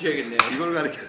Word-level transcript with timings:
이걸 0.00 0.10
가르치셔야겠네요. 0.10 0.38
이걸 0.54 0.74
가르쳐. 0.74 1.00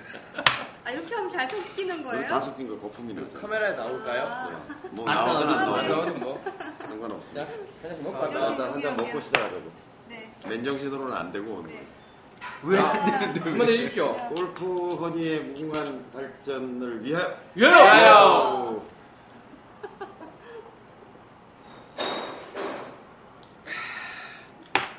아, 0.83 0.91
이렇게 0.91 1.15
하면 1.15 1.29
잘 1.29 1.47
섞이는 1.49 2.03
거예요? 2.03 2.27
다 2.27 2.39
섞인 2.39 2.67
거 2.67 2.77
거품이네. 2.79 3.21
카메라에 3.39 3.73
나올까요? 3.75 4.23
아, 4.23 4.49
뭐안 4.91 5.15
나오든 5.15 5.47
안 5.47 5.55
나와도 5.55 5.75
안 5.75 5.87
나와도 5.89 5.95
나오든 6.05 6.19
뭐. 6.19 6.43
상관없습니다. 6.79 7.45
자, 7.45 7.51
하나씩 7.83 8.03
먹고 8.03 8.17
아, 8.17 8.19
갈까? 8.21 8.35
여기, 8.41 8.51
일단 8.51 8.67
여기, 8.69 8.85
한잔 8.87 9.05
먹고. 9.05 9.21
시작하자고. 9.21 9.71
네. 10.09 10.33
맨정신으로는 10.47 11.13
안 11.15 11.31
되고 11.31 11.63
네. 11.67 11.87
왜 12.63 12.79
아, 12.79 12.89
안 12.89 13.05
되는데? 13.05 13.39
한번 13.41 13.67
해주십시오. 13.69 14.13
골프 14.29 14.95
허니의 14.95 15.39
무궁한 15.41 16.11
발전을 16.11 17.03
위하여 17.03 17.37
예! 17.57 17.65
와요. 17.65 18.83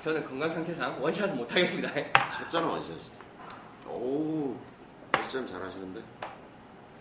저는 0.03 0.25
건강 0.27 0.53
상태상 0.53 1.01
원샷은 1.03 1.37
못하겠습니다. 1.37 1.89
첫 2.33 2.51
잔은 2.51 2.69
원샷이죠. 2.69 3.12
오, 3.95 4.57
첫잔 5.13 5.47
잘하시는데. 5.49 6.01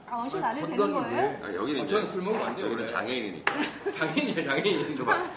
아, 0.09 0.17
원샷 0.17 0.43
안 0.43 0.57
해도 0.57 0.67
되는 0.67 0.77
건강이 0.77 1.15
거예요? 1.15 1.39
아, 1.43 1.53
여기는 1.53 1.81
어, 1.81 1.83
이제 1.85 1.93
저는 1.95 2.11
술 2.11 2.21
먹으면 2.21 2.47
안 2.47 2.55
돼요. 2.55 2.65
여기는 2.65 2.83
원래. 2.83 2.91
장애인이니까. 2.93 3.53
장인이죠, 3.97 4.43
장인이. 4.43 4.97
줘봐. 4.97 5.31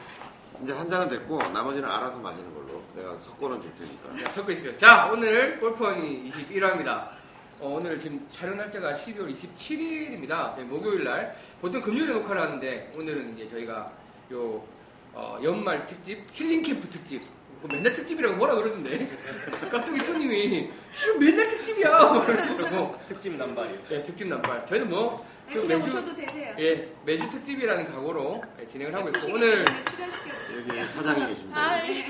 이제 0.62 0.72
한 0.72 0.88
잔은 0.88 1.08
됐고 1.08 1.38
나머지는 1.50 1.88
알아서 1.88 2.19
마시는 2.19 2.52
걸로. 2.55 2.83
내가 2.94 3.16
석고는 3.19 3.61
줄 3.62 3.72
테니까. 3.77 4.16
자, 4.24 4.33
섞어 4.33 4.48
주십시오. 4.48 4.77
자, 4.78 5.06
오늘 5.12 5.58
골프원이 5.61 6.30
21화입니다. 6.30 7.08
어, 7.61 7.68
오늘 7.78 8.00
지금 8.00 8.27
촬영 8.33 8.56
날짜가 8.56 8.94
12월 8.94 9.33
27일입니다. 9.34 10.61
목요일 10.64 11.05
날. 11.05 11.36
보통 11.61 11.80
금요일에 11.80 12.12
녹화를 12.14 12.42
하는데 12.42 12.92
오늘은 12.96 13.34
이제 13.36 13.48
저희가 13.50 13.92
요 14.33 14.64
어, 15.12 15.39
연말 15.42 15.86
특집 15.86 16.24
힐링 16.33 16.62
캠프 16.62 16.89
특집. 16.89 17.22
그거 17.65 17.77
맨날 17.77 17.95
특집이라고 17.95 18.37
뭐라 18.37 18.57
그러던데. 18.57 19.09
깍두기 19.73 20.05
초님이 20.05 20.70
씨 20.93 21.19
맨날 21.19 21.48
특집이야. 21.48 21.89
그러고 22.59 22.95
특집 23.07 23.37
남발이요. 23.37 23.79
예, 23.91 24.03
특집 24.03 24.29
남발. 24.29 24.67
저희는 24.67 24.91
뭐 24.91 25.25
네, 25.48 25.55
그 25.55 25.62
그냥 25.62 25.83
매주 25.83 25.97
오셔도 25.97 26.15
되세요. 26.15 26.55
예 26.59 26.89
매주 27.07 27.31
특집이라는 27.31 27.87
각오로 27.91 28.42
예, 28.61 28.69
진행을 28.69 28.95
하고 28.95 29.09
있고 29.09 29.19
예쁘시기 29.19 29.33
오늘. 29.33 29.65
여기 29.65 30.87
사장이 30.89 31.27
계십니다. 31.27 31.59
아, 31.59 31.89
예. 31.89 32.05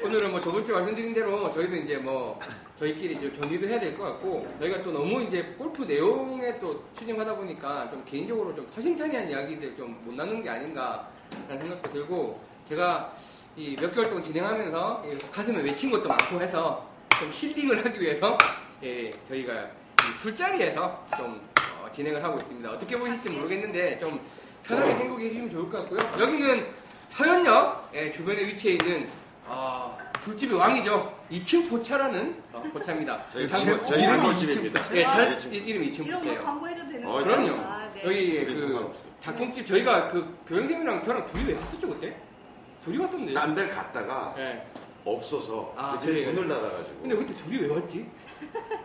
오늘은 0.02 0.30
뭐 0.30 0.40
저번 0.40 0.64
주에 0.64 0.74
말씀드린 0.74 1.12
대로 1.12 1.52
저희도 1.52 1.76
이제 1.76 1.98
뭐 1.98 2.40
저희끼리 2.78 3.16
이제 3.16 3.30
정리도 3.38 3.68
해야 3.68 3.78
될 3.78 3.98
것 3.98 4.04
같고 4.04 4.46
저희가 4.60 4.82
또 4.82 4.92
너무 4.92 5.22
이제 5.24 5.42
골프 5.58 5.82
내용에 5.82 6.58
또 6.58 6.84
추진하다 6.96 7.34
보니까 7.36 7.90
좀 7.90 8.02
개인적으로 8.06 8.54
좀 8.54 8.66
허심탄회한 8.74 9.28
이야기들 9.28 9.76
좀 9.76 9.98
못 10.06 10.14
나누는 10.14 10.42
게 10.42 10.48
아닌가 10.48 11.06
라는 11.48 11.60
생각도 11.66 11.92
들고 11.92 12.40
제가 12.68 13.14
이 13.58 13.74
몇 13.76 13.92
개월 13.92 14.08
동안 14.08 14.22
진행하면서 14.22 15.04
이 15.06 15.18
가슴에 15.32 15.60
외친 15.62 15.90
것도 15.90 16.08
많고 16.08 16.40
해서 16.40 16.88
좀 17.18 17.28
힐링을 17.32 17.84
하기 17.84 18.00
위해서 18.00 18.38
예, 18.84 19.10
저희가 19.28 19.52
이 19.54 20.18
술자리에서 20.22 21.04
좀 21.16 21.40
어, 21.80 21.90
진행을 21.92 22.22
하고 22.22 22.38
있습니다. 22.38 22.70
어떻게 22.70 22.94
보실지 22.96 23.30
모르겠는데 23.30 23.98
좀 23.98 24.20
편하게 24.62 24.94
생각해 24.94 25.28
주시면 25.28 25.50
좋을 25.50 25.68
것 25.70 25.78
같고요. 25.90 26.24
여기는 26.24 26.66
서현역 27.10 27.90
예, 27.94 28.12
주변에 28.12 28.40
위치해 28.46 28.74
있는 28.74 29.08
아, 29.48 29.96
술집의 30.22 30.56
왕이죠. 30.56 31.18
2층 31.32 31.68
포차라는 31.68 32.40
어, 32.52 32.62
포차입니다. 32.72 33.24
저희 33.32 33.48
장- 33.48 33.58
집, 33.60 33.86
저희 33.86 34.02
이름이 34.04 34.16
일본집입니다. 34.18 34.96
예, 34.96 35.04
아, 35.04 35.08
차, 35.08 35.24
네, 35.30 35.38
지금 35.38 35.54
이름이 35.66 35.92
2층 35.92 36.06
이런 36.06 36.20
거 36.20 36.26
포차예요. 36.26 36.44
광고해줘도 36.44 36.92
되는 36.92 37.08
어, 37.08 37.12
거예요? 37.12 37.24
그럼요. 37.26 37.62
아, 37.62 37.90
네. 37.92 38.02
우리 38.04 38.46
그 38.46 38.56
상관없어요. 38.56 39.04
닭똥집 39.24 39.66
저희가 39.66 40.08
그 40.08 40.38
교영쌤이랑 40.46 41.02
저랑 41.04 41.26
둘이 41.26 41.44
왜 41.48 41.54
왔었죠 41.56 41.88
그때? 41.88 42.14
둘이 42.88 42.98
왔었는데. 42.98 43.34
딴데 43.34 43.68
갔다가 43.68 44.34
예. 44.38 44.66
없어서 45.04 45.72
아, 45.76 45.92
그 45.94 46.00
집이 46.00 46.12
그래요? 46.24 46.32
문을 46.32 46.48
닫아가지고 46.48 47.00
근데 47.00 47.16
그때 47.16 47.36
둘이 47.36 47.56
왜 47.62 47.68
왔지? 47.68 48.06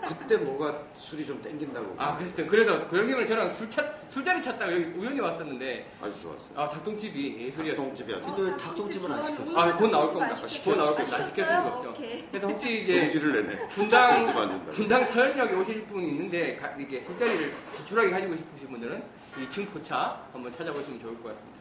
그때 0.08 0.38
뭐가 0.38 0.78
술이 0.96 1.26
좀 1.26 1.42
땡긴다고 1.42 1.96
아, 1.98 2.18
그랬을 2.18 2.48
그래서 2.48 2.88
교영쌤이랑 2.88 3.26
저랑 3.28 3.54
술 3.54 3.70
찾, 3.70 3.86
술자리 4.10 4.42
찾다가 4.44 4.72
여기 4.74 4.86
우연히 4.98 5.20
왔었는데 5.20 5.92
아주 6.02 6.22
좋았어요. 6.22 6.50
아 6.56 6.70
닭똥집이 6.70 7.46
예술이었어요. 7.48 7.76
똥집이 7.76 8.14
아주 8.14 8.24
근데 8.24 8.52
왜 8.52 8.58
닭똥집은 8.58 9.12
안 9.12 9.24
시켰어요? 9.24 9.58
아, 9.58 9.76
곧 9.78 9.88
나올 9.90 10.08
겁니다. 10.08 10.28
맛있겠어요? 10.42 10.64
곧 10.76 10.82
나올 10.82 10.96
겁니다. 10.96 11.18
아, 11.18 11.24
시킬 11.28 11.44
수가 11.44 11.56
시켰어요? 11.62 11.74
없죠. 11.74 11.90
오케이. 11.92 12.28
그래서 12.30 12.48
혹시 12.48 12.80
이제 12.82 13.00
성질을 13.02 13.46
내네. 13.48 13.68
분당 13.70 14.16
똥집 14.24 14.38
안. 14.38 14.66
분당 14.70 15.06
서현역에 15.06 15.56
오실 15.56 15.84
분 15.86 16.04
있는데 16.04 16.56
가- 16.58 16.70
이렇게 16.78 17.02
술자리를 17.02 17.54
지출하게 17.76 18.10
가지고 18.12 18.36
싶으신 18.36 18.68
분들은 18.70 19.04
2층 19.40 19.70
포차 19.72 20.22
한번 20.32 20.52
찾아보시면 20.52 21.00
좋을 21.02 21.14
것 21.22 21.24
같습니다. 21.30 21.54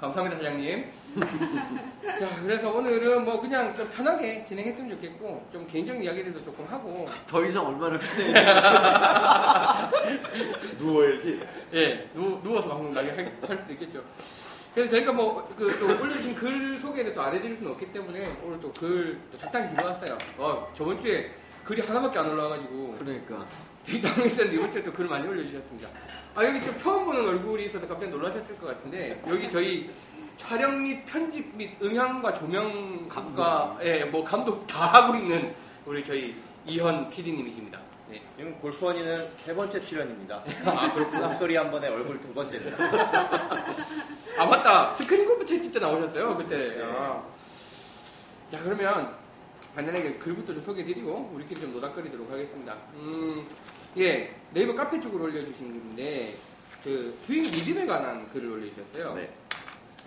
감사합니다 0.00 0.36
사장님. 0.36 0.84
자 1.20 2.40
그래서 2.42 2.70
오늘은 2.70 3.24
뭐 3.24 3.40
그냥 3.40 3.74
좀 3.74 3.88
편하게 3.90 4.44
진행했으면 4.44 4.90
좋겠고 4.90 5.48
좀 5.52 5.66
개인적인 5.66 6.02
이야기들도 6.02 6.44
조금 6.44 6.64
하고 6.66 7.08
더 7.26 7.44
이상 7.44 7.66
얼마나 7.66 7.98
편해? 7.98 8.32
누워야지. 10.78 11.40
예 11.74 12.08
누, 12.14 12.40
누워서 12.42 12.68
방송 12.68 12.92
나게 12.92 13.10
할, 13.10 13.32
할 13.46 13.58
수도 13.58 13.72
있겠죠. 13.72 14.02
그래서 14.74 14.90
저희가 14.90 15.12
뭐 15.12 15.48
그 15.56 15.66
또 15.78 15.86
올려주신 16.02 16.34
글 16.34 16.78
소개를 16.78 17.14
또 17.14 17.22
안 17.22 17.34
해드릴 17.34 17.56
수는 17.56 17.72
없기 17.72 17.92
때문에 17.92 18.36
오늘 18.44 18.60
또 18.60 18.70
글 18.72 19.18
적당히 19.38 19.74
들어왔어요. 19.74 20.18
어 20.38 20.70
저번 20.76 21.00
주에 21.02 21.30
글이 21.64 21.82
하나밖에 21.82 22.18
안 22.18 22.30
올라와가지고 22.30 22.96
그러니까. 22.98 23.46
되게 23.86 24.00
당황했었는데 24.00 24.56
이번 24.56 24.72
주에 24.72 24.82
또 24.82 24.92
글 24.92 25.06
많이 25.06 25.26
올려주셨습니다. 25.28 25.88
아 26.34 26.44
여기 26.44 26.62
좀 26.64 26.76
처음 26.76 27.04
보는 27.04 27.24
얼굴이 27.26 27.66
있어서 27.66 27.86
깜짝 27.88 28.10
놀라셨을 28.10 28.58
것 28.58 28.66
같은데 28.66 29.22
여기 29.28 29.50
저희 29.50 29.88
촬영 30.38 30.82
및 30.82 31.04
편집 31.06 31.56
및 31.56 31.70
음향과 31.82 32.34
조명과 32.34 33.78
예 33.82 34.04
뭐 34.10 34.24
감독 34.24 34.66
다 34.66 34.86
하고 34.86 35.14
있는 35.16 35.54
우리 35.84 36.04
저희 36.04 36.36
이현 36.66 37.08
PD님이십니다. 37.10 37.78
네. 38.08 38.22
지금 38.36 38.54
골프원이는 38.60 39.28
세 39.36 39.54
번째 39.54 39.80
출연입니다. 39.80 40.42
아 40.64 40.92
그렇구나. 40.92 41.26
목소리 41.28 41.56
한 41.56 41.70
번에 41.70 41.88
얼굴 41.88 42.20
두 42.20 42.32
번째입니다. 42.34 42.76
아 44.38 44.46
맞다 44.46 44.94
스크린 44.94 45.24
골프 45.26 45.44
채때 45.46 45.78
나오셨어요 45.78 46.36
그때. 46.36 46.76
네. 46.76 46.82
아. 46.84 47.22
자 48.52 48.60
그러면 48.62 49.14
간단하게 49.74 50.14
글부터 50.18 50.54
좀 50.54 50.62
소개해드리고 50.62 51.30
우리끼리 51.34 51.60
좀 51.60 51.72
노닥거리도록 51.72 52.30
하겠습니다. 52.30 52.76
음, 52.94 53.46
예 53.98 54.34
네이버 54.52 54.74
카페 54.74 55.00
쪽으로 55.00 55.24
올려주신 55.24 55.68
글인데 55.68 56.36
그 56.84 57.16
스윙 57.22 57.42
리듬에 57.42 57.86
관한 57.86 58.28
글을 58.30 58.50
올려주셨어요. 58.52 59.14
네. 59.14 59.28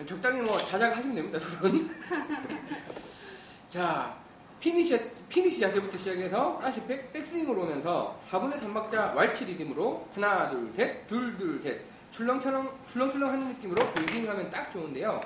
적당히 0.06 0.40
뭐 0.40 0.56
자작하시면 0.56 1.14
됩니다, 1.14 1.38
둘은. 1.38 1.90
자, 3.70 4.16
피니시, 4.58 4.98
피니시 5.28 5.60
자세부터 5.60 5.96
시작해서 5.96 6.58
다시 6.60 6.82
백, 6.84 7.12
백스윙으로 7.12 7.62
오면서 7.62 8.18
4분의 8.30 8.58
3박자 8.60 9.14
왈츠 9.14 9.44
리듬으로 9.44 10.08
하나, 10.14 10.50
둘, 10.50 10.72
셋, 10.74 11.06
둘, 11.06 11.36
둘, 11.36 11.60
셋. 11.60 11.80
출렁출렁, 12.10 12.68
출렁출렁 12.86 13.32
하는 13.32 13.46
느낌으로 13.48 13.82
백스윙하면 13.94 14.50
딱 14.50 14.70
좋은데요. 14.72 15.20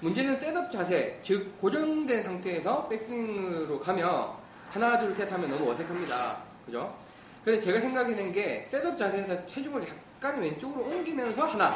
문제는 0.00 0.36
setup 0.36 0.70
자세, 0.70 1.18
즉, 1.22 1.56
고정된 1.58 2.22
상태에서 2.22 2.86
백스윙으로 2.88 3.80
가면 3.80 4.30
하나, 4.70 4.98
둘, 5.00 5.14
셋 5.14 5.30
하면 5.32 5.50
너무 5.50 5.70
어색합니다. 5.72 6.42
그죠? 6.64 6.96
그래서 7.44 7.62
제가 7.62 7.80
생각해낸 7.80 8.32
게 8.32 8.66
setup 8.70 8.98
자세에서 8.98 9.46
체중을 9.46 9.86
약간 9.88 10.40
왼쪽으로 10.40 10.84
옮기면서 10.84 11.46
하나, 11.46 11.72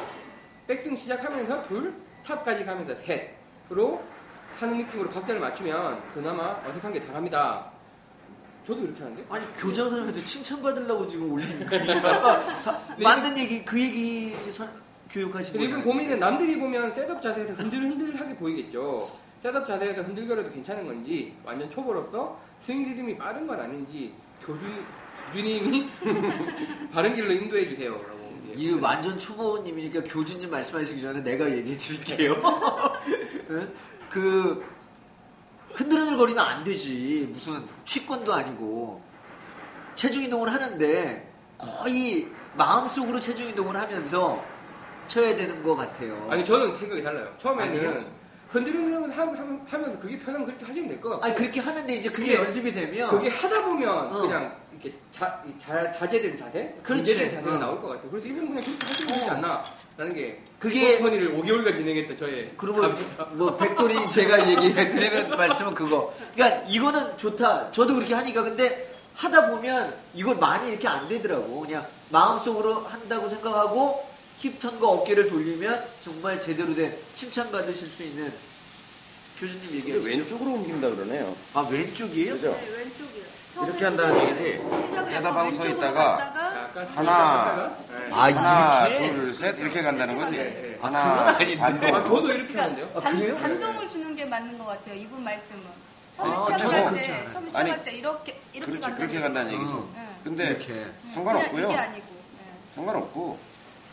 백스윙 0.67 0.97
시작하면서 0.97 1.65
둘, 1.65 1.95
top까지 2.25 2.65
가면서 2.65 2.95
셋으로 2.97 4.03
하는 4.59 4.77
느낌으로 4.79 5.11
박자를 5.11 5.41
맞추면 5.41 6.03
그나마 6.15 6.61
어색한 6.67 6.93
게 6.93 7.05
덜합니다. 7.07 7.71
저도 8.67 8.83
이렇게 8.83 9.03
하는데? 9.03 9.25
아니 9.31 9.45
교장 9.55 9.89
선생님한테 9.89 10.25
칭찬받으려고 10.25 11.09
지금 11.09 11.33
올린 11.33 11.49
글이야. 11.67 12.43
만든 13.03 13.37
얘기 13.39 13.65
그 13.65 13.81
얘기 13.81 14.35
설- 14.53 14.69
교육하시고. 15.11 15.59
이분 15.59 15.83
고민은 15.83 16.21
남들이 16.21 16.59
보면 16.59 16.93
setup 16.95 17.21
자세에서 17.23 17.55
흔들흔들하게 17.55 18.37
보이겠죠. 18.37 19.11
setup 19.43 19.67
자세에서 19.67 20.03
흔들거려도 20.03 20.53
괜찮은 20.53 20.87
건지 20.87 21.35
완전 21.45 21.69
초보로서 21.71 22.39
스윙 22.61 22.85
리듬이 22.85 23.17
빠른 23.17 23.47
건 23.47 23.59
아닌지 23.59 24.15
교준 24.45 24.85
교주님이 25.27 25.89
바른 26.93 27.15
길로 27.15 27.33
인도해 27.33 27.67
주세요라고. 27.67 28.20
이 28.55 28.73
완전 28.81 29.19
초보님이니까 29.19 30.03
교주님 30.05 30.51
말씀하시기 30.51 31.01
전에 31.01 31.23
내가 31.23 31.51
얘기해 31.51 31.75
드릴게요. 31.75 32.35
응? 33.51 33.73
그 34.11 34.65
흔들흔들거리면 35.73 36.45
안 36.45 36.65
되지. 36.65 37.29
무슨 37.33 37.65
취권도 37.85 38.33
아니고 38.33 39.03
체중 39.95 40.23
이동을 40.23 40.53
하는데 40.53 41.33
거의 41.59 42.29
마음속으로 42.57 43.21
체중 43.21 43.49
이동을 43.49 43.77
하면서 43.77 44.43
쳐야 45.07 45.35
되는 45.37 45.63
것 45.63 45.77
같아요. 45.77 46.27
아니 46.31 46.45
저는 46.45 46.77
생각이 46.77 47.03
달라요. 47.03 47.35
처음에는 47.39 47.69
아니에요? 47.69 48.20
하- 48.53 49.23
하- 49.23 49.61
하면서 49.69 49.99
그게 50.01 50.19
편하면 50.19 50.47
그렇게 50.47 50.65
하시면 50.65 50.89
될 50.89 51.01
것 51.01 51.11
같고 51.11 51.25
아니 51.25 51.35
그렇게 51.35 51.61
하는데 51.61 51.95
이제 51.95 52.09
그게 52.09 52.33
그게- 52.33 52.45
연습이 52.45 52.73
되면 52.73 53.11
그게 53.11 53.29
하다 53.29 53.65
보면 53.65 53.89
어. 54.17 54.21
그냥 54.23 54.57
이렇게 54.73 54.97
자, 55.13 55.43
이 55.47 55.53
자, 55.61 55.93
자제된 55.93 56.37
자세? 56.39 56.75
그렇지. 56.83 57.03
문제된 57.03 57.31
자세가 57.37 57.57
어. 57.57 57.59
나올 57.59 57.81
것 57.81 57.89
같아요. 57.89 58.11
그래서 58.11 58.27
이분 58.27 58.49
그냥 58.49 58.65
그렇게 58.65 58.87
하시면 58.87 59.15
되지 59.15 59.29
어. 59.29 59.33
않나? 59.33 59.65
라는 59.97 60.15
게 60.15 60.41
그게- 60.59 60.99
퍼니를 60.99 61.37
5개월간 61.37 61.77
진행했던 61.77 62.19
저의 62.19 62.51
그리고 62.57 62.81
답입니다. 62.83 63.25
뭐 63.33 63.57
백돌이 63.57 63.95
제가 64.09 64.49
얘기해 64.49 64.91
드리는 64.91 65.31
말씀은 65.31 65.75
그거. 65.75 66.13
그러니까 66.35 66.63
이거는 66.69 67.17
좋다. 67.19 67.71
저도 67.71 67.95
그렇게 67.95 68.15
하니까 68.15 68.43
근데 68.43 68.89
하다 69.15 69.51
보면 69.51 69.95
이걸 70.15 70.37
많이 70.37 70.71
이렇게 70.71 70.89
안 70.89 71.07
되더라고. 71.09 71.61
그냥 71.61 71.87
마음속으로 72.09 72.75
한다고 72.87 73.29
생각하고 73.29 74.10
힙턴과 74.41 74.89
어깨를 74.89 75.29
돌리면 75.29 75.85
정말 76.03 76.41
제대로 76.41 76.75
된 76.75 76.97
칭찬받으실 77.17 77.89
수 77.89 78.03
있는 78.03 78.33
교수님 79.39 79.61
근데 79.63 79.77
얘기해. 79.77 79.97
왼쪽으로 80.07 80.53
옮긴다 80.53 80.91
그러네요. 80.91 81.37
아 81.55 81.61
왼쪽이에요? 81.71 82.35
그죠? 82.35 82.51
네, 82.53 82.69
왼쪽이요. 82.79 83.31
이렇게 83.67 83.85
한다는 83.85 84.21
얘기지. 84.23 84.61
방서 84.63 85.43
왼쪽으로 85.43 85.69
있다가 85.71 86.71
하나, 86.95 87.77
네. 87.91 88.13
아, 88.13 88.23
하나, 88.25 88.87
이렇게? 88.87 89.13
둘, 89.13 89.35
셋 89.35 89.59
이렇게 89.59 89.83
간다는 89.83 90.17
거지. 90.17 90.37
네. 90.37 90.79
아, 90.81 90.87
하나, 90.87 91.37
그건 91.39 91.61
아닌데. 91.65 91.91
아, 91.91 92.05
저도 92.05 92.33
이렇게 92.33 92.53
그러니까 92.53 92.63
하는데요. 92.63 92.91
아, 92.95 93.01
반, 93.01 93.19
그래요? 93.19 93.37
반동을 93.37 93.89
주는 93.89 94.15
게 94.17 94.25
맞는 94.25 94.57
것 94.59 94.67
같아요. 94.67 94.95
이분 94.95 95.25
말씀은. 95.25 95.63
처음에 96.13 96.35
아, 96.35 96.39
시작할 96.39 96.95
때, 96.95 97.13
알아요. 97.13 97.31
처음에 97.31 97.47
시작할 97.49 97.85
때 97.85 97.93
이렇게 97.93 98.41
이렇게 98.53 98.71
그렇지, 98.73 98.81
간다는 98.81 98.97
그렇게 98.97 99.21
간다는 99.21 99.53
얘기죠. 99.53 99.71
어. 99.73 99.93
네. 99.97 100.03
근데 100.25 100.47
이렇게. 100.47 100.87
상관없고요. 101.15 101.67
이게 101.67 101.77
아니고. 101.77 102.07
네. 102.39 102.45
상관없고 102.75 103.39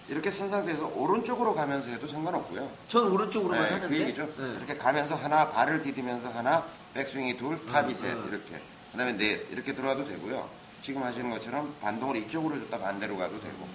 이렇게 0.07 0.31
쓴 0.31 0.49
상태에서 0.49 0.87
오른쪽으로 0.95 1.53
가면서 1.53 1.89
해도 1.89 2.07
상관없고요. 2.07 2.69
전 2.87 3.11
오른쪽으로만 3.11 3.61
네, 3.63 3.73
하는데. 3.73 3.87
그 3.87 4.01
얘기죠. 4.01 4.23
네. 4.37 4.53
이렇게 4.57 4.77
가면서 4.77 5.15
하나 5.15 5.49
발을 5.49 5.81
디디면서 5.81 6.29
하나 6.29 6.63
백스윙이 6.93 7.37
둘, 7.37 7.59
탑이 7.65 7.89
음, 7.89 7.93
셋 7.93 8.11
음. 8.13 8.27
이렇게. 8.29 8.61
그다음에 8.91 9.13
넷 9.17 9.51
이렇게 9.51 9.75
들어가도 9.75 10.05
되고요. 10.05 10.47
지금 10.81 11.03
하시는 11.03 11.29
것처럼 11.29 11.73
반동을 11.81 12.15
이쪽으로 12.17 12.57
줬다 12.61 12.79
반대로 12.79 13.17
가도 13.17 13.39
되고 13.41 13.67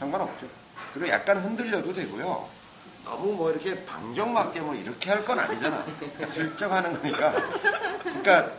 상관없죠. 0.00 0.46
그리고 0.94 1.08
약간 1.10 1.38
흔들려도 1.44 1.92
되고요. 1.92 2.48
너무 3.04 3.32
뭐 3.34 3.50
이렇게 3.52 3.84
방정맞게 3.86 4.60
뭐 4.60 4.74
이렇게 4.74 5.10
할 5.10 5.24
건 5.24 5.38
아니잖아. 5.38 5.84
슬쩍 6.28 6.72
하는 6.72 7.00
거니까. 7.00 7.32
그러니까 8.02 8.50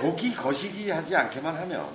보기 0.00 0.34
거시기 0.34 0.90
하지 0.90 1.14
않게만 1.14 1.54
하면. 1.56 1.88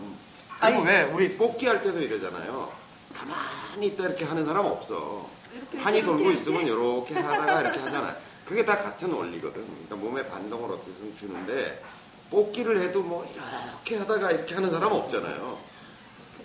그리고 0.62 0.78
아니. 0.80 0.86
왜 0.88 1.04
우리 1.04 1.36
뽑기 1.38 1.68
할 1.68 1.84
때도 1.84 2.00
이러잖아요. 2.00 2.72
가만히 3.20 3.88
있다 3.88 4.06
이렇게 4.06 4.24
하는 4.26 4.46
사람 4.46 4.66
없어. 4.66 5.30
이렇게 5.54 5.78
판이 5.78 6.04
돌고. 6.04 6.32
있으면 6.32 6.66
이렇게 6.66 7.16
하다가 7.16 7.62
이렇게 7.62 7.80
하잖아요. 7.80 8.16
그게 8.46 8.64
다 8.66 8.78
같은 8.78 9.12
원리거든. 9.12 9.64
그러니까 9.66 9.96
몸에 9.96 10.28
반동을 10.28 10.72
어떻게 10.72 10.92
주는데 11.18 11.84
뽑기를 12.32 12.80
해도 12.82 13.04
뭐 13.04 13.26
이렇게 13.26 13.98
하다가 13.98 14.32
이렇게 14.32 14.56
하는 14.56 14.70
사람 14.72 14.92
없잖아요. 14.94 15.60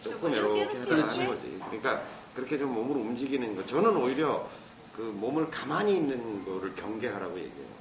조금 0.02 0.32
이렇게, 0.32 0.60
이렇게 0.62 0.78
하다가. 0.78 1.08
하는 1.12 1.26
거지. 1.26 1.58
그러니까 1.66 2.02
그렇게 2.34 2.58
좀 2.58 2.74
몸을 2.74 2.96
움직이는 2.96 3.54
거. 3.54 3.64
저는 3.64 3.96
오히려 3.96 4.48
그 4.96 5.02
몸을 5.02 5.50
가만히 5.50 5.94
있는 5.96 6.44
거를 6.44 6.74
경계하라고 6.74 7.38
얘기해요. 7.38 7.74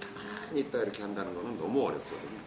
가만히 0.00 0.60
있다 0.60 0.78
이렇게 0.78 1.02
한다는 1.02 1.34
거는 1.34 1.58
너무 1.58 1.86
어렵거든요. 1.86 2.38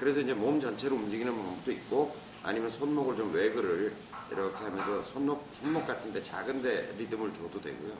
그래서 0.00 0.20
이제 0.20 0.34
몸 0.34 0.60
전체를 0.60 0.96
움직이는 0.96 1.32
방법도 1.34 1.70
있고 1.70 2.14
아니면 2.42 2.70
손목을 2.70 3.16
좀 3.16 3.32
외그를 3.32 3.94
이렇게 4.30 4.56
하면서 4.64 5.02
손목, 5.04 5.46
손목 5.60 5.86
같은데 5.86 6.22
작은데 6.22 6.94
리듬을 6.98 7.32
줘도 7.34 7.60
되고요. 7.60 7.92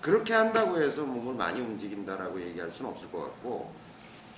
그렇게 0.00 0.34
한다고 0.34 0.80
해서 0.80 1.02
몸을 1.02 1.34
많이 1.34 1.60
움직인다라고 1.60 2.40
얘기할 2.40 2.70
수는 2.70 2.90
없을 2.90 3.10
것 3.10 3.20
같고 3.22 3.72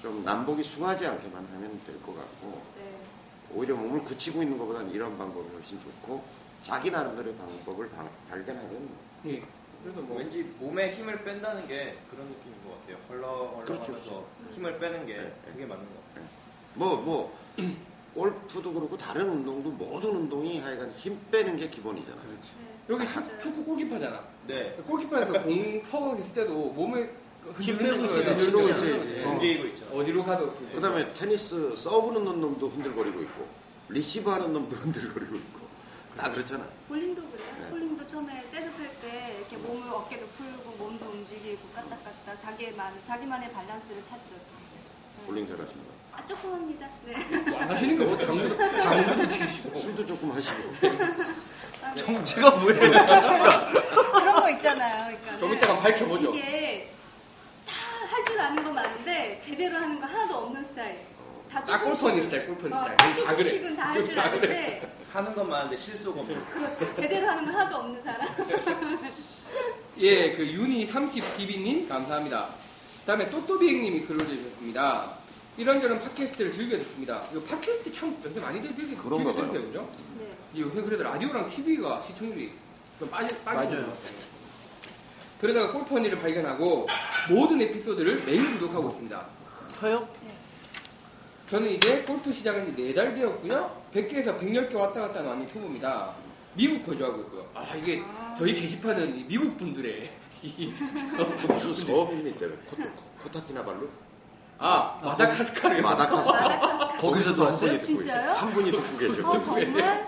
좀 0.00 0.24
남복이 0.24 0.62
숭하지 0.62 1.06
않게만 1.06 1.44
하면 1.54 1.80
될 1.84 2.00
것 2.02 2.14
같고 2.14 2.62
네. 2.78 2.96
오히려 3.52 3.74
몸을 3.74 4.04
굳히고 4.04 4.42
있는 4.42 4.56
것보다는 4.58 4.90
이런 4.92 5.16
방법이 5.18 5.48
훨씬 5.54 5.80
좋고 5.80 6.22
자기 6.62 6.90
나름대로의 6.90 7.34
방법을 7.36 7.90
방- 7.90 8.08
발견하면 8.30 8.88
예. 9.26 9.42
그래서 9.82 10.00
뭐 10.02 10.18
왠지 10.18 10.42
몸에 10.58 10.92
힘을 10.94 11.22
뺀다는 11.24 11.66
게 11.66 11.96
그런 12.10 12.26
느낌인 12.28 12.56
것 12.64 12.80
같아요. 12.80 12.96
헐렁헐렁 13.08 13.64
그렇죠, 13.64 13.84
하면서 13.92 14.24
힘을 14.54 14.78
빼는 14.78 15.06
게 15.06 15.16
네, 15.16 15.22
네. 15.22 15.52
그게 15.52 15.66
맞는 15.66 15.84
것 15.84 16.08
같아요. 16.08 16.28
뭐, 16.74 16.96
뭐, 16.96 17.38
골프도 18.26 18.72
그렇고 18.72 18.96
다른 18.96 19.28
운동도 19.28 19.68
모든 19.70 20.10
운동이 20.10 20.58
하여간 20.60 20.90
힘 20.96 21.18
빼는 21.30 21.56
게 21.56 21.68
기본이잖아요. 21.68 22.22
네. 22.22 22.74
여기 22.88 23.08
축. 23.10 23.38
축구 23.40 23.62
골키퍼잖아. 23.64 24.24
네, 24.46 24.72
골키퍼에서 24.86 25.42
공 25.42 25.82
서고 25.90 26.16
있을 26.18 26.32
때도 26.32 26.52
몸을 26.72 27.12
힘 27.60 27.76
빼고 27.78 28.04
있어요. 28.06 28.30
흔들고 28.30 28.38
힘 28.38 28.52
빼고 28.52 28.60
있어요. 28.70 29.16
예. 29.18 29.24
어. 29.24 29.28
움직이고 29.32 29.66
있죠. 29.66 29.84
어디로 29.92 30.24
가도 30.24 30.46
그- 30.54 30.70
그 30.74 30.80
다음에 30.80 31.12
테니스 31.12 31.76
서브 31.76 32.12
넣는 32.18 32.40
놈도 32.40 32.68
흔들거리고 32.68 33.20
있고, 33.22 33.46
리시브 33.90 34.30
하는 34.30 34.52
놈도 34.52 34.74
흔들거리고 34.80 35.36
있고, 35.36 35.66
다 36.16 36.32
그렇잖아. 36.32 36.66
볼링도 36.88 37.20
그래요. 37.28 37.46
네. 37.60 37.68
볼링도 37.70 38.06
처음에 38.06 38.42
setup할 38.50 38.88
때 39.02 39.36
이렇게 39.38 39.56
몸을 39.58 39.88
어깨도 39.90 40.26
풀고 40.26 40.76
몸도 40.82 41.04
움직이고 41.04 41.60
까딱 41.74 42.02
까딱 42.02 42.40
자기만 42.40 42.94
자기만의 43.04 43.50
밸런스를 43.52 44.02
찾죠. 44.08 44.34
네. 44.34 45.26
볼링 45.26 45.46
잘하신다. 45.46 45.95
아 46.16 46.26
조금 46.26 46.52
합니다. 46.52 46.86
네. 47.04 47.14
뭐 47.50 47.58
하시는 47.60 47.98
거 47.98 48.16
당구 48.16 48.56
당구도 48.56 49.30
치시고 49.30 49.78
술도 49.80 50.06
조금 50.06 50.32
하시고. 50.32 50.56
아, 51.82 51.94
네. 51.94 51.96
정체가 51.96 52.50
뭐예요? 52.56 52.80
정체가. 52.90 53.70
그런 54.12 54.40
거 54.40 54.50
있잖아요. 54.50 55.16
그러니까 55.18 55.38
좀 55.38 55.54
이따가 55.54 55.78
밝혀보죠. 55.80 56.34
이게 56.34 56.90
다 57.66 57.74
할 58.06 58.24
줄 58.24 58.40
아는 58.40 58.62
거 58.64 58.72
많은데 58.72 59.38
제대로 59.42 59.76
하는 59.76 60.00
거 60.00 60.06
하나도 60.06 60.34
없는 60.36 60.64
스타일. 60.64 61.00
다 61.52 61.62
딱 61.64 61.82
골퍼니 61.84 62.22
스타일 62.22 62.46
골퍼니 62.46 62.72
어, 62.74 62.82
스타일 62.82 62.96
다다 63.16 63.36
그래 63.36 63.44
조금씩은 63.50 63.76
다 63.76 63.82
할 63.90 64.04
줄 64.04 64.14
다 64.14 64.30
그래. 64.30 64.38
아는데 64.40 64.96
하는 65.12 65.34
건 65.34 65.48
많은데 65.50 65.76
실속 65.76 66.16
없는. 66.18 66.44
그렇죠. 66.50 66.92
제대로 66.94 67.28
하는 67.28 67.44
거 67.44 67.52
하나도 67.52 67.76
없는 67.76 68.02
사람. 68.02 68.26
예, 69.98 70.32
그 70.32 70.46
윤희 70.46 70.86
30DB님 70.90 71.88
감사합니다. 71.88 72.48
다음에 73.06 73.28
또또비행님이 73.30 74.00
글 74.02 74.16
올려주셨습니다. 74.20 75.15
이런저런 75.56 75.98
팟캐스트를 75.98 76.52
즐겨 76.52 76.76
듣습니다. 76.78 77.22
이거 77.32 77.40
팟캐스트 77.42 77.92
참 77.92 78.16
요새 78.24 78.40
많이 78.40 78.60
들 78.60 78.74
즐겨 78.76 79.02
그런가 79.02 79.32
즐겨 79.32 79.42
봐요. 79.46 79.52
들으세요, 79.52 79.66
그죠? 79.72 79.88
네. 80.18 80.30
이 80.54 80.60
요새 80.60 80.82
그래도 80.82 81.02
라디오랑 81.02 81.46
TV가 81.48 82.02
시청률이 82.02 82.52
좀 82.98 83.08
빠지, 83.10 83.34
것 83.34 83.44
같아요. 83.44 83.92
그러다가 85.40 85.72
골퍼니를 85.72 86.18
발견하고 86.20 86.86
모든 87.30 87.60
에피소드를 87.60 88.24
매일 88.24 88.52
구독하고 88.52 88.90
있습니다. 88.90 89.26
저요? 89.80 90.08
저는 91.50 91.70
이제 91.70 92.02
골프 92.02 92.32
시작한 92.32 92.66
지 92.66 92.72
4달 92.94 93.14
되었고요. 93.14 93.82
100개에서 93.94 94.38
110개 94.40 94.74
왔다 94.74 95.02
갔다 95.02 95.20
하는 95.20 95.30
완전 95.30 95.48
초보입니다. 95.52 96.14
미국 96.54 96.84
거주하고 96.86 97.20
있고요. 97.22 97.48
아, 97.54 97.74
이게 97.76 98.02
아. 98.04 98.34
저희 98.38 98.54
게시판은 98.54 99.16
이 99.18 99.24
미국 99.24 99.56
분들의 99.56 100.10
이 100.42 100.72
무슨 101.48 101.74
서업입니까? 101.74 102.46
코- 102.66 102.76
코타키나발루? 103.22 103.88
아, 104.58 104.98
마다카스카르요. 105.02 105.82
마다카스카. 105.82 106.88
거기서도 107.00 107.44
한 107.46 107.58
분이 107.58 107.80
듣고? 107.80 107.98
계세요. 107.98 108.32
한 108.32 108.50
분이 108.52 108.70
듣고 108.70 108.98
계셔. 108.98 109.28
어 109.30 109.40
정말? 109.40 110.06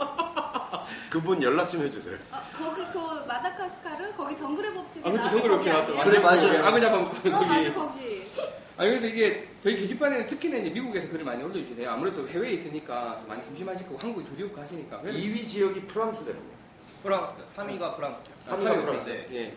그분 1.10 1.42
연락 1.42 1.70
좀 1.70 1.82
해주세요. 1.84 2.16
아, 2.30 2.42
거기 2.56 2.82
그 2.92 2.98
마다카스카르 3.26 4.14
거기 4.16 4.36
정글의 4.36 4.74
법칙에 4.74 5.08
아, 5.08 5.12
그쵸, 5.12 5.16
나왔던 5.24 5.40
정글 5.42 5.50
거기 5.58 5.68
이렇게 5.68 5.72
나왔던 5.72 5.98
아니에요? 6.00 6.10
그래, 6.10 6.18
맞아요. 6.20 6.66
악을 6.66 6.80
잡아먹고 6.80 7.10
어 7.10 7.30
거기. 7.38 7.46
맞아 7.46 7.74
거기. 7.74 8.28
아니, 8.78 8.90
근데 8.92 9.08
이게 9.08 9.48
저희 9.62 9.76
게시판에는 9.76 10.26
특히나 10.28 10.56
이제 10.58 10.70
미국에서 10.70 11.08
글을 11.08 11.24
많이 11.24 11.42
올려주세요. 11.42 11.90
아무래도 11.90 12.26
해외에 12.28 12.52
있으니까 12.52 13.20
많이 13.26 13.42
심심하실 13.44 13.86
거고 13.88 13.98
한국이 14.00 14.24
두리고 14.28 14.54
가시니까. 14.54 15.00
그래서 15.00 15.18
2위 15.18 15.48
지역이 15.48 15.80
프랑스래요. 15.86 16.36
프랑스, 17.02 17.32
3위가 17.56 17.96
프랑스. 17.96 18.22
아, 18.46 18.50
삼위가 18.50 18.70
사람이 18.70 18.84
프랑스. 18.86 19.08
있어요. 19.10 19.22
예. 19.32 19.54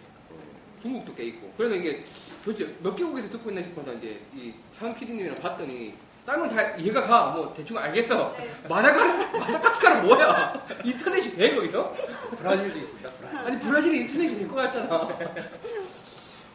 중국도 0.81 1.13
꽤 1.15 1.25
있고. 1.25 1.53
그래서 1.57 1.75
이게 1.75 2.03
도대체 2.43 2.73
몇 2.81 2.95
개국에서 2.95 3.29
듣고 3.29 3.49
있나 3.49 3.61
싶어서 3.61 3.93
이제 3.93 4.19
이현 4.35 4.95
PD님이랑 4.95 5.35
봤더니 5.35 5.93
다른 6.25 6.41
건다 6.47 6.75
이해가 6.75 7.01
가. 7.07 7.25
뭐 7.31 7.53
대충 7.55 7.77
알겠어. 7.77 8.33
네. 8.37 8.51
마다가스, 8.69 9.35
마다가스카르 9.37 10.01
뭐야? 10.07 10.67
인터넷이 10.83 11.35
돼, 11.35 11.55
거기서? 11.55 11.93
브라질도 12.37 12.79
있습니다. 12.79 13.09
브라질. 13.19 13.47
아니, 13.47 13.59
브라질이 13.59 13.97
인터넷이 14.01 14.37
될 14.37 14.47
것 14.47 14.55
같잖아. 14.55 15.07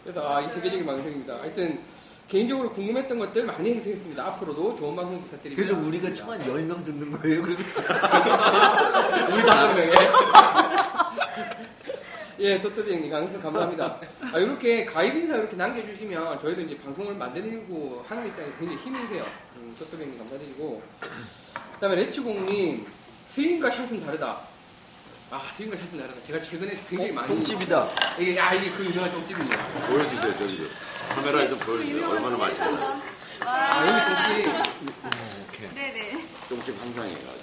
그래서 0.04 0.28
아, 0.34 0.40
이 0.40 0.44
세계적인 0.48 0.86
방송입니다. 0.86 1.34
하여튼 1.40 1.80
개인적으로 2.28 2.70
궁금했던 2.72 3.18
것들 3.18 3.44
많이 3.44 3.74
해소했습니다. 3.74 4.24
앞으로도 4.24 4.76
좋은 4.76 4.94
방송 4.96 5.20
부탁드립니다. 5.22 5.62
그래서 5.68 5.86
우리가 5.86 6.14
총 6.14 6.30
한 6.30 6.40
10명 6.40 6.84
듣는 6.84 7.12
거예요. 7.12 7.42
그리고 7.42 7.62
우리 9.32 9.42
다섯 9.44 9.74
명에. 9.74 9.92
예, 12.38 12.60
또또비 12.60 12.92
형님 12.92 13.12
항상 13.12 13.40
감사합니다. 13.40 13.98
아, 14.32 14.38
이렇게 14.38 14.84
가입 14.84 15.14
인사 15.14 15.36
이렇게 15.36 15.56
남겨주시면 15.56 16.40
저희도 16.40 16.60
이제 16.62 16.78
방송을 16.78 17.14
만들고 17.14 18.04
하는 18.06 18.26
입장에 18.28 18.50
굉장히 18.58 18.82
힘이 18.82 19.08
세요. 19.08 19.26
음, 19.56 19.74
또또비 19.78 20.02
형님 20.02 20.18
감사드리고. 20.18 20.82
그 21.00 21.80
다음에 21.80 21.96
레츠공님, 21.96 22.86
스윙과 23.30 23.70
샷은 23.70 24.04
다르다. 24.04 24.38
아, 25.30 25.42
스윙과 25.56 25.76
샷은 25.76 25.98
다르다. 25.98 26.22
제가 26.26 26.42
최근에 26.42 26.78
굉장히 26.88 27.12
많이. 27.12 27.28
똥집이다. 27.28 27.88
이게, 28.18 28.38
아, 28.38 28.52
이게 28.54 28.70
그 28.70 28.84
유명한 28.84 29.10
똥집입니다. 29.12 29.56
보여주세요, 29.88 30.36
저기. 30.36 30.68
카메라에 31.14 31.48
좀그 31.48 31.64
보여주세요. 31.64 32.08
얼마나. 32.08 32.44
한번. 32.44 33.02
아, 33.40 33.46
와. 33.46 33.86
여기 33.86 34.44
똥집. 34.44 34.72
오케이. 35.48 35.74
네네. 35.74 36.24
똥집 36.48 36.80
항상이에요. 36.82 37.18
아주. 37.18 37.40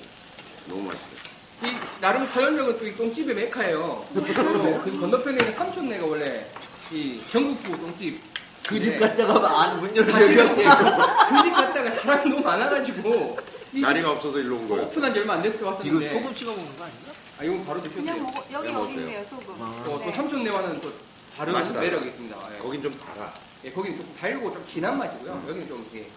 너무 0.67 0.83
맛있어요. 0.83 1.22
이 1.63 2.01
나름 2.01 2.25
사연력은 2.27 2.77
또 2.79 2.85
이 2.85 2.95
똥집의 2.95 3.35
메카예요. 3.35 4.05
또그 4.13 4.99
건너편에 4.99 5.39
있는 5.39 5.53
삼촌네가 5.53 6.05
원래 6.05 6.45
이 6.91 7.21
전국구 7.31 7.77
똥집. 7.79 8.19
그집 8.67 8.93
네. 8.93 8.99
갔다가 8.99 9.63
안문 9.63 9.95
열어줘요. 9.95 10.39
예, 10.39 10.45
그집 10.55 11.53
갔다가 11.53 11.91
사람이 11.95 12.29
너무 12.29 12.41
많아가지고 12.43 13.37
이 13.73 13.81
자리가 13.81 14.11
없어서 14.11 14.39
일로 14.39 14.55
온 14.55 14.69
거예요. 14.69 14.83
오픈한 14.85 15.13
지 15.13 15.19
얼마 15.19 15.33
안 15.33 15.41
됐을 15.41 15.57
때 15.57 15.63
이거 15.63 15.71
왔었는데 15.71 16.09
소금 16.13 16.35
찍어 16.35 16.51
먹는 16.51 16.77
거 16.77 16.83
아니야? 16.85 16.95
아 17.39 17.43
이건 17.43 17.65
바로 17.65 17.81
드셔도 17.81 17.99
그냥 18.01 18.15
돼요. 18.15 18.23
먹어 18.25 18.45
여기 18.53 18.73
여기. 18.73 18.93
있네요 18.95 19.23
소금. 19.29 19.55
아. 19.59 19.65
어, 19.65 19.83
또 19.85 19.97
네. 19.99 20.11
삼촌네와는 20.13 20.79
또 20.81 20.93
다른 21.35 21.53
맛이 21.53 21.73
달라요. 21.73 21.81
매력이 21.89 22.07
있습니다. 22.09 22.37
예. 22.55 22.57
거긴 22.59 22.81
좀 22.83 22.93
달아. 22.99 23.33
예, 23.65 23.71
거기는 23.71 23.97
조금 23.97 24.15
달고 24.15 24.53
좀 24.53 24.65
진한 24.65 24.97
맛이고요. 24.97 25.43
여기는 25.49 25.67
좀 25.67 25.81
이렇게 25.91 26.09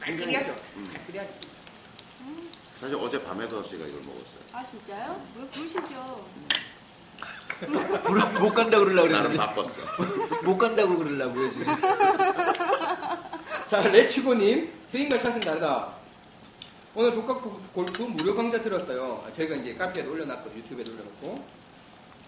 깔끔하죠. 0.00 0.54
음. 0.76 0.90
깔끔하죠. 0.92 1.30
사실 2.80 2.96
어제 3.00 3.22
밤에도 3.22 3.62
씨가 3.62 3.86
이걸 3.86 4.00
먹었어요. 4.02 4.35
아 4.56 4.64
진짜요? 4.64 5.20
왜 5.38 5.46
부르시죠? 5.48 6.24
못 8.40 8.54
간다 8.54 8.78
그러려고 8.78 9.08
나는 9.08 9.32
그랬는데 9.32 9.36
바빴어. 9.36 10.40
못 10.44 10.56
간다고 10.56 10.96
그러려고요 10.96 11.50
지금. 11.50 11.66
자, 13.68 13.86
레츠고님, 13.92 14.72
스윙과 14.88 15.18
샷은 15.18 15.40
다르다. 15.40 15.92
오늘 16.94 17.12
독학 17.12 17.42
골프 17.74 18.02
무료 18.04 18.34
강좌 18.34 18.58
들었어요. 18.62 19.22
아, 19.26 19.32
저희가 19.34 19.56
이제 19.56 19.74
카페에도 19.74 20.12
올려놨거든요. 20.12 20.56
유튜브에도 20.60 20.92
올려놓고. 20.92 21.44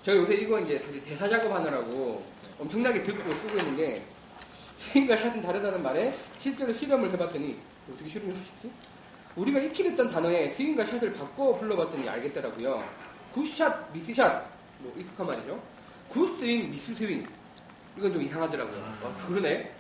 저희 0.05 0.19
요새 0.19 0.35
이거 0.35 0.61
이제 0.61 0.83
사실 0.85 1.03
대사 1.03 1.27
작업하느라고 1.31 2.27
엄청나게 2.61 3.05
듣고 3.05 3.35
쓰고 3.37 3.57
있는데, 3.57 4.05
스윙과 4.77 5.17
샷은 5.17 5.41
다르다는 5.41 5.83
말에 5.83 6.15
실제로 6.39 6.75
실험을 6.75 7.11
해봤더니, 7.11 7.59
어떻게 7.91 8.07
실험을 8.07 8.35
해보셨지? 8.35 8.71
우리가 9.39 9.61
익히랬던 9.61 10.09
단어에 10.09 10.51
스윙과 10.51 10.85
샷을 10.85 11.15
바꿔 11.15 11.57
불러봤더니 11.57 12.09
알겠더라고요. 12.09 12.83
good 13.33 13.60
shot, 13.60 13.93
miss 13.93 14.16
shot, 14.16 14.45
뭐 14.81 14.93
익숙한 14.97 15.27
말이죠. 15.27 15.63
good 16.09 16.34
swing, 16.34 16.71
miss 16.73 16.94
swing. 16.94 17.25
이건 17.97 18.13
좀 18.13 18.23
이상하더라고요. 18.23 18.83
아, 19.05 19.27
그러네. 19.27 19.73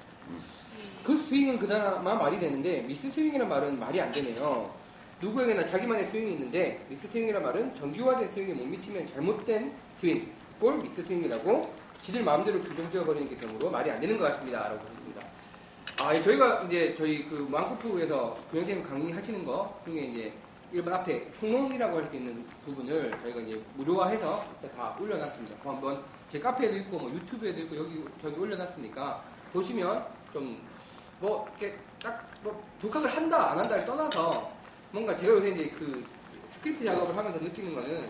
good 1.02 1.16
swing은 1.16 1.58
그나마 1.58 2.14
말이 2.14 2.38
되는데 2.38 2.82
miss 2.82 3.10
swing이란 3.10 3.48
말은 3.48 3.80
말이 3.80 4.00
안 4.00 4.12
되네요. 4.12 4.72
누구에게나 5.20 5.64
자기만의 5.64 6.06
스윙이 6.06 6.32
있는데 6.34 6.84
miss 6.88 7.08
swing이란 7.08 7.42
말은 7.42 7.74
정규화된 7.76 8.30
스윙에 8.34 8.54
못 8.54 8.64
미치면 8.64 9.08
잘못된 9.08 9.72
스윙, 10.00 10.30
곧 10.60 10.78
miss 10.78 11.04
swing이라고 11.04 11.74
지들 12.02 12.22
마음대로 12.22 12.60
규정 12.60 12.90
지어버리는 12.92 13.28
게 13.28 13.36
되므로 13.36 13.70
말이 13.70 13.90
안 13.90 14.00
되는 14.00 14.18
것 14.18 14.24
같습니다. 14.32 14.68
라고. 14.68 14.97
아, 16.02 16.14
예, 16.14 16.22
저희가 16.22 16.62
이제 16.64 16.94
저희 16.96 17.28
그 17.28 17.46
망쿠프에서 17.50 18.36
교영쌤 18.52 18.82
강의하시는 18.88 19.44
거 19.44 19.80
중에 19.84 20.00
이제 20.02 20.32
일본 20.72 20.92
앞에 20.94 21.32
총론이라고 21.32 21.96
할 21.96 22.06
수 22.08 22.16
있는 22.16 22.46
부분을 22.64 23.10
저희가 23.22 23.40
이제 23.40 23.60
무료화해서 23.76 24.44
다 24.76 24.96
올려놨습니다. 25.00 25.56
한번 25.64 26.02
제 26.30 26.38
카페에도 26.38 26.76
있고 26.78 26.98
뭐 26.98 27.10
유튜브에도 27.10 27.60
있고 27.62 27.76
여기 27.76 28.04
저기 28.22 28.38
올려놨으니까 28.40 29.22
보시면 29.52 30.06
좀 30.32 30.58
뭐 31.20 31.48
이렇게 31.58 31.76
딱뭐 32.00 32.62
독학을 32.80 33.10
한다 33.10 33.50
안 33.50 33.58
한다를 33.58 33.84
떠나서 33.84 34.52
뭔가 34.92 35.16
제가 35.16 35.32
요새 35.32 35.48
이제 35.48 35.68
그 35.76 36.06
스크립트 36.52 36.84
작업을 36.84 37.16
하면서 37.16 37.40
느끼는 37.40 37.74
거는 37.74 38.08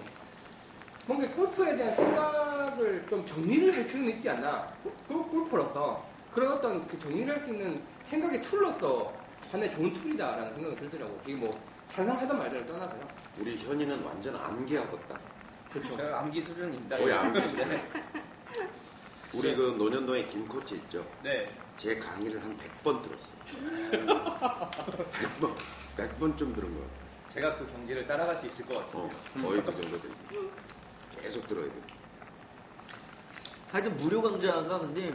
뭔가 1.07 1.26
골프에 1.35 1.75
대한 1.75 1.95
생각을 1.95 3.07
좀 3.09 3.25
정리를 3.25 3.75
할 3.75 3.87
필요는 3.87 4.11
있지 4.16 4.28
않나 4.28 4.71
골- 5.09 5.23
골퍼로서 5.26 6.04
그런 6.38 6.52
어떤 6.52 6.87
그 6.87 6.97
정리를 7.00 7.35
할 7.35 7.45
수 7.45 7.50
있는 7.50 7.83
생각의 8.07 8.40
tool로서 8.43 9.12
하나의 9.50 9.73
좋은 9.73 9.92
tool이다라는 9.93 10.55
생각이 10.54 10.76
들더라고 10.76 11.21
이게 11.26 11.35
뭐 11.35 11.61
상상하던 11.88 12.38
말들을 12.38 12.64
떠나서요 12.64 13.09
우리 13.40 13.59
현이는 13.59 14.04
완전 14.04 14.37
암기하겠다. 14.37 15.18
그렇죠 15.73 15.97
제가 15.97 16.21
암기 16.21 16.40
수준입니다. 16.40 16.97
거의 16.97 17.12
암기 17.12 17.40
네. 17.40 17.49
수준. 17.49 17.80
우리 19.35 19.57
그 19.57 19.75
노년동에 19.76 20.25
김 20.26 20.47
코치 20.47 20.76
있죠. 20.76 21.04
네. 21.25 21.52
제 21.76 21.99
강의를 21.99 22.40
한 22.40 22.57
100번 22.57 23.02
들었어요. 23.02 24.71
100번, 25.11 25.54
100번쯤 25.97 26.54
들은 26.54 26.73
거 26.73 26.80
같아요. 26.80 27.09
제가 27.35 27.57
그 27.59 27.66
경지를 27.66 28.07
따라갈 28.07 28.37
수 28.37 28.47
있을 28.47 28.64
것 28.64 28.78
같아요. 28.87 29.02
어, 29.02 29.11
거의 29.42 29.61
그 29.64 29.73
정도 29.80 30.00
되죠. 30.00 30.14
계속 31.21 31.49
들어야 31.49 31.66
돼. 31.66 31.73
하여튼 33.73 33.97
무료 33.99 34.23
강좌가 34.23 34.78
근데 34.78 35.12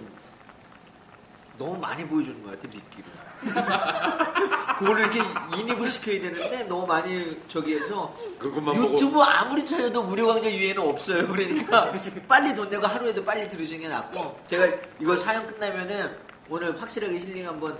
너무 1.57 1.77
많이 1.79 2.05
보여주는 2.07 2.41
것 2.43 2.51
같아 2.51 2.67
미끼를. 2.67 3.11
그거를 4.79 5.01
이렇게 5.01 5.19
인입을 5.57 5.87
시켜야 5.87 6.21
되는데 6.21 6.63
너무 6.63 6.87
많이 6.87 7.37
저기 7.47 7.75
해서 7.75 8.15
그것만 8.39 8.75
보고 8.75 8.95
유튜브 8.95 9.21
아무리 9.21 9.65
찾아도 9.65 10.03
무료 10.03 10.27
강좌 10.27 10.47
이외에는 10.49 10.81
없어요. 10.81 11.27
그러니까 11.31 11.91
빨리 12.27 12.55
돈 12.55 12.69
내고 12.69 12.87
하루에도 12.87 13.23
빨리 13.23 13.47
들으시는 13.49 13.81
게 13.81 13.87
낫고 13.89 14.39
제가 14.47 14.67
이거 14.99 15.15
사연 15.17 15.45
끝나면은 15.47 16.15
오늘 16.49 16.81
확실하게 16.81 17.19
힐링 17.19 17.47
한번 17.47 17.77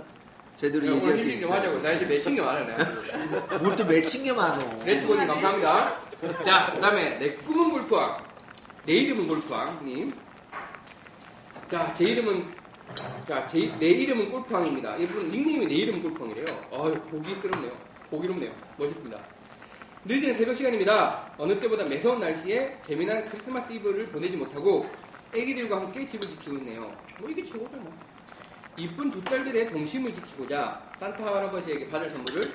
제대로 0.56 0.84
네, 0.86 0.92
오늘 0.92 1.00
얘기할 1.00 1.16
게 1.16 1.22
힐링 1.22 1.38
좀 1.40 1.52
하자고 1.52 1.80
나 1.82 1.92
이제 1.92 2.04
매칭이 2.04 2.40
많아 2.40 2.60
내가 2.60 3.58
뭘또 3.58 3.84
맺힌 3.84 4.24
게 4.24 4.32
많어. 4.32 4.84
레츠고님 4.84 5.26
감사합니다. 5.26 5.98
자, 6.44 6.72
그 6.74 6.80
다음에 6.80 7.18
내 7.18 7.34
꿈은 7.34 7.70
골프왕. 7.70 8.22
내 8.86 8.92
이름은 8.94 9.26
골프왕님. 9.26 10.14
자, 11.70 11.92
제 11.94 12.04
이름은, 12.04 12.54
자, 13.26 13.46
제, 13.48 13.72
내 13.78 13.86
이름은 13.86 14.30
골프왕입니다. 14.30 14.96
이분 14.96 15.30
닉네임이 15.30 15.66
내 15.66 15.74
이름은 15.74 16.02
골프왕이래요. 16.02 16.46
어휴, 16.70 16.94
보기스럽네요. 17.00 17.72
보기롭네요. 18.10 18.52
멋있습니다. 18.76 19.18
늦은 20.04 20.34
새벽 20.34 20.54
시간입니다. 20.56 21.32
어느 21.38 21.58
때보다 21.58 21.84
매서운 21.84 22.20
날씨에 22.20 22.78
재미난 22.86 23.24
크리스마스 23.24 23.72
이브를 23.72 24.08
보내지 24.08 24.36
못하고 24.36 24.86
애기들과 25.34 25.78
함께 25.78 26.06
집을 26.06 26.28
지키고 26.28 26.56
있네요. 26.58 26.92
뭐 27.18 27.30
이게 27.30 27.42
최고죠 27.42 27.76
뭐. 27.78 27.92
이쁜 28.76 29.10
두 29.10 29.22
딸들의 29.24 29.68
동심을 29.68 30.14
지키고자 30.14 30.92
산타 31.00 31.24
할아버지에게 31.24 31.88
받을 31.88 32.10
선물을 32.10 32.52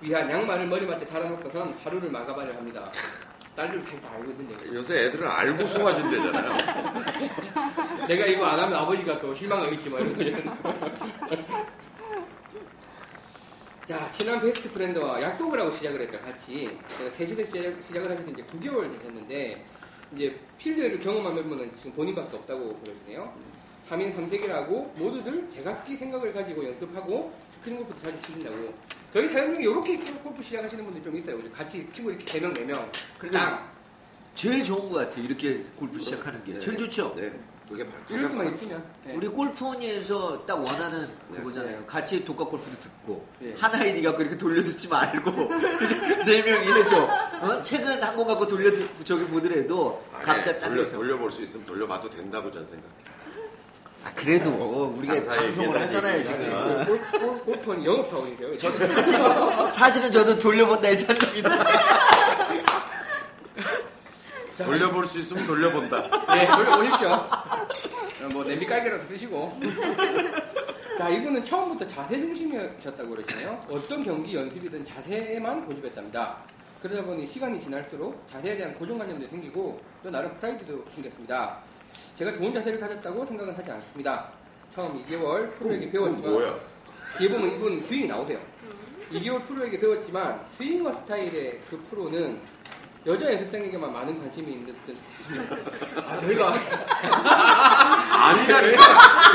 위한 0.00 0.28
양말을 0.28 0.66
머리맡에 0.66 1.06
달아놓고선 1.06 1.78
하루를 1.84 2.10
막아봐야 2.10 2.56
합니다. 2.56 2.90
딸들 3.58 3.84
다 4.00 4.12
알고 4.12 4.30
있는데 4.30 4.72
요새 4.72 5.06
애들은 5.06 5.26
알고 5.26 5.66
속아준대잖아요. 5.66 6.56
내가 8.06 8.26
이거 8.26 8.46
안 8.46 8.60
하면 8.60 8.78
아버지가 8.78 9.18
또 9.18 9.34
실망하겠지 9.34 9.88
뭐 9.90 9.98
이런 9.98 10.16
거 10.62 10.62
자, 13.84 14.08
친한 14.12 14.40
best 14.40 14.70
friend와 14.70 15.20
약속을 15.20 15.58
하고 15.58 15.72
시작을 15.72 16.02
했죠, 16.02 16.20
같이. 16.20 16.78
제가 16.98 17.10
셋이서 17.10 17.42
시작, 17.46 17.82
시작을 17.82 18.10
하셔서 18.10 18.30
이제 18.30 18.42
9개월 18.42 18.92
되셨는데, 18.92 19.64
이제 20.14 20.38
필드를 20.58 21.00
경험한 21.00 21.34
멤버는 21.34 21.74
지금 21.74 21.92
본인밖에 21.92 22.36
없다고 22.36 22.78
그러시네요. 22.80 23.32
3인 23.88 24.14
3색이라고 24.16 24.96
모두들 24.98 25.48
제각기 25.54 25.96
생각을 25.96 26.32
가지고 26.32 26.64
연습하고 26.66 27.32
스크린 27.54 27.78
골프도 27.78 28.00
자주 28.02 28.20
치신다고. 28.22 28.74
저희 29.12 29.28
사연 29.28 29.54
중에 29.54 29.62
이렇게 29.62 29.96
골프 30.22 30.42
시작하시는 30.42 30.84
분들 30.84 31.02
좀 31.02 31.16
있어요. 31.16 31.38
같이 31.50 31.88
친구 31.92 32.10
이렇게 32.10 32.24
3명, 32.40 32.54
4명. 32.54 32.84
그러니까 33.18 33.66
제일 34.34 34.62
좋은 34.62 34.90
것 34.90 34.96
같아. 34.98 35.20
이렇게 35.20 35.64
골프 35.76 35.98
시작하는 35.98 36.44
게 36.44 36.52
네. 36.52 36.58
제일 36.58 36.76
좋죠. 36.76 37.14
네, 37.16 37.32
그게 37.68 37.84
바- 37.84 37.92
이럴 38.10 38.28
수만 38.28 38.54
있으면. 38.54 38.84
네. 39.04 39.14
우리 39.14 39.26
골프원에서 39.26 40.44
딱 40.46 40.54
원하는 40.58 41.08
네. 41.30 41.38
그거잖아요. 41.38 41.84
같이 41.86 42.24
독학 42.24 42.48
골프도 42.50 42.78
듣고 42.80 43.26
네. 43.40 43.54
한 43.58 43.74
아이디 43.74 44.02
갖고 44.02 44.20
이렇게 44.22 44.36
돌려듣지 44.36 44.88
말고 44.88 45.30
네 46.26 46.42
명이 46.42 46.66
해서 46.78 47.04
어? 47.40 47.62
책은 47.62 48.02
한 48.02 48.14
권 48.16 48.26
갖고 48.26 48.46
돌려 48.46 48.70
저기 49.04 49.24
보더라도 49.24 50.04
아니, 50.12 50.24
각자 50.24 50.58
돌려, 50.58 50.82
짝해서. 50.84 50.96
돌려볼 50.98 51.32
수 51.32 51.42
있으면 51.42 51.64
돌려봐도 51.64 52.10
된다고 52.10 52.52
저는 52.52 52.66
생각해요. 52.68 53.08
아 54.04 54.12
그래도 54.14 54.50
우리가 54.96 55.14
장사의 55.14 55.40
방송을 55.54 55.80
하잖아요 55.82 56.22
지금. 56.22 56.38
하잖아요. 56.54 56.86
골, 56.86 57.00
골, 57.20 57.40
골프는 57.44 57.84
영업 57.84 58.08
사원이세요. 58.08 58.56
저도 58.58 58.78
사실은, 58.86 59.70
사실은 59.70 60.12
저도 60.12 60.38
돌려본다 60.38 60.88
했잖습니다. 60.88 61.50
돌려볼 64.58 65.06
수 65.06 65.20
있으면 65.20 65.46
돌려본다. 65.46 66.26
네, 66.34 66.46
돌려보십시오. 66.48 67.08
어, 67.10 68.28
뭐, 68.32 68.42
냄비 68.44 68.66
깔개라도 68.66 69.04
쓰시고. 69.06 69.60
자, 70.98 71.08
이분은 71.08 71.44
처음부터 71.44 71.86
자세 71.86 72.18
중심이셨다고 72.18 73.08
그러시네요. 73.10 73.60
어떤 73.70 74.04
경기 74.04 74.34
연습이든 74.34 74.84
자세에만 74.84 75.64
고집했답니다. 75.64 76.38
그러다 76.82 77.04
보니 77.04 77.24
시간이 77.26 77.62
지날수록 77.62 78.24
자세에 78.32 78.56
대한 78.56 78.74
고정관념도 78.74 79.28
생기고 79.28 79.80
또 80.02 80.10
나름 80.10 80.34
프라이드도 80.38 80.84
생겼습니다. 80.88 81.58
제가 82.18 82.32
좋은 82.34 82.52
자세를 82.52 82.80
가졌다고 82.80 83.24
생각은 83.24 83.54
하지 83.54 83.70
않습니다. 83.70 84.28
처음 84.74 85.04
2개월 85.06 85.56
프로에게 85.56 85.88
그건 85.88 86.10
배웠지만 86.20 86.32
뭐야? 86.32 86.56
뒤에 87.16 87.28
보면 87.28 87.54
이분 87.54 87.80
스윙이 87.86 88.08
나오세요. 88.08 88.40
2개월 89.12 89.46
프로에게 89.46 89.78
배웠지만 89.78 90.44
스윙과 90.56 90.94
스타일의 90.94 91.60
그 91.70 91.80
프로는 91.88 92.40
여자 93.06 93.32
연습생에게만 93.32 93.92
많은 93.92 94.18
관심이 94.18 94.52
있는 94.52 94.74
듯 94.84 94.96
했습니다. 94.96 95.56
아, 96.04 96.20
저희가. 96.20 96.54
아니라니까. 98.26 98.82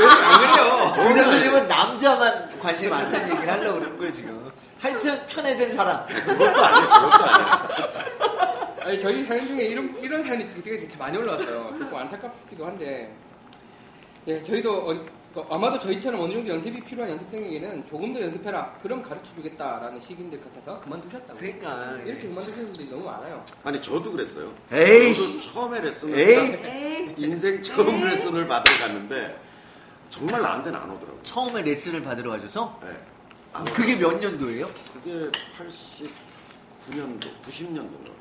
요즘 0.02 0.18
안 0.18 0.40
그래요. 0.42 0.94
조은현 0.94 1.24
선생님은 1.24 1.68
남자만 1.70 2.60
관심이 2.60 2.90
많다는 2.90 3.30
얘기를 3.32 3.50
하려고 3.50 3.80
그러는 3.80 3.98
거예요, 3.98 4.12
지금. 4.12 4.52
하여튼 4.82 5.26
편애된 5.28 5.72
사람. 5.72 6.06
그것도 6.06 6.66
아니야. 6.66 6.82
그것도 6.82 7.24
아니야. 7.24 8.63
아니, 8.84 9.00
저희 9.00 9.24
사연 9.24 9.48
중에 9.48 9.64
이런, 9.66 9.98
이런 10.02 10.24
사연이 10.24 10.48
되게, 10.62 10.78
되게 10.78 10.98
많이 10.98 11.18
올라왔어요. 11.18 11.76
조금 11.80 11.96
안타깝기도 11.96 12.66
한데. 12.66 13.14
예, 14.28 14.42
저희도, 14.44 14.90
어, 14.90 15.06
그 15.34 15.42
아마도 15.50 15.80
저희처럼 15.80 16.22
어느 16.22 16.34
정도 16.34 16.50
연습이 16.50 16.80
필요한 16.82 17.12
연습생에게는 17.12 17.88
조금 17.88 18.14
더 18.14 18.22
연습해라. 18.22 18.78
그럼 18.84 19.02
가르쳐 19.02 19.34
주겠다라는 19.36 20.00
식인들 20.00 20.40
같아서 20.44 20.80
그만두셨다고. 20.82 21.40
그러니까. 21.40 21.98
이렇게 22.06 22.24
그만두시는 22.28 22.66
분들이 22.66 22.90
너무 22.90 23.06
많아요. 23.06 23.44
아니 23.64 23.82
저도 23.82 24.12
그랬어요. 24.12 24.54
에이씨. 24.72 25.40
저도 25.42 25.54
처음에 25.54 25.82
레슨을 25.82 26.20
에이. 26.20 26.36
딱 26.52 26.66
에이, 26.66 27.14
인생 27.18 27.62
처음 27.64 27.88
에이. 27.96 28.04
레슨을 28.04 28.48
받으러 28.48 28.78
갔는데 28.78 29.42
정말 30.12 30.40
나한테는 30.42 30.80
안 30.80 30.92
오더라고요. 30.92 31.24
처음에 31.24 31.64
레슨을 31.64 32.04
받으러 32.04 32.30
가셔서? 32.32 32.80
네. 32.84 32.90
안 33.54 33.66
그게 33.66 33.96
몇 33.96 34.20
년도예요? 34.20 34.68
그게 34.94 35.32
89년도, 35.58 36.12
90년도인 36.82 37.20
것 37.20 37.22
같아요. 37.24 37.44
90년도. 37.50 38.13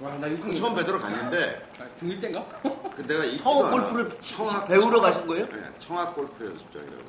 와, 0.00 0.16
나 0.18 0.28
6학년. 0.28 0.56
처음 0.56 0.74
뵈러 0.76 0.98
갔는데 0.98 1.62
아, 1.80 1.84
중1 2.00 2.20
때인가? 2.20 2.44
그 2.94 3.02
내가 3.06 3.24
처음 3.42 3.66
않아. 3.66 3.70
골프를 3.70 4.18
청학- 4.20 4.68
배우러 4.68 4.84
청학- 4.90 5.00
가신 5.02 5.26
거예요? 5.26 5.46
네, 5.46 5.70
청학 5.78 6.14
골프 6.14 6.44
연습장이라고. 6.44 7.02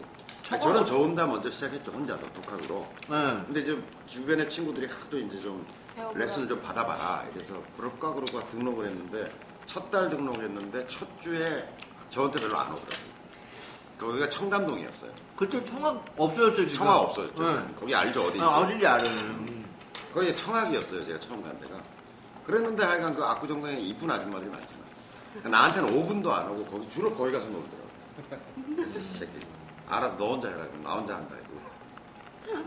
청학- 0.43 0.53
아니, 0.53 0.61
저는 0.61 0.85
저 0.85 0.95
혼자 0.97 1.25
먼저 1.25 1.51
시작했죠. 1.51 1.91
혼자서 1.91 2.21
독학으로. 2.33 2.87
네. 3.09 3.43
근데 3.45 3.59
이제 3.61 3.79
주변에 4.07 4.47
친구들이 4.47 4.87
하도 4.87 5.19
이제 5.19 5.39
좀 5.39 5.65
배워보라. 5.95 6.19
레슨을 6.25 6.47
좀 6.47 6.61
받아봐라. 6.63 7.25
이래서 7.35 7.61
그럴까 7.77 8.13
그럴까 8.13 8.49
등록을 8.49 8.87
했는데 8.87 9.31
첫 9.67 9.91
달 9.91 10.09
등록했는데 10.09 10.87
첫 10.87 11.07
주에 11.21 11.67
저한테 12.09 12.41
별로 12.41 12.57
안 12.57 12.71
오더라고요. 12.71 13.09
거기가 13.99 14.29
청담동이었어요. 14.29 15.11
그쪽 15.35 15.63
청학 15.65 16.03
없어졌어요, 16.17 16.67
지금. 16.67 16.85
청학 16.85 16.95
없어졌죠. 17.01 17.43
네. 17.59 17.65
거기 17.79 17.93
알죠 17.93 18.23
어디? 18.23 18.41
아, 18.41 18.47
어딘지 18.47 18.87
알아요. 18.87 19.07
음. 19.09 19.65
거기 20.13 20.35
청학이었어요. 20.35 21.01
제가 21.01 21.19
처음 21.19 21.43
간 21.43 21.59
데가. 21.59 21.75
그랬는데 22.49 22.83
하여간 22.83 23.13
그 23.15 23.23
압구정동에 23.23 23.73
이쁜 23.79 24.09
아줌마들이 24.09 24.49
많잖아. 24.49 24.79
나한테는 25.43 25.89
5분도 25.91 26.31
안 26.31 26.49
오고 26.49 26.65
거기 26.65 26.89
주로 26.89 27.13
거기 27.13 27.31
가서 27.31 27.45
놀더라고. 27.45 27.89
그래서 28.75 28.99
이 28.99 29.03
새끼 29.03 29.31
알아 29.87 30.17
너 30.17 30.31
혼자 30.31 30.47
해라. 30.49 30.65
그럼 30.65 30.83
나 30.83 30.93
혼자 30.95 31.15
한다. 31.15 31.35
이거. 32.47 32.59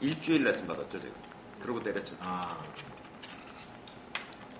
일주일 0.00 0.44
레슨 0.44 0.68
받았죠 0.68 1.00
제가. 1.00 1.12
그러고 1.60 1.82
때려쳤죠. 1.82 2.16
아. 2.20 2.56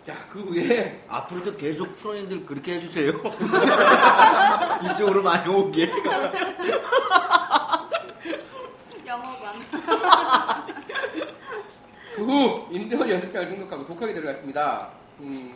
야, 0.09 0.17
그 0.33 0.41
후에 0.41 1.05
앞으로도 1.09 1.57
계속 1.57 1.95
프로님들 1.95 2.45
그렇게 2.45 2.75
해주세요. 2.75 3.13
이쪽으로 4.91 5.23
많이 5.23 5.49
오게. 5.49 5.93
영어관. 9.07 9.55
그후 12.15 12.69
인도 12.71 13.11
연습장을 13.11 13.49
등록하고 13.49 13.85
독학에 13.87 14.15
들어갔습니다. 14.15 14.89
음, 15.19 15.53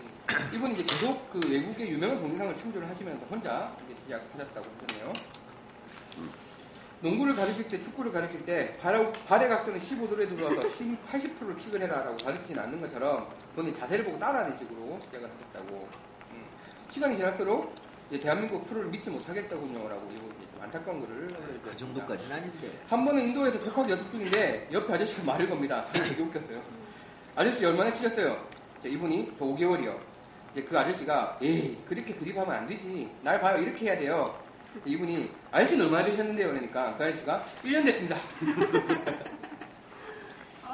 이분이 0.53 0.73
이제 0.73 0.83
계속 0.83 1.31
그 1.31 1.41
외국의 1.49 1.89
유명한 1.91 2.19
동영상을 2.19 2.57
참조를 2.57 2.89
하시면서 2.89 3.25
혼자 3.27 3.77
이제 3.85 3.95
시작하셨다고 4.03 4.67
하셨네요. 4.67 5.13
농구를 7.01 7.37
가르칠 7.37 7.69
때, 7.69 7.81
축구를 7.81 8.11
가르칠 8.11 8.45
때 8.45 8.77
발, 8.79 9.13
발의 9.13 9.49
각도는 9.49 9.79
15도에 9.79 10.29
들어와서 10.37 10.63
80%를 10.69 11.57
킥을 11.57 11.81
해라라고 11.83 12.17
가르치진 12.17 12.59
않는 12.59 12.81
것처럼 12.81 13.29
본인 13.55 13.73
자세를 13.73 14.05
보고 14.05 14.19
따라하는 14.19 14.59
식으로 14.59 14.99
시작을 14.99 15.31
하셨다고. 15.31 15.89
음, 16.33 16.45
시간이 16.91 17.17
지날수록 17.17 17.73
대한민국 18.21 18.67
프로를 18.67 18.91
믿지 18.91 19.11
못하겠다군요라고 19.11 20.09
좀 20.17 20.38
안타까운 20.61 21.03
올려주셨습니다. 21.03 21.71
그 21.71 21.77
정도까지는 21.77 22.37
아닌데. 22.37 22.71
한 22.89 23.05
번은 23.05 23.29
인도에서 23.29 23.59
독학 23.61 23.89
연습 23.91 24.11
중인데 24.11 24.69
옆에 24.73 24.93
아저씨가 24.95 25.23
말을 25.25 25.49
겁니다. 25.49 25.85
되게 25.93 26.21
웃겼어요. 26.23 26.63
아저씨 27.37 27.65
얼마나 27.65 27.93
치셨어요? 27.93 28.45
이분이 28.85 29.33
저 29.39 29.45
5개월이요. 29.45 29.99
이제 30.53 30.63
그 30.65 30.79
아저씨가 30.79 31.39
에이 31.43 31.77
그렇게 31.87 32.15
그립하면 32.15 32.55
안 32.55 32.67
되지. 32.67 33.11
날 33.23 33.41
봐요 33.41 33.59
이렇게 33.61 33.87
해야 33.87 33.99
돼요. 33.99 34.39
이분이 34.85 35.31
아저씨는 35.51 35.87
얼마나 35.87 36.05
되셨는데요? 36.07 36.49
그러니까 36.53 36.97
그 36.97 37.05
아저씨가 37.05 37.45
1년 37.65 37.85
됐습니다. 37.85 38.17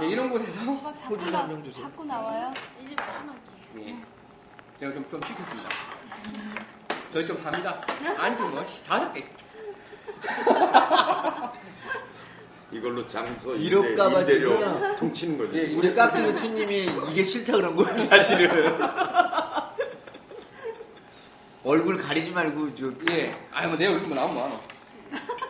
네, 0.01 0.09
이런 0.09 0.29
곳에서 0.29 0.93
소주 0.95 1.31
나, 1.31 1.43
한병 1.43 1.63
주세요. 1.63 1.85
자꾸 1.85 2.05
나와요? 2.05 2.53
이제 2.81 2.97
마지막이에요. 2.97 3.45
예, 3.79 3.97
제가 4.81 4.93
좀, 4.93 5.09
좀 5.09 5.23
시켰습니다. 5.23 5.69
저희 7.13 7.25
좀 7.29 7.37
삽니다. 7.37 7.81
안좀 8.19 8.51
뭐, 8.51 8.65
씨, 8.65 8.85
다섯 8.85 9.13
개. 9.13 9.25
이걸로 12.73 13.07
장소 13.09 13.55
이럴까봐 13.55 14.21
임대, 14.21 14.33
임대료 14.35 14.59
지금. 14.59 14.97
퉁치는 14.97 15.39
거죠. 15.39 15.57
예, 15.57 15.75
우리 15.75 15.95
깍두기 15.95 16.35
투님이 16.35 16.89
이게 17.13 17.23
싫다 17.23 17.53
그런 17.53 17.77
거예요, 17.77 18.03
사실은. 18.05 18.79
얼굴 21.65 21.97
가리지 21.97 22.33
말고, 22.33 22.75
저, 22.75 22.93
예, 23.11 23.35
아니 23.51 23.69
뭐내 23.69 23.87
얼굴 23.87 24.09
뭐 24.09 24.17
나오면 24.17 24.35
뭐하노. 24.35 24.61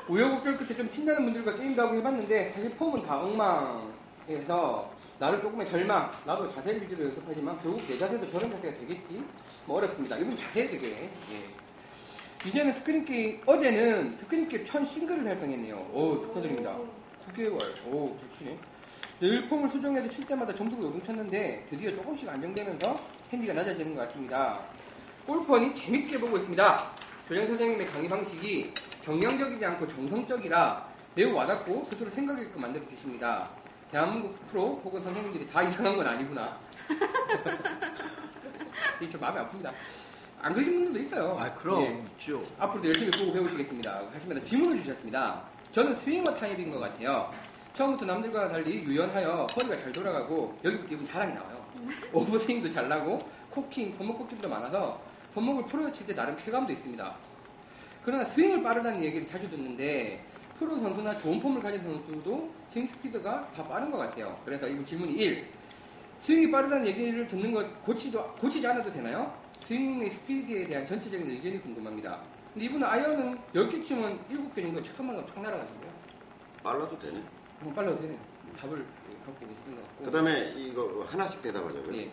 우여곡절 0.08 0.58
끝에 0.58 0.74
좀 0.74 0.90
친다는 0.90 1.24
분들과 1.24 1.56
게임도 1.56 1.80
하고 1.82 1.96
해봤는데 1.96 2.52
사실 2.54 2.70
폼은 2.76 3.06
다 3.06 3.18
엉망해서 3.20 4.90
나를 5.18 5.40
조금의 5.40 5.66
절망, 5.68 6.10
나도 6.26 6.52
자세 6.54 6.76
위주로 6.76 7.04
연습하지만 7.06 7.58
결국 7.62 7.80
내 7.88 7.96
자세도 7.98 8.30
저런 8.30 8.50
자세가 8.52 8.78
되겠지? 8.80 9.24
뭐 9.64 9.78
어렵습니다. 9.78 10.16
이건 10.18 10.36
자세 10.36 10.66
되게. 10.66 11.10
예. 11.32 11.63
이제는 12.46 12.74
스크린 12.74 13.04
게임, 13.06 13.40
어제는 13.46 14.18
스크린 14.18 14.48
게임 14.48 14.66
천 14.66 14.84
싱글을 14.84 15.24
달성했네요. 15.24 15.76
오, 15.92 16.20
축하드립니다. 16.20 16.76
9개월. 17.34 17.58
오. 17.86 18.14
늘 19.20 19.48
폼을 19.48 19.70
수정해서 19.70 20.10
칠 20.10 20.26
때마다 20.26 20.54
점수가 20.54 20.82
요동쳤는데 20.82 21.66
드디어 21.70 21.90
조금씩 21.94 22.28
안정되면서 22.28 23.00
핸디가 23.32 23.54
낮아지는 23.54 23.94
것 23.94 24.02
같습니다. 24.02 24.60
골프 25.26 25.53
허니 25.53 25.74
재밌게 25.74 26.20
보고 26.20 26.36
있습니다. 26.36 26.90
조정 27.28 27.46
선생님의 27.46 27.86
강의 27.86 28.08
방식이 28.08 28.74
정량적이지 29.02 29.64
않고 29.64 29.88
정성적이라 29.88 30.86
매우 31.14 31.32
와닿고 31.32 31.86
스스로 31.90 32.10
생각하게끔 32.10 32.60
만들어 32.60 32.86
주십니다. 32.86 33.48
대한민국 33.90 34.46
프로 34.48 34.80
혹은 34.84 35.02
선생님들이 35.02 35.48
다 35.48 35.62
이상한 35.62 35.96
건 35.96 36.06
아니구나. 36.06 36.58
이게 39.00 39.10
좀 39.10 39.20
마음이 39.20 39.38
아픕니다. 39.38 39.72
안 40.44 40.52
그러신 40.52 40.74
분들도 40.74 41.06
있어요. 41.06 41.38
아, 41.40 41.54
그럼, 41.54 41.80
예. 41.80 41.86
있죠. 42.12 42.42
앞으로도 42.58 42.88
열심히 42.88 43.10
보고 43.12 43.32
배우시겠습니다. 43.32 44.10
하시면서 44.12 44.44
질문을 44.44 44.76
주셨습니다. 44.78 45.42
저는 45.72 45.96
swinger 45.96 46.34
타입인 46.34 46.70
것 46.70 46.80
같아요. 46.80 47.30
처음부터 47.72 48.04
남들과 48.04 48.48
달리 48.48 48.82
유연하여 48.84 49.46
허리가 49.56 49.78
잘 49.78 49.90
돌아가고 49.90 50.58
여기부터 50.62 50.92
이분 50.92 51.06
자랑이 51.06 51.32
나와요. 51.32 51.64
오버스윙도 52.12 52.70
잘 52.74 52.90
나고 52.90 53.18
cocking, 53.52 53.94
손목 53.96 54.18
꺾임도 54.18 54.46
많아서 54.46 55.00
손목을 55.32 55.64
풀어 55.64 55.90
칠 55.90 56.06
때 56.06 56.14
나름 56.14 56.36
쾌감도 56.36 56.74
있습니다. 56.74 57.14
그러나 58.04 58.26
스윙을 58.26 58.62
빠르다는 58.62 59.02
얘기를 59.02 59.26
자주 59.26 59.48
듣는데 59.48 60.22
프로 60.58 60.78
선수나 60.78 61.16
좋은 61.20 61.40
폼을 61.40 61.62
가진 61.62 61.82
선수도 61.82 62.52
스윙 62.68 62.86
스피드가 62.88 63.50
다 63.50 63.64
빠른 63.64 63.90
것 63.90 63.96
같아요. 63.96 64.38
그래서 64.44 64.68
이분 64.68 64.84
질문이 64.84 65.14
1. 65.14 65.46
스윙이 66.20 66.50
빠르다는 66.50 66.86
얘기를 66.86 67.26
듣는 67.26 67.50
것 67.50 67.82
고치도, 67.82 68.34
고치지 68.34 68.66
않아도 68.66 68.92
되나요? 68.92 69.42
스윙의 69.64 70.10
스피드에 70.10 70.66
대한 70.66 70.86
전체적인 70.86 71.30
의견이 71.30 71.60
궁금합니다. 71.62 72.22
근데 72.52 72.66
이분은 72.66 72.86
아이언은 72.86 73.38
10개 73.54 73.84
치면 73.84 74.18
7개 74.28 74.62
정도 74.62 74.82
착하면 74.82 75.26
쫙 75.26 75.40
날아가시고요. 75.40 75.90
빨라도 76.62 76.98
되네. 76.98 77.22
한번 77.58 77.74
빨라도 77.74 78.00
되네요. 78.02 78.18
답을 78.58 78.84
갖고 79.24 79.40
계시는 79.40 79.76
것 79.76 79.82
같고. 79.82 80.04
그 80.04 80.10
다음에 80.10 80.52
이거 80.56 81.06
하나씩 81.08 81.42
대답하자고요. 81.42 81.96
예. 81.96 82.12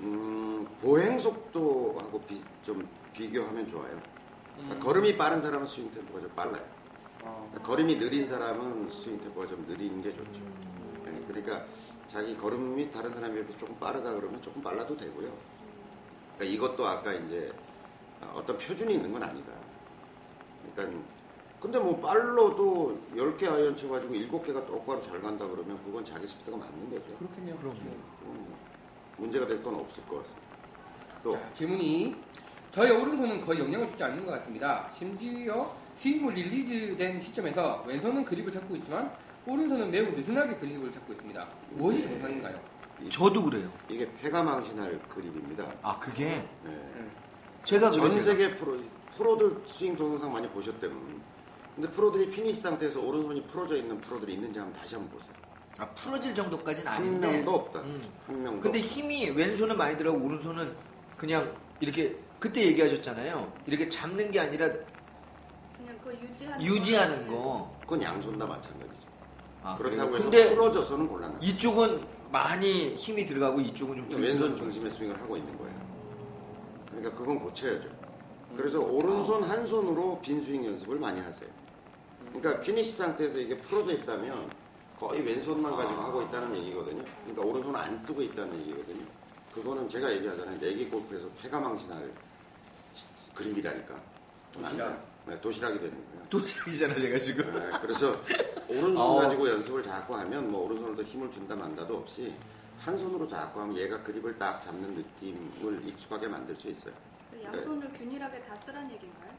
음, 0.00 0.66
보행 0.80 1.18
속도하고 1.18 2.20
비, 2.22 2.42
좀 2.62 2.88
비교하면 3.12 3.68
좋아요. 3.68 4.00
그러니까 4.54 4.74
음. 4.74 4.80
걸음이 4.80 5.16
빠른 5.16 5.42
사람은 5.42 5.66
스윙 5.66 5.92
템포가 5.92 6.20
좀 6.20 6.30
빨라요. 6.34 6.64
어. 7.22 7.52
걸음이 7.62 7.98
느린 7.98 8.26
사람은 8.26 8.90
스윙 8.90 9.20
템포가 9.20 9.46
좀 9.46 9.64
느린 9.66 10.02
게 10.02 10.12
좋죠. 10.14 10.40
예, 11.06 11.24
그러니까 11.28 11.66
자기 12.08 12.36
걸음이 12.36 12.90
다른 12.90 13.14
사람에 13.14 13.44
비해 13.44 13.58
조금 13.58 13.78
빠르다 13.78 14.12
그러면 14.14 14.40
조금 14.42 14.62
빨라도 14.62 14.96
되고요. 14.96 15.51
그러니까 16.42 16.44
이것도 16.44 16.86
아까 16.86 17.12
이제 17.12 17.52
어떤 18.34 18.58
표준이 18.58 18.94
있는 18.94 19.12
건 19.12 19.22
아니다. 19.22 19.52
그러니까 20.74 21.00
근데 21.60 21.78
뭐 21.78 21.96
빨라도 22.00 22.98
10개 23.14 23.44
아이언 23.50 23.76
쳐가지고 23.76 24.12
7개가 24.14 24.66
똑바로 24.66 25.00
잘 25.00 25.20
간다 25.22 25.46
그러면 25.46 25.78
그건 25.84 26.04
자기 26.04 26.26
스피드가 26.26 26.56
맞는 26.56 26.90
거죠. 26.90 27.14
그렇겠네요. 27.16 27.56
그럼요. 27.58 27.78
음, 28.24 28.54
문제가 29.18 29.46
될 29.46 29.62
건 29.62 29.76
없을 29.76 30.02
것 30.06 30.18
같습니다. 30.18 30.42
또 31.22 31.32
자, 31.34 31.52
질문이 31.54 32.16
저희 32.72 32.90
오른손은 32.90 33.40
거의 33.42 33.60
영향을 33.60 33.86
주지 33.88 34.02
않는 34.02 34.26
것 34.26 34.32
같습니다. 34.32 34.90
심지어 34.92 35.72
스윙을 35.96 36.34
release된 36.34 37.20
시점에서 37.20 37.84
왼손은 37.86 38.24
그립을 38.24 38.50
잡고 38.50 38.74
있지만 38.76 39.12
오른손은 39.46 39.90
매우 39.90 40.10
느슨하게 40.10 40.56
그립을 40.56 40.92
잡고 40.92 41.12
있습니다. 41.12 41.48
무엇이 41.70 42.02
정상인가요? 42.02 42.71
저도 43.10 43.44
그래요. 43.44 43.70
이게 43.88 44.10
패가 44.20 44.42
망신할 44.42 45.00
그립입니다. 45.08 45.64
아 45.82 45.98
그게 45.98 46.46
네. 46.64 47.10
제가 47.64 47.90
전 47.90 48.08
그래요. 48.08 48.22
세계 48.22 48.56
프로 48.56 48.78
프로들 49.16 49.62
스윙 49.66 49.96
동영상 49.96 50.32
많이 50.32 50.48
보셨다면 50.48 51.20
근데 51.74 51.88
프로들이 51.90 52.30
피니시 52.30 52.60
상태에서 52.60 53.00
오른손이 53.00 53.46
풀어져 53.46 53.76
있는 53.76 54.00
프로들이 54.00 54.34
있는지 54.34 54.58
한번 54.58 54.78
다시 54.80 54.94
한번 54.94 55.18
보세요. 55.18 55.32
아, 55.78 55.88
풀어질 55.94 56.34
정도까지는 56.34 56.90
한 56.90 56.98
아닌데. 57.02 57.30
명도 57.30 57.54
없다. 57.54 57.80
음. 57.80 58.08
한 58.26 58.42
명도. 58.42 58.60
근데 58.60 58.78
없다. 58.80 58.90
힘이 58.92 59.30
왼손은 59.30 59.76
많이 59.76 59.96
들어가고 59.96 60.22
오른손은 60.24 60.74
그냥 61.16 61.50
이렇게 61.80 62.16
그때 62.38 62.62
얘기하셨잖아요. 62.66 63.52
이렇게 63.66 63.88
잡는 63.88 64.30
게 64.30 64.40
아니라 64.40 64.66
그냥 64.68 65.98
그걸 65.98 66.20
유지하는 66.22 66.62
유지하는. 66.62 67.26
거. 67.28 67.74
그건 67.80 68.02
양손 68.02 68.38
다 68.38 68.46
마찬가지죠. 68.46 69.02
아, 69.62 69.76
그렇다고 69.76 70.10
그래요? 70.10 70.14
해서 70.16 70.22
근데 70.30 70.54
풀어져서는 70.54 71.08
곤란해요. 71.08 71.38
이쪽은 71.40 72.04
많이 72.32 72.94
힘이 72.96 73.26
들어가고 73.26 73.60
이쪽은 73.60 73.96
좀덜 73.96 74.22
왼손 74.22 74.56
중심의 74.56 74.90
스윙을 74.90 75.20
하고 75.20 75.36
있는 75.36 75.56
거예요. 75.58 75.72
그러니까 76.88 77.12
그건 77.12 77.38
고쳐야죠. 77.38 77.90
그래서 78.56 78.80
오른손 78.80 79.44
한 79.44 79.66
손으로 79.66 80.18
빈 80.22 80.42
스윙 80.42 80.64
연습을 80.64 80.98
많이 80.98 81.20
하세요. 81.20 81.48
그러니까 82.32 82.58
피니시 82.62 82.92
상태에서 82.96 83.38
이게 83.38 83.56
풀어져 83.56 83.92
있다면 83.92 84.50
거의 84.98 85.22
왼손만 85.22 85.76
가지고 85.76 86.00
하고 86.00 86.22
있다는 86.22 86.56
얘기거든요. 86.56 87.04
그러니까 87.24 87.42
오른손 87.42 87.76
안 87.76 87.96
쓰고 87.96 88.22
있다는 88.22 88.58
얘기거든요. 88.60 89.04
그거는 89.54 89.88
제가 89.88 90.10
얘기하잖아요. 90.12 90.58
내기 90.58 90.88
골프에서 90.88 91.28
패가 91.42 91.60
망신할 91.60 92.10
그립이라니까. 93.34 93.94
도시락. 94.52 95.12
네, 95.26 95.40
도시락이 95.40 95.78
되는 95.78 95.92
거예요. 95.92 96.11
또 96.32 96.40
시작이잖아 96.40 96.94
제가 96.94 97.18
지금. 97.18 97.52
네, 97.52 97.78
그래서 97.82 98.18
오른손 98.66 98.96
어. 98.96 99.16
가지고 99.16 99.50
연습을 99.50 99.82
자꾸 99.82 100.16
하면 100.16 100.50
뭐 100.50 100.64
오른손을 100.64 100.96
더 100.96 101.02
힘을 101.02 101.30
준다 101.30 101.54
만다도 101.54 101.94
없이 101.98 102.32
한 102.78 102.96
손으로 102.96 103.28
자꾸 103.28 103.60
하면 103.60 103.76
얘가 103.76 104.02
그립을 104.02 104.38
딱 104.38 104.62
잡는 104.62 104.94
느낌을 104.94 105.86
익숙하게 105.86 106.28
만들 106.28 106.56
수 106.56 106.70
있어요. 106.70 106.94
그 107.30 107.42
양손을 107.44 107.92
균일하게 107.92 108.42
다 108.44 108.56
쓰란 108.64 108.90
얘기인가요? 108.90 109.30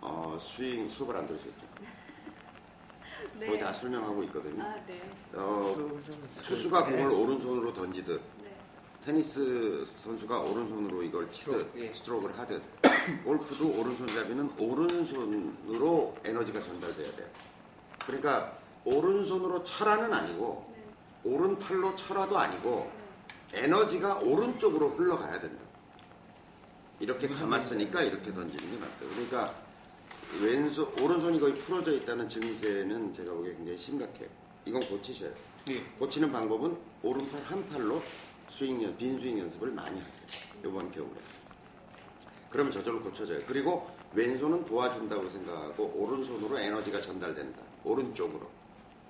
어, 0.00 0.38
스윙 0.40 0.88
수업을 0.88 1.16
안 1.16 1.26
들으셨죠? 1.26 1.50
네. 3.40 3.46
거의 3.48 3.58
다 3.58 3.72
설명하고 3.72 4.22
있거든요. 4.24 4.62
아, 4.62 4.76
네. 4.86 5.02
어, 5.34 5.98
투수가 6.44 6.84
공을 6.84 7.10
오른손으로 7.10 7.74
던지듯 7.74 8.22
네. 8.44 8.45
테니스 9.06 9.84
선수가 9.86 10.40
오른손으로 10.40 11.00
이걸 11.04 11.30
치듯 11.30 11.70
예. 11.76 11.92
스트로크를 11.94 12.36
하듯 12.36 12.60
골프도 13.24 13.78
오른손잡이는 13.80 14.50
오른손으로 14.58 16.16
에너지가 16.24 16.60
전달돼야 16.60 17.14
돼요. 17.14 17.28
그러니까 18.04 18.58
오른손으로 18.84 19.62
쳐라는 19.62 20.12
아니고 20.12 20.74
네. 20.74 21.30
오른팔로 21.30 21.94
쳐라도 21.94 22.36
아니고 22.36 22.90
에너지가 23.52 24.18
오른쪽으로 24.18 24.88
흘러가야 24.88 25.40
된다. 25.40 25.62
이렇게 26.98 27.28
감았으니까 27.28 28.02
이렇게 28.02 28.34
던지는 28.34 28.72
게 28.72 28.76
맞다. 28.76 28.94
그러니까 29.08 29.54
왼손 30.42 30.92
오른손이 31.00 31.38
거의 31.38 31.56
풀어져 31.58 31.92
있다는 31.92 32.28
증세는 32.28 33.14
제가 33.14 33.32
보기에 33.34 33.54
굉장히 33.54 33.78
심각해요. 33.78 34.28
이건 34.64 34.80
고치셔야 34.82 35.30
돼요. 35.30 35.44
예. 35.68 35.80
고치는 35.96 36.32
방법은 36.32 36.76
오른팔 37.04 37.42
한 37.44 37.68
팔로 37.68 38.02
스윙 38.50 38.82
연, 38.82 38.96
빈 38.96 39.18
스윙 39.18 39.38
연습을 39.40 39.70
많이 39.72 39.98
하세요. 40.00 40.60
이번 40.64 40.90
겨울에. 40.90 41.10
그러면 42.50 42.72
저절로 42.72 43.02
고쳐져요. 43.02 43.40
그리고 43.46 43.88
왼손은 44.14 44.64
도와준다고 44.64 45.28
생각하고 45.28 45.92
오른손으로 45.96 46.58
에너지가 46.58 47.00
전달된다. 47.00 47.60
오른쪽으로. 47.84 48.48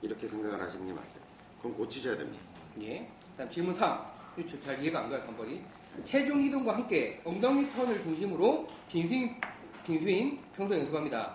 이렇게 0.02 0.26
생각을 0.28 0.60
하시는 0.60 0.86
게 0.86 0.92
맞아요. 0.92 1.26
그럼 1.60 1.76
고치셔야 1.76 2.16
됩니다. 2.16 2.42
예. 2.82 3.08
다음 3.36 3.50
질문 3.50 3.74
3. 3.74 3.98
이거 4.36 4.58
잘 4.58 4.82
이해가 4.82 5.00
안 5.00 5.10
가요, 5.10 5.22
간벌이. 5.24 5.62
체중 6.04 6.44
이동과 6.44 6.74
함께 6.74 7.20
엉덩이 7.24 7.70
턴을 7.70 8.02
중심으로 8.02 8.68
빈스윙, 8.90 9.40
빈스윙 9.86 10.38
평소 10.54 10.74
연습합니다. 10.78 11.34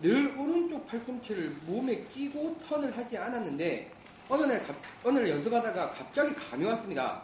늘 0.00 0.34
오른쪽 0.36 0.84
팔꿈치를 0.86 1.50
몸에 1.66 2.02
끼고 2.14 2.56
턴을 2.66 2.96
하지 2.96 3.16
않았는데 3.18 3.92
어느 4.28 4.42
날, 4.44 4.66
갑- 4.66 4.76
어느 5.04 5.18
날 5.18 5.28
연습하다가 5.28 5.90
갑자기 5.90 6.34
감이 6.34 6.64
왔습니다. 6.64 7.22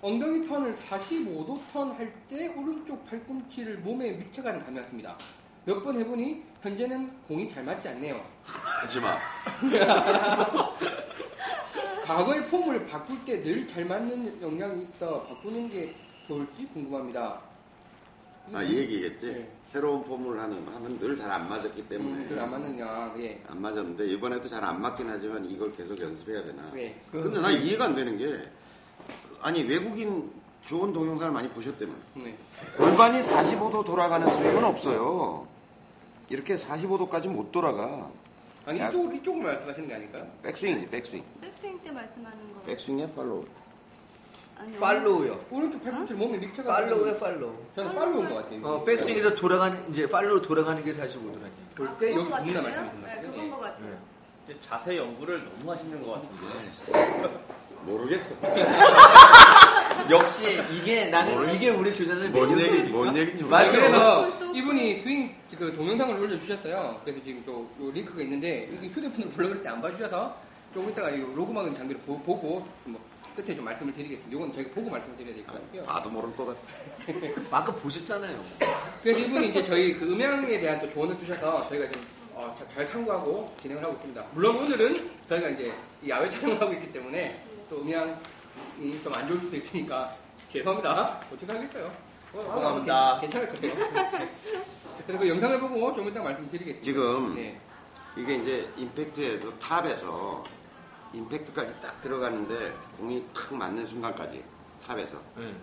엉덩이 0.00 0.46
턴을 0.46 0.76
45도 0.76 1.58
턴 1.72 1.90
할 1.92 2.12
때 2.28 2.46
오른쪽 2.48 3.04
팔꿈치를 3.06 3.78
몸에 3.78 4.12
미쳐가는 4.12 4.64
감이 4.64 4.78
왔습니다. 4.80 5.16
몇 5.64 5.82
번 5.82 5.98
해보니 5.98 6.42
현재는 6.62 7.10
공이 7.26 7.48
잘 7.52 7.64
맞지 7.64 7.88
않네요. 7.88 8.20
하지 8.44 9.00
마. 9.00 9.18
과거의 12.06 12.46
폼을 12.46 12.86
바꿀 12.86 13.22
때 13.24 13.42
늘 13.42 13.66
잘 13.68 13.84
맞는 13.84 14.40
역량이 14.40 14.84
있어 14.84 15.22
바꾸는 15.24 15.68
게 15.68 15.94
좋을지 16.26 16.66
궁금합니다. 16.72 17.40
아, 18.54 18.62
이 18.62 18.78
얘기겠지? 18.78 19.26
네. 19.26 19.50
새로운 19.66 20.02
폼을 20.04 20.40
하는, 20.40 20.66
하면 20.66 20.98
늘 20.98 21.14
잘 21.18 21.30
안 21.30 21.46
맞았기 21.50 21.86
때문에. 21.86 22.22
음, 22.24 22.28
늘안 22.30 22.50
맞느냐, 22.50 23.12
예. 23.18 23.42
안 23.46 23.60
맞았는데 23.60 24.06
이번에도 24.06 24.48
잘 24.48 24.64
안 24.64 24.80
맞긴 24.80 25.10
하지만 25.10 25.44
이걸 25.44 25.70
계속 25.76 26.00
연습해야 26.00 26.44
되나? 26.44 26.70
네. 26.72 26.98
근데 27.12 27.40
나 27.40 27.50
이해가 27.50 27.86
안 27.86 27.94
되는 27.94 28.16
게 28.16 28.48
아니 29.40 29.62
외국인 29.62 30.30
좋은 30.62 30.92
동영상을 30.92 31.32
많이 31.32 31.48
보셨다면 31.50 31.94
네. 32.14 32.36
골반이 32.76 33.22
45도 33.22 33.84
돌아가는 33.84 34.26
스윙은 34.34 34.64
없어요. 34.64 35.46
이렇게 36.28 36.56
45도까지 36.56 37.28
못 37.28 37.50
돌아가. 37.52 38.10
아니 38.66 38.80
야. 38.80 38.88
이쪽을 38.88 39.16
이쪽을 39.16 39.42
말씀하시는 39.42 39.88
게 39.88 39.94
아닐까요? 39.94 40.26
백스윙이지 40.42 40.90
백스윙. 40.90 41.24
백스윙 41.40 41.80
때 41.82 41.90
말씀하는 41.90 42.38
거. 42.54 42.60
백스윙에 42.62 43.10
팔로우. 43.14 43.44
아니, 44.58 44.76
팔로우요. 44.76 45.40
오른쪽 45.50 45.82
팔꿈치를 45.84 46.18
몸에 46.18 46.36
미쳐가. 46.38 46.74
팔로우에 46.74 47.18
팔로우. 47.18 47.54
저는 47.76 47.94
팔로우인 47.94 48.28
것 48.28 48.34
같아요. 48.34 48.66
어, 48.66 48.84
백스윙에서 48.84 49.34
돌아가는 49.36 49.88
이제 49.88 50.06
팔로우 50.06 50.42
돌아가는 50.42 50.84
게 50.84 50.92
45도라니. 50.92 51.50
볼때 51.76 52.12
여기 52.12 52.28
것 52.28 52.36
붙는다 52.38 52.62
같아요? 52.62 52.82
말씀하시는 52.84 53.00
네? 53.22 53.30
그건 53.30 53.50
것 53.50 53.60
같아요. 53.60 53.98
네. 54.48 54.56
자세 54.60 54.96
연구를 54.96 55.44
너무 55.44 55.72
하시는 55.72 56.04
것 56.04 56.12
같은데. 56.12 57.40
모르겠어. 57.92 58.34
역시 60.10 60.58
이게 60.72 61.06
나는? 61.06 61.54
이게 61.54 61.70
우리 61.70 61.92
교사들 61.92 62.30
뭔. 62.30 62.58
얘기 62.58 62.82
뭔 62.90 63.16
얘기인지. 63.16 63.44
모르겠어. 63.44 63.72
그래서 63.72 64.20
벌써- 64.22 64.52
이분이 64.52 65.00
스윙 65.02 65.34
그 65.58 65.74
동영상을 65.74 66.18
올려주셨어요. 66.20 67.00
그래서 67.04 67.20
지금 67.24 67.42
또요 67.44 67.66
링크가 67.92 68.22
있는데 68.22 68.70
여기 68.74 68.88
휴대폰으로 68.88 69.30
불러그럴 69.30 69.62
때안 69.62 69.82
봐주셔서 69.82 70.36
조금 70.72 70.90
이따가 70.90 71.10
이 71.10 71.18
로그막은 71.34 71.74
장비를 71.76 72.00
보, 72.02 72.18
보고 72.20 72.66
뭐 72.84 73.00
끝에 73.34 73.54
좀 73.56 73.64
말씀을 73.64 73.92
드리겠습니다. 73.92 74.30
이건 74.36 74.52
저희가 74.54 74.70
보고 74.74 74.88
말씀을 74.90 75.16
드려야 75.16 75.34
될 75.34 75.44
것 75.46 75.52
같고요. 75.54 75.84
봐도 75.84 76.10
모를 76.10 76.34
것 76.36 76.46
같아. 76.46 76.60
아까 77.50 77.72
보셨잖아요. 77.74 78.40
그래서 79.02 79.18
이분이 79.18 79.48
이제 79.48 79.64
저희 79.64 79.94
그 79.98 80.06
음향에 80.12 80.60
대한 80.60 80.80
또 80.80 80.88
조언을 80.90 81.18
주셔서 81.18 81.68
저희가 81.68 81.90
좀 81.90 82.02
어, 82.34 82.56
자- 82.58 82.66
잘 82.74 82.86
참고하고 82.86 83.52
진행을 83.60 83.82
하고 83.82 83.94
있습니다. 83.94 84.24
물론 84.32 84.56
오늘은 84.58 85.10
저희가 85.28 85.48
이제 85.50 85.72
이 86.04 86.08
야외 86.08 86.30
촬영을 86.30 86.60
하고 86.60 86.72
있기 86.72 86.92
때문에 86.92 87.42
또 87.68 87.80
음향이 87.80 89.02
좀 89.02 89.14
안 89.14 89.28
좋을 89.28 89.40
수도 89.40 89.56
있으니까 89.56 90.14
죄송합니다. 90.52 91.20
어떻게 91.32 91.52
하겠어요? 91.52 91.86
어, 92.34 92.38
아, 92.40 92.54
죄송합니다. 92.54 93.18
괜- 93.20 93.30
괜찮을 93.30 93.48
거예요. 93.60 93.76
그래서 95.06 95.18
그 95.22 95.28
영상을 95.28 95.60
보고 95.60 95.94
좀 95.94 96.08
이따 96.08 96.22
말씀드리겠습니다. 96.22 96.82
지금 96.82 97.34
네. 97.34 97.58
이게 98.16 98.36
이제 98.36 98.72
임팩트에서 98.76 99.58
탑에서 99.58 100.44
임팩트까지 101.14 101.80
딱 101.80 102.00
들어가는데 102.02 102.72
공이 102.98 103.24
탁 103.34 103.54
맞는 103.54 103.86
순간까지 103.86 104.42
탑에서 104.86 105.18
네. 105.36 105.54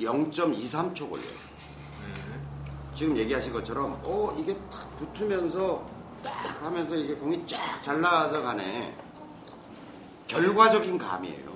0.23초 0.00 1.10
걸려요. 1.10 1.50
지금 2.94 3.16
얘기하신 3.16 3.52
것처럼 3.52 4.00
어 4.04 4.34
이게 4.38 4.54
탁 4.70 4.96
붙으면서 4.96 5.86
딱 6.22 6.62
하면서 6.62 6.94
이게 6.94 7.14
공이 7.14 7.46
쫙잘 7.46 8.00
나가서 8.00 8.42
가네. 8.42 8.94
결과적인 10.30 10.96
감이에요. 10.96 11.50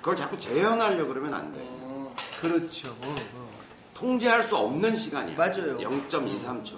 그걸 0.00 0.16
자꾸 0.16 0.38
재현하려고 0.38 1.08
그러면 1.08 1.34
안 1.34 1.52
돼. 1.52 1.58
어, 1.62 2.14
그렇죠. 2.40 2.90
어, 2.90 3.16
어. 3.34 3.50
통제할 3.94 4.44
수 4.44 4.56
없는 4.56 4.94
시간이야. 4.96 5.36
맞아요. 5.36 5.78
0.23초. 5.78 6.74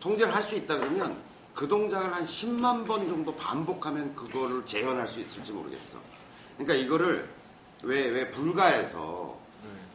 통제를 0.00 0.34
할 0.34 0.42
수 0.42 0.54
있다 0.56 0.78
그러면 0.78 1.16
그 1.54 1.68
동작을 1.68 2.12
한 2.14 2.24
10만 2.24 2.86
번 2.86 3.06
정도 3.08 3.34
반복하면 3.36 4.14
그거를 4.14 4.64
재현할 4.64 5.06
수 5.06 5.20
있을지 5.20 5.52
모르겠어. 5.52 5.98
그러니까 6.56 6.74
이거를 6.74 7.28
왜, 7.82 8.06
왜 8.06 8.30
불가에서 8.30 9.38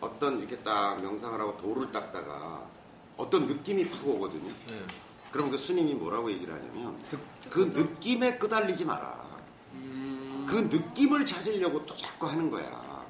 어떤 0.01 0.39
이렇게 0.39 0.57
딱 0.57 1.01
명상을 1.01 1.39
하고 1.39 1.57
돌을 1.57 1.91
닦다가 1.91 2.63
어떤 3.17 3.47
느낌이 3.47 3.89
푹 3.89 4.09
오거든요. 4.09 4.49
네. 4.67 4.81
그럼 5.31 5.49
그 5.49 5.57
스님이 5.57 5.95
뭐라고 5.95 6.29
얘기를 6.31 6.53
하냐면 6.53 6.95
그 7.49 7.59
느낌에 7.75 8.37
끄달리지 8.37 8.85
마라. 8.85 9.24
음, 10.45 10.69
그 10.69 10.75
느낌을 10.75 11.25
찾으려고 11.25 11.85
또 11.85 11.95
자꾸 11.95 12.27
하는 12.27 12.49
거야. 12.49 13.05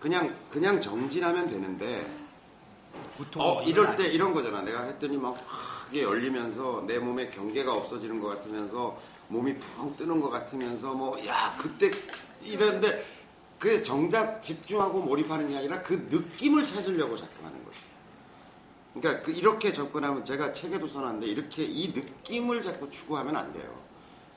그냥 0.00 0.34
그냥 0.50 0.80
정진하면 0.80 1.48
되는데 1.48 2.04
보통 3.16 3.42
어 3.42 3.62
이럴 3.62 3.96
때 3.96 4.06
이런 4.08 4.32
거잖아. 4.34 4.62
내가 4.62 4.82
했더니 4.84 5.16
막 5.16 5.34
크게 5.86 6.02
열리면서 6.02 6.84
내 6.86 6.98
몸에 6.98 7.28
경계가 7.30 7.72
없어지는 7.74 8.20
것 8.20 8.28
같으면서 8.28 8.98
몸이 9.28 9.56
푹 9.56 9.96
뜨는 9.96 10.20
것 10.20 10.30
같으면서 10.30 10.92
뭐 10.92 11.18
야 11.26 11.54
그때 11.58 11.90
이랬는데 12.42 13.04
그 13.58 13.82
정작 13.82 14.42
집중하고 14.42 15.00
몰입하는 15.00 15.48
게 15.48 15.56
아니라 15.56 15.82
그 15.82 16.06
느낌을 16.10 16.64
찾으려고 16.66 17.16
자꾸 17.16 17.44
하는 17.44 17.64
거죠. 17.64 17.78
그러니까 18.92 19.24
그 19.24 19.32
이렇게 19.32 19.72
접근하면 19.72 20.24
제가 20.24 20.52
책에도 20.52 20.86
써놨는데 20.86 21.26
이렇게 21.26 21.64
이 21.64 21.88
느낌을 21.94 22.62
자꾸 22.62 22.90
추구하면 22.90 23.34
안 23.36 23.52
돼요. 23.54 23.83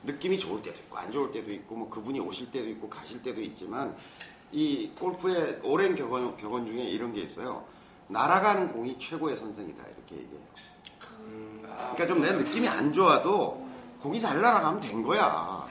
느낌이 0.04 0.38
좋을 0.38 0.62
때도 0.62 0.78
있고 0.78 0.96
안 0.96 1.10
좋을 1.10 1.32
때도 1.32 1.52
있고 1.52 1.74
뭐 1.74 1.90
그분이 1.90 2.20
오실 2.20 2.50
때도 2.50 2.68
있고 2.70 2.88
가실 2.88 3.22
때도 3.22 3.40
있지만 3.40 3.96
이 4.52 4.90
골프의 4.98 5.60
오랜 5.62 5.94
격언, 5.94 6.36
격언 6.36 6.66
중에 6.66 6.82
이런 6.84 7.12
게 7.12 7.22
있어요. 7.22 7.64
날아가는 8.08 8.72
공이 8.72 8.98
최고의 8.98 9.36
선생이다 9.36 9.84
이렇게 9.84 10.14
얘기해요. 10.22 10.40
그러니까 11.94 12.06
좀 12.06 12.22
내 12.22 12.32
느낌이 12.32 12.66
안 12.68 12.92
좋아도 12.92 13.66
공이 14.00 14.20
잘 14.20 14.40
날아가면 14.40 14.80
된 14.80 15.02
거야. 15.02 15.66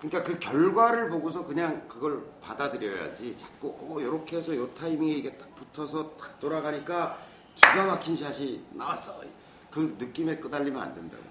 그러니까 0.00 0.22
그 0.24 0.38
결과를 0.38 1.08
보고서 1.10 1.44
그냥 1.44 1.86
그걸 1.88 2.24
받아들여야지 2.42 3.36
자꾸 3.36 3.74
어 3.80 4.00
이렇게 4.00 4.38
해서 4.38 4.54
요 4.56 4.68
타이밍에 4.74 5.12
이게 5.12 5.36
딱 5.36 5.54
붙어서 5.54 6.16
딱 6.16 6.40
돌아가니까 6.40 7.18
기가 7.54 7.86
막힌 7.86 8.16
샷이 8.16 8.62
나왔어. 8.70 9.20
그 9.70 9.96
느낌에 9.98 10.36
끄달리면 10.36 10.82
안 10.82 10.94
된다고. 10.94 11.22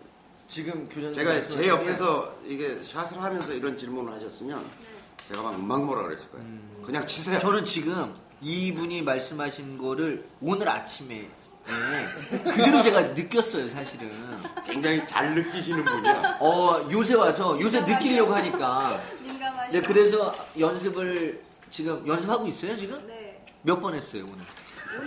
지금 0.50 0.90
교장 0.90 1.14
제가 1.14 1.48
제 1.48 1.68
옆에서 1.68 2.34
이게 2.46 2.82
샷을 2.82 3.22
하면서 3.22 3.54
이런 3.54 3.78
질문을 3.78 4.12
하셨으면 4.14 4.66
제가 5.28 5.44
막 5.44 5.54
음악 5.56 5.86
뭐라 5.86 6.02
그랬을 6.04 6.28
거예요. 6.32 6.46
그냥 6.84 7.06
치세요. 7.06 7.38
저는 7.38 7.64
지금 7.64 8.16
이분이 8.42 9.04
말씀하신 9.04 9.78
거를 9.78 10.26
오늘 10.42 10.68
아침에 10.68 11.30
예, 11.70 12.38
그대로 12.50 12.82
제가 12.82 13.02
느꼈어요, 13.10 13.70
사실은. 13.70 14.10
굉장히 14.66 15.06
잘 15.06 15.36
느끼시는 15.36 15.86
분이야. 15.86 16.38
어, 16.40 16.88
요새 16.90 17.14
와서 17.14 17.60
요새 17.62 17.82
느끼려고 17.82 18.34
하니까. 18.34 19.00
네, 19.72 19.80
그래서 19.82 20.34
연습을 20.58 21.44
지금 21.70 22.08
연습하고 22.08 22.48
있어요, 22.48 22.76
지금? 22.76 23.06
네. 23.06 23.46
몇 23.62 23.80
번 23.80 23.94
했어요, 23.94 24.26
오늘? 24.26 24.46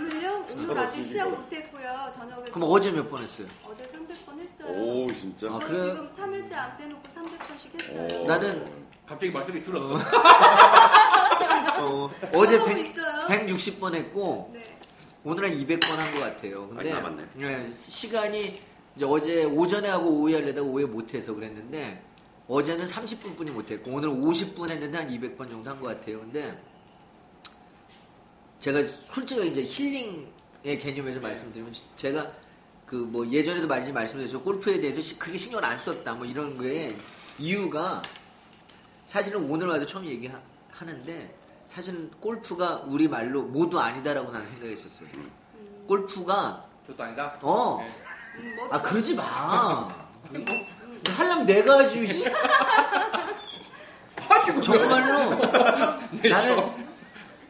오늘요? 0.07 0.45
오늘 0.55 0.77
아직. 0.79 1.03
시작 1.05 1.29
못 1.29 1.51
했고요. 1.51 2.09
저녁에 2.13 2.43
그럼 2.45 2.69
어제 2.71 2.91
몇 2.91 3.09
번 3.09 3.21
했어요? 3.23 3.45
어제 3.65 3.83
300번 4.13 4.39
했어요. 4.39 4.67
오 4.81 5.07
진짜. 5.11 5.47
아, 5.47 5.59
저 5.59 5.67
그래요? 5.67 5.93
지금 5.93 6.09
3일째 6.09 6.53
안 6.53 6.77
빼놓고 6.77 7.01
300번씩 7.15 7.81
했어요. 7.81 8.07
오. 8.23 8.27
나는 8.27 8.65
갑자기 9.07 9.31
말씀이 9.31 9.63
줄었어. 9.63 9.95
어, 11.79 12.09
어제 12.33 12.57
하고 12.57 12.69
100, 12.69 12.77
있어요. 12.85 13.27
160번 13.27 13.95
했고 13.95 14.51
네. 14.53 14.63
오늘 15.23 15.49
한 15.49 15.57
200번 15.57 15.95
한 15.95 16.13
것 16.13 16.19
같아요. 16.19 16.67
근데 16.69 16.91
남았네. 16.91 17.23
예, 17.39 17.71
시간이 17.73 18.61
이제 18.95 19.05
어제 19.05 19.43
오전에 19.45 19.89
하고 19.89 20.09
오후에 20.09 20.35
하려다가 20.35 20.67
오후에 20.67 20.85
못해서 20.85 21.33
그랬는데 21.33 22.03
어제는 22.47 22.85
30분뿐이 22.85 23.51
못했고 23.51 23.91
오늘 23.91 24.09
50분 24.09 24.69
했는데 24.69 24.97
한 24.97 25.07
200번 25.09 25.49
정도 25.49 25.69
한 25.69 25.79
것 25.79 25.87
같아요. 25.87 26.19
근데 26.19 26.61
제가 28.59 28.81
솔직히 29.13 29.47
이제 29.49 29.63
힐링의 29.63 30.79
개념에서 30.79 31.19
말씀드리면 31.19 31.73
제가 31.97 32.31
그 32.93 32.97
뭐 33.09 33.27
예전에도 33.27 33.67
많이 33.67 33.91
말씀드렸죠 33.91 34.41
골프에 34.41 34.79
대해서 34.79 35.01
시- 35.01 35.17
크게 35.17 35.35
신경을 35.35 35.65
안 35.65 35.75
썼다 35.77 36.13
뭐 36.13 36.27
이런 36.27 36.55
거에 36.55 36.95
이유가 37.39 38.03
사실은 39.07 39.49
오늘 39.49 39.67
와도 39.67 39.83
처음 39.87 40.05
얘기하는데 40.05 41.35
사실은 41.67 42.11
골프가 42.19 42.83
우리 42.85 43.07
말로 43.07 43.41
모두 43.41 43.79
아니다라고 43.79 44.31
나는 44.31 44.47
생각했었어요. 44.47 45.07
음, 45.15 45.31
골프가 45.87 46.63
저도 46.85 47.03
아니다. 47.03 47.35
어. 47.41 47.79
네. 47.81 47.91
음, 48.41 48.55
뭐, 48.57 48.67
아 48.71 48.79
그러지 48.81 49.15
마. 49.15 49.87
음, 50.35 50.45
하려면 51.07 51.45
내가 51.47 51.79
하지. 51.79 52.13
씨. 52.13 52.25
하시고 54.29 54.61
정말로 54.61 55.35
네, 56.21 56.29
나는 56.29 56.82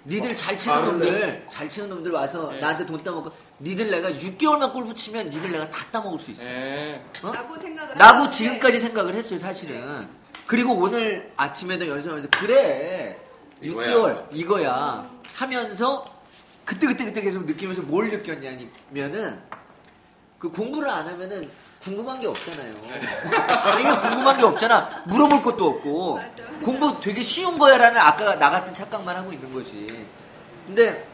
니들 0.05 0.35
잘 0.35 0.57
치는 0.57 0.77
아, 0.77 0.81
놈들 0.81 1.45
잘 1.49 1.69
치는 1.69 1.89
놈들 1.89 2.11
와서 2.11 2.51
네. 2.51 2.59
나한테 2.59 2.85
돈 2.85 3.01
따먹고 3.03 3.31
니들 3.59 3.89
내가 3.89 4.09
6개월만 4.11 4.73
골프 4.73 4.93
치면 4.93 5.29
니들 5.29 5.51
내가 5.51 5.69
다 5.69 5.85
따먹을 5.91 6.19
수 6.19 6.31
있어. 6.31 6.43
네. 6.43 7.03
어? 7.23 7.31
라고 7.31 7.57
생각을 7.57 7.95
라고 7.95 8.29
지금까지 8.29 8.79
생각을 8.79 9.15
했어요 9.15 9.39
사실은. 9.39 10.07
그리고 10.45 10.73
오늘 10.73 11.31
아침에도 11.37 11.87
연습하면서 11.87 12.29
그래 12.31 13.17
이거야. 13.61 13.87
6개월 13.87 14.27
이거야 14.31 15.09
하면서 15.35 16.05
그때 16.65 16.87
그때 16.87 17.05
그때 17.05 17.21
계속 17.21 17.45
느끼면서 17.45 17.81
뭘 17.83 18.09
느꼈냐면은 18.09 19.39
그 20.37 20.49
공부를 20.49 20.89
안 20.89 21.07
하면은 21.07 21.49
궁금한 21.83 22.19
게 22.19 22.27
없잖아요. 22.27 22.73
아예 23.47 23.97
궁금한 23.99 24.37
게 24.37 24.43
없잖아. 24.45 25.03
물어볼 25.05 25.43
것도 25.43 25.67
없고 25.67 26.15
맞아. 26.15 26.29
공부 26.63 26.99
되게 27.01 27.21
쉬운 27.21 27.57
거야라는 27.57 27.99
아까 27.99 28.39
나 28.39 28.49
같은 28.49 28.73
착각만 28.73 29.15
하고 29.15 29.33
있는 29.33 29.53
거지. 29.53 29.85
근데 30.65 31.05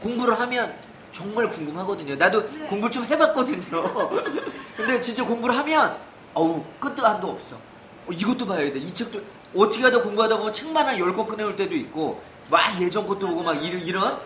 공부를 0.00 0.38
하면 0.40 0.74
정말 1.12 1.50
궁금하거든요. 1.50 2.16
나도 2.16 2.50
네. 2.50 2.66
공부를 2.66 2.90
좀 2.90 3.04
해봤거든요. 3.04 4.10
근데 4.76 5.00
진짜 5.02 5.22
공부를 5.22 5.56
하면 5.58 5.96
어우 6.32 6.64
끝도 6.80 7.04
한도 7.04 7.28
없어. 7.28 7.56
어, 7.56 8.12
이것도 8.12 8.46
봐야 8.46 8.72
돼. 8.72 8.78
이 8.78 8.92
책도 8.94 9.20
어떻게 9.54 9.82
하다 9.82 10.00
공부하다 10.02 10.38
보면 10.38 10.52
책만 10.52 10.86
한 10.86 10.96
10권 10.96 11.28
꺼내올 11.28 11.56
때도 11.56 11.74
있고 11.74 12.22
막 12.48 12.80
예전 12.80 13.06
것도 13.06 13.26
보고 13.26 13.42
막 13.42 13.54
이런, 13.54 13.82
이런 13.82 14.18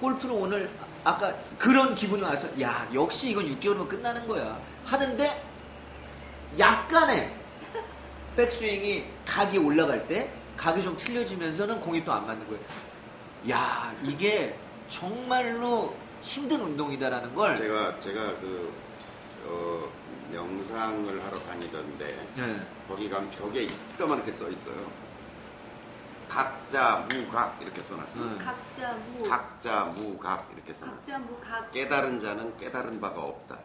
골프는 0.00 0.34
오늘 0.34 0.70
아까 1.04 1.32
그런 1.58 1.94
기분이 1.94 2.22
와서 2.22 2.46
야 2.60 2.86
역시 2.92 3.30
이건 3.30 3.46
6개월이면 3.46 3.88
끝나는 3.88 4.26
거야 4.28 4.58
하는데 5.02 5.42
약간의 6.58 7.34
백스윙이 8.36 9.06
각이 9.26 9.56
올라갈 9.58 10.06
때 10.06 10.30
각이 10.56 10.82
좀 10.82 10.96
틀려지면서는 10.98 11.80
공이 11.80 12.04
또 12.04 12.12
안 12.12 12.26
맞는 12.26 12.46
거예요. 12.46 12.62
야 13.50 13.92
이게 14.02 14.56
정말로 14.90 15.96
힘든 16.20 16.60
운동이다라는 16.60 17.34
걸 17.34 17.56
제가 17.56 17.98
제가 18.00 18.20
그 18.40 18.72
어, 19.46 19.88
명상을 20.30 21.24
하러 21.24 21.36
다니던데 21.38 22.28
예. 22.38 22.60
거기 22.86 23.08
가면 23.08 23.30
벽에 23.32 23.62
이까만하게 23.62 24.30
써 24.30 24.48
있어요. 24.48 25.02
각자 26.28 27.04
무각 27.10 27.58
이렇게 27.60 27.82
써놨어요. 27.82 28.22
음. 28.22 28.38
각자 28.42 28.94
무 28.94 29.28
각자 29.28 29.84
무각 29.96 30.48
이렇게 30.54 30.72
써놨어요. 30.74 30.96
각자 31.00 31.18
무각 31.18 31.70
깨달은 31.72 32.20
자는 32.20 32.56
깨달은 32.58 33.00
바가 33.00 33.20
없다. 33.20 33.58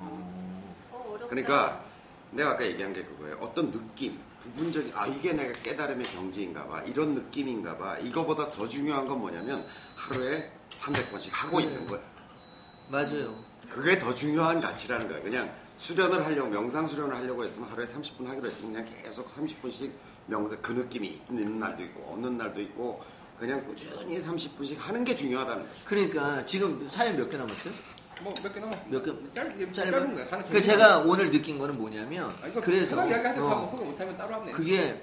어. 0.00 1.18
그러니까 1.28 1.84
내가 2.32 2.50
아까 2.52 2.64
얘기한 2.66 2.92
게 2.92 3.04
그거예요. 3.04 3.36
어떤 3.40 3.70
느낌, 3.70 4.18
부분적인 4.42 4.92
아 4.94 5.06
이게 5.06 5.32
내가 5.32 5.52
깨달음의 5.62 6.06
경지인가 6.08 6.66
봐 6.66 6.82
이런 6.82 7.14
느낌인가 7.14 7.76
봐 7.76 7.98
이거보다 7.98 8.50
더 8.50 8.66
중요한 8.68 9.06
건 9.06 9.18
뭐냐면 9.20 9.66
하루에 9.96 10.50
300번씩 10.70 11.28
하고 11.32 11.58
네. 11.58 11.64
있는 11.66 11.86
거야. 11.86 12.00
맞아요. 12.88 13.44
그게 13.70 13.98
더 13.98 14.14
중요한 14.14 14.60
가치라는 14.60 15.08
거야. 15.08 15.20
그냥 15.22 15.52
수련을 15.78 16.24
하려고 16.24 16.48
명상 16.50 16.86
수련을 16.88 17.14
하려고 17.16 17.44
했으면 17.44 17.68
하루에 17.68 17.86
30분 17.86 18.26
하기로 18.26 18.48
했으면 18.48 18.84
그냥 18.84 19.02
계속 19.02 19.28
30분씩 19.34 19.90
명상 20.26 20.58
그 20.62 20.72
느낌이 20.72 21.20
있는 21.28 21.58
날도 21.58 21.82
있고 21.84 22.12
없는 22.12 22.36
날도 22.38 22.60
있고 22.62 23.02
그냥 23.38 23.64
꾸준히 23.64 24.22
30분씩 24.22 24.76
하는 24.78 25.02
게 25.04 25.16
중요하다는 25.16 25.62
거야. 25.64 25.72
그러니까 25.86 26.44
지금 26.46 26.86
사연 26.88 27.16
몇 27.16 27.28
개 27.30 27.36
남았어요? 27.36 27.72
뭐 28.22 28.32
몇 28.42 28.52
개 28.54 28.60
남았어. 28.60 28.80
몇 28.88 29.04
개? 29.04 29.12
짧, 29.34 29.58
짧은 29.58 29.72
짧은 29.74 30.14
거야. 30.14 30.26
하나 30.30 30.44
그 30.44 30.60
제가 30.62 30.98
오늘 30.98 31.30
느낀 31.30 31.58
거는 31.58 31.76
뭐냐면 31.78 32.30
아, 32.42 32.46
이거 32.46 32.60
그래서 32.60 32.90
제가 32.90 33.06
이야기하세요. 33.06 33.44
어, 33.44 33.48
어. 33.64 33.68
소개 33.70 33.84
못하면 33.84 34.16
따로 34.16 34.34
하면 34.34 34.46
돼. 34.46 34.52
그게 34.52 35.02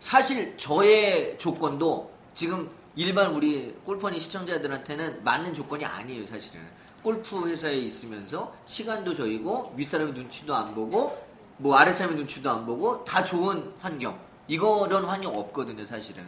사실 0.00 0.56
저의 0.56 1.36
조건도 1.38 2.10
지금 2.34 2.70
일반 2.96 3.34
우리 3.34 3.74
골퍼니 3.84 4.18
시청자들한테는 4.18 5.22
맞는 5.24 5.54
조건이 5.54 5.84
아니에요, 5.84 6.24
사실은. 6.26 6.60
골프 7.02 7.48
회사에 7.48 7.76
있으면서 7.76 8.52
시간도 8.66 9.14
저이고 9.14 9.74
윗사람의 9.76 10.14
눈치도 10.14 10.54
안 10.54 10.74
보고 10.74 11.16
뭐 11.58 11.76
아랫사람의 11.76 12.16
눈치도 12.18 12.50
안 12.50 12.66
보고 12.66 13.04
다 13.04 13.24
좋은 13.24 13.72
환경. 13.80 14.18
이런 14.48 15.04
환경 15.04 15.36
없거든요, 15.36 15.84
사실은. 15.84 16.24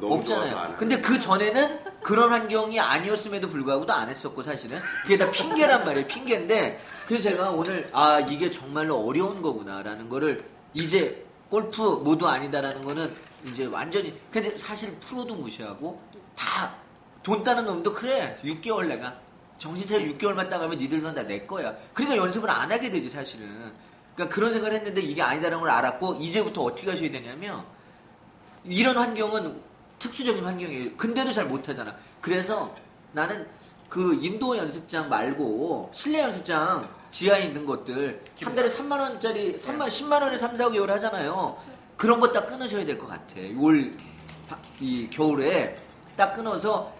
없잖아요. 0.00 0.74
근데 0.76 1.00
그 1.00 1.18
전에는 1.18 1.78
그런 2.02 2.30
환경이 2.30 2.78
아니었음에도 2.80 3.48
불구하고도 3.48 3.92
안 3.92 4.08
했었고 4.08 4.42
사실은 4.42 4.80
그게 5.02 5.18
다 5.18 5.30
핑계란 5.30 5.84
말이에요. 5.84 6.06
핑계인데 6.06 6.78
그래서 7.06 7.30
제가 7.30 7.50
오늘 7.50 7.88
아 7.92 8.20
이게 8.20 8.50
정말로 8.50 8.96
어려운 8.98 9.42
거구나라는 9.42 10.08
거를 10.08 10.42
이제 10.74 11.24
골프 11.48 11.82
모두 11.82 12.28
아니다라는 12.28 12.82
거는 12.82 13.12
이제 13.46 13.66
완전히 13.66 14.18
근데 14.30 14.56
사실 14.56 14.92
프로도 15.00 15.34
무시하고 15.36 16.00
다 16.36 16.80
돈 17.22 17.44
따는 17.44 17.66
놈도 17.66 17.92
그래 17.92 18.38
6개월 18.44 18.86
내가 18.86 19.14
정신 19.58 19.86
차려 19.86 20.02
6개월만 20.04 20.48
따가면 20.48 20.78
니들만 20.78 21.14
다 21.14 21.22
내 21.24 21.44
거야. 21.44 21.74
그러니까 21.92 22.16
연습을 22.16 22.48
안 22.48 22.72
하게 22.72 22.90
되지 22.90 23.10
사실은. 23.10 23.46
그러니까 24.14 24.34
그런 24.34 24.52
생각을 24.54 24.74
했는데 24.76 25.02
이게 25.02 25.20
아니다라는 25.20 25.60
걸 25.60 25.68
알았고 25.68 26.14
이제부터 26.14 26.62
어떻게 26.62 26.88
하셔야 26.88 27.10
되냐면 27.10 27.62
이런 28.64 28.96
환경은 28.96 29.60
특수적인 30.04 30.44
환경이에요. 30.44 30.96
근데도 30.96 31.32
잘 31.32 31.44
못하잖아. 31.44 31.94
그래서 32.20 32.74
나는 33.12 33.46
그 33.88 34.14
인도 34.20 34.56
연습장 34.56 35.08
말고 35.08 35.90
실내 35.94 36.20
연습장 36.20 36.88
지하에 37.12 37.44
있는 37.44 37.64
것들 37.66 38.22
한 38.42 38.54
달에 38.54 38.68
3만 38.68 38.98
원짜리 38.98 39.58
3만 39.58 39.86
10만 39.88 40.22
원에 40.22 40.36
3, 40.38 40.54
4개월 40.54 40.86
하잖아요. 40.88 41.56
그런 41.96 42.18
거딱 42.20 42.48
끊으셔야 42.48 42.84
될 42.84 42.98
것 42.98 43.06
같아. 43.08 43.34
올 43.58 43.94
이 44.80 45.08
겨울에 45.10 45.76
딱 46.16 46.34
끊어서 46.34 46.92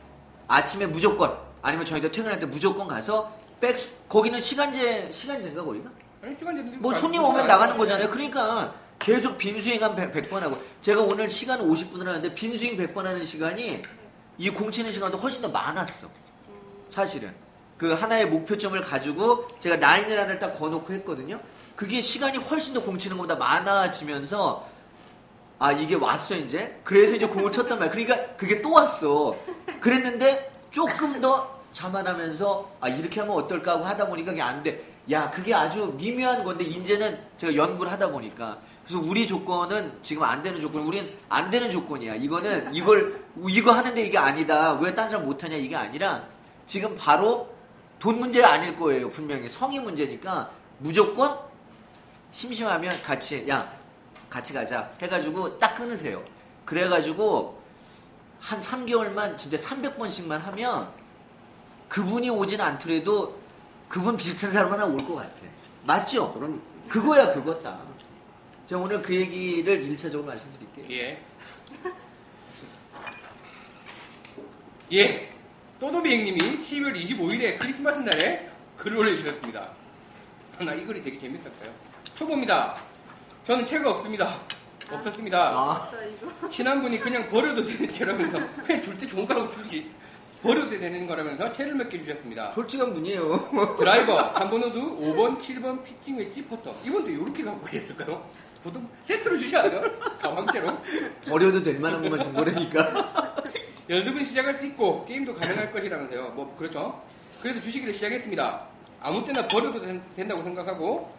아침에 0.46 0.86
무조건 0.86 1.36
아니면 1.62 1.84
저희도 1.84 2.12
퇴근할 2.12 2.38
때 2.38 2.46
무조건 2.46 2.86
가서 2.86 3.32
백 3.60 3.76
거기는 4.08 4.38
시간제 4.40 5.10
시간제인가 5.10 5.64
거기가? 5.64 5.90
아니 6.22 6.36
시간제도 6.38 6.78
뭐 6.78 6.94
손님 6.94 7.24
오면 7.24 7.48
나가는 7.48 7.76
거잖아요. 7.76 8.08
그러니까 8.08 8.72
계속 9.00 9.38
빈스윙 9.38 9.82
한 9.82 9.96
100, 9.96 10.28
번 10.28 10.42
하고 10.42 10.62
제가 10.82 11.00
오늘 11.00 11.28
시간 11.30 11.58
50분을 11.60 12.04
하는데 12.04 12.34
빈스윙 12.34 12.76
100번 12.76 13.02
하는 13.04 13.24
시간이 13.24 13.82
이 14.38 14.50
공치는 14.50 14.92
시간도 14.92 15.18
훨씬 15.18 15.42
더 15.42 15.48
많았어. 15.48 16.08
사실은 16.90 17.34
그 17.78 17.92
하나의 17.92 18.26
목표점을 18.26 18.78
가지고 18.82 19.48
제가 19.58 19.76
라인을 19.76 20.12
하나를 20.12 20.38
딱 20.38 20.58
거놓고 20.58 20.92
했거든요. 20.92 21.40
그게 21.74 22.02
시간이 22.02 22.36
훨씬 22.36 22.74
더 22.74 22.82
공치는 22.82 23.16
것보다 23.16 23.36
많아지면서 23.36 24.68
아 25.58 25.72
이게 25.72 25.94
왔어 25.94 26.36
이제 26.36 26.78
그래서 26.84 27.16
이제 27.16 27.26
공을 27.26 27.52
쳤단 27.52 27.78
말이야. 27.78 27.90
그러니까 27.90 28.36
그게 28.36 28.60
또 28.60 28.72
왔어. 28.72 29.34
그랬는데 29.80 30.52
조금 30.70 31.22
더 31.22 31.58
자만하면서 31.72 32.76
아 32.80 32.88
이렇게 32.88 33.20
하면 33.20 33.34
어떨까 33.34 33.72
하고 33.72 33.84
하다 33.84 34.08
보니까 34.08 34.32
그게 34.32 34.42
안 34.42 34.62
돼. 34.62 34.84
야 35.10 35.30
그게 35.30 35.54
아주 35.54 35.94
미묘한 35.96 36.44
건데 36.44 36.64
이제는 36.64 37.18
제가 37.38 37.54
연구를 37.54 37.90
하다 37.90 38.10
보니까 38.10 38.58
그래서 38.90 39.06
우리 39.08 39.24
조건은 39.24 40.00
지금 40.02 40.24
안 40.24 40.42
되는 40.42 40.58
조건, 40.60 40.82
우린 40.82 41.16
안 41.28 41.48
되는 41.48 41.70
조건이야. 41.70 42.16
이거는 42.16 42.74
이걸 42.74 43.24
이거 43.48 43.70
하는데 43.70 44.02
이게 44.02 44.18
아니다. 44.18 44.72
왜딴 44.72 45.08
사람 45.08 45.26
못하냐 45.26 45.54
이게 45.54 45.76
아니라 45.76 46.24
지금 46.66 46.96
바로 46.96 47.48
돈 48.00 48.18
문제가 48.18 48.50
아닐 48.50 48.74
거예요. 48.76 49.08
분명히 49.08 49.48
성의 49.48 49.78
문제니까 49.78 50.50
무조건 50.78 51.38
심심하면 52.32 53.00
같이 53.04 53.48
야 53.48 53.72
같이 54.28 54.52
가자 54.52 54.90
해가지고 55.00 55.60
딱 55.60 55.76
끊으세요. 55.76 56.24
그래가지고 56.64 57.62
한 58.40 58.58
3개월만 58.58 59.38
진짜 59.38 59.56
300번씩만 59.56 60.36
하면 60.40 60.88
그분이 61.88 62.28
오지는 62.28 62.64
않더라도 62.64 63.38
그분 63.88 64.16
비슷한 64.16 64.50
사람 64.50 64.72
하나 64.72 64.84
올 64.84 64.96
것 64.96 65.14
같아. 65.14 65.30
맞죠? 65.84 66.32
그럼 66.32 66.60
그거야 66.88 67.32
그거다. 67.32 67.89
제가 68.70 68.82
오늘 68.82 69.02
그 69.02 69.12
얘기를 69.12 69.84
1차적으로 69.84 70.24
말씀드릴게요. 70.26 70.86
예. 70.92 71.20
예. 74.92 75.32
또도비행님이 75.80 76.38
12월 76.64 76.94
25일에 76.94 77.58
크리스마스 77.58 77.98
날에 77.98 78.48
글을 78.76 78.96
올려주셨습니다. 78.98 79.70
나 80.60 80.74
이 80.74 80.84
글이 80.84 81.02
되게 81.02 81.18
재밌었어요. 81.18 81.72
초보입니다. 82.14 82.76
저는 83.44 83.66
채가 83.66 83.90
없습니다. 83.90 84.38
없었습니다. 84.88 85.38
아. 85.52 85.90
친한 86.48 86.80
분이 86.80 87.00
그냥 87.00 87.28
버려도 87.28 87.64
되는 87.64 87.92
채라면서 87.92 88.38
그냥 88.62 88.80
줄 88.82 88.96
때 88.96 89.04
좋은 89.08 89.26
거라고 89.26 89.50
주지 89.50 89.90
버려도 90.44 90.70
되는 90.78 91.08
거라면서 91.08 91.52
채를 91.52 91.74
몇 91.74 91.88
개 91.88 91.98
주셨습니다. 91.98 92.52
솔직한 92.52 92.94
분이에요. 92.94 93.50
드라이버 93.80 94.32
3번 94.32 94.62
우드 94.64 94.78
5번 94.78 95.40
7번 95.40 95.82
피칭 95.82 96.18
웨지 96.18 96.44
퍼터 96.44 96.72
이분도 96.84 97.10
이렇게 97.10 97.42
갖고 97.42 97.64
계실까요? 97.66 98.49
보통 98.62 98.86
세트로 99.06 99.38
주지 99.38 99.56
않아요? 99.56 99.80
가방채로. 100.18 100.66
버려도 101.26 101.62
될 101.62 101.78
만한 101.78 102.02
것만 102.02 102.22
준 102.22 102.32
거라니까. 102.34 103.34
연습은 103.88 104.24
시작할 104.24 104.54
수 104.56 104.66
있고 104.66 105.04
게임도 105.06 105.34
가능할 105.34 105.72
것이라면서요. 105.72 106.30
뭐 106.30 106.54
그렇죠? 106.56 107.02
그래서 107.40 107.60
주시기를 107.60 107.92
시작했습니다. 107.94 108.66
아무 109.00 109.24
때나 109.24 109.48
버려도 109.48 109.80
된, 109.80 110.28
다고 110.28 110.42
생각하고 110.42 111.12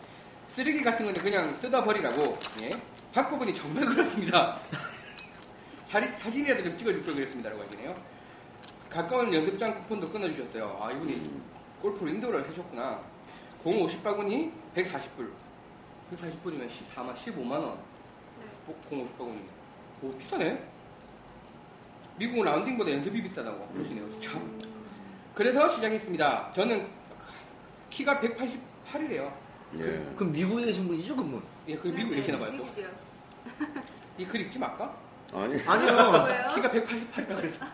쓰레기 0.51 0.83
같은 0.83 1.05
건데 1.05 1.19
그냥 1.21 1.57
뜯어 1.59 1.83
버리라고 1.83 2.37
예. 2.63 2.69
바꿔 3.11 3.37
보니 3.37 3.55
정말 3.55 3.85
그렇습니다. 3.85 4.57
사진, 5.89 6.15
사진이라도 6.17 6.63
좀 6.63 6.77
찍어줄 6.77 7.03
걸 7.03 7.15
그랬습니다라고 7.15 7.63
하시네요. 7.63 7.95
가까운 8.89 9.33
연습장 9.33 9.73
쿠폰도 9.73 10.09
끊어주셨어요. 10.09 10.79
아 10.81 10.91
이분이 10.91 11.41
골프를 11.81 12.13
인도를 12.13 12.47
해줬구나. 12.49 12.99
공 13.63 13.85
50바구니 13.85 14.51
140불 14.75 15.29
140불이면 16.11 16.67
14만 16.67 17.13
15만원 17.13 17.75
공 18.89 19.07
50바구니 19.07 19.41
오 20.03 20.17
비싸네 20.17 20.61
미국은 22.17 22.43
라운딩보다 22.45 22.91
연습이 22.91 23.21
비싸다고 23.23 23.67
그러시네요 23.69 24.09
진짜 24.11 24.39
그래서 25.35 25.69
시작했습니다 25.69 26.51
저는 26.51 26.87
키가 27.89 28.19
188이래요 28.19 29.31
예. 29.77 30.13
그럼 30.17 30.33
미국에 30.33 30.65
계신 30.65 30.85
분이죠, 30.85 31.15
그분? 31.15 31.41
예, 31.67 31.77
그 31.77 31.87
미국에 31.87 32.17
계시나 32.17 32.39
봐요 32.39 32.51
또. 32.57 32.63
미국이요. 32.65 32.87
이글 34.17 34.41
읽지 34.41 34.59
말까? 34.59 34.93
아니 35.33 35.61
아니요. 35.61 36.11
뭐예요? 36.11 36.51
키가 36.53 36.69
188이라 36.71 37.27
그랬어 37.37 37.65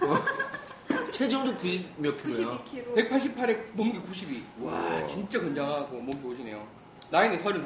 체중도 1.11 1.57
90 1.57 1.99
몇 1.99 2.15
킬로야. 2.21 2.59
92kg. 2.59 3.09
188에 3.09 3.71
몸무게 3.73 3.99
92. 3.99 4.43
와, 4.59 4.73
와. 4.73 5.07
진짜 5.07 5.39
건장하고 5.39 5.97
몸 5.99 6.21
좋으시네요. 6.21 6.67
나이는 7.09 7.39
31. 7.39 7.63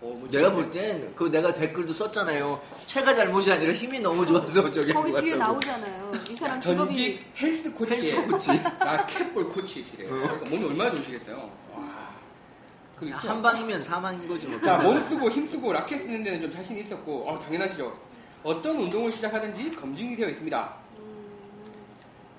어, 0.00 0.14
뭐 0.16 0.28
내가 0.30 0.52
볼 0.52 0.70
땐 0.70 1.12
그 1.16 1.24
내가 1.30 1.52
댓글도 1.54 1.92
썼잖아요. 1.92 2.60
체가 2.86 3.14
잘못이 3.14 3.50
아니라 3.50 3.72
힘이 3.72 3.98
너무 4.00 4.24
좋아서 4.24 4.70
저기 4.70 4.92
거기 4.92 5.12
한 5.12 5.22
뒤에 5.24 5.32
것 5.32 5.38
같다고. 5.38 5.52
나오잖아요. 5.52 6.12
이 6.30 6.36
사람 6.36 6.60
직업이 6.60 6.76
전직 6.94 7.24
헬스 7.40 7.72
코치. 7.72 7.92
헬스 7.92 8.26
코치. 8.28 8.50
아, 8.78 9.06
캣볼 9.06 9.48
코치시래요. 9.48 10.08
그러니까 10.10 10.50
몸이 10.50 10.64
얼마나 10.66 10.90
좋으시겠어요. 10.92 11.50
와. 11.74 12.08
그리고 12.96 13.16
한 13.16 13.42
방이면 13.42 13.82
사망인 13.82 14.28
거지 14.28 14.46
뭐. 14.46 14.60
자, 14.60 14.76
몸 14.78 15.02
쓰고 15.08 15.30
힘 15.30 15.46
쓰고 15.48 15.72
라켓 15.72 16.00
쓰는 16.02 16.22
데는 16.22 16.42
좀 16.42 16.50
자신이 16.52 16.80
있었고, 16.82 17.28
어, 17.28 17.38
당연하시죠. 17.38 17.92
어떤 18.44 18.76
운동을 18.76 19.10
시작하든지 19.10 19.72
검증이 19.76 20.14
되어 20.16 20.28
있습니다. 20.28 20.74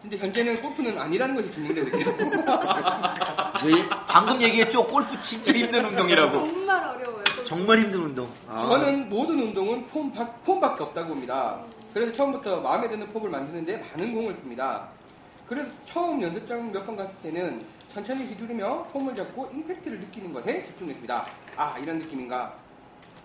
근데 0.01 0.15
현재는 0.17 0.61
골프는 0.61 0.97
아니라는 0.97 1.35
것이 1.35 1.51
증명되고 1.51 1.97
있네요. 1.97 2.15
저희 3.59 3.89
방금 4.07 4.41
얘기했죠. 4.41 4.85
골프 4.87 5.19
진짜 5.21 5.51
힘든 5.51 5.83
운동이라고. 5.85 6.43
정말 6.45 6.87
어려워요. 6.87 7.18
정말 7.49 7.79
힘든 7.79 8.01
운동. 8.03 8.29
아. 8.47 8.59
저는 8.62 9.09
모든 9.09 9.39
운동은 9.39 9.83
폼, 9.88 10.12
박- 10.13 10.43
폼밖에 10.45 10.83
없다고 10.83 11.09
봅니다. 11.09 11.59
그래서 11.93 12.13
처음부터 12.13 12.62
마음에 12.62 12.88
드는 12.88 13.09
폼을 13.09 13.27
만드는데 13.31 13.77
많은 13.77 14.13
공을 14.13 14.35
씁니다. 14.35 14.88
그래서 15.47 15.67
처음 15.88 16.21
연습장 16.21 16.71
몇 16.71 16.85
번 16.85 16.95
갔을 16.95 17.15
때는 17.23 17.59
천천히 17.91 18.27
휘두르며 18.27 18.83
폼을 18.93 19.15
잡고 19.15 19.49
임팩트를 19.51 19.99
느끼는 19.99 20.31
것에 20.31 20.63
집중했습니다. 20.63 21.25
아, 21.57 21.75
이런 21.79 21.97
느낌인가? 21.97 22.53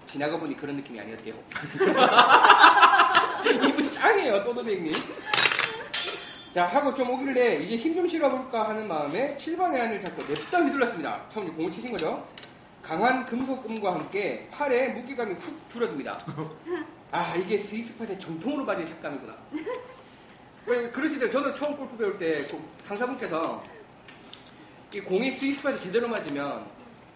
지나가 0.06 0.38
보니 0.38 0.56
그런 0.56 0.76
느낌이 0.76 0.98
아니었대요. 1.00 1.34
이분 3.68 3.90
짱이에요, 3.90 4.42
또도백님. 4.42 4.90
자, 6.54 6.64
하고 6.66 6.94
좀 6.94 7.10
오길래 7.10 7.56
이제 7.56 7.76
힘 7.76 7.94
좀 7.94 8.08
실어볼까 8.08 8.70
하는 8.70 8.88
마음에 8.88 9.37
7번의 9.37 9.80
안을 9.80 10.00
잡고 10.00 10.22
냅다 10.26 10.62
휘둘렀습니다. 10.64 11.20
처음 11.30 11.54
공을 11.54 11.70
치신 11.70 11.92
거죠. 11.92 12.26
강한 12.84 13.24
금속음과 13.24 13.94
함께 13.94 14.46
팔에 14.50 14.88
무게감이 14.88 15.34
훅 15.34 15.70
줄어듭니다. 15.70 16.18
아, 17.10 17.34
이게 17.34 17.56
스위스팟의 17.56 18.20
정통으로 18.20 18.66
받은 18.66 18.86
샷감이구나. 18.86 19.34
왜 20.66 20.90
그러시더라고요. 20.90 21.30
저도 21.30 21.54
처음 21.54 21.76
골프 21.76 21.96
배울 21.96 22.18
때그 22.18 22.60
상사분께서 22.84 23.64
이 24.92 25.00
공이 25.00 25.32
스위스팟에 25.32 25.76
제대로 25.76 26.08
맞으면 26.08 26.66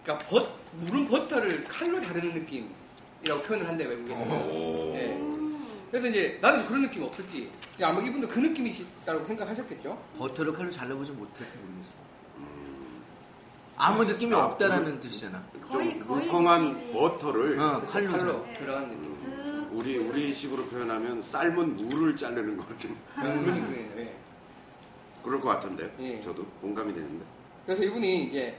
그러니까 0.03 0.27
버, 0.27 0.47
물은 0.71 1.05
버터를 1.05 1.63
칼로 1.65 1.99
자르는 1.99 2.33
느낌이라고 2.33 3.43
표현을 3.45 3.67
한대 3.67 3.85
외국에서. 3.85 4.19
오. 4.19 4.95
예. 4.95 5.19
그래서 5.91 6.07
이제 6.07 6.39
나는 6.41 6.65
그런 6.65 6.81
느낌 6.83 7.03
없었지. 7.03 7.51
아마 7.81 8.01
이분도 8.01 8.27
그 8.27 8.39
느낌이시다고 8.39 9.23
생각하셨겠죠. 9.23 10.01
버터를 10.17 10.53
칼로 10.53 10.69
잘라보지 10.69 11.11
못해서 11.11 11.49
모르겠어. 11.59 11.98
아무 13.81 14.03
느낌이 14.03 14.33
없다라는 14.33 14.99
뜻이잖아. 14.99 15.41
거의- 15.65 15.99
좀 15.99 16.07
거의 16.07 16.19
물컹한 16.27 16.61
느낌이- 16.61 16.93
버터를 16.93 17.59
어, 17.59 17.81
칼로. 17.87 18.11
칼로 18.11 18.45
네. 18.45 18.53
들어간 18.59 18.89
느낌. 18.89 19.09
쓱 19.15 19.69
우리 19.71 19.97
우리 19.97 20.33
식으로 20.33 20.65
표현하면 20.65 21.23
삶은 21.23 21.77
물을 21.87 22.13
자르는 22.15 22.57
것 22.57 22.67
같은 22.67 22.93
그런 23.15 23.37
느낌이에요. 23.45 23.89
예. 23.99 24.13
그럴 25.23 25.39
것 25.39 25.47
같은데 25.49 25.89
예. 25.99 26.19
저도 26.19 26.43
공감이 26.59 26.93
되는데 26.93 27.23
그래서 27.65 27.83
이분이 27.83 28.25
이제 28.25 28.57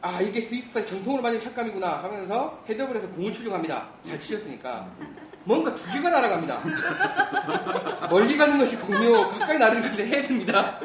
아 0.00 0.20
이게 0.20 0.40
스위스팟 0.40 0.84
정통으로 0.84 1.22
맞은 1.22 1.38
샷감이구나 1.38 2.02
하면서 2.02 2.60
헤드업을 2.68 2.96
해서 2.96 3.06
공을 3.10 3.32
추종합니다. 3.32 3.88
잘 4.04 4.18
치셨으니까 4.18 4.88
뭔가 5.44 5.72
두 5.74 5.92
개가 5.92 6.10
날아갑니다. 6.10 6.60
멀리 8.10 8.36
가는 8.36 8.58
것이 8.58 8.76
공이요 8.76 9.28
가까이 9.28 9.58
나르는 9.58 9.82
것은 9.88 10.06
헤드입니다. 10.08 10.80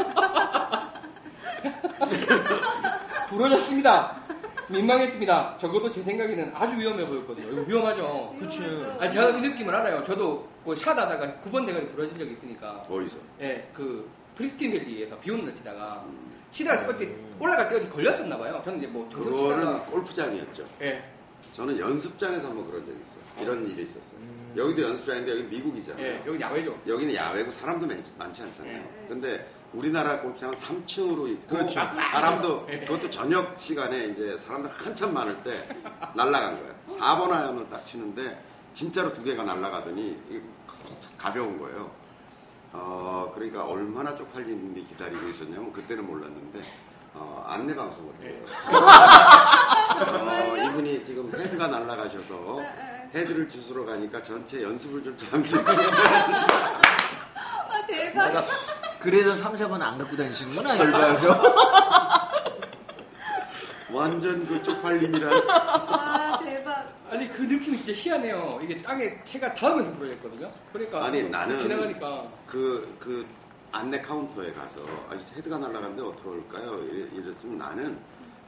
부러졌습니다. 3.37 4.21
민망했습니다. 4.69 5.57
적어도 5.59 5.91
제 5.91 6.01
생각에는 6.03 6.51
아주 6.55 6.77
위험해 6.79 7.05
보였거든요. 7.05 7.51
이거 7.51 7.61
위험하죠. 7.67 8.35
위험하죠. 8.39 8.97
아 8.99 9.09
제가 9.09 9.29
이 9.31 9.41
느낌을 9.41 9.73
알아요. 9.75 10.03
저도 10.05 10.47
그 10.65 10.73
샷 10.75 10.97
하다가 10.97 11.41
9번 11.43 11.65
대가리 11.65 11.87
부러진 11.87 12.17
적이 12.17 12.33
있으니까. 12.33 12.85
어디서 12.89 13.17
예, 13.41 13.69
그 13.73 14.09
프리스틴 14.35 14.71
밸리에서 14.71 15.17
비 15.19 15.31
오는 15.31 15.45
날 15.45 15.53
치다가 15.55 16.03
치다가 16.51 16.87
어디 16.87 17.13
올라갈 17.39 17.67
때 17.67 17.75
어디 17.75 17.89
걸렸었나 17.89 18.37
봐요. 18.37 18.61
저는 18.63 18.79
이제 18.79 18.87
뭐 18.87 19.07
그거는 19.09 19.37
치다가 19.37 19.79
골프장이었죠. 19.85 20.65
예, 20.81 21.03
저는 21.51 21.77
연습장에서 21.77 22.47
한번 22.47 22.65
그런 22.67 22.85
적이 22.85 22.97
있어요. 23.05 23.43
이런 23.43 23.67
일이 23.67 23.83
있었어요. 23.83 24.23
여기도 24.55 24.83
연습장인데 24.83 25.31
여기 25.31 25.43
미국이잖아요. 25.43 26.05
예, 26.05 26.21
여기 26.25 26.39
야외죠. 26.41 26.79
여기는 26.87 27.13
야외고 27.13 27.51
사람도 27.51 27.85
많, 27.87 28.01
많지 28.17 28.41
않잖아요. 28.43 28.73
네. 28.77 29.05
근데 29.09 29.47
우리나라 29.73 30.21
골프장은 30.21 30.55
3층으로 30.55 31.27
있고 31.29 31.47
그렇죠. 31.55 31.73
사람도 32.11 32.65
그것도 32.67 33.09
저녁 33.09 33.57
시간에 33.57 34.05
이제 34.05 34.37
사람들 34.37 34.69
한참 34.71 35.13
많을 35.13 35.35
때 35.43 35.67
날아간 36.15 36.59
거예요. 36.59 36.73
4번 36.99 37.31
아이언을 37.31 37.69
딱 37.69 37.83
치는데 37.85 38.41
진짜로 38.73 39.11
두 39.13 39.23
개가 39.23 39.43
날아가더니 39.43 40.17
이게 40.29 40.41
가벼운 41.17 41.57
거예요. 41.59 41.91
어, 42.71 43.31
그러니까 43.35 43.65
얼마나 43.65 44.15
쪽팔리는데 44.15 44.81
기다리고 44.83 45.27
있었냐면 45.27 45.71
그때는 45.71 46.05
몰랐는데 46.05 46.61
어, 47.15 47.45
안내 47.47 47.75
방송을 47.75 48.13
해요. 48.23 48.43
어, 49.99 50.55
이분이 50.57 51.05
지금 51.05 51.31
헤드가 51.33 51.67
날아가셔서 51.67 52.59
헤드를 53.13 53.47
주스러 53.47 53.85
가니까 53.85 54.21
전체 54.23 54.63
연습을 54.63 55.03
좀 55.03 55.15
잠시 55.17 55.55
아 55.63 55.63
대박. 57.87 58.43
그래서 59.03 59.35
3, 59.35 59.53
4번 59.53 59.81
안 59.81 59.97
갖고 59.97 60.15
다니시는구나, 60.15 60.79
열받아서. 60.79 61.43
완전 63.91 64.45
그 64.47 64.63
쪽팔림이란 64.63 65.49
아 65.49 66.39
대박. 66.43 66.91
아니 67.11 67.29
그 67.29 67.43
느낌이 67.43 67.77
진짜 67.77 67.93
희한해요. 67.93 68.59
이게 68.63 68.77
땅에 68.77 69.23
채가 69.23 69.53
닿으면서 69.53 69.91
부러져 69.93 70.13
있거든요. 70.13 70.51
그러니까 70.71 71.05
아니, 71.05 71.21
또 71.23 71.29
나는 71.29 71.61
지나가니까 71.61 72.27
그, 72.47 72.95
그 72.99 73.25
안내 73.71 74.01
카운터에 74.01 74.51
가서 74.53 74.79
아직 75.11 75.27
헤드가 75.37 75.59
올까요? 76.31 76.79
이래- 76.85 77.07
이랬으면 77.13 77.57
나는 77.59 77.99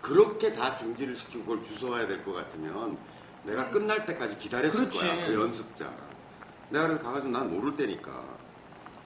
그렇게 0.01 0.53
다 0.53 0.73
중지를 0.73 1.15
시키고 1.15 1.43
그걸 1.45 1.61
주워와야 1.63 2.07
될 2.07 2.23
것 2.23 2.33
같으면 2.33 2.97
내가 3.43 3.69
끝날 3.69 4.05
때까지 4.05 4.37
기다렸을 4.39 4.79
그렇지. 4.79 4.99
거야. 4.99 5.27
그 5.27 5.33
연습자. 5.41 5.91
내가 6.69 6.87
그래서 6.87 7.03
가가지고 7.03 7.31
난 7.31 7.51
모를 7.55 7.75
때니까 7.75 8.11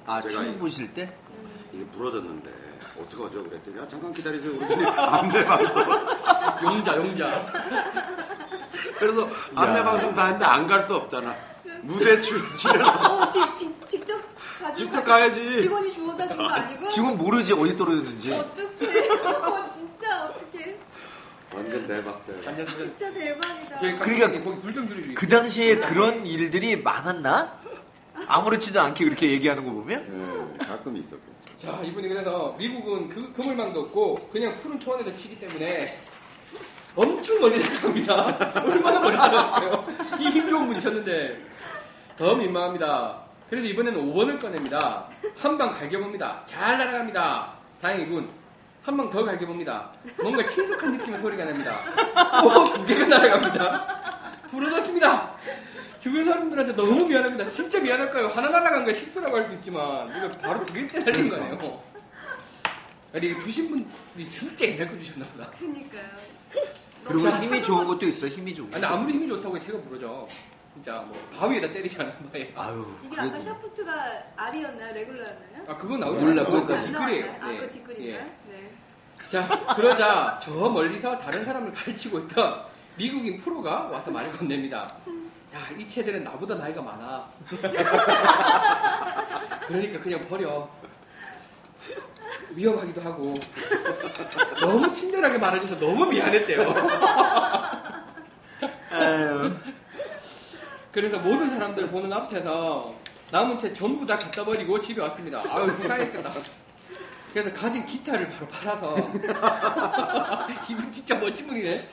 아, 0.06 0.22
제가 0.22 0.34
처음 0.36 0.56
이- 0.56 0.58
보실 0.58 0.94
때? 0.94 1.14
이게 1.74 1.86
부러졌는데 1.86 2.50
어떡하죠? 3.00 3.44
그랬더니 3.46 3.80
아, 3.80 3.88
잠깐 3.88 4.14
기다리세요. 4.14 4.58
그랬더니 4.58 4.86
안내 4.88 5.46
방송. 5.46 5.84
용자 6.64 6.96
용자. 6.98 7.52
그래서 9.00 9.30
안내 9.56 9.84
방송 9.84 10.14
다 10.16 10.24
했는데 10.26 10.46
안 10.46 10.68
갈 10.68 10.82
수 10.82 10.96
없잖아. 10.96 11.36
무대 11.82 12.20
출, 12.20 12.42
출연 12.58 12.82
어, 12.88 13.30
지, 13.30 13.40
지, 13.54 13.74
직접 13.88 14.20
가지고 14.60 14.76
직접 14.76 15.04
가- 15.04 15.14
가야지. 15.14 15.58
직원이 15.62 15.94
주워다 15.94 16.28
준 16.28 16.38
거 16.38 16.48
아니고? 16.50 16.90
지금 16.90 17.18
모르지, 17.18 17.54
어디 17.54 17.78
떨어졌는지. 17.78 18.34
어떡해. 18.34 19.10
어, 19.24 19.66
진짜 19.66 20.26
어떡해. 20.26 20.76
완전 21.54 21.88
대박 21.88 22.26
대박. 22.26 22.46
완전 22.48 22.66
진짜 22.66 22.84
진짜 22.84 23.14
대박이다. 23.14 23.80
그러니까 23.80 24.06
깜짝이 24.06 24.44
거기 24.44 24.60
불 24.60 24.74
좀 24.74 24.88
줄이고. 24.90 25.14
그 25.16 25.28
당시에 25.30 25.78
그런 25.78 26.26
일들이 26.26 26.76
많았나? 26.82 27.60
아무렇지도 28.28 28.82
않게 28.82 29.06
그렇게 29.06 29.32
얘기하는 29.32 29.64
거 29.66 29.72
보면? 29.72 30.58
네, 30.60 30.66
가끔 30.66 30.98
있었고. 30.98 31.29
자 31.62 31.80
이분이 31.84 32.08
그래서 32.08 32.56
미국은 32.58 33.10
그 33.10 33.34
그물망도 33.34 33.82
없고 33.82 34.30
그냥 34.32 34.56
푸른 34.56 34.80
초원에서 34.80 35.16
치기 35.18 35.40
때문에 35.40 35.98
엄청 36.96 37.40
멀리 37.40 37.60
날아갑니다. 37.60 38.64
얼마나 38.66 39.00
멀리 39.00 39.18
날아갔어요. 39.18 39.86
이힘 40.20 40.50
좋은 40.50 40.68
분이 40.68 40.80
쳤는데 40.80 41.38
더 42.18 42.34
민망합니다. 42.36 43.22
그래도 43.50 43.68
이번에는 43.68 44.14
5번을 44.14 44.40
꺼냅니다. 44.42 45.08
한 45.38 45.58
방 45.58 45.74
갈겨봅니다. 45.74 46.44
잘 46.46 46.78
날아갑니다. 46.78 47.54
다행이군. 47.82 48.30
한 48.84 48.96
방 48.98 49.10
더 49.10 49.24
갈겨봅니다. 49.26 49.92
뭔가 50.22 50.48
친숙한 50.48 50.98
느낌의 50.98 51.20
소리가 51.20 51.44
납니다. 51.46 51.80
오, 52.44 52.64
두 52.64 52.86
개가 52.86 53.06
날아갑니다. 53.08 54.02
부러졌습니다. 54.50 55.34
주변 56.02 56.26
사람들한테 56.26 56.74
너무 56.76 57.06
미안합니다. 57.06 57.50
진짜 57.52 57.80
미안할까요? 57.80 58.28
하나 58.30 58.50
날아간 58.50 58.86
거 58.86 58.94
실수라고 58.94 59.38
할 59.38 59.46
수 59.48 59.54
있지만 59.56 60.08
이거 60.18 60.30
바로 60.40 60.64
두 60.66 60.74
개째 60.74 61.00
날린 61.00 61.30
거네요. 61.30 61.84
아니 63.14 63.28
이거 63.28 63.40
주신 63.40 63.70
분이 63.70 64.30
진짜 64.30 64.66
옛날 64.66 64.90
거 64.92 64.98
주셨나 64.98 65.26
보다. 65.28 65.50
그니까요. 65.52 66.04
그리고 67.04 67.30
힘이 67.30 67.64
좋은 67.64 67.86
거- 67.86 67.94
것도 67.94 68.06
있어, 68.08 68.28
힘이 68.28 68.54
좋은 68.54 68.70
거. 68.70 68.78
아니 68.78 68.86
아무리 68.86 69.14
힘이 69.14 69.28
좋다고 69.28 69.60
제가 69.60 69.80
부러져. 69.82 70.28
진짜 70.74 70.94
뭐 71.02 71.18
바위에다 71.38 71.74
때리지 71.74 71.98
않는 72.00 72.32
바에. 72.32 72.54
아유, 72.56 72.86
이게 73.04 73.14
아까 73.20 73.24
그래도. 73.32 73.40
샤프트가 73.40 74.24
R이었나요? 74.38 74.94
레귤러였나요? 74.94 75.64
아 75.68 75.76
그건 75.78 76.00
나오지 76.00 76.24
몰라. 76.26 76.44
안 76.44 76.86
뒷글이에요. 76.86 77.36
아, 77.42 77.52
예. 77.54 77.58
그거 77.58 77.72
뒷글인가요? 77.74 78.14
예. 78.14 78.18
네. 78.48 78.72
자 79.30 79.74
그러자 79.76 80.40
저 80.42 80.52
멀리서 80.70 81.18
다른 81.18 81.44
사람을 81.44 81.74
가르치고 81.74 82.20
있던 82.20 82.62
미국인 82.96 83.38
프로가 83.38 83.86
와서 83.90 84.12
말을 84.12 84.32
건넵니다. 84.34 84.88
야이 85.54 85.90
채들은 85.90 86.24
나보다 86.24 86.56
나이가 86.56 86.82
많아. 86.82 87.28
그러니까 89.68 90.00
그냥 90.00 90.26
버려. 90.28 90.70
위험하기도 92.52 93.02
하고 93.02 93.34
너무 94.60 94.92
친절하게 94.94 95.38
말해줘서 95.38 95.80
너무 95.80 96.06
미안했대요. 96.08 96.74
그래서 100.92 101.20
모든 101.20 101.50
사람들 101.50 101.88
보는 101.90 102.12
앞에서 102.12 102.94
남은 103.32 103.60
채 103.60 103.72
전부 103.72 104.06
다 104.06 104.18
갖다 104.18 104.44
버리고 104.44 104.82
집에 104.82 105.02
왔습니다. 105.02 105.40
아유, 105.48 105.72
속상했겠다. 105.72 106.32
그래서 107.32 107.54
가진 107.54 107.86
기타를 107.86 108.28
바로 108.32 108.48
팔아서 108.48 108.96
이분 110.68 110.92
진짜 110.92 111.16
멋진 111.16 111.46
분이네. 111.46 111.88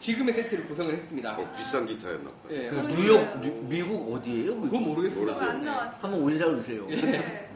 지금의 0.00 0.34
세트를 0.34 0.66
구성을 0.66 0.92
했습니다. 0.94 1.36
어, 1.36 1.50
비싼 1.56 1.86
기타였나 1.86 2.30
봐요. 2.30 2.40
예, 2.50 2.68
그. 2.68 2.76
뉴욕, 2.88 3.40
뉴- 3.40 3.62
미국 3.68 4.14
어디예요? 4.14 4.60
그건 4.60 4.82
모르겠습니다. 4.84 5.44
안 5.44 5.64
나왔어. 5.64 5.98
한번 6.02 6.20
올리라 6.22 6.46
그러세요. 6.48 6.82
네. 6.86 7.50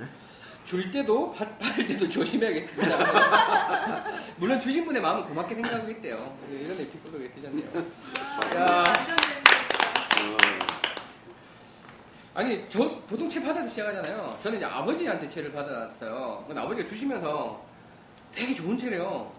줄 0.64 0.90
때도 0.90 1.32
받, 1.32 1.58
받을 1.58 1.86
때도 1.86 2.08
조심해야겠습니다. 2.08 4.04
물론 4.36 4.60
주신 4.60 4.84
분의 4.84 5.02
마음은 5.02 5.24
고맙게 5.24 5.54
생각하고 5.54 5.90
있대요. 5.90 6.36
예, 6.52 6.56
이런 6.56 6.80
에피소드가 6.80 7.24
있으셨네요. 7.24 7.68
아, 7.74 8.56
야. 8.56 8.84
완전 8.86 9.16
재밌었어요. 9.16 10.36
어, 10.36 10.38
아니 12.34 12.64
저 12.70 12.88
보통 13.08 13.28
채 13.28 13.42
받아서 13.42 13.68
시작하잖아요. 13.68 14.38
저는 14.42 14.58
이제 14.58 14.64
아버지한테 14.66 15.28
채를 15.28 15.52
받아놨어요. 15.52 16.44
근데 16.46 16.60
아버지가 16.60 16.88
주시면서 16.88 17.64
되게 18.32 18.54
좋은 18.54 18.78
채래요. 18.78 19.32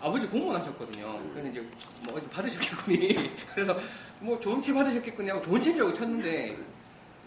아버지 0.00 0.26
공무원 0.26 0.60
하셨거든요. 0.60 1.20
그래서 1.32 1.48
이제 1.50 1.64
뭐 2.04 2.16
어디 2.16 2.28
받으셨겠거니. 2.28 3.30
그래서 3.54 3.76
뭐 4.20 4.38
좋은 4.40 4.60
채 4.62 4.72
받으셨겠거니 4.72 5.30
하고 5.30 5.42
좋은 5.42 5.60
알고 5.60 5.94
쳤는데 5.94 6.56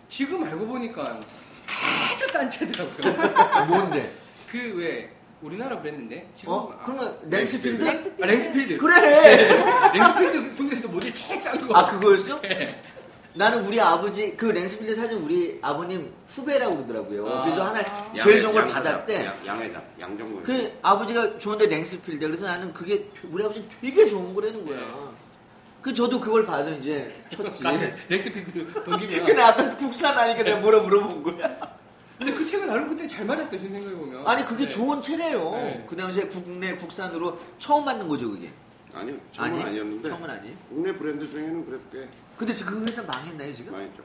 지금 0.09 0.43
알고 0.43 0.65
보니까 0.67 1.19
아주 1.67 2.27
딴 2.31 2.49
채더라고요. 2.49 3.65
뭔데? 3.67 4.13
그 4.49 4.57
왜 4.77 5.09
우리나라 5.41 5.77
브랜드인데 5.81 6.29
지금 6.37 6.53
어? 6.53 6.71
아, 6.71 6.83
그러면 6.85 7.19
랭스필드? 7.29 7.83
렉스필드. 7.83 8.23
아, 8.23 8.25
랭스필드. 8.25 8.77
그래! 8.77 9.49
랭스필드 9.93 10.55
중에서도 10.55 10.87
모델 10.89 11.13
제일 11.13 11.41
싼 11.41 11.67
거. 11.67 11.75
아, 11.75 11.91
그거였어? 11.91 12.39
네. 12.41 12.69
나는 13.35 13.65
우리 13.65 13.79
아버지, 13.81 14.35
그 14.37 14.45
랭스필드 14.45 14.95
사장이 14.95 15.17
우리 15.17 15.57
아버님 15.61 16.11
후배라고 16.27 16.75
그러더라고요. 16.85 17.27
아. 17.27 17.43
그래서 17.45 17.63
하나 17.65 17.79
아. 17.79 18.13
제일 18.23 18.41
좋은 18.41 18.53
걸 18.53 18.67
받았대. 18.67 19.25
양- 19.25 19.45
양회장, 19.45 19.83
양정근. 19.99 20.43
그 20.43 20.71
아버지가 20.83 21.37
좋은데 21.39 21.65
랭스필드. 21.65 22.25
그래서 22.27 22.45
나는 22.45 22.71
그게 22.73 23.09
우리 23.31 23.43
아버지 23.43 23.67
되게 23.81 24.05
좋은 24.05 24.35
거라는 24.35 24.63
거야. 24.65 24.79
네. 24.79 24.85
그 25.81 25.93
저도 25.93 26.19
그걸 26.21 26.45
봐서 26.45 26.69
이제 26.71 27.13
쳤지. 27.29 27.63
랭스필드 28.07 28.83
동기면. 28.83 29.25
근데 29.25 29.41
아까 29.41 29.77
국산 29.77 30.15
하니까 30.17 30.43
내가 30.43 30.59
뭐라 30.59 30.81
물어본 30.83 31.23
거야. 31.23 31.57
근데 32.19 32.31
그 32.33 32.45
채는 32.45 32.67
나름 32.67 32.87
그때 32.89 33.07
잘 33.07 33.25
맞았어요, 33.25 33.59
지금 33.59 33.71
생각해 33.75 33.95
보면. 33.97 34.27
아니 34.27 34.45
그게 34.45 34.65
네. 34.65 34.69
좋은 34.69 35.01
채래요. 35.01 35.51
네. 35.55 35.85
그 35.89 35.95
당시에 35.95 36.27
국내 36.27 36.75
국산으로 36.75 37.39
처음 37.57 37.83
만든 37.83 38.07
거죠 38.07 38.29
그게. 38.29 38.51
아니요, 38.93 39.15
처음은 39.31 39.53
아니? 39.59 39.63
아니었는데 39.69 40.07
처음은 40.07 40.29
아니. 40.29 40.55
국내 40.69 40.93
브랜드 40.93 41.27
중에는 41.27 41.65
그래도 41.65 41.83
꽤 41.91 42.07
근데 42.37 42.51
지금 42.53 42.79
그 42.79 42.85
회사 42.91 43.01
망했나요 43.03 43.53
지금? 43.53 43.71
많이 43.73 43.85
있죠. 43.87 44.03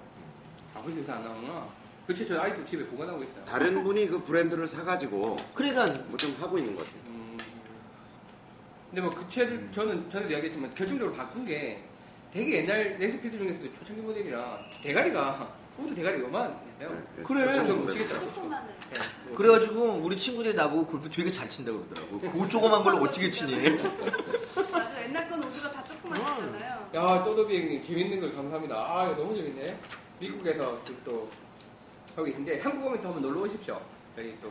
아버지 0.74 0.98
회사 0.98 1.14
안 1.14 1.22
나오나? 1.24 1.68
그치, 2.06 2.26
저 2.26 2.40
아이도 2.40 2.64
집에 2.64 2.86
보관하고 2.86 3.22
있어요. 3.22 3.44
다른 3.44 3.82
분이 3.84 4.06
그 4.08 4.22
브랜드를 4.24 4.66
사가지고 4.66 5.36
그러니까 5.54 5.86
뭐 6.08 6.16
좀 6.16 6.34
하고 6.40 6.56
있는 6.58 6.74
것 6.74 6.84
같아요. 6.84 7.02
음. 7.08 7.38
근데 8.90 9.02
뭐 9.02 9.10
그 9.10 9.28
채를, 9.30 9.68
저는 9.74 10.10
전에도 10.10 10.32
이야기했지만, 10.32 10.74
결정적으로 10.74 11.14
바꾼 11.14 11.44
게 11.44 11.82
되게 12.32 12.58
옛날 12.62 12.96
랭스필드 12.98 13.36
중에서도 13.36 13.72
초창기 13.74 14.02
모델이라 14.02 14.58
대가리가, 14.82 15.52
대가리가 15.86 16.24
요만했어요. 16.26 16.60
네, 16.78 16.86
그래. 17.24 17.44
그 17.44 17.54
정도 17.54 17.66
좀 17.66 17.66
되고. 17.66 17.86
미치겠더라고요. 17.86 18.34
조그만해. 18.34 18.66
네. 18.92 18.98
뭐 19.26 19.36
그래가지고 19.36 19.82
우리 20.02 20.16
친구들이 20.16 20.54
나보고 20.54 20.86
골프 20.86 21.10
되게 21.10 21.30
잘 21.30 21.48
친다고 21.48 21.84
그러더라고. 21.84 22.18
그 22.18 22.48
조그만 22.48 22.82
걸로 22.84 22.98
어떻게 22.98 23.30
치니? 23.30 23.52
맞아. 24.72 25.02
옛날 25.02 25.28
건 25.28 25.42
우드가 25.42 25.70
다 25.70 25.84
조그만 25.84 26.20
했잖아요. 26.20 26.88
야, 26.94 27.22
또도비 27.22 27.56
형님, 27.58 27.82
재밌는 27.84 28.20
걸 28.20 28.34
감사합니다. 28.34 28.74
아, 28.76 29.06
이거 29.06 29.16
너무 29.22 29.36
재밌네. 29.36 29.78
미국에서 30.20 30.80
또, 30.84 30.92
또 31.04 31.28
하고 32.16 32.24
계신데, 32.24 32.60
한국 32.60 32.86
오면 32.86 33.00
또 33.00 33.08
한번 33.08 33.22
놀러 33.22 33.42
오십시오. 33.42 33.80
저희 34.16 34.36
또, 34.42 34.50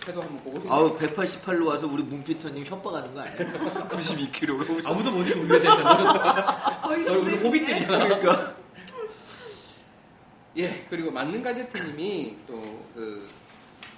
채도 0.00 0.22
한번 0.22 0.38
보고 0.42 0.56
싶네요. 0.58 0.72
아우 0.74 0.98
188로 0.98 1.66
와서 1.66 1.86
우리 1.86 2.02
문피터님 2.02 2.64
협박하는 2.64 3.14
거 3.14 3.20
아니야? 3.20 3.36
92kg. 3.88 4.86
아무도 4.88 5.10
못 5.12 5.22
이기고 5.24 5.40
우리가 5.42 5.58
됐어. 5.60 6.80
거의 6.82 7.04
우리? 7.04 7.36
호빗들이야. 7.36 7.86
그러니까 7.86 8.54
예, 10.60 10.86
그리고 10.90 11.10
맞는 11.10 11.42
가제트님이 11.42 12.36
또 12.46 12.80
그 12.94 13.28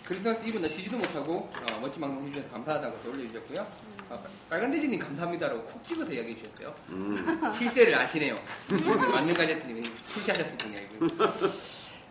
크리스마스 0.05 0.45
이브는 0.47 0.69
쉬지도 0.69 0.99
못하고 0.99 1.51
어, 1.71 1.81
멋진 1.81 2.01
방송 2.01 2.27
해주셔서 2.27 2.53
감사하다고 2.53 2.99
또 3.05 3.11
올려주셨고요. 3.11 3.67
어, 4.11 4.23
빨간돼지님 4.51 4.99
감사합니다라고 4.99 5.63
콕 5.65 5.85
찍어서 5.89 6.13
이야기해 6.13 6.43
주셨어요. 6.43 6.75
음. 6.91 7.41
실세를 7.57 7.95
아시네요. 7.95 8.37
맞는 8.69 9.33
가제트님이 9.33 9.91
실세하셨군요. 10.09 10.79
이거. 10.97 11.07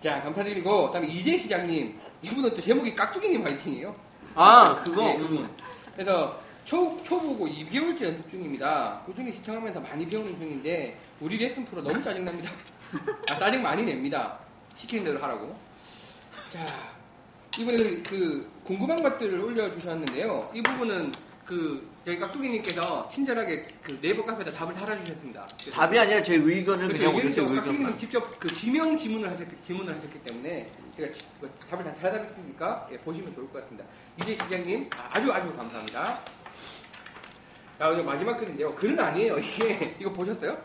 자, 0.01 0.21
감사드리고 0.23 0.87
그다음에 0.87 1.07
이재 1.07 1.37
시장님 1.37 1.99
이분은 2.23 2.55
또 2.55 2.61
제목이 2.61 2.95
깍두기님 2.95 3.45
화이팅이에요. 3.45 3.95
아 4.35 4.81
그거 4.83 5.03
예, 5.03 5.13
이분. 5.15 5.47
그래서 5.93 6.41
초, 6.65 6.97
초보고 7.03 7.47
2개월째 7.47 8.03
연습 8.03 8.29
중입니다. 8.31 9.01
꾸준히 9.05 9.31
시청하면서 9.31 9.81
많이 9.81 10.07
배우는 10.07 10.39
중인데 10.39 10.97
우리 11.19 11.37
레슨 11.37 11.65
프로 11.65 11.81
너무 11.83 12.01
짜증납니다. 12.01 12.49
아, 13.29 13.37
짜증 13.37 13.61
많이 13.61 13.83
냅니다. 13.83 14.37
시키는 14.75 15.03
대로 15.05 15.19
하라고. 15.19 15.55
자, 16.51 16.65
이번에 17.57 17.77
그, 17.77 18.03
그 18.03 18.51
궁금한 18.63 19.01
것들을 19.01 19.39
올려주셨는데요. 19.39 20.51
이 20.53 20.61
부분은 20.61 21.11
그 21.45 21.89
저희 22.05 22.17
깍두기님께서 22.17 23.09
친절하게 23.09 23.61
그 23.83 23.99
네이버 24.01 24.23
카페에다 24.25 24.51
답을 24.51 24.73
달아주셨습니다. 24.73 25.47
답이 25.71 25.99
아니라 25.99 26.23
제 26.23 26.35
의견은 26.35 26.87
그래서 26.87 27.11
그냥 27.11 27.31
저 27.31 27.45
깍두기님. 27.45 27.97
직접 27.97 28.39
그 28.39 28.53
지명 28.53 28.97
지문을 28.97 29.29
하셨기, 29.31 29.51
지문을 29.65 29.95
하셨기 29.95 30.19
때문에 30.23 30.67
제가 30.95 31.13
지- 31.13 31.25
그 31.39 31.49
답을 31.69 31.83
다 31.83 31.93
달아드렸으니까 31.95 32.87
예, 32.91 32.97
보시면 32.99 33.33
좋을 33.35 33.47
것 33.51 33.61
같습니다. 33.61 33.85
이재 34.21 34.33
시장님 34.33 34.89
아, 34.95 35.09
아주 35.11 35.31
아주 35.31 35.53
감사합니다. 35.55 36.19
자 37.77 37.89
오늘 37.89 38.03
마지막 38.03 38.37
글인데요. 38.39 38.73
글은 38.75 38.99
아니에요. 38.99 39.37
이게 39.37 39.95
이거 39.99 40.11
보셨어요? 40.11 40.57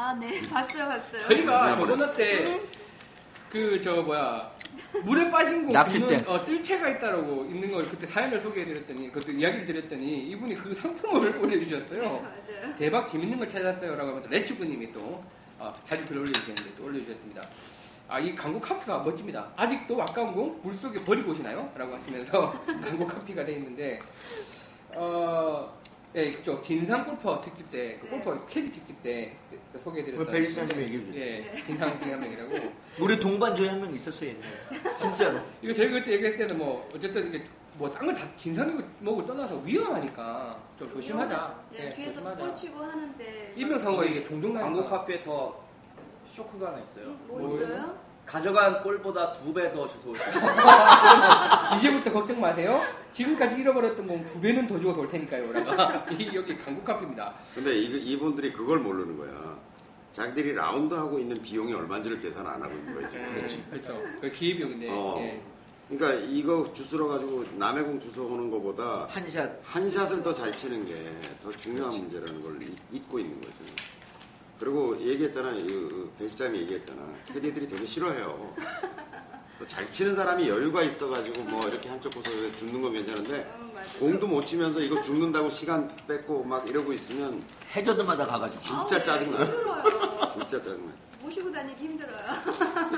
아, 0.00 0.14
네. 0.14 0.40
봤어요, 0.48 0.86
봤어요. 0.86 1.26
저희가 1.26 1.74
저번화 1.74 2.12
때그 2.14 3.80
저 3.82 4.00
뭐야 4.02 4.52
물에 5.02 5.28
빠진 5.28 5.64
공 5.64 5.72
낚싯대. 5.72 5.98
굽는, 5.98 6.28
어, 6.28 6.44
뜰채가 6.44 6.88
있다라고 6.90 7.46
있는 7.46 7.72
걸 7.72 7.88
그때 7.88 8.06
사연을 8.06 8.40
소개해드렸더니 8.40 9.10
그때 9.10 9.32
이야기를 9.32 9.66
드렸더니 9.66 10.28
이분이 10.30 10.54
그 10.54 10.72
상품을 10.72 11.36
올려주셨어요. 11.42 12.00
맞아요. 12.20 12.76
대박 12.78 13.08
재밌는 13.08 13.38
걸 13.38 13.48
찾았어요라고 13.48 14.10
하면서 14.10 14.28
레츠브님이 14.28 14.92
또 14.92 15.24
어, 15.58 15.72
자주 15.84 16.06
글 16.06 16.18
올려주셨는데 16.18 16.76
또 16.76 16.84
올려주셨습니다. 16.84 17.42
아이 18.06 18.34
강국 18.36 18.62
카피가 18.62 19.00
멋집니다. 19.00 19.50
아직도 19.56 20.00
아까운 20.00 20.32
공 20.32 20.60
물속에 20.62 21.02
버리고 21.02 21.32
오시나요? 21.32 21.70
라고 21.74 21.96
하시면서 21.96 22.52
강국 22.64 23.08
카피가 23.08 23.44
돼 23.44 23.54
있는데 23.54 24.00
어, 24.96 25.76
예, 26.14 26.30
그쪽 26.30 26.62
진상 26.62 27.04
골퍼 27.04 27.40
특집 27.42 27.70
때, 27.70 27.98
그 28.00 28.06
네. 28.06 28.10
골퍼 28.10 28.46
캐디 28.46 28.72
특집 28.72 29.02
때 29.02 29.36
소개해드렸던 29.82 30.26
그 30.26 30.32
베리스타님 30.32 30.76
얘기해 30.78 31.04
주세요. 31.04 31.22
예, 31.22 31.62
진상 31.64 32.00
중에 32.00 32.12
한 32.12 32.20
명이라고. 32.20 32.72
우리 33.00 33.20
동반조에 33.20 33.68
한명 33.68 33.94
있었어요 33.94 34.30
옛날에. 34.30 34.50
진짜로. 34.98 35.38
이거 35.62 35.74
저희 35.74 35.90
그때 35.90 36.12
얘기했을 36.12 36.38
때는 36.38 36.58
뭐 36.58 36.88
어쨌든 36.94 37.26
이게 37.28 37.44
뭐딴 37.74 38.06
걸 38.06 38.14
다 38.14 38.26
진상이고 38.36 38.82
뭐고 39.00 39.26
떠나서 39.26 39.58
위험하니까 39.60 40.58
좀 40.78 40.90
조심하자. 40.92 41.64
예, 41.74 41.84
예, 41.86 41.90
뒤에서. 41.90 42.22
볼 42.36 42.54
치고 42.56 42.82
하는데. 42.82 43.52
인명사고가 43.56 44.04
이게 44.04 44.24
종종 44.24 44.54
광고 44.54 44.80
나니까. 44.80 44.98
카피에 45.00 45.22
더 45.22 45.62
쇼크가 46.32 46.68
하나 46.68 46.78
있어요. 46.84 47.10
뭐 47.26 47.38
뭐예요? 47.38 47.64
있어요? 47.66 47.98
가져간 48.28 48.82
골보다 48.82 49.32
두 49.32 49.52
배 49.54 49.72
더 49.72 49.88
주워 49.88 50.12
올 50.12 50.18
이제부터 51.78 52.12
걱정 52.12 52.40
마세요. 52.40 52.80
지금까지 53.12 53.56
잃어버렸던 53.56 54.06
건 54.06 54.26
두 54.26 54.40
배는 54.40 54.66
더 54.66 54.78
주고 54.78 55.00
올 55.00 55.08
테니까요. 55.08 55.44
이 56.12 56.30
여기 56.34 56.56
강국 56.58 56.84
카피입니다. 56.84 57.32
근데 57.54 57.74
이, 57.74 57.84
이분들이 58.12 58.52
그걸 58.52 58.80
모르는 58.80 59.16
거야. 59.16 59.56
자기들이 60.12 60.52
라운드 60.54 60.92
하고 60.94 61.18
있는 61.18 61.40
비용이 61.42 61.72
얼마인지를 61.72 62.20
계산 62.20 62.46
안 62.46 62.62
하고 62.62 62.72
있는 62.74 63.00
거지. 63.02 63.16
예, 63.16 63.62
그렇죠. 63.70 63.98
그 64.20 64.30
기회비용인데. 64.30 64.88
어. 64.90 65.16
예. 65.20 65.42
그러니까 65.88 66.26
이거 66.28 66.70
주스러 66.74 67.06
가지고 67.06 67.44
남의 67.56 67.84
공 67.84 67.98
주워 67.98 68.30
오는 68.34 68.50
것보다 68.50 69.06
한 69.08 69.30
샷. 69.30 69.50
한 69.64 69.88
샷을 69.88 70.22
더 70.22 70.34
잘 70.34 70.54
치는 70.54 70.84
게 70.86 70.94
더 71.42 71.50
중요한 71.56 71.90
문제라는 71.96 72.42
걸 72.42 72.62
잊- 72.62 72.76
잊고 72.92 73.18
있는 73.18 73.40
거죠. 73.40 73.54
그리고 74.58 74.98
얘기했잖아, 75.00 75.52
이 75.52 75.66
배시장이 76.18 76.58
얘기했잖아. 76.60 77.00
캐디들이 77.32 77.68
되게 77.68 77.86
싫어해요. 77.86 78.54
또잘 79.58 79.90
치는 79.90 80.14
사람이 80.16 80.48
여유가 80.48 80.82
있어가지고 80.82 81.42
뭐 81.44 81.60
이렇게 81.68 81.88
한쪽 81.88 82.10
구석에 82.14 82.52
죽는 82.56 82.80
건 82.80 82.92
괜찮은데 82.92 83.50
어, 83.54 83.70
맞아요. 83.74 83.86
공도 83.98 84.28
못 84.28 84.44
치면서 84.46 84.78
이거 84.80 85.00
죽는다고 85.02 85.50
시간 85.50 85.94
뺏고 86.06 86.44
막 86.44 86.66
이러고 86.68 86.92
있으면 86.92 87.42
해저드마다 87.74 88.26
가가지고. 88.26 88.60
진짜 88.62 89.02
짜증나. 89.02 89.44
힘들어요. 89.44 90.32
진짜 90.34 90.58
짜증나. 90.62 90.92
모시고 91.22 91.50
다니기 91.52 91.84
힘들어요. 91.84 92.16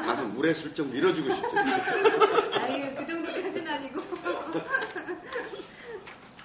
가서 0.05 0.25
물에 0.27 0.53
슬쩍 0.53 0.87
밀어주고 0.89 1.33
싶죠. 1.33 1.49
아유, 1.59 2.95
그 2.95 3.07
정도까지는 3.07 3.73
아니고. 3.73 4.01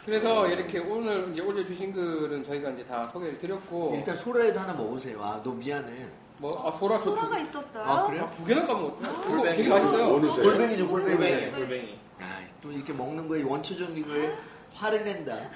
그래서 0.06 0.48
이렇게 0.48 0.80
오늘 0.80 1.30
이제 1.32 1.42
올려주신 1.42 1.92
글은 1.92 2.44
저희가 2.46 2.70
이제 2.72 2.86
다 2.86 3.08
소개를 3.08 3.38
드렸고. 3.40 3.94
일단 3.98 4.16
소라에도 4.16 4.60
하나 4.60 4.74
먹으세요. 4.74 5.20
아, 5.22 5.42
너 5.44 5.52
미안해. 5.52 6.06
뭐, 6.38 6.68
아, 6.68 6.78
소라 6.78 6.98
저 6.98 7.10
소라가 7.12 7.38
두, 7.38 7.42
있었어요? 7.42 7.84
아, 7.84 8.08
그래요? 8.08 8.24
아, 8.26 8.32
두 8.32 8.46
개나 8.46 8.68
까먹었어요. 8.68 9.00
이거 9.02 9.28
골뱅이. 9.38 9.56
되게 9.56 9.70
맛있어요. 9.70 10.14
어느새. 10.16 10.42
골뱅이죠, 10.44 10.88
골뱅이. 10.88 11.18
골뱅이, 11.18 11.52
골뱅이. 11.52 12.00
아, 12.20 12.42
또 12.62 12.72
이렇게 12.72 12.94
먹는 12.94 13.28
거에 13.28 13.42
원초적인 13.42 14.06
거에 14.08 14.34
화를 14.76 15.04
낸다. 15.06 15.50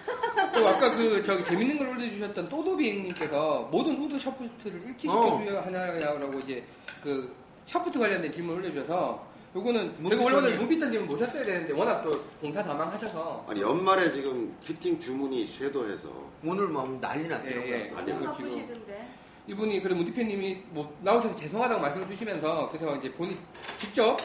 또 0.54 0.68
아까 0.68 0.96
그 0.96 1.24
저기 1.26 1.44
재밌는 1.44 1.78
걸 1.78 1.90
올려주셨던 1.90 2.50
또도비행님께서 2.50 3.68
모든 3.72 4.02
우드 4.02 4.18
샤프트를 4.18 4.82
일치시켜줘야 4.88 5.64
하나라고 5.66 6.40
이제 6.40 6.64
그 7.04 7.36
샤프트 7.66 8.00
관련된 8.00 8.32
질문을 8.32 8.62
올려주셔서 8.64 9.29
요거는 9.56 10.08
제가 10.10 10.24
원래 10.24 10.38
오늘 10.38 10.58
문피터님을 10.58 11.06
모셨어야 11.06 11.42
되는데 11.44 11.74
워낙 11.74 12.04
또 12.04 12.12
공사 12.40 12.62
다망하셔서 12.64 13.46
아니 13.50 13.62
연말에 13.62 14.12
지금 14.12 14.56
피팅 14.64 15.00
주문이 15.00 15.48
쇄도해서 15.48 16.08
오늘 16.44 16.68
뭐 16.68 16.98
난리 17.02 17.28
났더라고요. 17.28 17.66
예, 17.66 17.86
예. 17.86 17.88
그리고 17.90 18.26
바쁘시던데. 18.26 19.08
이분이 19.48 19.82
그래 19.82 19.96
문 19.96 20.11
대표님이 20.11 20.62
뭐 20.70 20.96
나오셔서 21.02 21.36
죄송하다고 21.36 21.82
말씀을 21.82 22.06
주시면서 22.06 22.70
그래서 22.72 22.96
이제 22.98 23.12
본인 23.14 23.40
직접 23.80 24.16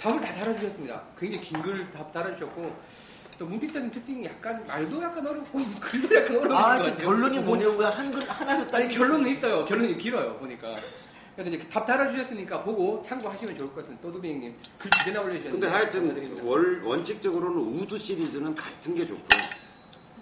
답을 0.00 0.18
다 0.22 0.32
달아주셨습니다. 0.32 1.02
굉장히 1.18 1.44
긴 1.44 1.60
글 1.62 1.90
답 1.90 2.10
달아주셨고 2.10 2.74
또 3.38 3.44
문피터님 3.46 3.90
특징이 3.90 4.24
약간 4.24 4.64
말도 4.66 5.02
약간 5.02 5.26
어렵고 5.26 5.58
글도 5.80 6.14
약간 6.16 6.36
어려우신 6.36 6.52
아, 6.56 6.76
것 6.78 6.90
같아요. 6.92 7.06
결론이 7.08 7.38
뭐냐고 7.40 7.82
한글 7.84 8.26
하나로 8.26 8.66
딱 8.68 8.78
아니 8.78 8.94
결론은 8.94 9.30
있어요. 9.30 9.66
결론이 9.66 9.98
길어요 9.98 10.34
보니까. 10.38 10.76
그래서 11.34 11.50
이제 11.50 11.68
답 11.68 11.86
달아주셨으니까 11.86 12.62
보고 12.62 13.02
참고하시면 13.06 13.56
좋을 13.56 13.68
것 13.70 13.76
같은데 13.76 14.00
또도비행님 14.02 14.54
글두 14.78 15.04
개나 15.04 15.20
올려주셨는데 15.22 15.50
근데 15.50 15.66
하여튼. 15.68 16.46
월, 16.46 16.82
원칙적으로는 16.82 17.58
우드 17.80 17.96
시리즈는 17.96 18.54
같은 18.54 18.94
게 18.94 19.06
좋고 19.06 19.22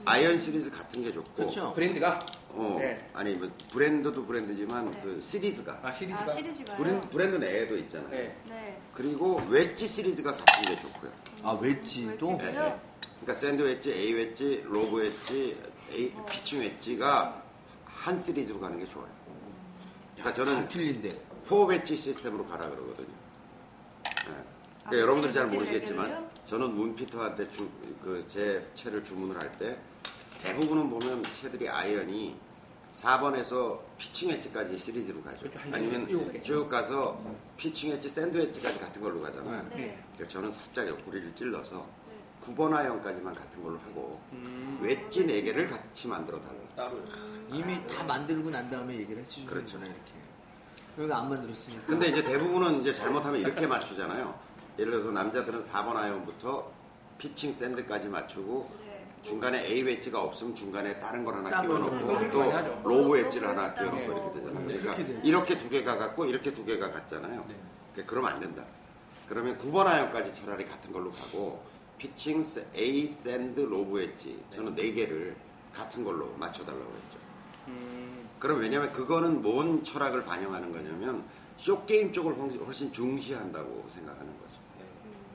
아이언 0.04 0.38
시리즈 0.38 0.70
같은 0.70 1.02
게 1.02 1.12
좋고 1.12 1.32
그렇죠. 1.34 1.72
브랜드가 1.74 2.24
어, 2.50 2.76
네. 2.78 3.08
아니 3.12 3.34
뭐 3.34 3.50
브랜드도 3.72 4.24
브랜드지만 4.24 4.90
네. 4.90 5.00
그 5.02 5.20
시리즈가 5.22 5.78
아 5.82 5.92
시리즈가 5.92 6.22
아, 6.22 6.28
시리즈가요? 6.28 6.76
브랜드, 6.76 7.08
브랜드 7.08 7.36
내에도 7.36 7.76
있잖아요. 7.76 8.10
네. 8.10 8.36
네. 8.48 8.80
그리고 8.94 9.42
웨지 9.48 9.86
시리즈가 9.86 10.34
같은 10.34 10.62
게 10.62 10.80
좋고요. 10.80 11.10
아, 11.42 11.52
웨지도? 11.60 12.08
웨지도요? 12.08 12.36
네. 12.38 12.80
그러니까 13.20 13.34
샌드 13.34 13.62
웨지, 13.62 13.92
A 13.92 14.14
웨지, 14.14 14.62
lob 14.64 14.96
웨지, 14.96 15.56
A, 15.92 16.10
어. 16.16 16.24
피칭 16.26 16.60
웨지가 16.60 17.42
한 17.84 18.18
시리즈로 18.18 18.58
가는 18.58 18.78
게 18.78 18.86
좋아요. 18.88 19.19
그러니까 20.20 20.24
다 20.24 20.32
저는 20.32 20.68
틀린데. 20.68 21.08
four 21.46 21.64
웨지 21.64 21.96
시스템으로 21.96 22.46
가라 22.46 22.68
그러거든요. 22.68 23.08
네. 23.08 24.32
아, 24.84 24.90
그러니까 24.90 24.98
여러분들 24.98 25.32
잘 25.32 25.46
모르시겠지만? 25.46 26.28
저는 26.44 26.74
문피터한테 26.74 27.48
그제 28.02 28.66
채를 28.74 29.02
주문을 29.04 29.40
할 29.40 29.50
때 29.58 29.76
대부분은 30.42 30.88
보면 30.88 31.22
채들이 31.22 31.68
아이언이 31.68 32.36
4번에서 33.02 33.78
피칭 33.98 34.30
웨지까지 34.30 34.78
시리즈로 34.78 35.22
가죠. 35.22 35.40
그렇죠. 35.40 35.58
한 35.60 35.74
아니면 35.74 36.32
개. 36.32 36.40
쭉 36.40 36.68
가서 36.68 37.20
피칭 37.56 37.92
웨지, 37.92 38.08
샌드 38.08 38.36
웨지까지 38.36 38.78
같은 38.78 39.02
걸로 39.02 39.20
가잖아요. 39.20 39.66
네. 39.70 39.76
네. 39.76 40.04
그래서 40.16 40.32
저는 40.32 40.50
살짝 40.52 40.86
옆구리를 40.88 41.34
찔러서 41.34 41.86
네. 42.08 42.54
9번 42.54 42.72
아이언까지만 42.74 43.34
같은 43.34 43.62
걸로 43.62 43.78
하고 43.78 44.20
음, 44.32 44.78
웨지 44.82 45.26
4개를 45.26 45.68
같이 45.68 46.08
만들어 46.08 46.40
달라. 46.40 46.54
따로. 46.76 47.02
이미 47.52 47.86
다 47.86 48.02
만들고 48.04 48.50
난 48.50 48.68
다음에 48.68 48.94
얘기를 48.96 49.22
해주는 49.22 49.46
그렇죠. 49.48 49.78
거잖아, 49.78 49.86
이렇게. 49.86 50.12
여기 50.98 51.12
안 51.12 51.28
만들었으니까. 51.30 51.86
근데 51.86 52.08
이제 52.08 52.22
대부분은 52.22 52.80
이제 52.80 52.92
잘못하면 52.92 53.40
이렇게 53.40 53.66
맞추잖아요. 53.66 54.38
예를 54.78 54.92
들어서 54.92 55.10
남자들은 55.10 55.64
4번 55.64 55.96
아이언부터 55.96 56.70
피칭 57.18 57.52
샌드까지 57.52 58.08
맞추고 58.08 58.70
네. 58.86 59.06
중간에 59.22 59.64
A 59.66 59.82
웨지가 59.82 60.22
없으면 60.22 60.54
중간에 60.54 60.98
다른 60.98 61.24
걸 61.24 61.34
하나 61.34 61.60
끼워놓고. 61.62 62.30
또 62.30 62.80
로브 62.88 63.10
웨지를 63.12 63.48
하나 63.48 63.74
끼워놓고 63.74 64.12
이렇게 64.12 64.40
되잖아요. 64.40 64.66
네, 64.66 64.78
그러니까. 64.78 65.20
이렇게 65.22 65.58
두 65.58 65.68
개가 65.68 65.96
같고 65.98 66.24
이렇게 66.24 66.52
두 66.52 66.64
개가 66.64 66.90
같잖아요. 66.92 67.44
네. 67.48 67.56
그러니까 67.92 68.10
그러면 68.10 68.32
안 68.32 68.40
된다. 68.40 68.64
그러면 69.28 69.58
9번 69.58 69.86
아이언까지 69.86 70.34
차라리 70.34 70.64
같은 70.64 70.92
걸로 70.92 71.10
가고 71.12 71.62
피칭 71.98 72.42
스- 72.42 72.66
A 72.74 73.08
샌드 73.08 73.60
로브 73.60 73.98
웨지 73.98 74.42
저는 74.50 74.74
네 74.74 74.92
개를 74.92 75.36
같은 75.74 76.02
걸로 76.02 76.34
맞춰달라고 76.38 76.82
했죠. 76.84 77.19
음, 77.68 78.28
그럼 78.38 78.60
왜냐면 78.60 78.92
그거는 78.92 79.42
뭔 79.42 79.82
철학을 79.84 80.24
반영하는 80.24 80.72
거냐면 80.72 81.24
숏 81.58 81.84
게임 81.84 82.12
쪽을 82.12 82.34
훨씬- 82.66 82.92
중시한다고 82.92 83.88
생각하는 83.94 84.26
거죠. 84.38 84.52
네. 84.78 84.84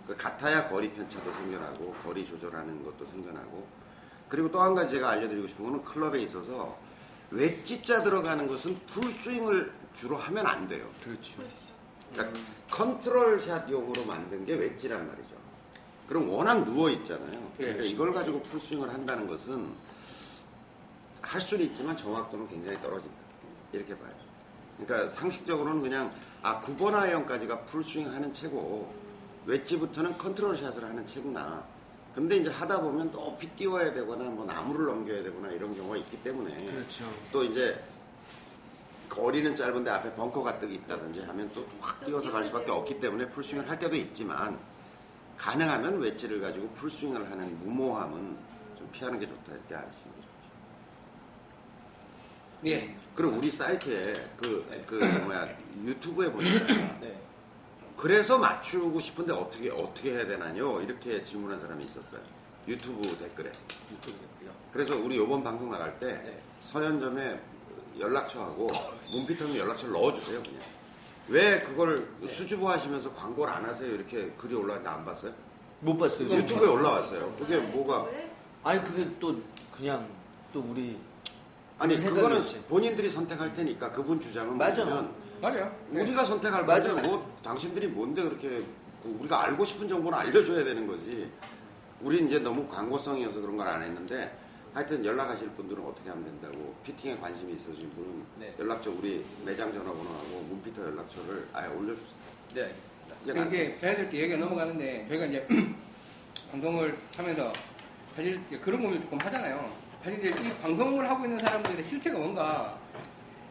그 0.07 0.15
같아야 0.17 0.67
거리 0.67 0.91
편차도 0.91 1.31
생겨나고 1.31 1.93
거리 2.03 2.25
조절하는 2.25 2.83
것도 2.83 3.05
생겨나고 3.11 3.67
그리고 4.27 4.51
또 4.51 4.61
한 4.61 4.73
가지 4.73 4.95
제가 4.95 5.11
알려드리고 5.11 5.47
싶은 5.47 5.65
거는 5.65 5.83
클럽에 5.83 6.21
있어서 6.23 6.77
웨지자 7.31 8.01
들어가는 8.03 8.47
것은 8.47 8.79
풀 8.87 9.11
스윙을 9.11 9.71
주로 9.93 10.17
하면 10.17 10.45
안 10.47 10.67
돼요. 10.67 10.89
그렇죠. 11.03 11.41
그러니까 12.11 12.39
컨트롤 12.71 13.39
샷용으로 13.39 14.05
만든 14.05 14.45
게 14.45 14.55
웨지란 14.55 15.07
말이죠. 15.07 15.35
그럼 16.07 16.29
워낙 16.29 16.63
누워 16.65 16.89
있잖아요. 16.89 17.51
그러니까 17.57 17.83
예. 17.83 17.87
이걸 17.87 18.13
가지고 18.13 18.41
풀 18.43 18.59
스윙을 18.59 18.89
한다는 18.93 19.27
것은 19.27 19.73
할 21.25 21.41
수는 21.41 21.65
있지만 21.65 21.97
정확도는 21.97 22.47
굉장히 22.47 22.79
떨어진다. 22.81 23.15
이렇게 23.73 23.97
봐요. 23.97 24.11
그러니까 24.77 25.09
상식적으로는 25.11 25.81
그냥 25.81 26.11
아 26.41 26.59
9번 26.61 26.93
아이언까지가 26.93 27.61
풀스윙 27.65 28.11
하는 28.11 28.33
채고 28.33 28.93
웨지부터는 29.45 30.17
컨트롤 30.17 30.55
샷을 30.55 30.83
하는 30.83 31.05
채구나. 31.07 31.63
근데 32.13 32.37
이제 32.37 32.49
하다 32.49 32.81
보면 32.81 33.11
높이 33.11 33.47
띄워야 33.49 33.93
되거나 33.93 34.23
뭐 34.25 34.45
나무를 34.45 34.85
넘겨야 34.85 35.23
되거나 35.23 35.49
이런 35.51 35.75
경우가 35.75 35.97
있기 35.97 36.21
때문에 36.23 36.65
그렇죠. 36.65 37.05
또 37.31 37.43
이제 37.43 37.77
거리는 39.09 39.55
짧은데 39.55 39.89
앞에 39.91 40.13
벙커가 40.15 40.59
뜨기 40.59 40.75
있다든지 40.75 41.21
하면 41.21 41.51
또 41.53 41.65
확 41.81 42.03
띄워서 42.05 42.31
갈 42.31 42.43
수밖에 42.45 42.71
없기 42.71 42.99
때문에 42.99 43.29
풀스윙을 43.29 43.69
할 43.69 43.77
때도 43.77 43.95
있지만 43.95 44.57
가능하면 45.37 45.99
웨지를 45.99 46.39
가지고 46.41 46.69
풀스윙을 46.69 47.29
하는 47.29 47.59
무모함은 47.59 48.37
좀 48.77 48.89
피하는 48.91 49.19
게 49.19 49.27
좋다 49.27 49.51
이렇게 49.51 49.75
아시는 49.75 49.91
거죠. 50.14 50.14
예. 52.65 52.95
그럼 53.13 53.37
우리 53.37 53.49
사이트에 53.49 54.01
그, 54.37 54.83
그 54.85 54.95
뭐야 54.95 55.47
유튜브에 55.83 56.31
보니까 56.31 56.65
네. 56.99 57.21
그래서 57.95 58.37
맞추고 58.37 58.99
싶은데 58.99 59.31
어떻게 59.31 59.69
어떻게 59.69 60.13
해야 60.13 60.27
되나요? 60.27 60.81
이렇게 60.81 61.23
질문한 61.23 61.59
사람이 61.59 61.83
있었어요. 61.85 62.21
유튜브 62.67 63.01
댓글에. 63.17 63.51
유튜브 63.91 64.17
됐고요. 64.19 64.51
그래서 64.73 64.97
우리 64.97 65.15
이번 65.15 65.43
방송 65.43 65.69
나갈 65.69 65.97
때 65.99 66.07
네. 66.07 66.41
서현점에 66.61 67.39
연락처하고 67.99 68.67
문피터는 69.11 69.55
연락처를 69.55 69.93
넣어주세요 69.93 70.41
그냥. 70.41 70.59
왜 71.27 71.59
그걸 71.61 72.09
네. 72.19 72.27
수주보 72.27 72.67
하시면서 72.69 73.13
광고를 73.13 73.53
안 73.53 73.65
하세요? 73.65 73.89
이렇게 73.93 74.31
글이 74.37 74.55
올라왔는데 74.55 74.89
안 74.89 75.05
봤어요? 75.05 75.33
못 75.79 75.97
봤어요. 75.97 76.29
유튜브에 76.29 76.67
올라왔어요. 76.67 77.31
그게 77.37 77.57
뭐가 77.57 78.03
왜? 78.03 78.31
아니 78.63 78.83
그게 78.83 79.07
또 79.19 79.39
그냥 79.75 80.07
또 80.51 80.59
우리 80.61 80.97
아니 81.77 81.97
그런 81.97 82.13
그거는. 82.15 82.41
본인들이 82.69 83.09
선택할 83.09 83.53
테니까 83.53 83.91
그분 83.91 84.19
주장은 84.19 84.57
맞아. 84.57 84.83
뭐냐면 84.85 85.13
맞아요. 85.41 85.75
네. 85.89 86.01
우리가 86.03 86.23
선택할 86.23 86.65
맞아. 86.65 86.93
건데 86.93 87.07
뭐 87.09 87.37
당신들이 87.43 87.87
뭔데 87.87 88.23
그렇게 88.23 88.63
우리가 89.03 89.43
알고 89.45 89.65
싶은 89.65 89.87
정보는 89.87 90.17
알려줘야 90.17 90.63
되는 90.63 90.87
거지. 90.87 91.29
우리 92.01 92.25
이제 92.25 92.39
너무 92.39 92.67
광고성이어서 92.67 93.41
그런 93.41 93.57
걸 93.57 93.67
안 93.67 93.81
했는데 93.81 94.37
하여튼 94.73 95.03
연락하실 95.05 95.49
분들은 95.51 95.83
어떻게 95.85 96.09
하면 96.09 96.25
된다고 96.25 96.75
피팅에 96.83 97.17
관심이 97.17 97.53
있으신 97.53 97.89
분은 97.91 98.23
네. 98.39 98.53
연락처 98.59 98.91
우리 98.91 99.23
매장 99.45 99.71
전화번호하고 99.71 100.45
문피터 100.49 100.81
연락처를 100.83 101.47
아예 101.53 101.67
올려주세요. 101.69 102.07
네, 102.55 102.61
알겠습니다. 102.63 103.15
이게 103.23 103.33
나- 103.33 103.45
이게 103.45 103.79
자연스럽게 103.79 104.19
얘기가 104.21 104.37
넘어가는데 104.39 105.05
저희가 105.07 105.25
이제 105.25 105.47
방송을 106.51 106.97
하면서 107.15 107.53
사실 108.15 108.39
이제 108.49 108.57
그런 108.59 108.81
고민을 108.81 109.01
조금 109.03 109.17
하잖아요. 109.19 109.69
사실 110.05 110.23
이제 110.23 110.43
이 110.43 110.53
방송을 110.61 111.09
하고 111.09 111.25
있는 111.25 111.39
사람들의 111.39 111.83
실체가 111.83 112.19
뭔가 112.19 112.77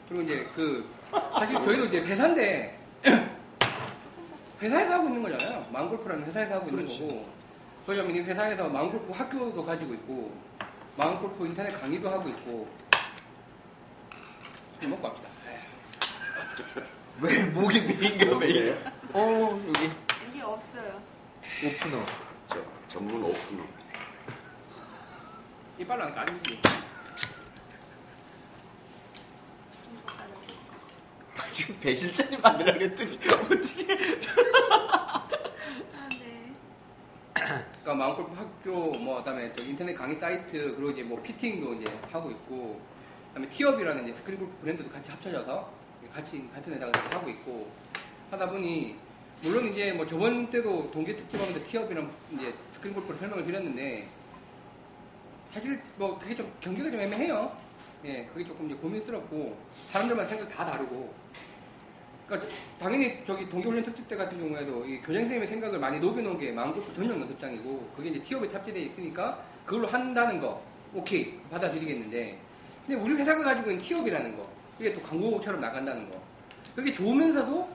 그리고 0.09 0.23
이제 0.23 0.47
그 0.55 0.89
사실 1.37 1.57
저희도 1.57 1.87
이제 1.87 2.01
회사인데 2.03 2.79
회사에서 4.63 4.95
하고 4.95 5.09
있는 5.09 5.21
거잖아요. 5.21 5.67
마음골프라는 5.73 6.27
회사에서 6.27 6.55
하고 6.55 6.69
있는 6.69 6.87
거고 6.87 7.29
그러면 7.85 8.15
이 8.15 8.21
회사에서 8.21 8.69
마음골프 8.69 9.11
학교도 9.11 9.65
가지고 9.65 9.95
있고 9.95 10.33
마음골프 10.97 11.45
인터넷 11.45 11.73
강의도 11.73 12.09
하고 12.09 12.29
있고 12.29 12.69
술 14.79 14.91
먹고 14.91 15.09
합시다. 15.09 15.29
왜 17.21 17.43
목이 17.47 17.81
메인가 17.83 18.39
메인? 18.39 18.77
어 19.13 19.61
여기 19.67 19.91
이게 20.31 20.41
없어요. 20.41 21.03
오프너. 21.65 22.07
저 22.47 22.63
전문 22.87 23.25
오픈로. 23.25 23.74
이빨랑 25.79 26.15
까지지. 26.15 26.61
좀더 29.85 30.03
깔아주세요. 30.07 31.51
지금 31.51 31.81
배 31.81 31.95
실장님 31.95 32.41
만나려고 32.41 32.81
했더니 32.81 33.17
어떻게? 33.17 33.93
아, 34.71 35.29
네. 36.11 36.53
그러니까 37.35 37.95
마음골프 37.95 38.35
학교 38.35 38.93
뭐 38.93 39.19
그다음에 39.19 39.53
또 39.55 39.63
인터넷 39.65 39.95
강의 39.95 40.17
사이트 40.17 40.53
그리고 40.77 40.91
이제 40.91 41.03
뭐 41.03 41.21
피팅도 41.21 41.75
이제 41.75 41.93
하고 42.11 42.31
있고 42.31 42.81
그다음에 43.29 43.49
티업이라는 43.49 44.05
이제 44.05 44.17
스크린 44.17 44.39
골프 44.39 44.55
브랜드도 44.61 44.91
같이 44.91 45.11
합쳐져서 45.11 45.73
같이 46.13 46.49
같은 46.55 46.73
회사가 46.75 47.17
하고 47.17 47.29
있고 47.31 47.73
하다 48.31 48.51
보니 48.51 48.97
물론 49.43 49.69
이제 49.69 49.93
뭐 49.93 50.07
저번 50.07 50.49
때도 50.51 50.91
동계 50.93 51.17
특집하면서 51.17 51.65
티업이랑 51.65 52.13
이제 52.33 52.55
스크린 52.73 52.95
골프를 52.95 53.19
설명을 53.19 53.45
드렸는데 53.45 54.09
사실 55.55 55.81
뭐 55.97 56.19
그게 56.19 56.35
좀 56.35 56.53
경계가 56.61 56.91
좀 56.91 56.99
애매해요. 56.99 57.57
예, 58.05 58.25
그게 58.25 58.45
조금 58.45 58.67
이제 58.67 58.75
고민스럽고 58.75 59.57
사람들마다 59.93 60.29
생각 60.29 60.49
다 60.49 60.67
다르고 60.67 61.15
그러니까 62.27 62.53
당연히 62.81 63.25
저기 63.25 63.49
동계훈련 63.49 63.85
특집 63.85 64.09
때 64.09 64.17
같은 64.17 64.37
경우에도 64.39 64.85
이 64.85 64.99
교장 64.99 65.23
선생님의 65.23 65.47
생각을 65.47 65.79
많이 65.79 66.01
녹여놓은 66.01 66.39
게 66.39 66.51
마음골프 66.51 66.93
전용 66.93 67.21
연습장이고 67.21 67.93
그게 67.97 68.09
이제 68.11 68.21
티업에 68.21 68.49
탑재되어 68.49 68.83
있으니까 68.83 69.45
그걸로 69.65 69.87
한다는 69.87 70.41
거 70.41 70.61
오케이 70.93 71.39
받아들이겠는데 71.51 72.39
근데 72.87 73.01
우리 73.01 73.15
회사가 73.15 73.45
가지고 73.45 73.71
있는 73.71 73.85
티업이라는 73.85 74.37
거 74.37 74.49
이게 74.81 74.93
또 74.93 75.01
광고처럼 75.03 75.61
나간다는 75.61 76.11
거 76.11 76.21
그게 76.75 76.93
좋으면서도 76.93 77.69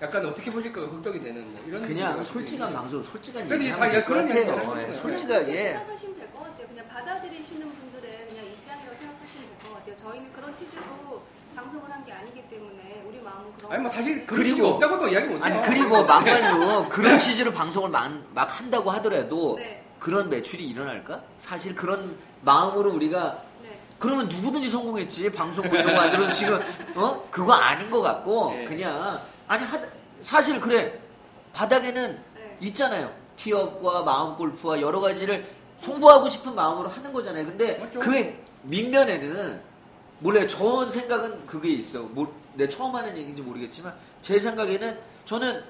약간 0.00 0.24
어떻게 0.26 0.50
보실까 0.50 0.88
걱정이 0.90 1.20
되는 1.22 1.42
뭐 1.52 1.60
이런 1.66 1.82
그냥 1.86 2.22
솔직한. 2.24 2.72
방송, 2.72 3.02
솔직한 3.02 3.48
근데 3.48 3.64
얘기 3.64 3.70
다 3.74 3.80
하면 3.80 3.92
될것 3.92 4.06
그런 4.08 4.30
얘기를 4.30 4.46
같아요. 4.54 4.70
하는 4.70 4.82
예, 4.82 4.86
거예요. 4.86 5.02
솔직하게. 5.02 5.52
생각하시면 5.72 6.16
될 6.16 6.30
것 6.32 6.38
같아요. 6.44 6.66
그냥 6.68 6.88
받아들이시는 6.88 7.60
분들의 7.68 8.10
그냥 8.28 8.44
입장이라고 8.46 8.96
생각하시면 8.96 9.46
될 9.48 9.58
것 9.58 9.74
같아요. 9.74 9.96
저희는 9.96 10.32
그런 10.32 10.56
취지로 10.56 11.22
방송을 11.56 11.90
한 11.90 12.04
게 12.04 12.12
아니기 12.12 12.48
때문에 12.48 13.02
우리 13.08 13.20
마음은 13.20 13.52
그런 13.58 13.72
아니 13.72 13.82
뭐 13.82 13.90
사실 13.90 14.24
그런 14.24 14.38
그리고- 14.42 14.56
식이 14.56 14.66
없다고도 14.68 15.08
이야기 15.08 15.26
못해요 15.26 15.44
아니 15.44 15.66
그리고 15.66 16.04
막말로 16.04 16.88
그런 16.88 17.18
취지로 17.18 17.50
방송을 17.52 17.90
만- 17.90 18.24
막 18.32 18.44
한다고 18.60 18.90
하더라도 18.92 19.56
네. 19.58 19.82
그런 19.98 20.30
매출이 20.30 20.64
일어날까? 20.64 21.20
사실 21.40 21.74
그런 21.74 22.16
마음으로 22.42 22.92
우리가 22.94 23.42
네. 23.64 23.76
그러면 23.98 24.28
누구든지 24.28 24.70
성공했지 24.70 25.30
방송 25.32 25.68
뭐 25.68 25.76
이런 25.80 25.92
거 25.92 26.00
만들어서 26.00 26.32
지금 26.32 26.60
어 26.94 27.26
그거 27.32 27.52
아닌 27.54 27.90
것 27.90 28.00
같고 28.00 28.52
네. 28.56 28.64
그냥 28.66 29.20
아니 29.48 29.64
하, 29.64 29.80
사실 30.22 30.60
그래 30.60 30.98
바닥에는 31.52 32.22
네. 32.34 32.56
있잖아요 32.60 33.12
티업과 33.36 34.02
마음 34.02 34.36
골프와 34.36 34.80
여러 34.80 35.00
가지를 35.00 35.46
송보하고 35.80 36.28
싶은 36.28 36.54
마음으로 36.54 36.88
하는 36.88 37.12
거잖아요 37.12 37.46
근데 37.46 37.78
맞죠. 37.78 37.98
그 38.00 38.34
밑면에는 38.62 39.60
몰라요 40.20 40.46
저 40.46 40.88
생각은 40.88 41.46
그게 41.46 41.70
있어 41.70 42.02
뭐, 42.02 42.32
내 42.54 42.68
처음 42.68 42.94
하는 42.94 43.16
얘기인지 43.16 43.42
모르겠지만 43.42 43.94
제 44.20 44.38
생각에는 44.38 44.98
저는 45.24 45.64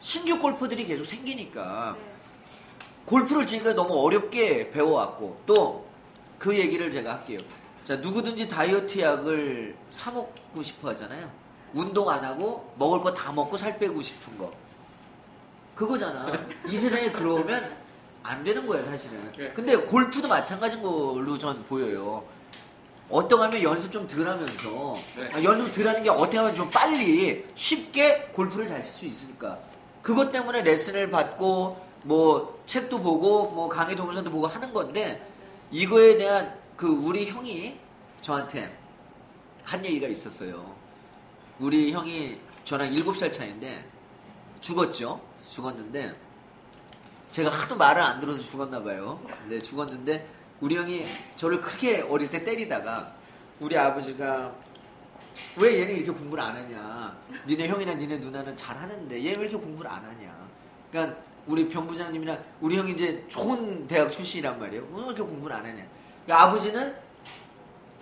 신규 0.00 0.38
골퍼들이 0.38 0.84
계속 0.86 1.04
생기니까 1.04 1.96
네. 2.00 2.08
골프를 3.06 3.46
지금까지 3.46 3.76
너무 3.76 3.94
어렵게 4.04 4.70
배워왔고 4.70 5.40
또 5.46 5.94
그 6.44 6.58
얘기를 6.58 6.90
제가 6.90 7.14
할게요. 7.14 7.40
자 7.86 7.96
누구든지 7.96 8.48
다이어트 8.48 9.00
약을 9.00 9.74
사 9.88 10.10
먹고 10.10 10.62
싶어 10.62 10.90
하잖아요. 10.90 11.30
운동 11.74 12.08
안 12.08 12.24
하고 12.24 12.72
먹을 12.78 13.00
거 13.00 13.12
다 13.14 13.32
먹고 13.32 13.56
살 13.56 13.78
빼고 13.78 14.00
싶은 14.02 14.38
거. 14.38 14.50
그거잖아. 15.74 16.32
이 16.68 16.78
세상에 16.78 17.10
그러면 17.10 17.76
안 18.22 18.42
되는 18.44 18.66
거야 18.66 18.82
사실은. 18.84 19.32
네. 19.36 19.50
근데 19.52 19.76
골프도 19.76 20.28
마찬가지인 20.28 20.82
걸로 20.82 21.36
전 21.36 21.62
보여요. 21.64 22.24
어떻게 23.10 23.34
하면 23.40 23.62
연습 23.62 23.92
좀 23.92 24.06
덜 24.08 24.26
하면서 24.26 24.94
네. 25.16 25.30
아, 25.32 25.42
연습 25.42 25.72
덜 25.74 25.88
하는 25.88 26.02
게 26.02 26.08
어떻게 26.10 26.38
하면 26.38 26.54
좀 26.54 26.70
빨리 26.70 27.44
쉽게 27.54 28.30
골프를 28.32 28.66
잘 28.66 28.82
칠 28.82 28.92
수 28.92 29.06
있으니까 29.06 29.58
그것 30.02 30.30
때문에 30.32 30.62
레슨을 30.62 31.10
받고 31.10 31.84
뭐 32.04 32.62
책도 32.66 33.00
보고 33.00 33.50
뭐 33.50 33.68
강의 33.68 33.94
동영상도 33.96 34.30
보고 34.30 34.46
하는 34.46 34.72
건데. 34.72 35.26
이거에 35.70 36.16
대한 36.18 36.54
그 36.76 36.86
우리 36.86 37.26
형이 37.28 37.76
저한테 38.20 38.72
한 39.64 39.84
얘기가 39.84 40.06
있었어요. 40.06 40.72
우리 41.60 41.92
형이 41.92 42.38
저랑 42.64 42.90
7살 42.90 43.32
차이인데 43.32 43.84
죽었죠. 44.60 45.20
죽었는데 45.48 46.14
제가 47.30 47.50
하도 47.50 47.76
말을 47.76 48.02
안 48.02 48.20
들어서 48.20 48.40
죽었나 48.40 48.82
봐요. 48.82 49.20
근데 49.42 49.60
죽었는데 49.60 50.26
우리 50.60 50.76
형이 50.76 51.06
저를 51.36 51.60
크게 51.60 52.02
어릴 52.02 52.30
때 52.30 52.42
때리다가 52.42 53.12
우리 53.60 53.76
아버지가 53.76 54.52
왜 55.56 55.80
얘는 55.80 55.96
이렇게 55.96 56.10
공부를 56.10 56.42
안 56.42 56.56
하냐? 56.56 57.16
니네 57.46 57.68
형이나 57.68 57.94
니네 57.94 58.18
누나는 58.18 58.56
잘 58.56 58.76
하는데 58.76 59.16
얘 59.24 59.28
왜 59.34 59.42
이렇게 59.46 59.56
공부를 59.56 59.90
안 59.90 60.04
하냐? 60.04 60.48
그러니까 60.90 61.18
우리 61.46 61.68
변 61.68 61.86
부장님이나 61.86 62.38
우리 62.60 62.78
형이 62.78 62.92
이제 62.92 63.24
좋은 63.28 63.86
대학 63.86 64.10
출신이란 64.10 64.58
말이에요. 64.58 64.86
왜 64.92 65.04
이렇게 65.04 65.22
공부를 65.22 65.54
안 65.54 65.64
하냐? 65.64 65.84
그러니까 66.24 66.42
아버지는 66.48 66.94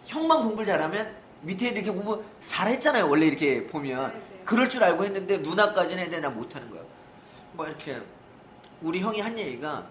형만 0.06 0.42
공부를 0.42 0.66
잘하면 0.66 1.14
밑에 1.42 1.68
이렇게 1.70 1.90
공부 1.90 2.22
잘했잖아요. 2.46 3.08
원래 3.08 3.26
이렇게 3.26 3.66
보면 3.66 4.08
네, 4.12 4.18
네. 4.18 4.42
그럴 4.44 4.68
줄 4.68 4.82
알고 4.84 5.04
했는데 5.04 5.38
누나까지는 5.38 6.02
했는데 6.02 6.20
나 6.26 6.32
못하는 6.32 6.70
거야. 6.70 6.80
뭐 7.52 7.66
이렇게 7.66 8.00
우리 8.80 9.00
형이 9.00 9.20
한 9.20 9.38
얘기가 9.38 9.84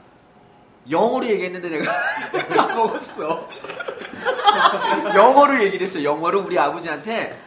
영어로 0.89 1.25
얘기했는데 1.27 1.69
내가 1.69 1.93
까먹었어. 2.53 3.47
영어로 5.15 5.63
얘기를 5.63 5.87
했어. 5.87 6.03
영어로 6.03 6.41
우리 6.41 6.57
아버지한테 6.57 7.39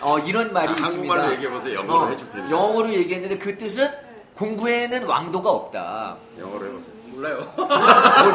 어, 0.00 0.18
이런 0.18 0.52
말이 0.52 0.68
아, 0.68 0.72
있습니다. 0.72 0.86
한국말로 1.14 1.32
얘기해보세요. 1.34 1.74
영어로 1.80 1.98
어, 2.00 2.08
해줄 2.08 2.30
테니까. 2.30 2.50
영어로 2.50 2.92
얘기했는데 2.92 3.38
그 3.38 3.56
뜻은 3.56 3.88
공부에는 4.34 5.04
왕도가 5.04 5.50
없다. 5.50 6.16
영어로 6.38 6.66
해보세요. 6.66 6.94
몰라요. 7.14 7.52
뭐 7.56 7.66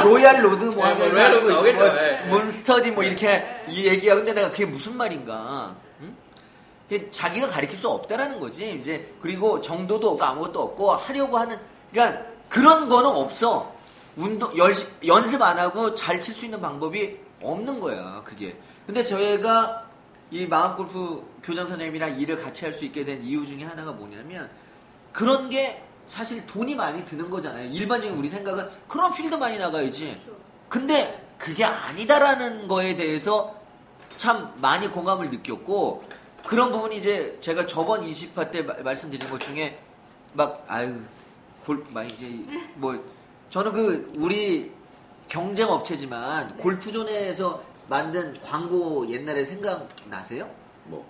로얄 0.04 0.41
로드 0.45 0.64
뭐 0.66 0.72
네, 0.72 0.76
뭐 0.76 0.86
하면서 0.86 1.14
로얄 1.14 1.34
로드 1.34 1.43
뭐 1.43 1.52
나오겠죠. 1.52 1.78
뭐 1.78 1.93
네. 1.93 2.26
몬스터디 2.30 2.91
뭐 2.91 3.04
이렇게 3.04 3.43
이 3.68 3.86
얘기야. 3.86 4.16
근데 4.16 4.34
내가 4.34 4.52
그게 4.52 4.66
무슨 4.66 4.95
말인가? 4.95 5.76
응? 6.92 6.98
그게 6.98 7.12
자기가 7.12 7.48
가르칠 7.48 7.78
수 7.78 7.90
없다라는 7.90 8.40
거지. 8.40 8.74
이제 8.74 9.14
그리고 9.22 9.62
정도도 9.62 10.12
없고 10.12 10.24
아무것도 10.24 10.62
없고 10.62 10.92
하려고 10.92 11.38
하는 11.38 11.60
그러니까 11.92 12.24
그런 12.50 12.90
거는 12.90 13.10
없어. 13.10 13.74
운동 14.18 14.56
열, 14.58 14.74
연습 15.06 15.42
안 15.42 15.58
하고 15.60 15.96
잘 15.96 16.20
칠 16.20 16.34
수 16.34 16.46
있는 16.46 16.60
방법이 16.60 17.18
없는 17.42 17.80
거야. 17.80 18.22
그게. 18.26 18.58
근데 18.86 19.04
저희가 19.04 19.86
이 20.32 20.46
마음 20.46 20.76
골프 20.76 21.24
교장 21.44 21.68
선생님이랑 21.68 22.20
일을 22.20 22.38
같이 22.38 22.66
할 22.66 22.74
수 22.74 22.86
있게 22.86 23.06
된 23.06 23.24
이유 23.24 23.46
중에 23.46 23.64
하나가 23.64 23.92
뭐냐면 23.92 24.50
그런 25.14 25.50
게 25.50 25.82
사실 26.08 26.46
돈이 26.48 26.76
많이 26.76 27.06
드는 27.06 27.30
거잖아요. 27.30 27.70
일반적인 27.72 28.18
우리 28.18 28.30
생각은 28.30 28.68
그런 28.88 29.14
필드 29.14 29.36
많이 29.36 29.58
나가야지. 29.58 30.18
그렇죠. 30.24 30.40
근데 30.68 31.26
그게 31.38 31.64
아니다라는 31.64 32.68
거에 32.68 32.96
대해서 32.96 33.56
참 34.18 34.52
많이 34.58 34.88
공감을 34.88 35.30
느꼈고 35.30 36.04
그런 36.48 36.72
부분이 36.72 36.98
이제 36.98 37.38
제가 37.42 37.66
저번 37.66 38.02
20화 38.04 38.52
때 38.52 38.62
마- 38.62 38.76
말씀드린 38.84 39.30
것 39.30 39.40
중에 39.40 39.80
막 40.34 40.64
아유 40.68 40.96
골막 41.66 42.10
이제 42.12 42.28
뭐 42.76 43.04
저는 43.50 43.72
그 43.74 44.14
우리 44.18 44.72
경쟁 45.28 45.70
업체지만 45.70 46.58
골프존에서 46.58 47.62
만든 47.88 48.40
광고 48.42 49.08
옛날에 49.10 49.46
생각나세요? 49.46 50.50
뭐 50.86 51.06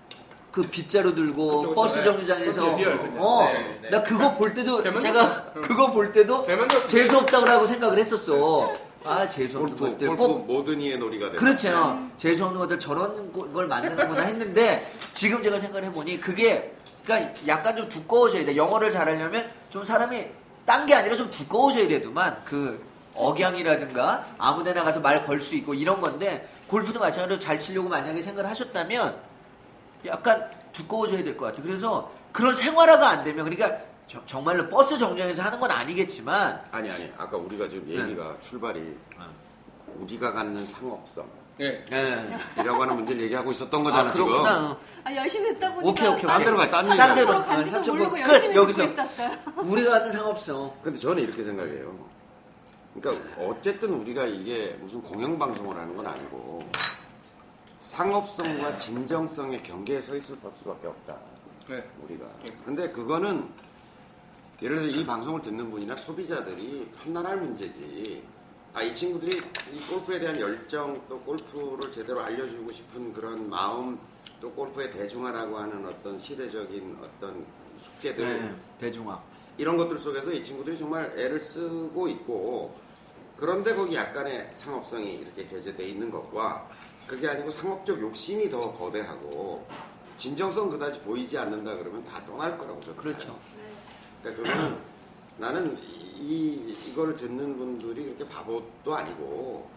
그 0.51 0.61
빗자루 0.61 1.13
들고 1.13 1.47
그쵸, 1.47 1.59
그쵸. 1.69 1.75
버스 1.75 1.97
네. 1.99 2.03
정류장에서 2.03 2.75
real, 2.75 2.97
그쵸. 2.97 3.21
어, 3.23 3.43
네, 3.45 3.80
네. 3.84 3.89
나 3.89 4.03
그거 4.03 4.34
볼 4.34 4.53
때도 4.53 4.99
제가 4.99 5.53
응. 5.55 5.61
그거 5.61 5.91
볼 5.91 6.11
때도 6.11 6.45
재수 6.88 7.17
없다고 7.17 7.67
생각을 7.67 7.97
했었어. 7.99 8.71
아 9.05 9.27
재수 9.29 9.57
없는 9.59 9.77
골프 9.77 9.93
것들 9.93 10.07
골프 10.07 10.23
꼭 10.23 10.45
모든 10.45 10.81
이의 10.81 10.97
놀이가 10.97 11.27
되는 11.27 11.39
그렇죠. 11.39 11.99
재수 12.17 12.43
없는 12.45 12.59
것들 12.59 12.79
저런 12.79 13.31
거- 13.31 13.47
걸 13.51 13.67
만드는구나 13.67 14.23
했는데 14.23 14.91
지금 15.13 15.41
제가 15.41 15.57
생각을 15.59 15.85
해보니 15.87 16.19
그게 16.19 16.73
그러니까 17.05 17.31
약간 17.47 17.75
좀 17.75 17.87
두꺼워져야 17.89 18.45
돼. 18.45 18.55
영어를 18.55 18.91
잘하려면 18.91 19.49
좀 19.69 19.83
사람이 19.83 20.25
딴 20.65 20.85
게 20.85 20.93
아니라 20.93 21.15
좀 21.15 21.29
두꺼워져야 21.29 21.87
되더만 21.87 22.41
그 22.45 22.83
억양이라든가 23.15 24.25
아무데나 24.37 24.83
가서 24.83 24.99
말 24.99 25.23
걸 25.25 25.41
수 25.41 25.55
있고 25.55 25.73
이런 25.73 25.99
건데 26.01 26.47
골프도 26.67 26.99
마찬가지로 26.99 27.39
잘 27.39 27.57
치려고 27.59 27.89
만약에 27.89 28.21
생각을 28.21 28.49
하셨다면 28.49 29.15
약간 30.05 30.49
두꺼워져야 30.73 31.23
될 31.23 31.35
것 31.35 31.45
같아요. 31.47 31.63
그래서 31.65 32.11
그런 32.31 32.55
생활화가 32.55 33.09
안 33.09 33.23
되면 33.23 33.45
그러니까 33.45 33.79
저- 34.10 34.26
정말로 34.26 34.68
버스 34.70 34.97
정류장에서 34.97 35.43
하는 35.43 35.60
건 35.60 35.70
아니겠지만 35.70 36.64
아니 36.72 36.89
아니 36.89 37.12
아까 37.18 37.38
우리가 37.38 37.68
지금 37.70 37.86
네. 37.88 38.01
얘기가 38.01 38.36
출발이 38.41 38.97
우리가 39.97 40.32
갖는 40.34 40.66
상업성이라고 40.66 41.39
예. 41.62 41.86
예. 41.91 41.95
하는 42.57 42.95
문제를 42.95 43.22
얘기하고 43.24 43.51
있었던 43.51 43.84
거잖아 43.84 44.10
아 44.10 44.14
지금 44.14 44.28
그렇구나. 44.28 44.78
아, 45.03 45.16
열심히 45.16 45.53
듣다 45.53 45.74
보니까 45.74 45.91
오케이, 45.91 46.07
오케이, 46.07 46.26
딴 46.26 46.43
데로 46.43 46.57
가, 46.57 46.70
딴. 46.70 46.86
데로 46.86 46.97
딴 46.97 47.16
데로. 47.16 47.43
간지도 47.43 47.76
삼촌 47.76 47.97
모르고 47.97 48.16
끝, 48.16 48.22
열심히 48.22 48.55
여기서. 48.55 48.82
듣고 48.88 48.93
있었어요. 48.93 49.38
우리가 49.57 49.93
하는 49.95 50.12
상업성. 50.12 50.74
근데 50.82 50.97
저는 50.97 51.22
이렇게 51.24 51.43
생각해요. 51.43 52.10
그러니까 52.95 53.43
어쨌든 53.43 53.89
우리가 53.93 54.26
이게 54.26 54.76
무슨 54.80 55.01
공영 55.03 55.38
방송을 55.38 55.76
하는 55.78 55.95
건 55.95 56.07
아니고 56.07 56.60
상업성과 57.82 58.78
진정성의 58.78 59.62
경계에 59.64 60.01
서 60.01 60.16
있을 60.16 60.38
수밖에 60.60 60.88
없다. 60.88 61.18
네. 61.68 61.84
우리가. 62.03 62.26
근데 62.66 62.89
그거는 62.91 63.47
예를 64.62 64.82
들어 64.82 64.88
이 64.88 65.05
방송을 65.05 65.41
듣는 65.41 65.72
분이나 65.72 65.95
소비자들이 65.95 66.89
판단할 66.97 67.38
문제지. 67.38 68.24
아, 68.74 68.84
이 68.84 68.93
친구들이 68.93 69.38
이 69.74 69.80
골프에 69.89 70.20
대한 70.20 70.39
열정 70.39 71.01
또 71.07 71.20
골프를 71.22 71.91
제대로 71.91 72.20
알려주고 72.20 72.72
싶은 72.72 73.14
그런 73.14 73.49
마음 73.49 73.97
또 74.41 74.51
골프의 74.51 74.91
대중화라고 74.91 75.57
하는 75.57 75.86
어떤 75.86 76.20
시대적인 76.20 76.97
어떤 77.01 77.45
숙제들 77.78 78.26
네, 78.26 78.55
대중화. 78.78 79.22
이런 79.57 79.78
것들 79.78 79.97
속에서 79.97 80.32
이 80.32 80.43
친구들이 80.43 80.78
정말 80.78 81.12
애를 81.18 81.41
쓰고 81.41 82.07
있고 82.10 82.76
그런데 83.38 83.74
거기 83.74 83.95
약간의 83.95 84.49
상업성이 84.53 85.16
이렇게 85.16 85.47
게재돼 85.47 85.88
있는 85.88 86.12
것과 86.12 86.68
그게 87.07 87.30
아니고 87.30 87.51
상업적 87.51 87.99
욕심이 88.01 88.49
더 88.49 88.74
거대하고 88.74 89.66
진정성 90.18 90.70
그다지 90.70 90.99
보이지 91.01 91.38
않는다 91.38 91.78
그러면 91.78 92.03
다 92.03 92.24
떠날 92.26 92.57
거라고 92.57 92.80
저는 92.82 92.97
그렇죠. 92.97 93.38
그러니까 94.22 94.43
그거는 94.43 94.78
나는 95.38 95.78
이 96.17 96.76
이거를 96.88 97.15
듣는 97.15 97.57
분들이 97.57 98.03
그렇게 98.03 98.28
바보도 98.28 98.95
아니고 98.95 99.70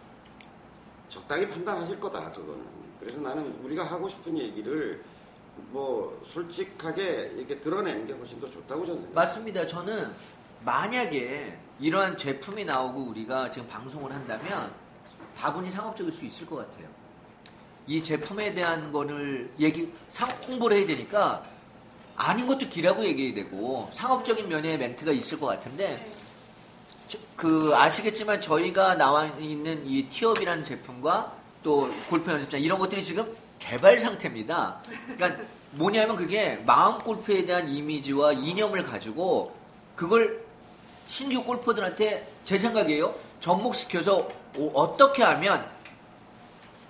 적당히 1.09 1.49
판단하실 1.49 2.01
거다 2.01 2.32
그거는. 2.32 2.64
그래서 2.99 3.20
나는 3.20 3.53
우리가 3.62 3.84
하고 3.84 4.09
싶은 4.09 4.36
얘기를 4.38 5.03
뭐 5.70 6.20
솔직하게 6.24 7.32
이렇게 7.36 7.61
드러내는 7.61 8.07
게 8.07 8.12
훨씬 8.12 8.40
더 8.40 8.49
좋다고 8.49 8.86
저는 8.86 9.03
생각해요. 9.03 9.14
맞습니다. 9.14 9.66
저는 9.66 10.12
만약에 10.64 11.59
이러한 11.80 12.16
제품이 12.16 12.64
나오고 12.64 13.01
우리가 13.11 13.51
지금 13.51 13.68
방송을 13.68 14.12
한다면 14.12 14.72
다분히 15.36 15.70
상업적일 15.70 16.12
수 16.12 16.24
있을 16.24 16.47
것 16.47 16.57
같아요. 16.57 16.88
이 17.86 18.03
제품에 18.03 18.55
대한 18.55 18.93
거를 18.93 19.51
얘기, 19.59 19.93
상, 20.09 20.28
홍보를 20.49 20.78
해야 20.78 20.86
되니까 20.86 21.43
아닌 22.24 22.46
것도 22.46 22.68
기라고 22.68 23.04
얘기해야 23.04 23.34
되고 23.34 23.90
상업적인 23.94 24.48
면의 24.48 24.78
멘트가 24.78 25.10
있을 25.10 25.40
것 25.40 25.46
같은데 25.46 25.96
네. 25.96 26.12
저- 27.08 27.18
그 27.36 27.72
아시겠지만 27.74 28.40
저희가 28.40 28.94
나와 28.94 29.26
있는 29.40 29.84
이 29.84 30.08
티업이라는 30.08 30.62
제품과 30.62 31.32
또 31.64 31.90
골프 32.08 32.30
연습장 32.30 32.60
이런 32.60 32.78
것들이 32.78 33.02
지금 33.02 33.26
개발 33.58 33.98
상태입니다. 34.00 34.80
그러니까 35.16 35.42
뭐냐면 35.72 36.14
그게 36.16 36.62
마음 36.64 36.98
골프에 36.98 37.44
대한 37.44 37.68
이미지와 37.68 38.32
이념을 38.34 38.84
가지고 38.84 39.56
그걸 39.96 40.44
신규 41.08 41.42
골퍼들한테 41.42 42.28
제 42.44 42.56
생각이에요. 42.56 43.14
접목시켜서 43.40 44.28
어- 44.56 44.70
어떻게 44.74 45.24
하면 45.24 45.66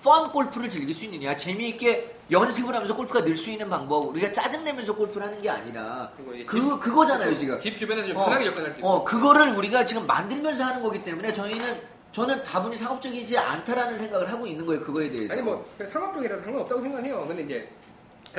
펀 0.03 0.31
골프를 0.33 0.69
즐길 0.69 0.95
수 0.95 1.07
있느냐 1.07 1.37
재미있게 1.39 2.17
연습을 2.33 2.75
하면서 2.75 2.95
골프가 2.97 3.23
늘 3.23 3.37
수 3.37 3.51
있는 3.51 3.69
방법 3.69 4.09
우리가 4.09 4.33
짜증내면서 4.33 4.95
골프를 4.97 5.27
하는 5.27 5.41
게 5.43 5.51
아니라 5.51 6.11
그 6.47 6.79
그거잖아요 6.81 7.35
지금 7.37 7.59
집 7.61 7.79
주변에서 7.79 8.09
좀 8.09 8.17
어, 8.17 8.25
편하게 8.25 8.45
접근할 8.47 8.73
수 8.73 8.79
있고. 8.79 8.89
어, 8.89 9.05
그거를 9.05 9.53
우리가 9.57 9.85
지금 9.85 10.07
만들면서 10.07 10.65
하는 10.65 10.83
거기 10.83 11.03
때문에 11.05 11.33
저희는 11.33 11.93
저는 12.13 12.43
다분히 12.45 12.77
상업적이지 12.77 13.37
않다라는 13.39 13.99
생각을 13.99 14.31
하고 14.31 14.47
있는 14.47 14.65
거예요. 14.67 14.83
그거에 14.83 15.11
대해서. 15.11 15.33
아니 15.33 15.43
뭐 15.43 15.65
그냥 15.77 15.93
상업적이라도 15.93 16.43
상관없다고 16.43 16.83
생각해요. 16.83 17.27
근데 17.27 17.43
이제 17.43 17.69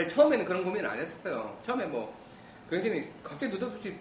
처음에는 0.10 0.46
그런 0.46 0.64
고민을 0.64 0.90
안 0.90 1.00
했어요. 1.00 1.56
처음에 1.66 1.86
뭐 1.86 2.14
교수님이 2.70 3.04
갑자기 3.24 3.52
느닷없이 3.54 3.96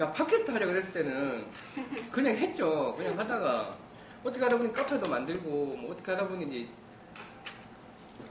야 0.00 0.12
팟캐스트 0.12 0.50
하자 0.50 0.66
그랬을 0.66 0.92
때는 0.92 1.44
그냥 2.10 2.36
했죠. 2.36 2.94
그냥 2.96 3.18
하다가 3.18 3.76
어떻게 4.24 4.42
하다 4.44 4.58
보니 4.58 4.72
카페도 4.72 5.08
만들고 5.10 5.48
뭐 5.80 5.92
어떻게 5.92 6.12
하다 6.12 6.28
보니 6.28 6.44
이제 6.46 6.68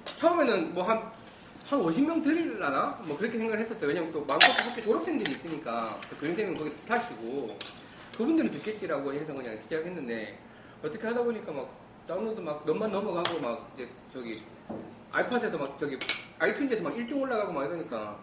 처음에는 0.05 0.73
뭐 0.73 0.83
한 0.83 1.15
한 1.67 1.79
50명 1.81 2.23
들으려나? 2.23 3.01
뭐 3.05 3.17
그렇게 3.17 3.39
생각을 3.39 3.59
했었어요. 3.59 3.87
왜냐면 3.87 4.11
또 4.11 4.23
마음껏 4.23 4.55
그렇게 4.63 4.83
졸업생들이 4.83 5.31
있으니까 5.31 5.99
또 6.09 6.15
교수님은 6.17 6.53
거기 6.53 6.69
스타시고 6.69 7.47
그분들은 8.15 8.51
듣겠지라고 8.51 9.11
해서 9.11 9.33
그냥 9.33 9.59
시작했는데 9.63 10.37
어떻게 10.83 11.07
하다 11.07 11.23
보니까 11.23 11.51
막 11.51 11.67
다운로드 12.07 12.39
막 12.39 12.63
몇만 12.67 12.91
넘어가고 12.91 13.39
막 13.39 13.71
이제 13.73 13.89
저기 14.13 14.37
아이팟에서 15.11 15.57
막 15.57 15.75
저기 15.79 15.97
아이튠즈에서 16.37 16.83
막 16.83 16.93
1등 16.93 17.19
올라가고 17.19 17.51
막 17.51 17.65
이러니까 17.65 18.15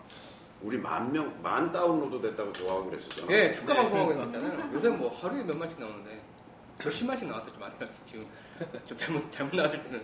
우리 0.60 0.78
만 0.78 1.10
명, 1.10 1.36
만 1.42 1.72
다운로드 1.72 2.20
됐다고 2.22 2.52
좋아하고 2.52 2.90
그랬었잖아. 2.90 3.32
예 3.32 3.52
축가 3.54 3.74
방송하고 3.74 4.12
있었잖아요. 4.12 4.72
요새 4.72 4.88
뭐 4.88 5.10
하루에 5.20 5.42
몇 5.42 5.56
만씩 5.56 5.80
나오는데 5.80 6.22
몇십만씩 6.78 7.26
나왔었죠 7.26 7.58
많이 7.58 7.74
나왔어 7.76 8.06
지금 8.06 8.24
좀 8.86 8.96
잘못 8.96 9.32
잘못 9.32 9.56
나왔을 9.56 9.82
때는 9.82 10.00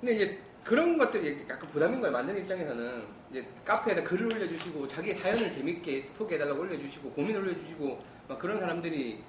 근데 0.00 0.14
이제 0.16 0.40
그런 0.66 0.98
것들이 0.98 1.46
약간 1.48 1.68
부담인 1.68 2.00
거예요. 2.00 2.12
만드는 2.12 2.42
입장에서는 2.42 3.04
이제 3.30 3.46
카페에다 3.64 4.02
글을 4.02 4.34
올려주시고 4.34 4.88
자기 4.88 5.12
사연을 5.12 5.52
재밌게 5.52 6.08
소개해달라고 6.18 6.60
올려주시고 6.60 7.12
고민을 7.12 7.40
올려주시고 7.42 7.98
막 8.26 8.38
그런 8.40 8.58
사람들이 8.58 9.22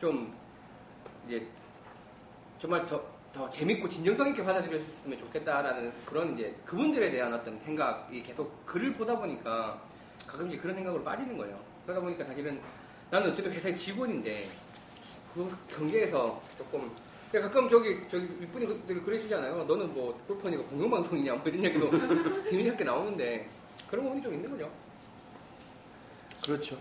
좀 0.00 0.32
이제 1.26 1.44
정말 2.60 2.86
더, 2.86 3.04
더 3.32 3.50
재밌고 3.50 3.88
진정성 3.88 4.28
있게 4.28 4.44
받아들였으면 4.44 5.18
좋겠다라는 5.18 5.92
그런 6.06 6.38
이제 6.38 6.54
그분들에 6.64 7.10
대한 7.10 7.34
어떤 7.34 7.58
생각이 7.58 8.22
계속 8.22 8.64
글을 8.64 8.92
보다 8.92 9.18
보니까 9.18 9.82
가끔 10.28 10.46
이제 10.46 10.56
그런 10.56 10.76
생각으로 10.76 11.02
빠지는 11.02 11.36
거예요. 11.36 11.58
그러다 11.82 12.02
보니까 12.02 12.24
사실은 12.24 12.60
나는 13.10 13.32
어쨌든 13.32 13.52
회사의 13.52 13.76
직원인데 13.76 14.46
그 15.34 15.58
경계에서 15.68 16.40
조금 16.56 16.88
가끔 17.40 17.68
저기 17.68 17.98
저기 18.10 18.24
윗분이 18.40 18.66
그- 18.86 19.04
그러시잖아요. 19.04 19.64
너는 19.64 19.92
뭐 19.94 20.18
골퍼니까 20.28 20.62
공영방송이냐 20.64 21.34
뭐 21.34 21.42
이런 21.46 21.64
얘기도 21.64 21.90
재미있게 22.50 22.84
나오는데 22.84 23.48
그런 23.90 24.04
부분이 24.04 24.22
좀 24.22 24.34
있는 24.34 24.50
거죠. 24.50 24.70
그렇죠. 26.44 26.78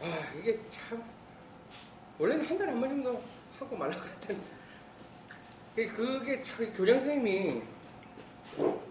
아 0.00 0.18
이게 0.38 0.58
참 0.88 1.02
원래는 2.18 2.44
한 2.46 2.58
달에 2.58 2.70
한 2.70 2.80
번 2.80 2.90
정도 2.90 3.22
하고 3.58 3.76
말라 3.76 3.96
그랬던 3.98 4.40
그게- 5.74 5.88
그게 5.88 6.44
참 6.44 6.72
교장 6.74 6.96
선생님이 6.98 7.62
뭐 8.58 8.84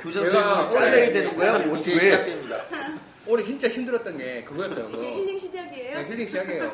교장 0.00 0.24
선생님이 0.24 0.70
잘라야 0.70 0.90
원래- 0.90 1.12
되는 1.12 1.36
거야? 1.36 1.58
뭐 1.66 1.76
이제 1.78 1.94
왜? 1.94 1.98
시작됩니다. 2.00 2.56
올해 3.26 3.42
진짜 3.44 3.68
힘들었던 3.68 4.18
게 4.18 4.42
그거였어요. 4.44 4.88
이제. 4.88 5.14
힐링 5.14 5.38
시작이에요? 5.38 5.98
네, 5.98 6.06
힐링 6.08 6.26
시작해요. 6.28 6.72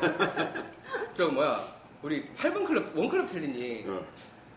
저 1.15 1.27
뭐야 1.27 1.63
우리 2.01 2.27
8번 2.35 2.65
클럽 2.65 2.95
one 2.97 3.11
club 3.11 3.29
challenge 3.29 3.85
어. 3.87 4.03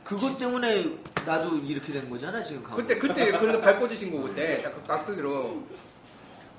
그것 0.05 0.37
때문에 0.39 0.87
나도 1.27 1.59
이렇게 1.59 1.93
된 1.93 2.09
거잖아 2.09 2.43
지금. 2.43 2.63
가면. 2.63 2.79
그때 2.79 2.99
그때 2.99 3.31
그래서 3.39 3.61
발 3.61 3.79
꽂으신 3.79 4.11
거 4.11 4.23
그때 4.29 4.63
딱 4.65 4.87
깍두기로 4.87 5.63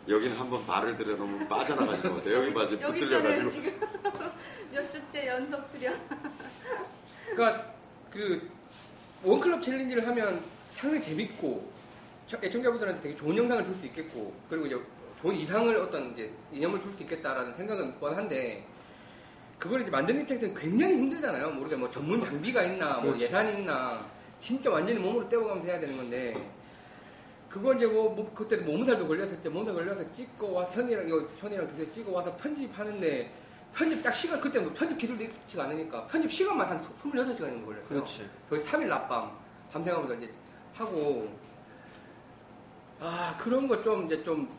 여기는 0.07 0.36
한번 0.38 0.65
발을 0.65 0.97
들여놓으면 0.97 1.47
빠져나가는 1.47 2.01
것 2.01 2.15
같아요. 2.17 2.36
여기 2.39 2.51
맞아 2.51 2.77
붙들려가지고. 2.77 3.49
지금 3.49 3.79
몇 4.71 4.89
주째 4.89 5.27
연속 5.27 5.65
출연 5.67 5.99
그러니까 7.34 7.73
그 8.11 8.49
원클럽 9.23 9.63
챌린지를 9.63 10.05
하면 10.07 10.41
상당히 10.75 11.01
재밌고 11.03 11.71
저- 12.27 12.38
애청자분들한테 12.43 13.01
되게 13.01 13.15
좋은 13.15 13.36
영상을 13.38 13.63
줄 13.65 13.75
수 13.75 13.86
있겠고 13.88 14.34
그리고 14.49 14.65
이제 14.67 14.77
좋은 15.24 15.36
이상을 15.38 15.76
어떤 15.78 16.11
이제 16.11 16.30
이념을 16.51 16.82
줄 16.82 16.93
수 16.93 17.01
있겠다라는 17.03 17.55
생각은 17.55 17.97
뻔한데 17.99 18.65
그걸 19.57 19.82
이제 19.82 19.89
만드는 19.89 20.21
입장에서는 20.24 20.53
굉장히 20.53 20.95
힘들잖아요. 20.95 21.51
모르게 21.51 21.76
뭐 21.78 21.89
전문 21.89 22.19
장비가 22.19 22.61
있나 22.63 22.95
뭐 22.95 23.03
그렇죠. 23.13 23.24
예산이 23.24 23.53
있나 23.53 24.05
진짜 24.41 24.69
완전히 24.69 24.99
몸으로 24.99 25.28
때워가면서 25.30 25.69
해야 25.69 25.80
되는 25.80 25.95
건데 25.95 26.36
그거 27.49 27.74
이제 27.74 27.86
뭐, 27.88 28.09
뭐 28.13 28.30
그때 28.36 28.57
몸살도 28.57 29.07
걸렸을 29.07 29.41
때 29.41 29.47
몸살 29.47 29.74
걸려서 29.74 30.11
찍고 30.13 30.51
와 30.53 30.65
현이랑 30.65 31.07
이거 31.07 31.26
현이랑 31.38 31.67
두세 31.69 31.89
찍어 31.93 32.11
와서 32.11 32.36
편집하는데 32.36 33.32
편집 33.74 34.03
딱 34.03 34.11
시간 34.11 34.41
그때 34.41 34.59
뭐 34.59 34.74
편집 34.74 34.97
기술이 34.97 35.26
있지가 35.26 35.63
않으니까 35.63 36.05
편집 36.07 36.32
시간만 36.32 36.67
한 36.67 36.82
26시간 37.01 37.38
정도 37.38 37.65
걸렸어요. 37.67 37.88
그렇지. 37.88 38.30
거의 38.49 38.61
3일 38.63 38.88
낮밤 38.88 39.32
밤새가면서 39.71 40.15
이제 40.15 40.30
하고 40.74 41.30
아 42.99 43.36
그런 43.39 43.67
거 43.69 43.82
좀 43.82 44.05
이제 44.07 44.21
좀 44.24 44.49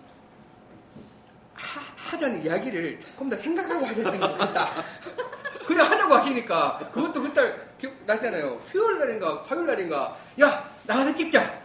하, 1.55 1.81
하자는 1.97 2.45
이야기를 2.45 3.01
조금 3.01 3.31
더 3.31 3.37
생각하고 3.37 3.87
하셨으면 3.87 4.21
좋겠다. 4.21 4.71
그냥 5.67 5.87
하자고 5.91 6.15
하시니까 6.15 6.79
그것도 6.93 7.23
그때 7.23 7.55
기억나잖아요. 7.81 8.61
수요일 8.71 8.99
날인가 8.99 9.43
화요일 9.47 9.67
날인가 9.67 10.17
야 10.41 10.69
나가서 10.85 11.15
찍자. 11.15 11.65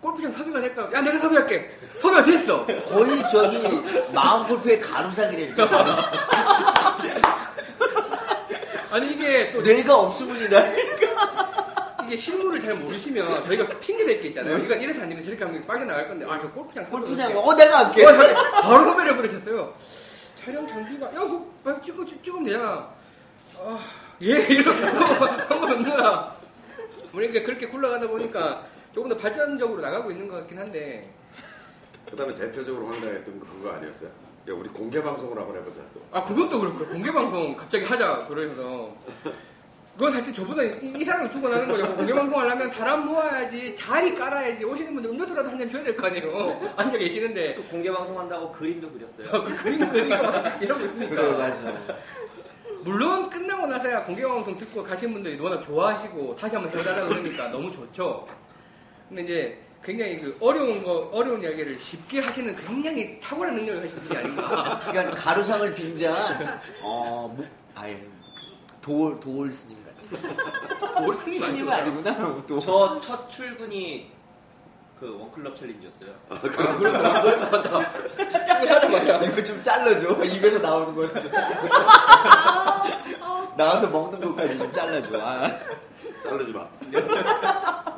골프장 0.00 0.30
섭외가 0.32 0.60
될까? 0.60 0.90
야 0.92 1.00
내가 1.00 1.18
섭외할게. 1.18 1.70
섭외가 2.00 2.24
됐어. 2.24 2.66
거의 2.66 3.22
저기 3.30 3.58
마음 4.12 4.46
골프의. 4.46 4.80
가루상. 4.80 5.30
아니 8.90 9.12
이게 9.12 9.50
또 9.50 9.60
뇌가 9.62 9.94
없으면이다. 9.94 11.65
이게 12.06 12.16
실물을 12.16 12.60
잘 12.60 12.74
모르시면 12.74 13.44
저희가 13.44 13.78
핑계 13.80 14.04
댈 14.04 14.20
게 14.20 14.28
있잖아요. 14.28 14.58
이건 14.58 14.80
이래서 14.80 15.02
안 15.02 15.08
되면 15.08 15.22
저렇게 15.24 15.44
하면 15.44 15.66
빠져나갈 15.66 16.08
건데 16.08 16.24
아 16.28 16.40
저 16.40 16.50
골프장 16.50 16.84
골프장. 16.90 17.36
어 17.36 17.54
내가 17.54 17.86
할게. 17.86 18.04
어, 18.04 18.12
바로 18.62 18.84
섭외를 18.84 19.12
해버리셨어요. 19.12 19.74
촬영 20.44 20.66
장비가, 20.68 21.06
야, 21.06 21.20
그거 21.20 21.44
빨리 21.64 21.82
찍어, 21.82 22.04
찍- 22.04 22.22
찍으면 22.22 22.44
되잖아. 22.44 22.88
아, 23.58 23.80
예, 24.22 24.26
이렇게 24.48 24.84
한번 24.86 25.72
없나. 25.72 26.36
그러니까 27.12 27.42
그렇게 27.44 27.66
굴러가다 27.66 28.06
보니까 28.06 28.64
조금 28.94 29.08
더 29.08 29.16
발전적으로 29.16 29.80
나가고 29.80 30.10
있는 30.12 30.28
것 30.28 30.36
같긴 30.36 30.58
한데, 30.58 31.10
그 32.08 32.14
다음에 32.16 32.32
대표적으로 32.36 32.86
황당했던 32.86 33.40
거 33.40 33.46
그거 33.46 33.72
아니었어요? 33.72 34.08
야 34.08 34.52
우리 34.54 34.68
공개 34.68 35.02
방송을 35.02 35.36
한번 35.36 35.56
해보자. 35.56 35.80
또. 35.92 36.00
아, 36.12 36.22
그것도 36.22 36.60
그렇고, 36.60 36.86
공개 36.86 37.10
방송 37.12 37.56
갑자기 37.56 37.84
하자, 37.84 38.26
그러셔서. 38.28 38.94
그건 39.96 40.12
사실 40.12 40.32
저보다 40.34 40.62
이, 40.62 40.92
이 41.00 41.04
사람을 41.04 41.30
두고 41.30 41.48
나는 41.48 41.68
거죠. 41.68 41.94
공개방송 41.96 42.38
하려면 42.38 42.70
사람 42.70 43.06
모아야지, 43.06 43.74
자리 43.74 44.14
깔아야지, 44.14 44.62
오시는 44.64 44.92
분들 44.94 45.10
음료수라도 45.10 45.48
한 45.48 45.58
잔 45.58 45.70
줘야 45.70 45.82
될 45.82 45.96
거 45.96 46.06
아니에요. 46.06 46.60
앉아 46.76 46.98
계시는데, 46.98 47.54
또 47.54 47.62
공개 47.64 47.90
방송 47.90 48.18
한다고 48.18 48.52
그림도 48.52 48.90
그렸어요. 48.92 49.42
그 49.44 49.54
그림 49.56 49.88
그리고 49.88 50.10
막 50.22 50.62
이러고 50.62 50.84
있으니까. 50.84 51.08
그래 51.16 51.30
맞아. 51.38 51.74
물론 52.82 53.30
끝나고 53.30 53.66
나서야 53.66 54.04
공개방송 54.04 54.54
듣고 54.56 54.84
가신 54.84 55.14
분들이 55.14 55.40
워낙 55.40 55.62
좋아하시고 55.62 56.36
다시 56.36 56.56
한번 56.56 56.78
해달라고 56.78 57.08
그러니까 57.08 57.48
너무 57.48 57.72
좋죠. 57.72 58.28
근데 59.08 59.22
이제 59.22 59.58
굉장히 59.82 60.20
그 60.20 60.36
어려운 60.40 60.82
거, 60.84 61.08
어려운 61.12 61.42
이야기를 61.42 61.78
쉽게 61.78 62.20
하시는 62.20 62.54
굉장히 62.54 63.18
탁월한 63.20 63.54
능력을 63.54 63.82
하시는 63.82 64.02
분이 64.02 64.18
아닌가. 64.18 64.80
그러니까 64.90 65.14
가루상을 65.14 65.72
빙자한 65.74 66.60
어 66.82 67.32
뭐, 67.34 67.46
아예 67.74 67.98
도올 68.82 69.18
도올 69.18 69.52
스님 69.52 69.76
스님은 70.14 71.70
아니죠? 71.72 71.72
아니구나. 71.72 72.44
또. 72.46 72.60
저 72.60 72.98
첫 73.00 73.28
출근이 73.30 74.10
그 75.00 75.18
원클럽 75.20 75.54
챌린지였어요. 75.56 76.14
아, 76.30 76.40
그렇구나. 76.40 77.20
하자마자. 78.60 79.22
이거 79.24 79.44
좀 79.44 79.60
잘라줘. 79.62 80.24
입에서 80.24 80.58
나오는 80.58 80.94
거 80.94 81.20
좀. 81.20 81.30
아, 81.34 82.82
어, 83.20 83.54
나와서 83.56 83.88
먹는 83.88 84.20
것까지 84.20 84.56
좀 84.58 84.72
잘라줘. 84.72 85.18
아. 85.20 85.50
자르지 86.22 86.52
마. 86.52 86.66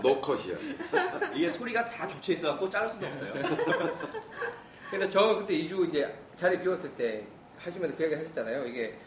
노컷이야. 0.02 0.56
이게 1.34 1.48
소리가 1.48 1.84
다 1.84 2.06
겹쳐 2.06 2.32
있어갖고 2.32 2.68
자를 2.68 2.88
수도 2.88 3.06
없어요. 3.06 3.32
그래서 4.90 5.10
저 5.10 5.36
그때 5.38 5.54
2주 5.54 5.88
이제 5.88 6.18
자리 6.36 6.60
비웠을 6.60 6.90
때 6.96 7.26
하시면서 7.58 7.96
그 7.96 8.02
이야기 8.02 8.14
하셨잖아요. 8.16 8.64
이게 8.66 8.98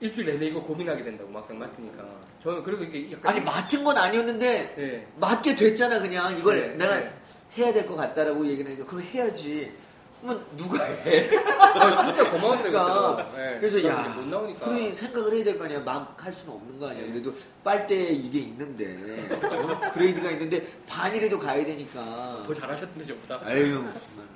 일주일 0.00 0.26
내내 0.26 0.46
이거 0.46 0.60
고민하게 0.62 1.02
된다고 1.04 1.30
막상 1.30 1.58
맡으니까. 1.58 2.02
저는 2.42 2.62
그래도 2.62 2.84
이게 2.84 3.12
약간. 3.12 3.34
아니 3.34 3.44
맡은 3.44 3.84
건 3.84 3.96
아니었는데 3.96 4.74
예. 4.78 5.06
맡게 5.18 5.54
됐잖아 5.54 6.00
그냥 6.00 6.36
이걸 6.38 6.60
네, 6.60 6.74
내가 6.74 6.96
네. 6.98 7.12
해야 7.56 7.72
될 7.72 7.86
것 7.86 7.94
같다라고 7.96 8.46
얘기를 8.46 8.70
하니까 8.70 8.86
그걸 8.86 9.04
해야지. 9.04 9.72
그러면 10.20 10.44
누가 10.56 10.84
해? 10.84 11.36
아, 11.36 12.04
진짜 12.04 12.30
고마웠어요. 12.30 12.70
그러니까. 12.70 13.32
예. 13.36 13.58
그래서 13.58 13.80
저는 13.82 13.96
야, 13.96 14.00
이제 14.06 14.08
못 14.20 14.26
나오니까. 14.28 14.64
그런 14.64 14.94
생각을 14.94 15.32
해야 15.34 15.44
될 15.44 15.58
거 15.58 15.64
아니야. 15.64 15.80
막 15.80 16.16
할 16.24 16.32
수는 16.32 16.54
없는 16.54 16.78
거 16.78 16.88
아니야. 16.90 17.06
그래도 17.06 17.34
빨대 17.64 17.94
이게 17.96 18.38
있는데 18.40 19.28
어? 19.42 19.90
그레이드가 19.92 20.30
있는데 20.32 20.64
반이라도 20.88 21.38
가야 21.38 21.64
되니까. 21.64 22.42
더 22.46 22.54
잘하셨던데 22.54 23.04
저보다. 23.06 23.40
아유 23.44 23.80
무슨 23.80 24.08
말. 24.16 24.26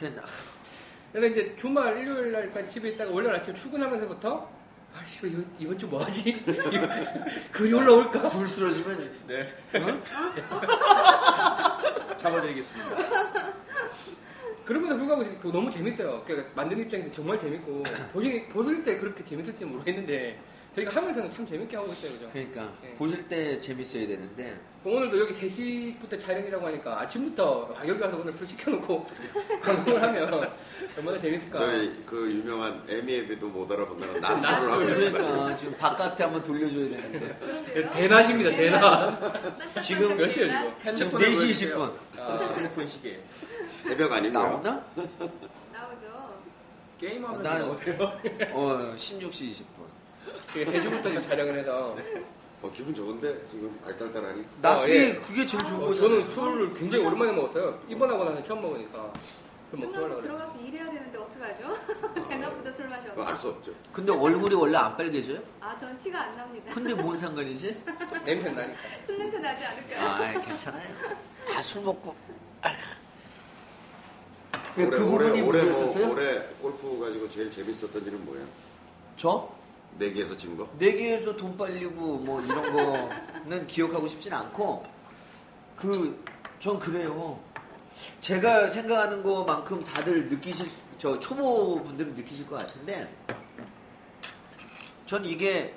하여튼 0.00 0.22
아, 0.22 0.26
그래서 1.12 1.26
이제 1.34 1.56
주말 1.58 1.98
일요일 1.98 2.30
날까지 2.32 2.70
집에 2.72 2.90
있다가 2.90 3.10
월요일 3.12 3.34
아침 3.36 3.54
출근하면서부터 3.54 4.48
아씨 4.96 5.26
이번, 5.26 5.44
이번 5.58 5.76
주 5.78 5.86
뭐하지? 5.88 6.44
글이 7.50 7.72
올라올까? 7.72 8.28
둘 8.28 8.48
쓰러지면 8.48 9.10
네. 9.26 9.52
어? 9.80 10.00
잡아드리겠습니다. 12.16 12.96
그럼에도 14.64 14.96
불구하고 14.96 15.52
너무 15.52 15.70
재밌어요. 15.70 16.22
그러니까 16.24 16.50
만드는 16.54 16.84
입장에서 16.84 17.12
정말 17.12 17.38
재밌고 17.38 17.82
보시, 18.12 18.46
보실 18.48 18.82
때 18.82 18.96
그렇게 18.98 19.24
재밌을지 19.24 19.64
모르겠는데 19.64 20.40
저희가 20.74 20.90
하면서는 20.96 21.30
참 21.30 21.46
재밌게 21.46 21.76
하고 21.76 21.92
있어요. 21.92 22.12
그죠? 22.12 22.28
그러니까 22.32 22.72
네. 22.82 22.94
보실 22.96 23.28
때 23.28 23.60
재밌어야 23.60 24.06
되는데 24.08 24.58
오늘도 24.84 25.18
여기 25.20 25.32
3시부터 25.32 26.20
촬영이라고 26.20 26.66
하니까 26.66 27.00
아침부터 27.02 27.74
아, 27.78 27.86
여기 27.86 27.98
가서 28.00 28.16
오늘 28.18 28.32
술 28.32 28.46
시켜놓고 28.46 29.06
방송을 29.62 30.02
하면 30.02 30.50
얼마나 30.96 31.18
재밌을까. 31.18 31.58
저희 31.58 32.02
그 32.04 32.30
유명한 32.30 32.82
에미에비도 32.88 33.46
못 33.48 33.70
알아본다는 33.70 34.20
낯설을 34.20 34.70
하고. 34.72 34.84
그러니까 34.84 35.56
지금 35.56 35.76
바깥에 35.78 36.24
한번 36.24 36.42
돌려줘야 36.42 36.88
되는데. 36.90 37.90
대낮입니다, 37.90 38.50
대낮. 38.50 38.80
나 39.74 39.80
지금 39.80 40.16
몇 40.16 40.28
시예요, 40.28 40.48
지금? 40.82 40.96
지금 40.96 41.20
핸드폰을 41.20 41.30
4시 41.30 41.34
보여주세요. 41.40 41.96
20분 42.14 42.20
아, 42.20 42.54
핸드폰 42.56 42.88
시계. 42.88 43.20
새벽 43.78 44.12
아니고요. 44.12 44.32
나오나? 44.42 44.84
나오죠. 45.72 46.34
게임하면 46.98 47.42
난- 47.42 47.58
나오세요. 47.60 47.96
어 48.52 48.94
16시 48.96 49.50
20분 49.52 49.73
되게 50.52 50.70
3시부터 50.70 51.02
지금 51.04 51.28
촬영을 51.28 51.58
해서 51.58 51.96
어, 52.62 52.70
기분 52.74 52.94
좋은데 52.94 53.46
지금 53.50 53.78
알딸딸하니. 53.84 54.44
낮술이 54.62 54.96
예. 54.98 55.14
그게 55.16 55.44
제일 55.46 55.62
좋은 55.64 55.82
어, 55.82 55.86
거잖아. 55.86 56.00
저는 56.08 56.30
술을 56.32 56.74
굉장히 56.74 57.04
오랜만에 57.04 57.32
먹었어요. 57.32 57.80
입원하고 57.88 58.24
나서 58.24 58.42
처음 58.44 58.62
먹으니까 58.62 59.12
좀 59.70 59.80
먹고 59.80 59.92
끝나고 59.92 60.04
하려고. 60.06 60.20
들어가서 60.22 60.58
일해야 60.60 60.86
되는데 60.86 61.18
어떡하죠? 61.18 61.78
대낮보다 62.28 62.72
술 62.72 62.88
마셔서. 62.88 63.22
알수 63.22 63.48
없죠. 63.48 63.72
근데 63.92 64.12
얼굴이 64.12 64.54
원래 64.54 64.78
안 64.78 64.96
빨개져요? 64.96 65.40
아, 65.60 65.76
전 65.76 65.98
티가 65.98 66.18
안 66.22 66.36
납니다. 66.36 66.72
근데 66.72 66.94
뭔 66.94 67.18
상관이지? 67.18 67.82
냄새 68.24 68.50
나니까. 68.50 68.78
술 69.04 69.18
냄새 69.18 69.38
나지 69.38 69.64
않을까요? 69.66 70.08
아, 70.08 70.40
괜찮아요. 70.40 70.88
다 71.46 71.62
술 71.62 71.82
먹고. 71.82 72.14
그, 74.74 74.80
올해, 74.82 74.90
그 74.90 75.04
올해, 75.04 75.26
부분이 75.26 75.42
올해, 75.42 75.62
뭐, 75.62 75.70
문제였었어요? 75.72 76.10
올해 76.10 76.40
골프 76.60 76.98
가지고 76.98 77.28
제일 77.30 77.50
재밌었던 77.50 78.02
일은 78.06 78.24
뭐야? 78.24 78.40
저? 79.16 79.48
내기에서 79.98 80.36
진 80.36 80.56
거? 80.56 80.68
내기에서 80.78 81.36
돈 81.36 81.56
빨리고 81.56 82.18
뭐 82.18 82.40
이런 82.40 82.72
거는 83.44 83.66
기억하고 83.66 84.08
싶진 84.08 84.32
않고 84.32 84.84
그 85.76 86.22
전 86.60 86.78
그래요. 86.78 87.38
제가 88.22 88.70
생각하는 88.70 89.22
것만큼 89.22 89.84
다들 89.84 90.30
느끼실 90.30 90.66
수- 90.66 90.80
저 90.98 91.18
초보 91.20 91.82
분들은 91.82 92.14
느끼실 92.16 92.46
것 92.46 92.56
같은데 92.56 93.06
전 95.06 95.24
이게 95.26 95.74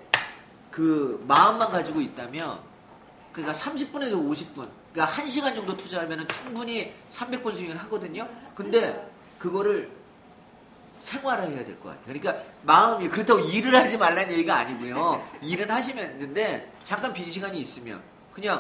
그 0.72 1.22
마음만 1.28 1.72
가지고 1.72 2.00
있다면 2.00 2.60
그러니까 3.34 3.54
30분에서 3.58 4.14
50분 4.14 4.70
그러니까 4.94 5.08
1시간 5.22 5.54
정도 5.54 5.76
투자하면 5.76 6.26
충분히 6.30 6.94
300번 7.12 7.54
스윙을 7.56 7.78
하거든요. 7.80 8.28
근데 8.56 9.12
그거를 9.38 9.92
생활화해야 11.00 11.66
될 11.66 11.80
것 11.80 11.90
같아요. 11.90 12.04
그러니까 12.06 12.38
마음이 12.64 13.08
그렇다고 13.10 13.40
일을 13.42 13.76
하지 13.76 13.98
말라는 13.98 14.32
얘기가 14.34 14.58
아니고요. 14.58 15.24
일은 15.42 15.70
하시면 15.70 16.20
되는데 16.20 16.72
잠깐 16.84 17.14
빈 17.14 17.26
시간이 17.30 17.60
있으면 17.60 18.02
그냥 18.34 18.60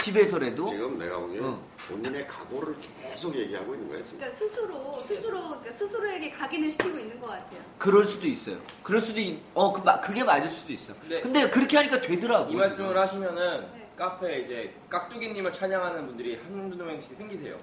집에서라도 0.00 0.70
지금 0.70 0.98
내가 0.98 1.18
보기엔 1.18 1.42
응. 1.44 1.58
본인의 1.88 2.26
각오를 2.28 2.76
계속 3.02 3.34
얘기하고 3.34 3.74
있는 3.74 3.88
거야 3.88 4.02
지금. 4.04 4.18
그러니까 4.18 4.38
스스로 4.38 5.02
스스로 5.04 5.40
그러니까 5.48 5.72
스스로에게 5.72 6.30
각인을 6.30 6.70
시키고 6.70 6.98
있는 6.98 7.20
것 7.20 7.26
같아요. 7.26 7.60
그럴 7.78 8.06
수도 8.06 8.26
있어요. 8.26 8.58
그럴 8.82 9.00
수도 9.00 9.18
있, 9.20 9.38
어, 9.54 9.72
그, 9.72 9.80
마- 9.80 10.00
그게 10.00 10.22
맞을 10.22 10.50
수도 10.50 10.72
있어. 10.72 10.92
네. 11.08 11.20
근데 11.20 11.50
그렇게 11.50 11.76
하니까 11.78 12.00
되더라고. 12.00 12.52
이 12.52 12.56
말씀을 12.56 12.96
하시면은 12.96 13.60
네. 13.72 13.87
카페에 13.98 14.38
이제 14.42 14.74
깍두기님을 14.88 15.52
찬양하는 15.52 16.06
분들이 16.06 16.36
한두 16.40 16.84
명씩 16.84 17.16
생기세요. 17.18 17.56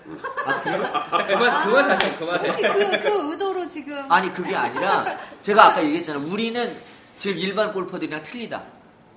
아, 0.45 0.61
그래요? 0.61 0.83
그만, 1.27 1.63
그만하자, 1.65 2.17
그만해. 2.19 2.47
혹시 2.49 2.61
그, 2.61 2.99
그 2.99 3.31
의도로 3.31 3.65
지금 3.65 4.11
아니, 4.11 4.31
그게 4.33 4.53
아니라 4.53 5.17
제가 5.41 5.67
아까 5.67 5.81
얘기했잖아 5.81 6.19
요. 6.19 6.25
우리는 6.27 6.75
지금 7.17 7.37
일반 7.37 7.71
골퍼들이랑 7.71 8.21
틀리다. 8.23 8.61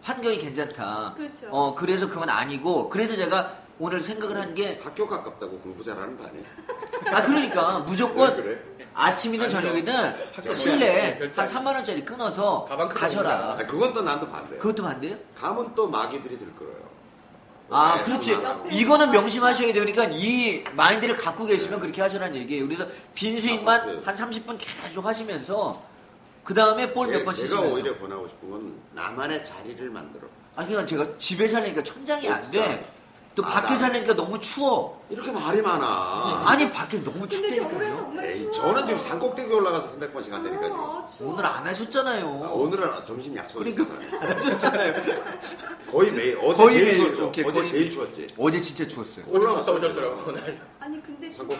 환경이 0.02 0.38
괜찮다. 0.38 1.14
그렇죠. 1.16 1.48
어, 1.50 1.74
그래서 1.74 2.08
그건 2.08 2.30
아니고, 2.30 2.88
그래서 2.88 3.16
제가 3.16 3.52
오늘 3.80 4.00
생각을 4.00 4.36
한 4.40 4.54
게, 4.54 4.80
학교 4.82 5.08
가깝다고 5.08 5.58
공부 5.58 5.82
잘하는 5.82 6.16
거 6.16 6.24
아니야? 6.24 6.42
아, 7.06 7.22
그러니까 7.22 7.80
무조건 7.80 8.36
왜 8.36 8.42
그래? 8.42 8.58
아침이든. 8.94 9.50
저녁이든 9.50 9.94
학교 10.34 10.54
실내 10.54 11.18
뭐, 11.18 11.28
한 11.34 11.48
3만 11.48 11.66
원짜리 11.74 12.04
끊어서 12.04 12.64
가방 12.68 12.88
크게 12.88 13.00
가셔라. 13.00 13.30
아, 13.52 13.56
그건 13.56 13.92
또 13.92 14.02
난도 14.02 14.28
반대야. 14.30 14.60
그것도 14.60 14.84
반대요? 14.84 15.16
가면 15.34 15.74
또 15.74 15.88
마귀들이 15.88 16.38
들 16.38 16.54
거예요. 16.54 16.87
아, 17.70 17.96
네, 17.98 18.04
그렇지. 18.04 18.34
수많아. 18.34 18.64
이거는 18.70 19.10
명심하셔야. 19.10 19.72
그러니까 19.72 20.04
이 20.10 20.64
마인드를 20.72 21.16
갖고 21.16 21.44
계시면 21.44 21.80
그렇게 21.80 22.00
하시라는 22.00 22.34
얘기예요. 22.36 22.66
그래서 22.66 22.86
빈 23.14 23.36
아, 23.36 23.40
스윙만 23.40 23.86
맞아요. 23.86 24.02
한 24.04 24.14
30분 24.14 24.56
계속 24.58 25.04
하시면서 25.04 25.82
그 26.44 26.54
다음에 26.54 26.92
볼 26.92 27.08
몇번 27.08 27.34
제, 27.34 27.42
치시면서. 27.42 27.62
제가 27.62 27.74
오히려 27.74 27.98
권하고 27.98 28.26
싶은 28.28 28.50
건 28.50 28.74
나만의 28.94 29.44
자리를 29.44 29.90
만들어. 29.90 30.26
아, 30.56 30.64
그러니까 30.64 30.86
제가 30.86 31.06
집에 31.18 31.46
살려니까 31.46 31.82
천장이 31.84 32.28
안 32.28 32.50
돼. 32.50 32.82
또 33.38 33.46
아, 33.46 33.50
밖에 33.50 33.74
나- 33.74 33.76
살려니까 33.76 34.14
너무 34.14 34.40
추워. 34.40 35.00
이렇게 35.08 35.30
말이 35.30 35.62
많아. 35.62 36.42
아니, 36.44 36.68
밖에 36.72 37.00
너무 37.04 37.20
근데 37.20 37.36
겨울엔 37.36 37.54
춥다니까요. 37.70 37.94
정말 37.96 38.24
에이, 38.32 38.50
추워요. 38.50 38.74
저는 38.74 38.86
지금 38.88 38.98
산 39.00 39.18
꼭대기 39.20 39.52
올라가서 39.52 39.94
300번씩 39.94 40.30
한다니까 40.32 41.06
추워. 41.16 41.32
오늘 41.34 41.46
안 41.46 41.64
하셨잖아요. 41.64 42.26
아, 42.44 42.48
오늘은 42.48 43.04
점심 43.04 43.36
약속이 43.36 43.72
그러니까 43.76 44.02
있어요. 44.04 44.20
안 44.20 44.36
하셨잖아요. 44.36 44.94
거의 45.88 46.10
매일 46.12 46.36
어제 46.42 46.56
거의 46.56 46.74
제일 46.74 46.84
매일, 46.86 46.96
추웠죠. 46.96 47.26
오케이, 47.28 47.44
어제 47.44 47.60
거의- 47.60 47.70
제일 47.70 47.90
추웠지. 47.92 48.26
어제 48.36 48.60
진짜 48.60 48.88
추웠어요. 48.88 49.24
어제 49.28 49.38
갔다 49.38 49.72
올라갔어요. 49.72 49.76
오셨더라고, 49.76 50.32
날. 50.32 50.60
아니 50.80 51.00
근데 51.02 51.30
진짜. 51.30 51.56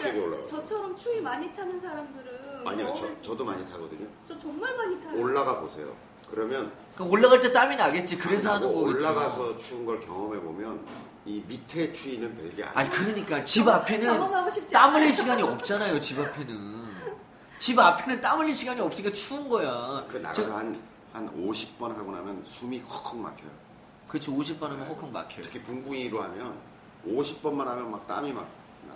저처럼 0.49 0.97
추위 0.97 1.21
많이 1.21 1.53
타는 1.55 1.79
사람들은 1.79 2.67
아니요, 2.67 2.93
겨울에 2.93 3.15
저, 3.15 3.21
저도 3.21 3.45
많이 3.45 3.65
타거든요. 3.65 4.05
저 4.27 4.37
정말 4.37 4.75
많이 4.75 4.99
타요. 5.01 5.17
올라가 5.17 5.61
보세요. 5.61 5.87
그러면 6.29 6.71
그럼 6.95 7.09
올라갈 7.09 7.39
때 7.39 7.53
땀이 7.53 7.77
나겠지. 7.77 8.17
그래서 8.17 8.51
하는 8.53 8.67
거겠죠. 8.67 8.97
올라가서 8.99 9.57
추운 9.57 9.85
걸 9.85 10.01
경험해 10.01 10.41
보면 10.41 10.81
이 11.25 11.43
밑에 11.47 11.91
추위는 11.91 12.37
별게. 12.37 12.63
아니, 12.63 12.89
그러니까 12.89 13.43
집 13.43 13.67
앞에는 13.67 14.07
경험하고 14.07 14.49
싶지 14.49 14.73
땀 14.73 14.91
흘릴 14.91 15.03
않아요. 15.03 15.13
시간이 15.13 15.43
없잖아요, 15.43 16.01
집 16.01 16.19
앞에는. 16.19 16.89
집 17.59 17.77
앞에는 17.77 18.21
땀 18.21 18.39
흘릴 18.39 18.53
시간이 18.53 18.79
없으니까 18.79 19.13
추운 19.13 19.49
거야. 19.49 20.05
그 20.09 20.17
나가서 20.17 20.57
한, 20.57 20.81
한 21.13 21.29
50번 21.35 21.95
하고 21.95 22.11
나면 22.11 22.43
숨이 22.45 22.79
헉헉 22.79 23.17
막혀요. 23.17 23.49
그렇지, 24.07 24.29
50번 24.29 24.61
하면 24.69 24.87
헉헉 24.87 25.11
막혀요. 25.11 25.41
특히 25.43 25.61
붕붕이로 25.61 26.21
하면 26.23 26.57
50번만 27.05 27.65
하면 27.65 27.91
막 27.91 28.07
땀이 28.07 28.31
막 28.33 28.47
나. 28.87 28.93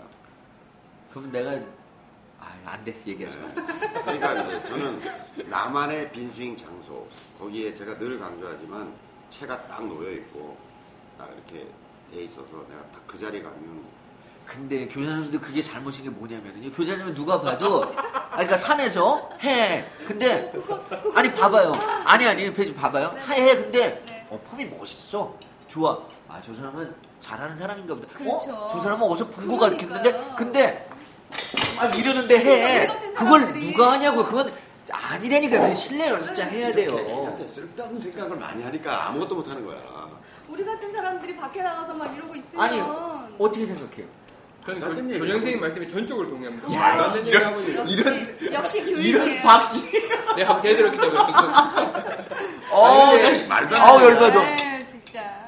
그럼 1.12 1.32
내가, 1.32 1.52
아, 2.40 2.56
안 2.66 2.84
돼, 2.84 3.00
얘기하지 3.06 3.38
마. 3.38 3.54
그러니까 4.02 4.44
이제 4.44 4.64
저는 4.64 5.02
나만의 5.50 6.12
빈스윙 6.12 6.56
장소 6.56 7.08
거기에 7.38 7.74
제가 7.74 7.98
늘 8.00 8.18
강조하지만 8.18 8.94
채가 9.30 9.68
딱 9.68 9.86
놓여 9.86 10.10
있고 10.12 10.58
딱 11.18 11.30
이렇게 11.32 11.68
돼 12.14 12.24
있어서 12.24 12.48
내가 12.70 12.82
딱 12.92 13.04
그 13.08 13.20
자리 13.20 13.42
가면 13.44 13.84
근데 14.46 14.88
교장선생님도 14.88 15.40
그게 15.40 15.62
잘못인 15.62 16.04
게 16.04 16.10
뭐냐면요. 16.10 16.70
교장님은 16.74 17.14
누가 17.16 17.40
봐도, 17.42 17.86
아, 17.96 18.32
그러니까 18.32 18.58
산에서 18.58 19.30
해. 19.42 19.86
근데, 20.06 20.52
아니, 21.16 21.32
봐봐요. 21.32 21.72
아니, 22.04 22.28
아니, 22.28 22.54
좀 22.54 22.76
봐봐요. 22.76 23.14
네. 23.30 23.36
해, 23.36 23.56
근데, 23.56 24.04
네. 24.06 24.28
어, 24.30 24.38
폼이 24.52 24.66
멋있어. 24.66 25.34
좋아. 25.68 25.98
아, 26.28 26.42
저 26.46 26.54
사람은 26.56 26.94
잘하는 27.22 27.56
사람인가 27.58 27.96
보다. 27.96 28.08
그렇죠. 28.18 28.52
어? 28.52 28.70
저 28.74 28.82
사람은 28.82 29.08
어디서 29.08 29.28
본 29.30 29.48
거 29.48 29.58
같겠는데? 29.60 30.34
근데, 30.38 30.90
아, 31.80 31.86
이러는데 31.88 32.38
해. 32.38 32.88
그걸. 33.16 33.54
누가 33.54 33.94
하냐고. 33.94 34.26
그건 34.26 34.54
아니라니까. 34.92 35.70
그 35.70 35.74
실내 35.74 36.10
연습장 36.10 36.50
해야 36.50 36.74
돼요. 36.74 36.90
이렇게 36.92 37.48
쓸데없는 37.48 37.98
생각을 38.00 38.36
많이 38.38 38.62
하니까 38.62 39.08
아무것도 39.08 39.36
못 39.36 39.48
하는 39.48 39.66
거야. 39.66 39.78
우리 40.50 40.64
같은 40.66 40.92
사람들이 40.92 41.36
밖에 41.36 41.62
나가서 41.64 41.94
막 41.96 42.14
이러고 42.16 42.36
있으면 42.36 42.64
아니, 42.64 42.80
어떻게 43.40 43.66
생각해요? 43.66 44.06
저는 44.66 44.80
같은 44.80 44.96
교- 45.08 45.10
얘기. 45.10 45.20
교장선생님 45.20 45.60
말씀에 45.60 45.88
전적으로 45.90 46.30
동의합니다. 46.30 46.74
야, 46.74 47.10
되는 47.10 47.28
얘기를 47.28 47.46
하고 47.48 47.60
있는 47.60 47.78
역시 47.80 48.54
역시 48.54 48.78
이런 48.80 48.94
교육이에요. 49.24 49.42
박쥐. 49.42 49.92
내가 50.38 50.54
한번 50.56 50.62
대들었기 50.62 50.98
때문에. 50.98 51.20
어, 52.72 53.12
근데 53.12 53.48
말도 53.48 53.76
안 53.76 53.82
아우, 53.82 54.00
되는 54.00 54.16
열받아. 54.16 54.42
네, 54.56 54.84
진짜. 54.86 55.44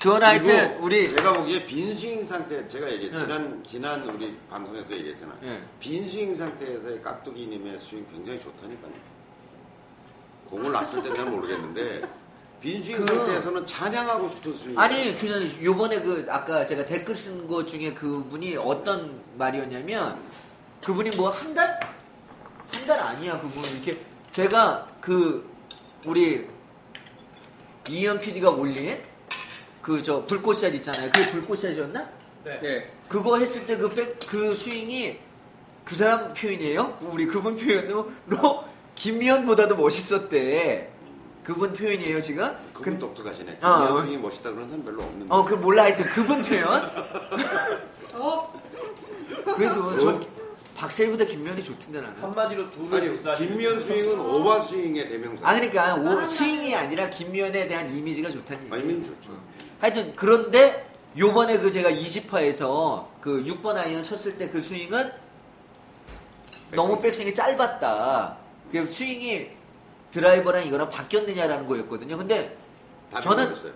그건 0.00 0.22
하여튼, 0.22 0.68
그리고 0.70 0.84
우리, 0.84 1.08
제가 1.10 1.32
보기에 1.34 1.66
빈 1.66 1.94
스윙 1.94 2.24
상태 2.26 2.66
제가 2.66 2.90
얘기 2.92 3.10
네. 3.10 3.18
지난 3.18 3.62
지난 3.66 4.02
우리 4.08 4.36
방송에서 4.48 4.92
얘기했잖아. 4.94 5.34
예. 5.42 5.60
빈 5.80 6.06
스윙 6.08 6.34
상태에서의 6.34 7.02
깍두기님의 7.02 7.78
스윙 7.80 8.06
굉장히 8.10 8.38
좋다니까요. 8.40 8.92
공을 10.48 10.72
놨을 10.72 11.02
때는 11.02 11.14
잘 11.16 11.24
모르겠는데 11.26 12.02
빈스윙 12.60 12.98
그- 12.98 13.06
상태에서는 13.06 13.66
찬양하고 13.66 14.28
싶은 14.30 14.56
스윙. 14.56 14.78
아니 14.78 15.16
교장님 15.16 15.64
요번에 15.64 16.00
그 16.02 16.26
아까 16.28 16.66
제가 16.66 16.84
댓글 16.84 17.16
쓴거 17.16 17.64
중에 17.64 17.94
그분이 17.94 18.56
어떤 18.56 19.22
말이었냐면 19.38 20.20
그분이 20.84 21.10
뭐 21.16 21.30
한 21.30 21.54
달? 21.54 21.80
한 22.72 22.86
달 22.86 23.00
아니야 23.00 23.38
그분 23.40 23.64
이렇게 23.64 24.00
제가 24.32 24.86
그 25.00 25.48
우리 26.06 26.46
이현 27.88 28.20
PD가 28.20 28.50
올린 28.50 28.98
그 29.82 30.02
저 30.02 30.24
불꽃샷 30.26 30.74
있잖아요 30.76 31.10
그게 31.12 31.30
불꽃샷이었나? 31.30 32.08
네. 32.44 32.60
예. 32.62 32.90
그거 33.08 33.38
했을 33.38 33.66
때 33.66 33.76
그 33.76 33.88
백 33.94 34.18
그 34.28 34.54
스윙이 34.54 35.18
그 35.84 35.96
사람 35.96 36.32
표현이에요? 36.34 36.98
우리 37.00 37.26
그분 37.26 37.56
표현으로 37.56 38.12
김미연보다도 38.94 39.76
멋있었대 39.76 40.90
그분 41.44 41.72
표현이에요 41.72 42.20
지금? 42.22 42.50
그분 42.72 42.92
근- 42.94 42.98
독특하시네. 42.98 43.58
어. 43.62 44.00
스윙이 44.02 44.18
멋있다 44.18 44.52
그런 44.52 44.68
사람 44.68 44.84
별로 44.84 45.02
없는데. 45.02 45.26
어, 45.34 45.44
그 45.44 45.54
몰라 45.54 45.84
하여튼 45.84 46.04
그분 46.06 46.42
표현. 46.42 46.90
어, 48.14 48.62
그래도 49.56 49.98
전 49.98 50.20
박세일보다 50.76 51.24
김면이 51.24 51.62
좋던데 51.62 52.00
나는. 52.00 52.22
한마디로 52.22 52.70
두 52.70 52.88
아니 52.94 53.08
분 53.10 53.34
김미연 53.36 53.80
스윙은 53.82 54.20
오버 54.20 54.60
스윙의 54.60 55.08
대명사. 55.08 55.48
아 55.48 55.54
그러니까 55.54 55.94
오, 55.96 56.24
스윙이 56.24 56.74
아니라 56.74 57.08
김면에 57.10 57.66
대한 57.68 57.94
이미지가 57.94 58.30
좋다는 58.30 58.64
얘기. 58.64 58.74
아니면 58.74 59.04
좋죠. 59.04 59.38
하여튼 59.80 60.12
그런데 60.16 60.86
요번에 61.18 61.58
그 61.58 61.70
제가 61.72 61.90
20화에서 61.90 63.06
그 63.20 63.42
6번 63.44 63.76
아이언 63.76 64.02
쳤을 64.04 64.36
때 64.38 64.48
그 64.50 64.62
스윙은 64.62 65.10
너무 66.72 67.00
백스윙이 67.00 67.34
짧았다. 67.34 68.36
그 68.70 68.86
스윙이 68.86 69.50
드라이버랑 70.12 70.66
이거랑 70.66 70.90
바뀌었느냐라는 70.90 71.66
거였거든요. 71.66 72.16
근데 72.18 72.56
다 73.12 73.20
저는 73.20 73.44
바뀌었어요. 73.44 73.72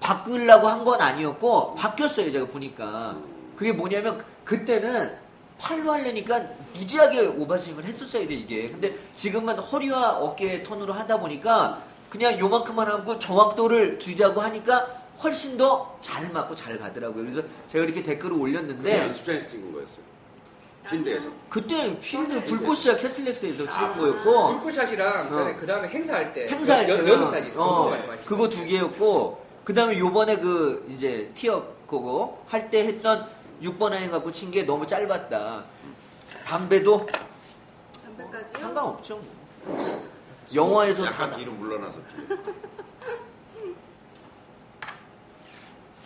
바꾸려고 0.00 0.68
한 0.68 0.84
건 0.84 1.00
아니었고 1.00 1.74
바뀌었어요 1.76 2.30
제가 2.30 2.46
보니까 2.46 3.16
그게 3.56 3.72
뭐냐면 3.72 4.22
그때는 4.44 5.16
팔로 5.58 5.92
하려니까 5.92 6.42
무지하게 6.74 7.20
오버스윙을 7.28 7.84
했었어야 7.84 8.26
돼 8.26 8.34
이게 8.34 8.68
근데 8.70 8.94
지금은 9.14 9.58
허리와 9.58 10.18
어깨 10.18 10.62
턴으로 10.62 10.92
하다 10.92 11.20
보니까 11.20 11.82
그냥 12.10 12.38
요만큼만 12.38 12.86
하고 12.88 13.18
정확도를 13.18 13.98
주자고 13.98 14.40
하니까 14.42 15.02
훨씬 15.22 15.56
더 15.56 15.96
잘 16.02 16.28
맞고 16.30 16.54
잘 16.54 16.78
가더라고요 16.78 17.22
그래서 17.24 17.40
제가 17.68 17.84
이렇게 17.84 18.02
댓글을 18.02 18.36
올렸는데 18.36 18.98
연습장에서 19.06 19.48
찍은 19.48 19.72
거였어요. 19.72 20.13
필드에서. 20.90 21.30
그때 21.48 21.98
필드 21.98 22.44
불꽃이야 22.44 22.96
캐슬렉스에서 22.98 23.64
찍은 23.70 23.72
아. 23.86 23.92
거였고 23.94 24.48
불꽃샷이랑 24.60 25.32
어. 25.32 25.56
그 25.58 25.66
다음에 25.66 25.88
행사할 25.88 26.32
때 26.34 26.48
행사할 26.48 26.88
연- 26.88 26.98
때는 26.98 27.12
연습샷이 27.12 27.48
있어요. 27.48 27.62
어, 27.62 27.98
그거 28.26 28.48
두 28.48 28.64
개였고 28.64 29.44
그다음에 29.64 29.98
요번에 29.98 30.36
그 30.36 30.86
이제 30.90 31.30
티업 31.34 31.86
그거 31.86 32.42
할 32.48 32.70
때 32.70 32.84
했던 32.86 33.28
6번 33.62 33.92
아이 33.92 34.08
갖고 34.10 34.30
친 34.32 34.50
게 34.50 34.64
너무 34.64 34.86
짧았다. 34.86 35.64
담배도 36.44 37.06
담배까지요? 38.04 38.58
상관없죠. 38.58 39.20
뭐. 39.64 40.04
영화에서 40.54 41.06
약간 41.06 41.30
다 41.30 41.36
뒤로 41.36 41.52
물러나서. 41.52 41.98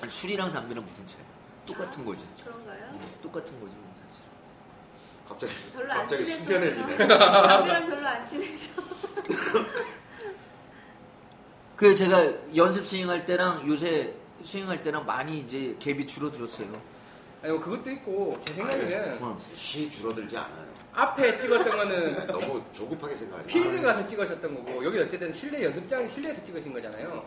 아니, 0.01 0.11
술이랑 0.13 0.53
담배는 0.53 0.85
무슨 0.85 1.07
차이? 1.09 1.21
똑같은 1.67 2.05
거지. 2.05 2.25
그런가요? 2.45 2.99
똑같은 3.23 3.61
거지. 3.61 3.73
뭐. 5.29 5.39
갑자기 5.39 5.53
별로 5.75 5.93
안 5.93 5.99
갑자기 6.01 6.25
친해서 6.27 6.45
숙연해지네. 6.45 6.97
담배랑 7.09 7.89
별로 7.89 8.07
안 8.09 8.25
친해서 8.25 8.83
그 11.77 11.95
제가 11.95 12.33
연습 12.57 12.85
스윙할 12.87 13.25
때랑 13.27 13.69
요새 13.69 14.13
스윙할 14.45 14.83
때랑 14.83 15.07
많이 15.07 15.39
이제 15.39 15.77
갭이 15.81 16.09
줄어들었어요. 16.09 16.67
아니 17.43 17.53
뭐 17.53 17.61
그것도 17.63 17.91
있고 17.93 18.41
제 18.45 18.55
생각에는 18.55 19.19
어. 19.23 19.41
시 19.55 19.89
줄어들지 19.91 20.37
않아요. 20.37 20.67
앞에 20.93 21.41
찍었던 21.41 21.77
거는 21.77 22.27
너무 22.27 22.65
조급하게 22.73 23.15
생각하지 23.15 23.47
필드. 23.49 23.81
가서 23.81 24.09
찍으셨던 24.09 24.55
거고 24.55 24.85
여기 24.85 24.99
어쨌든 24.99 25.33
실내 25.33 25.63
연습장 25.63 26.11
실내에서 26.11 26.43
찍으신 26.43 26.73
거잖아요. 26.73 27.25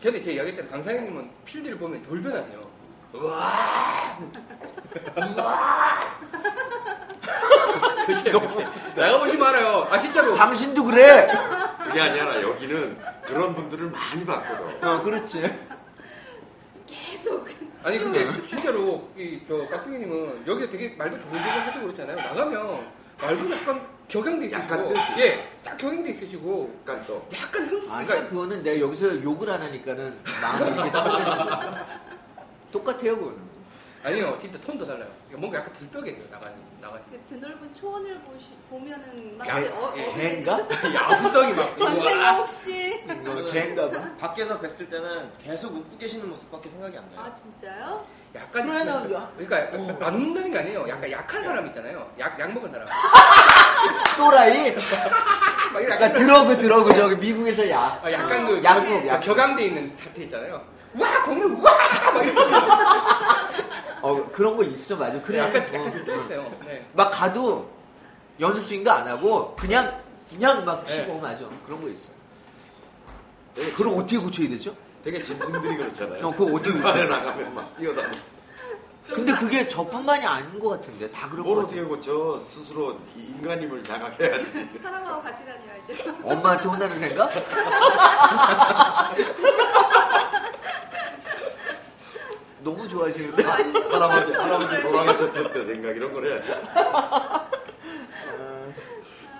전에 0.00 0.22
제가 0.22 0.36
이야기했던 0.36 0.70
강사님은 0.70 1.30
필드를 1.44 1.76
보면 1.78 2.02
돌변하세요. 2.02 2.75
우와, 3.20 4.18
우와. 5.16 6.16
그렇게 8.06 8.30
나가보시면 8.94 9.46
알아요. 9.48 9.86
아 9.90 10.00
진짜로. 10.00 10.34
당신도 10.36 10.84
그래. 10.84 11.28
그게 11.84 12.00
아니라 12.00 12.40
여기는 12.42 12.98
그런 13.24 13.54
분들을 13.54 13.90
많이 13.90 14.24
봤거든. 14.24 14.84
어, 14.88 15.02
그렇지. 15.02 15.42
계속 16.86 17.46
아니 17.82 17.98
근데 17.98 18.46
진짜로 18.46 19.08
이 19.16 19.40
저 19.48 19.66
깍두기님은 19.68 20.44
여기서 20.46 20.70
되게 20.70 20.94
말도 20.96 21.18
좋은 21.20 21.32
적을 21.32 21.66
하시고 21.66 21.86
그렇잖아요. 21.86 22.16
나가면 22.16 22.86
말도 23.20 23.50
약간 23.50 23.86
격양돼 24.08 24.46
있으시고, 24.46 24.62
약간 24.62 24.88
뜨지. 24.88 25.00
예, 25.18 25.48
딱 25.64 25.76
격양돼 25.78 26.10
있으시고, 26.10 26.78
약간 26.82 27.02
또 27.08 27.26
약간 27.34 27.64
흥, 27.66 27.92
아니, 27.92 28.06
그러니까 28.06 28.30
그거는 28.30 28.62
내가 28.62 28.78
여기서 28.80 29.20
욕을 29.22 29.50
안 29.50 29.62
하니까는 29.62 30.20
마음이 30.42 30.70
이렇게 30.70 30.92
터지는 30.92 31.74
똑같아요, 32.76 33.16
그거는. 33.16 33.46
아니요, 34.04 34.38
진짜 34.40 34.58
톤도 34.60 34.86
달라요. 34.86 35.08
그러니까 35.26 35.38
뭔가 35.40 35.58
약간 35.58 35.72
들떡해요 35.72 36.16
나가니 36.30 36.54
나가니. 36.80 37.02
그 37.10 37.20
드넓은 37.28 37.74
초원을 37.74 38.20
보시, 38.20 38.50
보면은 38.70 39.36
막 39.36 39.48
야, 39.48 39.58
이제 39.58 39.68
어, 39.70 39.92
예, 39.96 40.12
개인가? 40.14 40.60
야수성이 40.94 41.52
막 41.54 41.74
전생에. 41.76 42.24
혹시 42.28 43.00
이거 43.04 43.46
개인가 43.46 43.90
봐. 43.90 44.08
밖에서 44.18 44.60
뵀을 44.60 44.88
때는 44.90 45.30
계속 45.42 45.74
웃고 45.74 45.98
계시는 45.98 46.28
모습밖에 46.28 46.68
생각이 46.68 46.96
안 46.96 47.08
나요. 47.10 47.20
아 47.26 47.32
진짜요? 47.32 48.06
약간 48.36 48.66
그래, 48.68 48.84
나 48.84 48.92
야- 49.12 49.30
그러니까 49.34 49.60
약간 49.64 50.02
안 50.02 50.14
웃는다는 50.14 50.52
게 50.52 50.58
아니에요. 50.58 50.88
약간 50.88 51.10
약한 51.10 51.42
사람 51.42 51.66
있잖아요. 51.66 52.08
약, 52.18 52.38
약 52.38 52.52
먹은 52.52 52.70
사람. 52.70 52.86
또라이? 54.16 54.74
막 55.72 55.80
이런 55.80 55.90
약간 55.90 56.12
드러그, 56.12 56.58
드러그, 56.58 56.94
저기 56.94 57.16
미국에서 57.16 57.68
야. 57.70 57.98
아, 58.02 58.12
약간 58.12 58.46
그 58.46 58.62
약국, 58.62 58.86
격- 58.88 59.06
약국. 59.08 59.26
격앙돼 59.26 59.64
있는 59.64 59.96
사태 59.96 60.22
있잖아요. 60.24 60.62
와, 60.98 61.22
공는 61.24 61.62
와! 61.62 61.72
막 62.12 62.22
이런 62.24 62.52
어, 64.02 64.30
그런 64.32 64.56
거 64.56 64.62
있어, 64.64 64.96
맞아. 64.96 65.20
그래. 65.22 65.38
약간 65.38 65.62
어. 65.62 65.74
약간 65.74 65.90
들떠있어요. 65.92 66.52
네. 66.64 66.86
막 66.92 67.10
가도 67.10 67.70
연습 68.38 68.66
스윙도 68.66 68.90
안 68.90 69.08
하고 69.08 69.54
그냥, 69.56 70.00
그냥 70.30 70.64
막 70.64 70.84
네. 70.86 70.94
쉬고, 70.94 71.18
맞아. 71.18 71.44
그런 71.64 71.82
거 71.82 71.88
있어. 71.88 72.10
되게, 73.54 73.72
그럼 73.72 73.94
어떻게 73.98 74.18
고쳐야 74.18 74.48
되죠? 74.48 74.74
되게 75.02 75.22
짐승들이 75.22 75.76
그렇잖아요. 75.76 76.26
어, 76.26 76.30
그거 76.30 76.44
어떻게 76.56 76.70
중간에 76.72 77.04
나가면 77.04 77.54
막 77.54 77.76
뛰어다니. 77.76 78.18
근데 79.08 79.32
그게 79.34 79.66
저뿐만이 79.68 80.26
아닌 80.26 80.58
것 80.58 80.68
같은데. 80.70 81.10
다 81.10 81.28
그런 81.28 81.44
뭘거 81.44 81.62
어떻게 81.62 81.80
같아. 81.80 81.88
고쳐 81.94 82.38
스스로 82.38 82.98
인간임을 83.16 83.84
자각해야지. 83.84 84.68
사람하고 84.82 85.22
같이 85.22 85.44
다녀야죠. 85.46 85.94
엄마한테 86.24 86.68
혼나는 86.68 86.98
생각? 86.98 87.30
너무 92.62 92.88
좋아하시는데? 92.88 93.42
할아버지 93.44 94.32
할아버지 94.36 94.82
돌아가셨을 94.82 95.50
때 95.52 95.64
생각 95.64 95.90
이런 95.96 96.12
걸 96.12 96.26
해야지. 96.26 96.52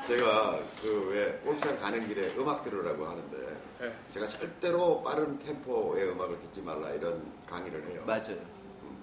제가 0.07 0.61
그왜 0.81 1.41
골프장 1.45 1.81
가는 1.81 2.07
길에 2.07 2.33
음악 2.39 2.63
들으라고 2.63 3.05
하는데 3.09 3.37
네. 3.81 3.93
제가 4.15 4.29
절대로 4.29 5.03
빠른 5.03 5.37
템포의 5.41 6.11
음악을 6.11 6.39
듣지 6.39 6.63
말라 6.63 6.91
이런 6.91 7.21
강의를 7.51 7.89
해요. 7.89 8.05
맞아요. 8.07 8.56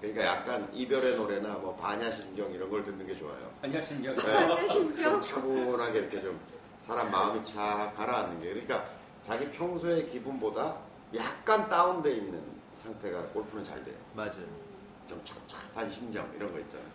음, 0.04 0.12
그러니까 0.14 0.24
약간 0.24 0.68
이별의 0.72 1.16
노래나 1.16 1.48
뭐 1.54 1.74
반야심경 1.76 2.52
이런 2.52 2.70
걸 2.70 2.84
듣는 2.84 3.06
게 3.06 3.14
좋아요. 3.16 3.50
안녕하십니까. 3.62 4.14
네. 4.22 4.66
신경. 4.68 5.02
좀 5.12 5.22
차분하게 5.22 5.98
이렇게 6.00 6.20
좀 6.20 6.38
사람 6.80 7.10
마음이 7.10 7.42
착 7.44 7.94
가라앉는 7.96 8.40
게 8.42 8.48
그러니까 8.50 8.84
자기 9.22 9.48
평소의 9.50 10.10
기분보다 10.10 10.76
약간 11.14 11.68
다운돼 11.68 12.10
있는 12.12 12.42
상태가 12.76 13.22
골프는 13.28 13.64
잘 13.64 13.82
돼요. 13.84 13.94
맞아요. 14.14 14.64
좀 15.08 15.20
착착한 15.24 15.88
심정 15.88 16.30
이런 16.36 16.52
거 16.52 16.58
있잖아요. 16.60 16.86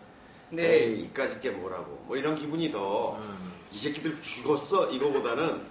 근데 0.48 0.84
에이 0.84 1.02
이까짓 1.04 1.40
게 1.40 1.50
뭐라고 1.50 2.02
뭐 2.06 2.16
이런 2.16 2.34
기분이 2.34 2.70
더이 2.72 3.18
음. 3.18 3.52
새끼들 3.72 4.20
죽었어 4.20 4.90
이거보다는 4.90 5.62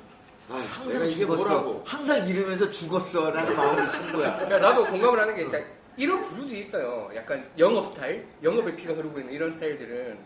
아 0.49 0.57
내가 0.57 0.65
항상 0.67 1.05
이게 1.05 1.15
죽었어. 1.25 1.43
뭐라고 1.43 1.83
항상 1.85 2.27
이러면서 2.27 2.69
죽었어라는 2.71 3.55
마음을 3.55 3.89
친 3.89 4.11
거야. 4.13 4.35
그러니까 4.35 4.59
나도 4.59 4.85
공감을 4.85 5.19
하는 5.19 5.35
게 5.35 5.41
일단 5.43 5.65
이런 5.99 6.21
부류들이 6.21 6.61
있어요. 6.61 7.11
약간 7.13 7.45
영업 7.57 7.87
스타일, 7.93 8.25
영업의 8.41 8.73
피가 8.77 8.93
흐르고 8.93 9.19
있는 9.19 9.33
이런 9.33 9.51
스타일들은 9.51 10.17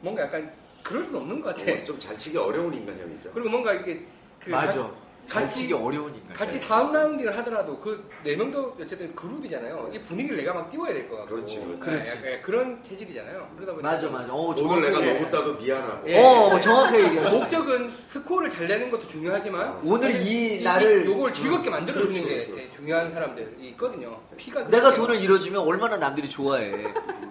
뭔가 0.00 0.22
약간 0.24 0.52
그럴 0.82 1.04
수는 1.04 1.20
없는 1.20 1.40
것 1.40 1.54
같아. 1.54 1.84
좀 1.84 1.98
잘 2.00 2.18
치기 2.18 2.36
어려운 2.36 2.74
인간형이죠. 2.74 3.30
그리고 3.32 3.48
뭔가 3.48 3.72
이게 3.72 4.06
그 4.40 4.50
맞아. 4.50 4.90
같이- 5.30 5.50
치기 5.52 5.72
어려운 5.72 6.14
인간. 6.14 6.36
같이 6.36 6.58
4라운딩을 6.60 7.32
하더라도 7.36 7.78
그 7.78 8.04
네 8.24 8.36
명도 8.36 8.76
어쨌든 8.80 9.14
그룹이잖아요. 9.14 9.90
이 9.94 9.98
분위기를 10.00 10.36
내가 10.38 10.52
막 10.52 10.68
띄워야 10.70 10.92
될 10.92 11.08
것 11.08 11.16
같고. 11.18 11.34
그렇지, 11.36 11.56
그렇지. 11.60 11.80
그렇지. 11.80 12.10
아, 12.10 12.14
약간 12.16 12.42
그런 12.42 12.82
체질이잖아요. 12.84 13.48
그러다 13.56 13.72
보니까 13.72 13.90
맞아, 13.92 14.08
맞아. 14.08 14.32
어, 14.32 14.54
오늘 14.58 14.82
내가 14.82 15.00
예. 15.06 15.14
너무 15.14 15.30
따도 15.30 15.54
미안하고 15.54 16.08
예. 16.10 16.18
어, 16.22 16.60
정확하게 16.60 16.98
얘기하셨어. 17.06 17.36
목적은 17.38 17.90
스코어를 18.08 18.50
잘 18.50 18.66
내는 18.68 18.90
것도 18.90 19.06
중요하지만 19.06 19.80
오늘 19.84 20.10
이 20.20 20.56
이- 20.60 20.64
날을 20.64 21.06
요걸 21.06 21.32
즐겁게 21.32 21.70
만들어 21.70 22.02
주는 22.04 22.12
그렇지, 22.12 22.28
게 22.28 22.34
그렇지. 22.46 22.52
되게 22.64 22.76
중요한 22.76 23.12
사람들이 23.12 23.68
있거든요. 23.70 24.20
피가 24.36 24.64
내가 24.68 24.92
그렇게- 24.92 24.96
돈을 24.96 25.16
잃어주면 25.22 25.62
얼마나 25.62 25.96
남들이 25.96 26.28
좋아해. 26.28 26.70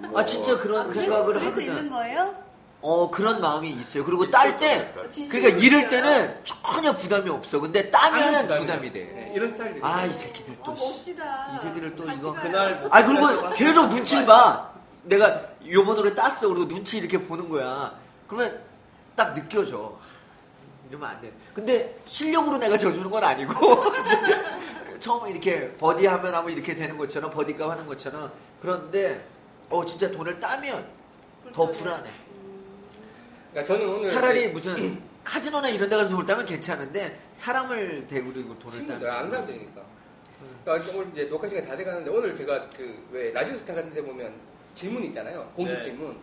뭐아 0.10 0.26
진짜 0.26 0.58
그런 0.58 0.90
아, 0.90 0.94
생각을 0.94 1.26
그래서 1.34 1.46
하거든. 1.48 1.64
읽는 1.68 1.90
거예요? 1.90 2.49
어 2.82 3.10
그런 3.12 3.42
마음이 3.42 3.70
있어요. 3.72 4.06
그리고 4.06 4.30
딸 4.32 4.58
때, 4.58 4.94
그러니까 4.94 5.50
잃을 5.60 5.80
읽어요? 5.84 5.90
때는 5.90 6.38
전혀 6.46 6.96
부담이 6.96 7.30
없어. 7.30 7.60
근데 7.60 7.92
따면은 7.92 8.48
부담이 8.48 8.92
돼. 8.94 9.00
네, 9.04 9.32
이런 9.36 9.52
스타일이 9.52 9.80
아 9.84 10.06
이 10.06 10.14
새끼들 10.14 10.56
어 10.62 10.64
또. 10.64 10.76
씨. 10.76 10.86
멋지다. 11.00 11.52
이 11.54 11.58
새끼를 11.58 11.96
또 11.98 12.06
같이 12.06 12.20
이거 12.20 12.32
가요. 12.32 12.44
그날 12.44 12.80
뭐- 12.80 12.90
아 12.92 13.04
그리고 13.06 13.50
계속 13.54 13.90
눈치를 13.90 14.26
봐. 14.26 14.70
내가 15.04 15.42
요번으로 15.68 16.16
땄어. 16.16 16.48
그리고 16.48 16.68
눈치 16.70 16.98
이렇게 17.00 17.22
보는 17.22 17.50
거야. 17.50 17.94
그러면 18.28 18.62
딱 19.16 19.34
느껴져. 19.34 19.98
이러면 20.90 21.10
안 21.10 21.22
돼. 21.22 21.34
근데 21.54 22.00
실력으로 22.06 22.58
내가 22.60 22.78
져주는 22.78 23.10
건 23.10 23.24
아니고 23.24 23.84
처음 25.00 25.28
이렇게 25.28 25.72
버디 25.74 26.06
하면 26.06 26.34
하면 26.34 26.52
이렇게 26.52 26.76
되는 26.76 26.98
것처럼 26.98 27.30
버디값 27.32 27.70
하는 27.70 27.86
것처럼 27.88 28.32
그런데 28.62 29.26
어 29.70 29.84
진짜 29.86 30.10
돈을 30.10 30.40
따면 30.40 30.86
더 31.54 31.70
불안해. 31.70 32.10
그러니까 33.52 33.74
저는 33.74 33.90
오늘 33.94 34.08
차라리 34.08 34.48
무슨 34.50 35.02
카지노나 35.24 35.70
이런 35.70 35.90
데 35.90 35.96
가서 35.96 36.10
돈을 36.10 36.26
따면 36.26 36.46
괜찮은데 36.46 37.20
사람을 37.34 38.08
대우리고 38.08 38.58
돈을 38.60 38.88
따면 38.88 39.10
아는 39.10 39.30
사람들이니까. 39.30 39.82
그러니까 40.64 40.92
오늘 40.98 41.08
이제 41.14 41.26
녹화 41.30 41.48
시간 41.50 41.66
다 41.68 41.76
돼가는데 41.76 42.10
오늘 42.10 42.36
제가 42.36 42.70
그 42.70 43.08
왜 43.12 43.32
라디오 43.32 43.58
스타 43.58 43.74
같은 43.74 43.94
데 43.94 44.02
보면 44.04 44.32
질문 44.76 45.04
있잖아요. 45.06 45.50
공식 45.56 45.76
네. 45.78 45.84
질문. 45.86 46.16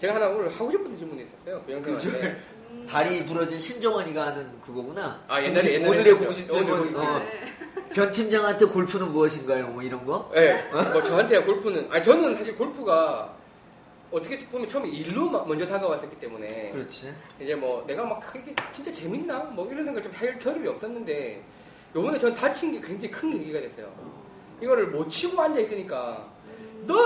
제가 0.00 0.14
하나 0.16 0.28
오늘 0.28 0.52
하고 0.52 0.70
싶은 0.70 0.96
질문이 0.96 1.22
있었어요. 1.22 1.62
그 1.64 1.72
영상한테. 1.72 2.08
음. 2.70 2.86
다리 2.88 3.24
부러진 3.24 3.58
신정원이가 3.58 4.26
하는 4.28 4.60
그거구나. 4.60 5.22
아, 5.26 5.40
옛날에, 5.42 5.52
공식- 5.54 5.72
옛날에 5.74 5.88
오늘의. 5.90 6.14
공식점은 6.14 6.70
오늘의 6.70 6.94
어, 6.94 7.18
네. 7.18 7.88
변 7.94 8.12
팀장한테 8.12 8.66
골프는 8.66 9.10
무엇인가요? 9.10 9.68
뭐 9.68 9.82
이런 9.82 10.04
거? 10.04 10.30
네, 10.34 10.62
뭐 10.70 11.02
저한테 11.02 11.40
골프는, 11.42 11.88
아니 11.90 12.04
저는 12.04 12.36
사실 12.36 12.54
골프가 12.54 13.34
어떻게 14.10 14.38
보면 14.46 14.68
처음에 14.68 14.88
일로 14.88 15.28
막 15.28 15.46
먼저 15.46 15.66
다가왔었기 15.66 16.18
때문에 16.18 16.70
그렇지. 16.72 17.14
이제 17.40 17.54
뭐 17.54 17.84
내가 17.86 18.04
막 18.04 18.22
이게 18.34 18.54
진짜 18.72 18.92
재밌나? 18.92 19.38
뭐 19.44 19.66
이런 19.70 19.84
생각 19.84 20.02
좀할 20.02 20.38
겨를이 20.38 20.66
없었는데 20.68 21.42
요번에 21.94 22.18
전 22.18 22.34
다친 22.34 22.72
게 22.72 22.80
굉장히 22.80 23.10
큰 23.10 23.30
계기가 23.32 23.60
됐어요. 23.60 23.92
이거를 24.62 24.88
못 24.88 25.08
치고 25.08 25.40
앉아 25.40 25.60
있으니까 25.60 26.28
음. 26.46 26.84
너무 26.86 27.02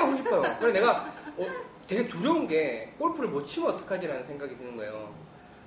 하고 0.00 0.16
싶어요. 0.16 0.42
그래서 0.60 0.72
내가 0.72 1.12
어, 1.36 1.46
되게 1.86 2.06
두려운 2.06 2.46
게 2.46 2.92
골프를 2.98 3.28
못 3.30 3.44
치면 3.46 3.70
어떡하지라는 3.74 4.26
생각이 4.26 4.56
드는 4.58 4.76
거예요. 4.76 5.12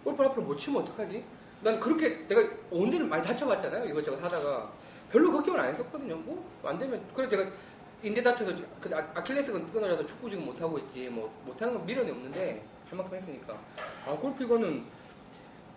골프를 0.04 0.30
앞으로 0.30 0.44
못 0.46 0.58
치면 0.58 0.84
어떡하지? 0.84 1.24
난 1.62 1.80
그렇게 1.80 2.26
내가 2.28 2.48
온디를 2.70 3.08
많이 3.08 3.24
다쳐봤잖아요. 3.24 3.86
이것저것 3.86 4.24
하다가 4.24 4.72
별로 5.12 5.32
걱정을 5.32 5.60
안 5.60 5.74
했었거든요. 5.74 6.16
뭐 6.18 6.46
안 6.64 6.78
되면 6.78 7.02
그래 7.14 7.28
제가 7.30 7.46
인대 8.04 8.22
다쳐서 8.22 8.54
그 8.80 8.96
아- 8.96 9.08
아킬레스건 9.20 9.72
끊어져서 9.72 10.06
축구 10.06 10.30
지금 10.30 10.46
못 10.46 10.60
하고 10.62 10.78
있지. 10.80 11.10
뭐 11.10 11.32
못하는 11.46 11.74
건 11.74 11.86
미련이 11.86 12.12
없는데 12.12 12.64
할 12.90 12.98
만큼 12.98 13.18
했으니까 13.18 13.58
아 14.06 14.12
골프 14.12 14.44
이거는 14.44 14.84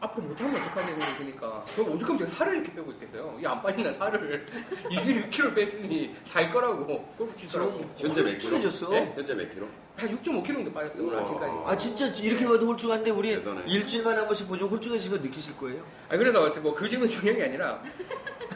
앞으로 0.03 0.29
못하면 0.29 0.57
어떡하지 0.63 0.93
생각이 0.93 1.19
드니까 1.19 1.65
그럼 1.75 1.93
오죽하면 1.93 2.19
제가 2.21 2.31
살을 2.31 2.57
이렇게 2.57 2.75
빼고 2.75 2.91
있겠어요. 2.93 3.35
이게 3.39 3.47
안 3.49 3.63
빠진다 3.63 3.93
살을 3.95 4.47
26kg 4.91 5.55
뺐으니 5.55 6.15
살 6.25 6.51
거라고 6.51 6.87
골프 7.19 7.37
칠 7.37 7.49
거라고 7.49 7.85
현재 7.97 8.23
몇 8.23 8.39
킬로? 8.39 8.57
홀쭉해졌어. 8.57 8.89
네? 8.91 9.13
현재 9.17 9.35
몇 9.35 9.53
킬로? 9.55 9.67
한 9.97 10.09
6.5kg 10.17 10.47
정도 10.55 10.73
빠졌어요 10.73 11.03
오늘. 11.07 11.19
아침까지. 11.19 11.53
아 11.67 11.77
진짜 11.77 12.07
이렇게 12.07 12.47
봐도 12.47 12.67
홀쭉한데 12.67 13.11
우리 13.11 13.31
대단해. 13.31 13.63
일주일만에 13.67 14.19
한 14.19 14.27
번씩 14.27 14.47
보죠 14.49 14.67
홀쭉해지는 14.69 15.19
거 15.19 15.23
느끼실 15.27 15.57
거예요. 15.57 15.85
아 16.09 16.17
그래서 16.17 16.61
뭐 16.61 16.75
그 16.75 16.89
질문 16.89 17.09
중요한 17.11 17.39
게 17.39 17.45
아니라 17.47 17.83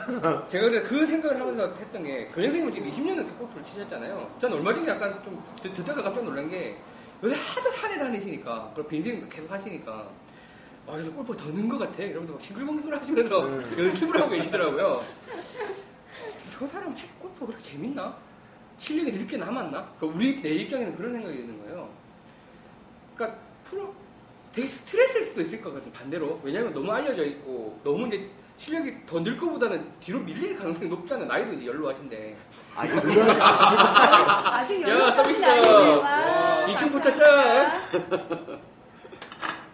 제가 0.50 0.68
그래서 0.68 0.88
그 0.88 1.06
생각을 1.06 1.40
하면서 1.40 1.74
했던 1.74 2.02
게그 2.04 2.34
선생님은 2.42 2.72
지금 2.74 2.90
20년 2.90 3.16
넘게 3.16 3.32
골프를 3.36 3.64
치셨잖아요. 3.64 4.36
전 4.40 4.52
얼마 4.52 4.74
전에 4.74 4.88
약간 4.88 5.22
좀 5.24 5.42
듣- 5.62 5.72
듣다가 5.74 6.02
깜짝 6.02 6.24
놀란 6.24 6.48
게 6.48 6.76
요새 7.22 7.34
하도 7.34 7.70
산에 7.70 7.98
다니시니까 7.98 8.72
그리고 8.74 8.88
빈생 8.88 9.28
계속 9.28 9.50
하시니까 9.50 10.08
아 10.86 10.92
그래서 10.92 11.10
골프 11.12 11.34
더 11.36 11.48
는 11.50 11.68
것 11.68 11.78
같아 11.78 12.02
이러면서 12.02 12.34
막 12.34 12.42
싱글벙글 12.42 12.94
하시면서 12.98 13.48
연습을 13.78 14.20
하고 14.20 14.30
계시더라고요. 14.30 15.02
저 16.58 16.66
사람 16.66 16.94
골프 17.20 17.46
그렇게 17.46 17.62
재밌나? 17.62 18.16
실력이 18.78 19.12
늦게 19.12 19.36
남았나? 19.38 19.88
그 19.98 20.06
우리 20.06 20.42
내 20.42 20.50
입장에는 20.50 20.96
그런 20.96 21.12
생각이 21.12 21.36
드는 21.36 21.62
거예요. 21.62 21.88
그러니까 23.16 23.38
프로 23.64 23.94
되게 24.52 24.68
스트레스일 24.68 25.24
수도 25.26 25.40
있을 25.42 25.60
것 25.62 25.72
같은 25.72 25.90
반대로 25.92 26.40
왜냐하면 26.42 26.72
너무 26.74 26.92
알려져 26.92 27.24
있고 27.24 27.80
너무 27.82 28.06
이제 28.08 28.28
실력이 28.56 29.04
더 29.06 29.20
늘 29.22 29.36
거보다는 29.36 29.84
뒤로 30.00 30.20
밀릴 30.20 30.56
가능성이 30.56 30.88
높잖아요 30.88 31.26
나이도 31.26 31.52
이제 31.54 31.66
연로하신데 31.66 32.36
아 32.76 32.86
이거 32.86 32.98
않겠잖아. 32.98 34.56
아직 34.58 34.82
야, 34.82 34.88
연락하신 34.88 35.22
서비스. 35.22 35.44
아니지만 35.44 36.70
이층 36.70 36.90
감사합니다. 36.90 37.80
붙였죠? 37.90 38.14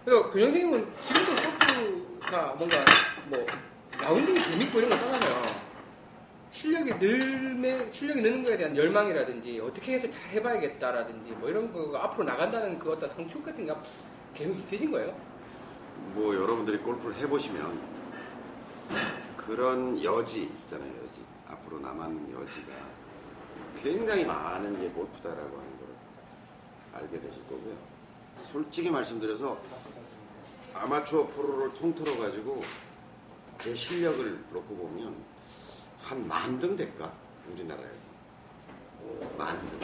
그래서 0.04 0.30
그 0.30 0.40
선생님은 0.40 0.86
지금도 1.06 1.30
골프가 1.42 2.54
뭔가 2.58 2.76
뭐 3.28 3.46
라운딩이 4.00 4.40
재밌고 4.42 4.78
이런 4.78 4.90
거 4.90 4.96
떠나면 4.96 5.20
실력이 6.50 6.94
늘매 6.94 7.92
실력이 7.92 8.22
느는 8.22 8.42
거에 8.44 8.56
대한 8.56 8.76
열망이라든지 8.76 9.60
어떻게 9.60 9.94
해서 9.94 10.08
잘 10.10 10.20
해봐야겠다라든지 10.30 11.30
뭐 11.32 11.48
이런 11.48 11.72
거가 11.72 12.04
앞으로 12.04 12.24
나간다는 12.24 12.78
그 12.78 12.90
어떤 12.92 13.08
성취욕 13.10 13.44
같은 13.44 13.64
게 13.66 13.72
계속 14.34 14.56
있으신 14.58 14.90
거예요? 14.90 15.14
뭐 16.14 16.34
여러분들이 16.34 16.78
골프를 16.78 17.14
해보시면 17.18 17.78
그런 19.36 20.02
여지 20.02 20.42
있잖아요 20.44 20.88
여지. 20.88 21.24
앞으로 21.48 21.80
남은 21.80 22.32
여지가 22.32 22.68
굉장히 23.82 24.24
많은 24.24 24.80
게 24.80 24.88
골프다라고 24.90 25.40
하는 25.58 25.78
걸 25.78 25.88
알게 26.94 27.20
되실 27.20 27.42
거고요. 27.48 27.76
솔직히 28.38 28.90
말씀드려서 28.90 29.58
아마추어 30.74 31.26
프로를 31.28 31.74
통틀어 31.74 32.16
가지고 32.18 32.62
제 33.58 33.74
실력을 33.74 34.44
놓고 34.52 34.74
보면 34.76 35.14
한 36.02 36.26
만 36.26 36.58
등 36.58 36.76
될까? 36.76 37.12
우리나라에 37.52 37.86
만등. 39.36 39.80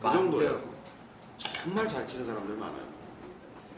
그만 0.00 0.16
정도예요. 0.16 0.70
정말 1.38 1.86
잘 1.88 2.06
치는 2.06 2.26
사람들 2.26 2.56
많아요 2.56 2.99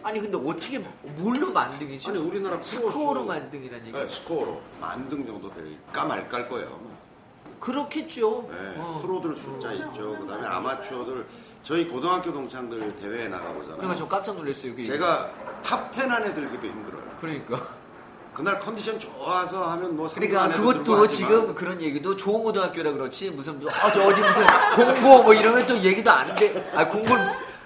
아니 0.03 0.21
근데 0.21 0.37
어떻게 0.37 0.79
뭘로 1.17 1.53
만등이지? 1.53 2.09
아니 2.09 2.19
우리나라 2.19 2.57
프로 2.57 2.65
스코어로 2.65 3.21
수- 3.21 3.27
만등이라는 3.27 3.87
얘기. 3.87 3.93
네, 3.97 4.09
스코어로 4.09 4.61
만등 4.81 5.27
정도 5.27 5.53
될까 5.55 6.05
말까 6.05 6.37
할 6.39 6.49
거예요. 6.49 6.81
그렇겠죠. 7.61 8.49
네, 8.51 8.75
어. 8.79 8.99
프로들 9.03 9.35
숫자 9.37 9.73
있죠. 9.73 10.17
그다음에 10.19 10.47
아마추어들 10.47 11.27
저희 11.63 11.87
고등학교 11.87 12.33
동창들 12.33 12.97
대회에 12.97 13.29
나가보잖아요. 13.29 13.77
그러니까 13.77 13.95
저 13.97 14.09
깜짝 14.09 14.35
놀랐어요. 14.37 14.73
그게. 14.73 14.83
제가 14.83 15.31
top 15.63 15.91
10 15.91 16.11
안에 16.11 16.35
들기도 16.35 16.67
힘들어요. 16.67 17.03
그러니까. 17.21 17.69
그날 18.35 18.59
컨디션 18.59 18.99
좋아서 18.99 19.71
하면 19.73 19.95
뭐 19.95 20.09
그러니까 20.09 20.49
그것도 20.49 21.07
지금 21.09 21.55
그런 21.55 21.81
얘기도 21.83 22.17
좋은 22.17 22.43
고등학교라 22.43 22.93
그렇지 22.93 23.31
무슨 23.31 23.61
뭐, 23.61 23.71
아, 23.71 23.93
저 23.93 24.03
어디 24.07 24.21
무슨 24.23 24.45
공고 24.75 25.23
뭐 25.23 25.35
이러면 25.35 25.67
또 25.67 25.79
얘기도 25.79 26.11
안 26.11 26.35
돼. 26.35 26.73
아 26.75 26.89
공고 26.89 27.15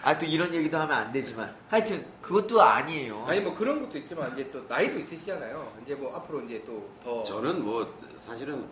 아 0.06 0.16
또 0.16 0.24
이런 0.24 0.54
얘기도 0.54 0.78
하면 0.78 0.96
안 0.96 1.10
되지만 1.12 1.52
하여튼 1.68 2.06
그것도 2.22 2.62
아니에요. 2.62 3.24
아니 3.26 3.40
뭐 3.40 3.52
그런 3.52 3.80
것도 3.80 3.98
있지만 3.98 4.32
이제 4.34 4.48
또 4.52 4.62
나이도 4.68 5.00
있으시잖아요. 5.00 5.78
이제 5.82 5.96
뭐 5.96 6.14
앞으로 6.14 6.42
이제 6.42 6.64
또 6.64 6.88
더 7.02 7.24
저는 7.24 7.64
뭐 7.64 7.92
사실은 8.14 8.68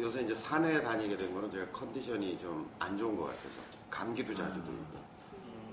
요새 0.00 0.22
이제 0.22 0.34
산에 0.34 0.82
다니게 0.82 1.16
된 1.16 1.32
거는 1.32 1.48
제가 1.48 1.66
컨디션이 1.70 2.36
좀 2.40 2.68
안 2.80 2.98
좋은 2.98 3.16
것 3.16 3.26
같아서 3.26 3.60
감기도 3.88 4.34
자주 4.34 4.54
들고 4.54 4.82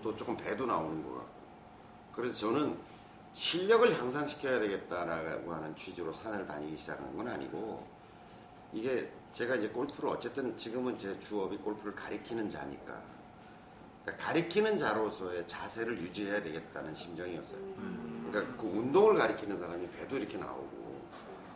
또 0.03 0.15
조금 0.15 0.37
배도 0.37 0.67
나오는 0.67 1.03
것 1.03 1.15
같고 1.15 1.29
그래서 2.13 2.35
저는 2.35 2.77
실력을 3.33 3.91
향상시켜야 3.99 4.59
되겠다라고 4.59 5.51
하는 5.51 5.75
취지로 5.75 6.13
산을 6.13 6.45
다니기 6.45 6.77
시작한 6.77 7.17
건 7.17 7.27
아니고 7.27 7.87
이게 8.71 9.11
제가 9.31 9.55
이제 9.55 9.67
골프를 9.69 10.09
어쨌든 10.09 10.55
지금은 10.55 10.95
제 10.99 11.19
주업이 11.19 11.57
골프를 11.57 11.95
가리키는 11.95 12.47
자니까 12.51 13.01
그러니까 14.09 14.17
가리키는 14.17 14.77
자로서의 14.77 15.47
자세를 15.47 15.99
유지해야 15.99 16.41
되겠다는 16.41 16.95
심정이었어요. 16.95 17.59
그러니까 18.29 18.55
그 18.57 18.67
운동을 18.67 19.15
가리키는 19.15 19.59
사람이 19.59 19.87
배도 19.91 20.17
이렇게 20.17 20.37
나오고 20.37 21.01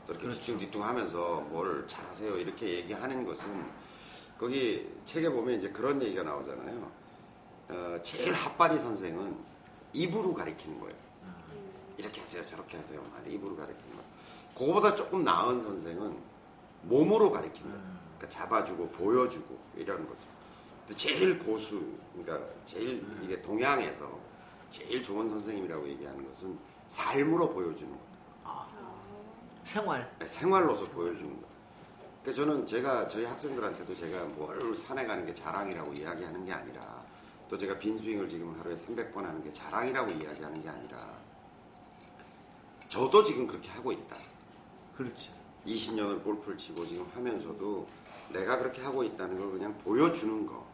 또 0.06 0.14
이렇게 0.14 0.28
그렇죠. 0.28 0.40
뒤뚱뒤뚱 0.40 0.84
하면서 0.84 1.42
뭘 1.50 1.88
잘하세요 1.88 2.38
이렇게 2.38 2.78
얘기하는 2.78 3.26
것은 3.26 3.66
거기 4.38 4.90
책에 5.06 5.30
보면 5.30 5.60
이제 5.60 5.70
그런 5.70 6.02
얘기가 6.02 6.24
나오잖아요. 6.24 6.92
어, 7.70 7.98
제일 8.04 8.34
핫바리 8.34 8.78
선생은 8.78 9.36
입으로 9.94 10.34
가리키는 10.34 10.80
거예요. 10.80 10.96
이렇게 11.98 12.22
하세요 12.22 12.46
저렇게 12.46 12.78
하세요 12.78 13.02
막 13.14 13.24
입으로 13.26 13.56
가리키는 13.56 13.96
거. 13.96 14.04
그거보다 14.58 14.96
조금 14.96 15.24
나은 15.24 15.62
선생은 15.62 16.18
몸으로 16.84 17.32
가리키는 17.32 17.72
거예요. 17.72 17.98
그러니까 18.18 18.30
잡아주고 18.30 18.90
보여주고 18.90 19.58
이런 19.78 20.06
거죠. 20.08 20.22
제일 20.98 21.40
고수, 21.40 21.82
그러니까 22.14 22.48
제일 22.66 23.06
이게 23.22 23.42
동양에서 23.42 24.20
제일 24.70 25.04
좋은 25.04 25.30
선생님이라고 25.30 25.88
얘기하는 25.90 26.28
것은 26.30 26.58
삶으로 26.88 27.50
보여주는 27.50 27.92
거. 27.92 28.14
생활. 29.64 30.16
네, 30.20 30.28
생활로서 30.28 30.90
보여주는 30.92 31.42
거. 31.42 31.48
그러니까 32.22 32.44
저는 32.44 32.66
제가 32.66 33.08
저희 33.08 33.26
학생들한테도 33.26 33.96
제가 33.96 34.24
뭘 34.36 34.76
산에 34.76 35.06
가는 35.06 35.26
게 35.26 35.34
자랑이라고 35.34 35.94
이야기하는 35.94 36.46
게 36.46 36.54
아니라 36.54 37.04
또 37.50 37.58
제가 37.58 37.78
빈스윙을 37.78 38.30
지금 38.30 38.58
하루에 38.60 38.76
300번 38.76 39.18
하는 39.18 39.44
게 39.44 39.52
자랑이라고 39.52 40.12
이야기하는 40.12 40.62
게 40.62 40.70
아니라 40.70 41.14
저도 42.88 43.24
지금 43.24 43.48
그렇게 43.48 43.70
하고 43.72 43.92
있다. 43.92 44.16
그렇죠. 44.96 45.32
20년을 45.66 46.24
골프를 46.24 46.58
치고 46.58 46.86
지금 46.86 47.08
하면서도 47.14 47.88
내가 48.30 48.58
그렇게 48.58 48.82
하고 48.82 49.04
있다는 49.04 49.38
걸 49.38 49.52
그냥 49.52 49.78
보여주는 49.80 50.46
거. 50.46 50.66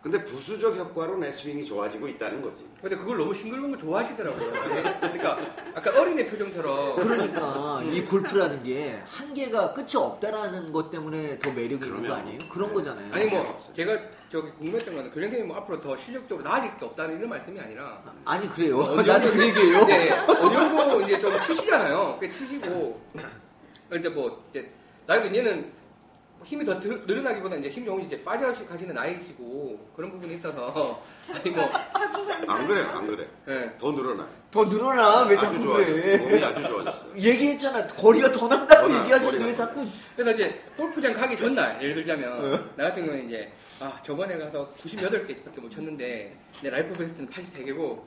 근데 0.00 0.22
부수적 0.24 0.76
효과로 0.76 1.16
내 1.18 1.32
스윙이 1.32 1.64
좋아지고 1.66 2.06
있다는 2.06 2.40
거지. 2.40 2.64
근데 2.80 2.96
그걸 2.96 3.18
너무 3.18 3.34
싱글벙글 3.34 3.78
좋아하시더라고요. 3.80 4.52
네. 4.68 4.82
그러니까 5.00 5.38
아까 5.74 6.00
어린애 6.00 6.24
표정처럼 6.30 6.96
그러니까 6.96 7.82
이 7.84 8.04
골프라는 8.04 8.62
게 8.62 9.02
한계가 9.08 9.72
끝이 9.74 9.96
없다라는 9.96 10.70
것 10.72 10.90
때문에 10.90 11.40
더 11.40 11.50
매력이 11.50 11.84
있는 11.86 12.08
거. 12.08 12.14
아니에요? 12.14 12.38
그런 12.52 12.72
거잖아요. 12.72 13.12
아니 13.12 13.26
뭐 13.26 13.60
제가 13.74 13.98
저기 14.30 14.52
궁금했던 14.52 14.94
거는 14.94 15.10
그 15.10 15.20
선생님 15.20 15.48
뭐 15.48 15.56
앞으로 15.56 15.80
더 15.80 15.96
실력적으로 15.96 16.48
나아질 16.48 16.78
게 16.78 16.84
없다는 16.84 17.16
이런 17.16 17.28
말씀이 17.30 17.58
아니라 17.58 18.00
아니 18.24 18.48
그래요. 18.48 18.78
어디 18.78 19.08
나도 19.08 19.32
그 19.32 19.42
얘기예요. 19.48 19.84
네, 19.86 20.12
어느 20.12 20.54
정도 20.54 21.00
이제 21.02 21.20
좀 21.20 21.32
치시잖아요. 21.40 22.18
꽤 22.20 22.30
치시고 22.30 23.00
이제 23.96 24.08
뭐 24.08 24.44
이제 24.50 24.70
나이도 25.06 25.34
얘는 25.36 25.72
힘이 26.44 26.64
더 26.64 26.78
들- 26.78 27.02
늘어나기보다 27.06 27.56
이제 27.56 27.68
힘 27.68 27.84
조금 27.84 28.00
이제 28.02 28.22
빠져 28.22 28.52
가시는 28.52 28.94
나이시고 28.94 29.90
그런 29.96 30.10
부분이 30.12 30.34
있어서 30.36 31.02
아니 31.34 31.50
뭐 31.50 31.68
안 32.46 32.66
그래, 32.66 32.80
안 32.82 33.06
그래. 33.06 33.26
예. 33.48 33.72
더 33.78 33.90
늘어나요. 33.92 34.28
더 34.50 34.64
늘어나 34.64 35.24
왜 35.26 35.36
아주 35.36 35.46
자꾸 35.46 35.62
좋아졌어요. 35.62 35.94
그래? 36.02 36.16
몸이 36.18 36.44
아주 36.44 36.62
좋아졌어요. 36.62 37.12
얘기했잖아 37.18 37.86
거리가 37.88 38.30
더 38.32 38.48
난다고 38.48 38.88
더 38.88 38.94
나, 38.94 39.00
얘기하셨는데 39.02 39.38
거리가 39.44 39.46
왜더 39.46 39.52
자꾸 39.66 39.86
그래서 40.16 40.30
이제 40.32 40.62
골프장 40.76 41.12
가기 41.14 41.36
전날 41.36 41.82
예를 41.82 41.94
들자면 41.96 42.32
어. 42.54 42.58
나 42.76 42.84
같은 42.84 43.04
경우는 43.04 43.26
이제 43.26 43.52
아 43.80 44.00
저번에 44.04 44.38
가서 44.38 44.72
98개밖에 44.74 45.60
못 45.60 45.70
쳤는데 45.70 46.34
내 46.62 46.70
life 46.70 46.94
best는 46.94 47.28
83개고 47.28 48.00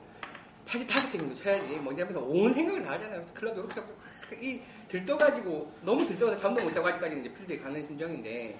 85개 0.66 1.18
정도 1.18 1.34
쳐야지 1.36 1.76
뭐 1.76 1.92
이러면서 1.92 2.20
온 2.20 2.52
생각을 2.54 2.82
다 2.82 2.92
하잖아요 2.92 3.22
클럽 3.34 3.56
이렇게 3.56 3.80
하고 3.80 3.92
이 4.40 4.60
들떠가지고 5.02 5.72
너무 5.82 6.04
들떠가서 6.06 6.38
잠도 6.38 6.62
못 6.62 6.72
자고 6.74 6.86
아직까지는 6.88 7.24
이제 7.24 7.34
필드에 7.34 7.58
가는 7.58 7.86
심정인데 7.86 8.58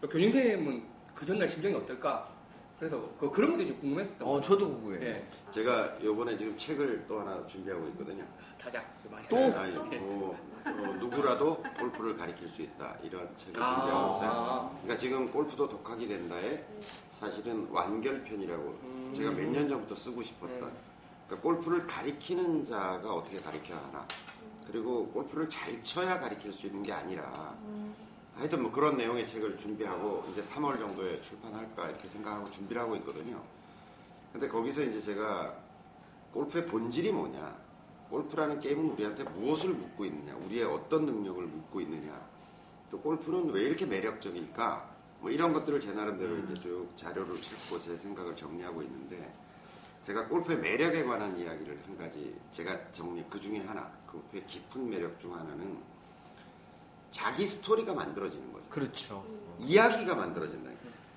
또 0.00 0.08
교님쌤은 0.08 0.82
그 1.14 1.26
전날 1.26 1.46
심정이 1.46 1.74
어떨까 1.74 2.26
그래서 2.78 3.10
그, 3.18 3.30
그런 3.30 3.52
것도 3.52 3.66
좀 3.66 3.78
궁금했었던 3.80 4.26
어거 4.26 4.40
저도 4.40 4.68
궁금해. 4.70 5.04
예 5.06 5.26
제가 5.50 5.98
요번에 6.02 6.36
지금 6.38 6.56
책을 6.56 7.04
또 7.06 7.20
하나 7.20 7.44
준비하고 7.46 7.86
있거든요. 7.88 8.24
다작 8.58 8.86
많이 9.10 9.28
또? 9.28 9.36
아니, 9.36 9.72
뭐, 9.98 10.36
어, 10.64 10.70
누구라도 11.00 11.62
골프를 11.78 12.16
가리킬 12.16 12.48
수 12.48 12.62
있다. 12.62 12.96
이런 13.02 13.24
책을 13.36 13.52
준비하고 13.54 14.14
있어요. 14.14 14.30
아, 14.30 14.70
그러니까 14.82 14.96
지금 14.96 15.30
골프도 15.30 15.68
독학이 15.68 16.06
된다에 16.08 16.64
사실은 17.10 17.66
완결편이라고 17.70 18.62
음. 18.84 19.12
제가 19.14 19.32
몇 19.32 19.50
년 19.50 19.68
전부터 19.68 19.94
쓰고 19.96 20.22
싶었던 20.22 20.60
네. 20.60 20.66
그러니까 21.26 21.42
골프를 21.42 21.86
가리키는 21.86 22.64
자가 22.64 23.12
어떻게 23.12 23.38
가리켜야 23.40 23.78
하나 23.78 24.06
그리고 24.68 25.08
골프를 25.08 25.48
잘 25.48 25.82
쳐야 25.82 26.20
가리킬 26.20 26.52
수 26.52 26.66
있는 26.66 26.82
게 26.82 26.92
아니라 26.92 27.56
하여튼 28.34 28.62
뭐 28.62 28.70
그런 28.70 28.96
내용의 28.96 29.26
책을 29.26 29.56
준비하고 29.58 30.26
이제 30.30 30.42
3월 30.42 30.78
정도에 30.78 31.20
출판할까 31.22 31.88
이렇게 31.88 32.06
생각하고 32.06 32.48
준비를 32.50 32.80
하고 32.80 32.94
있거든요. 32.96 33.42
근데 34.32 34.46
거기서 34.46 34.82
이제 34.82 35.00
제가 35.00 35.56
골프의 36.32 36.66
본질이 36.66 37.10
뭐냐 37.12 37.56
골프라는 38.10 38.60
게임은 38.60 38.90
우리한테 38.90 39.24
무엇을 39.24 39.70
묻고 39.70 40.04
있느냐 40.04 40.36
우리의 40.36 40.64
어떤 40.64 41.06
능력을 41.06 41.42
묻고 41.42 41.80
있느냐 41.80 42.20
또 42.90 43.00
골프는 43.00 43.50
왜 43.50 43.62
이렇게 43.62 43.86
매력적일까? 43.86 44.96
뭐 45.20 45.30
이런 45.30 45.52
것들을 45.52 45.80
제 45.80 45.92
나름대로 45.92 46.36
이제 46.38 46.54
쭉 46.54 46.88
자료를 46.94 47.40
찾고 47.40 47.82
제 47.82 47.96
생각을 47.96 48.36
정리하고 48.36 48.82
있는데 48.82 49.34
제가 50.08 50.26
골프의 50.26 50.58
매력에 50.60 51.04
관한 51.04 51.36
이야기를 51.36 51.80
한 51.86 51.98
가지 51.98 52.34
제가 52.50 52.90
정리 52.92 53.22
그 53.28 53.38
중에 53.38 53.58
하나 53.60 53.92
골프의 54.10 54.46
깊은 54.46 54.88
매력 54.88 55.20
중 55.20 55.34
하나는 55.34 55.76
자기 57.10 57.46
스토리가 57.46 57.92
만들어지는 57.92 58.50
거죠. 58.50 58.64
그렇죠. 58.70 59.24
이야기가 59.58 60.14
만들어진다. 60.14 60.70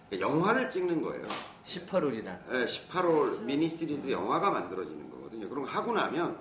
그러니까 0.09 0.29
영화를 0.29 0.69
찍는 0.69 1.01
거예요. 1.03 1.25
18홀이란. 1.63 2.65
18홀 2.67 3.43
미니 3.43 3.69
시리즈 3.69 4.11
영화가 4.11 4.51
만들어지는 4.51 5.09
거거든요. 5.09 5.47
그럼 5.47 5.63
하고 5.65 5.93
나면 5.93 6.37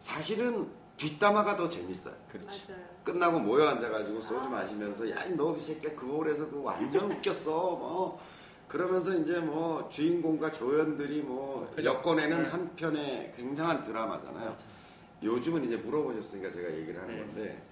사실은 0.00 0.68
뒷담화가 0.98 1.56
더 1.56 1.70
재밌어요. 1.70 2.14
맞아요. 2.44 2.84
끝나고 3.02 3.38
모여 3.40 3.66
앉아가지고 3.66 4.20
소주 4.20 4.46
마시면서 4.50 5.08
야 5.10 5.24
너 5.30 5.56
이 5.56 5.62
새끼야 5.62 5.94
그 5.94 6.06
홀에서 6.06 6.50
그 6.50 6.60
완전 6.62 7.10
웃겼어 7.10 7.50
뭐 7.50 8.20
그러면서 8.68 9.14
이제 9.14 9.38
뭐 9.40 9.88
주인공과 9.88 10.52
조연들이 10.52 11.22
뭐 11.22 11.70
그죠. 11.74 11.88
엮어내는 11.90 12.42
네. 12.42 12.48
한 12.50 12.76
편의 12.76 13.32
굉장한 13.36 13.82
드라마잖아요. 13.82 14.54
요즘은 15.22 15.64
이제 15.64 15.76
물어보셨으니까 15.76 16.52
제가 16.52 16.72
얘기를 16.76 17.00
하는 17.00 17.14
네. 17.16 17.20
건데 17.24 17.62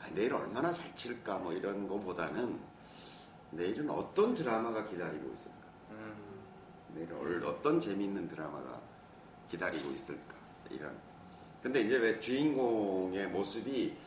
아, 0.00 0.06
내일 0.14 0.32
얼마나 0.32 0.72
잘 0.72 0.94
칠까 0.94 1.38
뭐 1.38 1.52
이런 1.52 1.88
거보다는 1.88 2.58
내일은 3.50 3.90
어떤 3.90 4.34
드라마가 4.34 4.84
기다리고 4.86 5.32
있을까 5.34 5.66
음. 5.90 6.14
내일은 6.94 7.16
얼- 7.18 7.44
어떤 7.44 7.80
재미있는 7.80 8.28
드라마가 8.28 8.80
기다리고 9.50 9.90
있을까 9.90 10.34
이런 10.70 10.92
근데 11.62 11.80
이제 11.80 11.96
왜 11.98 12.20
주인공의 12.20 13.28
모습이 13.28 13.88
좀 13.88 14.03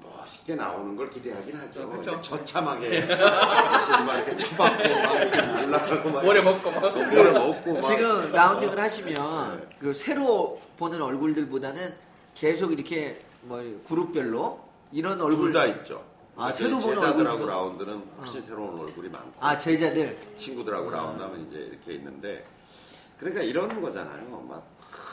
멋있게 0.00 0.54
나오는 0.54 0.96
걸 0.96 1.10
기대하긴 1.10 1.56
하죠. 1.56 1.80
어. 1.82 2.00
이렇게 2.02 2.20
처참하게 2.20 3.00
막 3.06 4.16
이렇게 4.16 4.36
처박고 4.36 4.88
막 4.88 5.62
올라가고 5.64 6.10
막 6.10 6.24
모래 6.24 6.40
먹고 6.42 6.70
막. 6.70 6.80
모래 6.96 7.30
먹고 7.32 7.72
막. 7.74 7.80
지금 7.82 8.32
라운딩을 8.32 8.78
하시면 8.78 9.68
그 9.78 9.92
새로 9.92 10.60
보는 10.78 11.00
얼굴들보다는 11.02 11.94
계속 12.34 12.72
이렇게 12.72 13.20
뭐 13.42 13.60
그룹별로 13.88 14.60
이런 14.92 15.20
얼굴 15.20 15.52
둘다 15.52 15.66
있죠. 15.66 16.04
아, 16.36 16.50
새로 16.50 16.78
보는 16.78 16.96
제자들하고 17.00 17.46
라운드는 17.46 18.02
훨씬 18.18 18.42
새로운 18.42 18.78
얼굴이 18.80 19.08
많고. 19.08 19.32
아 19.40 19.56
제자들? 19.58 20.18
친구들하고 20.38 20.90
라운드하면 20.90 21.48
이제 21.48 21.58
이렇게 21.70 21.92
있는데 21.94 22.44
그러니까 23.18 23.42
이런 23.42 23.80
거잖아요. 23.82 24.44
막 24.48 24.62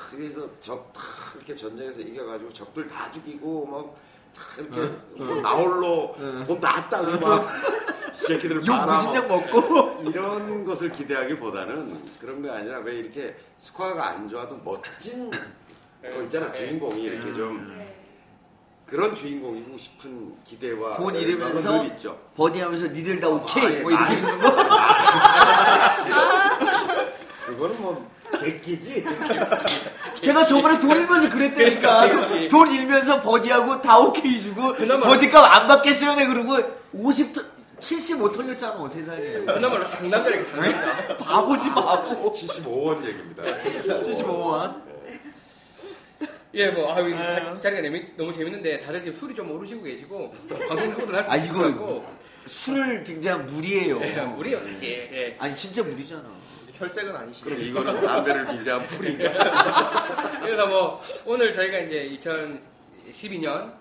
그래서 0.10 0.48
적다 0.62 1.02
이렇게 1.36 1.56
전쟁에서 1.56 2.00
이겨가지고 2.00 2.52
적들 2.54 2.88
다 2.88 3.12
죽이고 3.12 3.66
막다 3.66 4.09
이렇게 4.58 4.92
뭐 5.18 5.36
나홀로 5.42 6.16
돈 6.48 6.60
났다고 6.60 7.20
막이 7.20 7.46
새끼들 8.14 8.58
욕 8.58 8.68
말아 8.68 8.96
무진장 8.96 9.28
먹고? 9.28 10.02
이런 10.10 10.66
것을 10.66 10.92
기대하기보다는 10.92 12.04
그런 12.20 12.42
거 12.42 12.52
아니라 12.54 12.80
왜 12.80 12.96
이렇게 12.96 13.36
스코어가 13.58 14.10
안 14.10 14.28
좋아도 14.28 14.60
멋진 14.64 15.32
거 15.32 16.22
있잖아 16.24 16.52
주인공이 16.52 17.02
이렇게 17.04 17.34
좀 17.34 17.66
네. 17.78 17.96
그런 18.86 19.16
주인공이고 19.16 19.78
싶은 19.78 20.36
기대와 20.44 20.98
돈 20.98 21.16
잃으면서 21.16 21.84
늘 21.84 21.92
있죠. 21.92 22.20
버디하면서 22.36 22.88
니들 22.88 23.20
다 23.20 23.30
오케이? 23.30 23.64
아, 23.66 23.72
예, 23.72 23.82
뭐 23.82 23.92
이렇게 23.92 24.06
많이- 24.06 24.18
주는 24.20 24.42
거? 24.42 24.50
그거는 27.46 27.82
뭐 27.82 28.10
객기지. 28.40 29.04
제가 30.22 30.46
저번에 30.46 30.80
돈 30.80 30.92
잃으면서 30.92 31.30
그랬다니까. 31.30 32.08
그러니까, 32.10 32.28
돈, 32.28 32.48
돈 32.48 32.72
잃으면서 32.72 33.22
버디하고 33.22 33.82
다 33.82 33.98
오케이 34.00 34.42
주고 34.42 34.74
버디값 34.74 35.56
안 35.56 35.68
받겠어요? 35.68 36.16
네 36.16 36.28
그러고 36.28 36.58
50 36.94 37.36
75 37.80 38.32
털렸잖아 38.32 38.90
세상에. 38.90 39.22
그나마로 39.22 39.86
상남자에게 39.86 40.44
상남자 40.52 41.18
바보지 41.18 41.70
바보. 41.70 42.32
75원 42.34 43.06
얘기입니다. 43.06 43.44
75만 43.44 44.90
예, 46.56 46.68
뭐, 46.72 46.92
아, 46.92 47.00
이 47.00 47.14
네. 47.14 47.60
자리가 47.62 47.82
너무, 47.84 48.02
너무 48.18 48.34
재밌는데, 48.34 48.80
다들 48.80 49.04
지금 49.04 49.20
술이 49.20 49.36
좀 49.36 49.52
오르시고 49.52 49.84
계시고, 49.84 50.34
방송사고도 50.68 51.12
날수 51.12 51.30
아, 51.32 51.36
이거- 51.38 51.54
것 51.54 51.62
같고, 51.68 52.06
술을 52.48 53.04
굉장히 53.04 53.44
무리예요. 53.44 54.02
예, 54.02 54.14
무리요, 54.22 54.60
사실. 54.64 54.90
예. 55.14 55.36
아니 55.38 55.56
진짜 55.56 55.84
무리잖아 55.84 56.24
혈색은 56.80 57.14
아니시네. 57.16 57.50
그럼 57.56 57.62
이거는 57.68 58.02
담배를 58.02 58.48
빌자한 58.48 58.88
풀인가? 58.88 60.40
그래서 60.40 60.66
뭐, 60.68 61.02
오늘 61.26 61.54
저희가 61.54 61.78
이제 61.80 62.18
2012년 63.12 63.72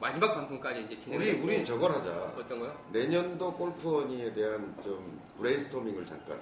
마지막 0.00 0.34
방송까지 0.34 0.80
이제 0.90 0.94
우리 1.14 1.26
진행을 1.26 1.44
우리 1.44 1.64
저걸 1.64 1.92
하자. 1.92 2.10
어떤 2.38 2.60
거요? 2.60 2.74
내년도 2.90 3.52
골프원이에 3.52 4.32
대한 4.32 4.74
좀 4.82 5.20
브레인스토밍을 5.38 6.06
잠깐. 6.06 6.38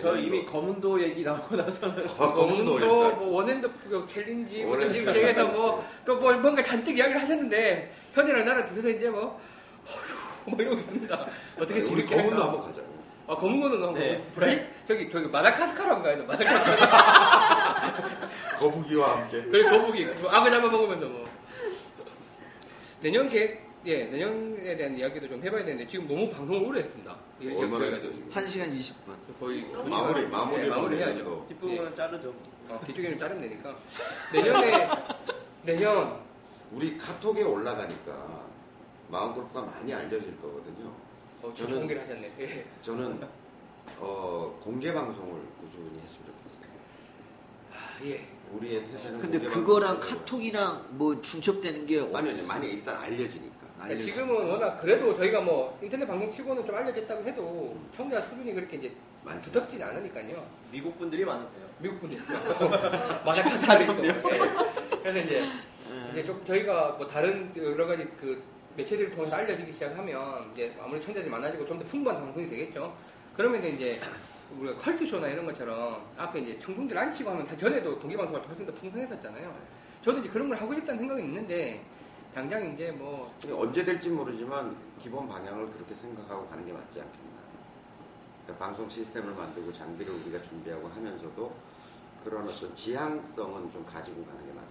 저 0.00 0.16
이미 0.16 0.46
검은도 0.46 1.02
얘기 1.02 1.24
나오고 1.24 1.56
나서는 1.56 2.06
아, 2.10 2.32
검은도. 2.32 2.78
뭐, 2.78 3.28
원핸드 3.38 3.68
구역 3.88 4.08
챌린지, 4.08 4.62
뭐, 4.62 4.74
원핸드 4.74 4.92
지금 4.92 5.12
시작해서 5.12 5.48
뭐, 5.48 5.84
또 6.04 6.14
뭐, 6.20 6.32
뭔가 6.34 6.62
잔뜩 6.62 6.96
이야기를 6.96 7.20
하셨는데, 7.20 7.92
현이랑 8.12 8.44
나랑 8.44 8.66
둘이서 8.66 8.88
이제 8.88 9.10
뭐, 9.10 9.40
어휴, 9.88 10.50
뭐 10.52 10.60
이러고 10.60 10.78
있습니다. 10.78 11.26
어떻게 11.58 11.80
우리 11.80 11.86
재밌게 11.86 12.14
검은도 12.14 12.36
할까? 12.36 12.44
한번 12.52 12.60
가자고. 12.68 12.79
아, 13.30 13.36
검은 13.36 13.60
거는 13.60 13.78
뭐, 13.78 13.92
네. 13.92 14.20
브라이? 14.32 14.60
저기, 14.88 15.08
저기, 15.08 15.28
마다카스카르 15.28 16.02
가야 16.02 16.16
돼, 16.16 16.24
마다카스카르. 16.24 18.10
거북이와 18.58 19.18
함께. 19.20 19.42
그래 19.44 19.70
거북이 19.70 20.04
그거 20.06 20.28
악어 20.30 20.50
잡아 20.50 20.66
먹으면서 20.68 21.06
뭐 21.06 21.28
내년 23.00 23.28
계획 23.28 23.70
예 23.86 24.04
내년에 24.04 24.76
대한 24.76 24.94
이야기도 24.94 25.28
좀 25.28 25.42
해봐야 25.42 25.64
되는데 25.64 25.88
지금 25.88 26.06
너무 26.06 26.28
방송을 26.30 26.62
오래 26.68 26.80
했습니다 26.80 27.16
예, 27.40 27.56
얼마나 27.56 27.86
했어요 27.86 28.10
지금? 28.12 28.28
1시간 28.30 28.78
20분 28.78 29.38
거의 29.40 29.62
너무 29.72 29.84
두 29.84 29.90
마무리. 29.90 30.26
마무리 30.26 30.62
예, 30.64 30.68
마무리 30.68 30.96
해야죠 30.98 31.14
해야죠. 31.14 31.46
뒷부분은 31.48 31.94
자르죠. 31.94 32.34
어, 32.68 32.80
뒤쪽에는 32.86 33.18
자르면 33.18 33.40
되니까 33.48 33.74
내년에 34.34 34.90
내년 35.64 36.20
우리 36.72 36.98
카톡에 36.98 37.42
올라가니까 37.42 38.42
마음 39.08 39.32
골프가 39.34 39.62
많이 39.62 39.94
알려질 39.94 40.36
거거든요. 40.42 40.89
어, 41.42 41.52
저 41.56 41.66
저는- 41.66 41.78
공개를 41.78 42.02
하셨네 42.02 42.32
예. 42.38 42.64
저는 42.82 43.20
어, 43.98 44.58
공개 44.62 44.92
방송을 44.92 45.40
꾸준히 45.60 46.00
했으면 46.02 46.26
좋겠어요. 46.26 46.74
아, 47.72 48.04
예. 48.04 48.26
우리의 48.52 48.84
태세는 48.84 49.18
근데 49.20 49.38
공개 49.38 49.54
그거랑. 49.54 50.00
카톡이랑 50.00 50.86
뭐 50.90 51.20
중첩되는 51.20 51.86
게 51.86 52.00
아니 52.14 52.30
아니 52.30 52.42
많이 52.46 52.68
일단 52.68 52.96
알려지니까. 52.96 53.56
그러니까 53.80 54.04
지금은 54.04 54.46
워낙 54.50 54.78
그래도 54.78 55.14
저희가 55.14 55.40
뭐 55.40 55.78
인터넷 55.82 56.06
방송 56.06 56.30
치고는 56.30 56.66
좀 56.66 56.74
알려졌다고 56.74 57.24
해도 57.24 57.76
청자 57.96 58.20
수준이 58.22 58.52
그렇게 58.52 58.76
이제 58.76 58.92
많죠. 59.24 59.50
두텁진 59.50 59.82
않으니까요 59.82 60.46
미국 60.70 60.98
분들이 60.98 61.24
많으세요. 61.24 61.66
미국 61.78 62.00
분들이죠. 62.00 62.26
마다카스카르 63.24 64.22
그래서 65.02 65.18
이제 65.20 65.48
이제 66.12 66.24
좀 66.24 66.44
저희가 66.44 66.92
뭐 66.98 67.06
다른 67.06 67.50
여러 67.56 67.86
가지 67.86 68.04
그 68.20 68.42
매체들을 68.80 69.10
통해서 69.14 69.36
알려지기 69.36 69.72
시작하면 69.72 70.50
이제 70.52 70.74
아무리 70.80 71.00
청자들이 71.00 71.30
많아지고 71.30 71.66
좀 71.66 71.78
더 71.78 71.84
풍부한 71.84 72.20
방송이 72.20 72.48
되겠죠. 72.48 72.94
그러면 73.36 73.62
이제 73.64 74.00
우리가 74.58 74.76
컬투쇼나 74.78 75.28
이런 75.28 75.46
것처럼 75.46 76.04
앞에 76.16 76.40
이제 76.40 76.58
청중들 76.58 76.96
안 76.96 77.12
치고 77.12 77.30
하면 77.30 77.46
다 77.46 77.56
전에도 77.56 77.98
동기방송할 77.98 78.42
때 78.42 78.48
훨씬 78.48 78.66
더 78.66 78.72
풍성했었잖아요. 78.74 79.54
저도 80.02 80.18
이제 80.18 80.28
그런 80.28 80.48
걸 80.48 80.58
하고 80.58 80.74
싶다는 80.74 80.98
생각이 80.98 81.22
있는데 81.22 81.84
당장 82.34 82.72
이제 82.74 82.90
뭐 82.90 83.32
언제 83.52 83.84
될지 83.84 84.08
모르지만 84.08 84.76
기본 85.02 85.28
방향을 85.28 85.68
그렇게 85.70 85.94
생각하고 85.94 86.46
가는 86.48 86.64
게 86.66 86.72
맞지 86.72 87.00
않겠나. 87.00 87.30
그러니까 88.44 88.66
방송 88.66 88.88
시스템을 88.88 89.34
만들고 89.34 89.72
장비를 89.72 90.12
우리가 90.14 90.42
준비하고 90.42 90.88
하면서도 90.88 91.54
그런 92.24 92.46
어떤 92.46 92.74
지향성은 92.74 93.70
좀 93.72 93.84
가지고 93.86 94.24
가는 94.24 94.46
게 94.46 94.52
맞을 94.52 94.69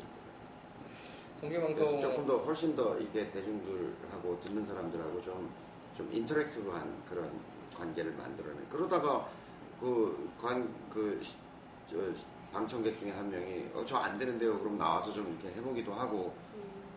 그래서 1.42 1.92
동기방송 1.92 2.02
조금 2.02 2.28
더 2.28 2.38
훨씬 2.38 2.76
더 2.76 2.98
이게 3.00 3.30
대중들하고 3.32 4.40
듣는 4.42 4.66
사람들하고 4.66 5.22
좀, 5.22 5.50
좀 5.96 6.10
인터랙티브한 6.12 7.04
그런 7.10 7.32
관계를 7.78 8.12
만들어내. 8.14 8.60
그러다가 8.70 9.30
그, 9.80 10.30
관, 10.40 10.70
그, 10.92 11.20
시- 11.24 11.38
저, 11.90 11.98
방청객 12.52 12.98
중에 13.00 13.12
한 13.12 13.30
명이 13.30 13.68
어, 13.74 13.86
저 13.86 13.98
안 13.98 14.18
되는데요. 14.18 14.60
그럼 14.60 14.78
나와서 14.78 15.14
좀 15.14 15.28
이렇게 15.42 15.56
해보기도 15.58 15.94
하고 15.94 16.34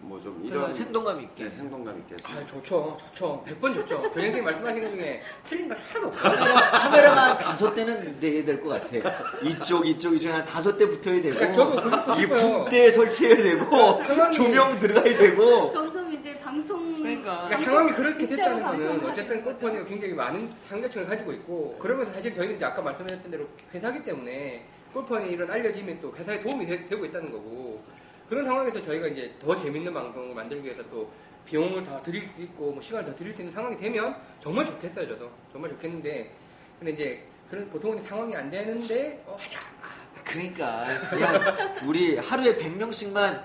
뭐 0.04 0.20
좀 0.20 0.40
이런 0.44 0.72
생동감 0.74 1.20
있게. 1.20 1.44
네, 1.44 1.50
생동감 1.50 1.98
있게. 2.00 2.16
아 2.24 2.44
좋죠 2.46 2.96
좋죠 2.98 3.44
100번 3.48 3.72
좋죠 3.74 3.86
조 4.02 4.02
선생님 4.12 4.44
말씀하시는 4.44 4.82
것 4.90 4.96
중에 4.96 5.22
틀린 5.46 5.68
건 5.68 5.78
하나도 5.78 6.08
없어요 6.08 6.54
카메라가 6.72 7.28
한 7.30 7.38
다섯 7.38 7.72
대는 7.72 8.18
내야 8.20 8.44
될 8.44 8.60
것 8.62 8.68
같아. 8.68 8.96
이쪽, 9.42 9.86
이쪽, 9.86 10.14
이쪽 10.14 10.30
한 10.32 10.44
다섯 10.44 10.76
대 10.76 10.86
붙어야 10.86 11.22
되고. 11.22 11.36
그러니까 11.38 12.14
이 12.16 12.20
싶어요 12.20 12.64
붕대 12.64 12.90
설치해야 12.90 13.36
되고. 13.36 13.64
상황이- 14.02 14.32
조명 14.34 14.78
들어가야 14.80 15.18
되고. 15.18 15.68
점점 15.70 16.12
이제 16.12 16.38
방송 16.40 16.94
그러니까. 16.96 17.44
그러니까 17.48 17.70
상황이 17.70 17.92
그렇게 17.92 18.26
됐다는 18.26 18.62
거는 18.62 19.04
어쨌든. 19.06 19.42
꽃펀이가 19.44 19.84
굉장히 19.84 20.14
많은 20.14 20.52
상대층을 20.68 21.06
가지고 21.06 21.32
있고 21.32 21.76
그러면서 21.78 22.12
사실 22.12 22.34
저희는 22.34 22.56
이제 22.56 22.64
아까 22.64 22.82
말씀하셨던 22.82 23.30
대로 23.30 23.46
회사기 23.72 24.04
때문에 24.04 24.66
골펀이 24.92 25.30
이런 25.30 25.50
알려짐이 25.50 26.00
또 26.02 26.12
회사에 26.16 26.40
도움이 26.42 26.66
되, 26.66 26.78
고 26.96 27.04
있다는 27.06 27.30
거고 27.32 27.82
그런 28.32 28.46
상황에서 28.46 28.82
저희가 28.82 29.08
이제 29.08 29.30
더 29.44 29.54
재밌는 29.54 29.92
방송을 29.92 30.34
만들기 30.34 30.64
위해서 30.64 30.82
또 30.88 31.12
비용을 31.44 31.84
더 31.84 32.00
드릴 32.00 32.26
수 32.26 32.40
있고 32.40 32.72
뭐 32.72 32.80
시간을 32.80 33.10
더 33.10 33.14
드릴 33.14 33.34
수 33.34 33.42
있는 33.42 33.52
상황이 33.52 33.76
되면 33.76 34.16
정말 34.42 34.64
좋겠어요 34.64 35.06
저도. 35.06 35.30
정말 35.52 35.70
좋겠는데. 35.72 36.32
근데 36.78 36.92
이제 36.92 37.22
그런 37.50 37.68
보통은 37.68 38.02
상황이 38.02 38.34
안 38.34 38.48
되는데 38.48 39.22
어 39.26 39.36
하자. 39.38 39.58
그러니까. 40.24 40.86
그냥 41.10 41.86
우리 41.86 42.16
하루에 42.16 42.56
100명씩만 42.56 43.42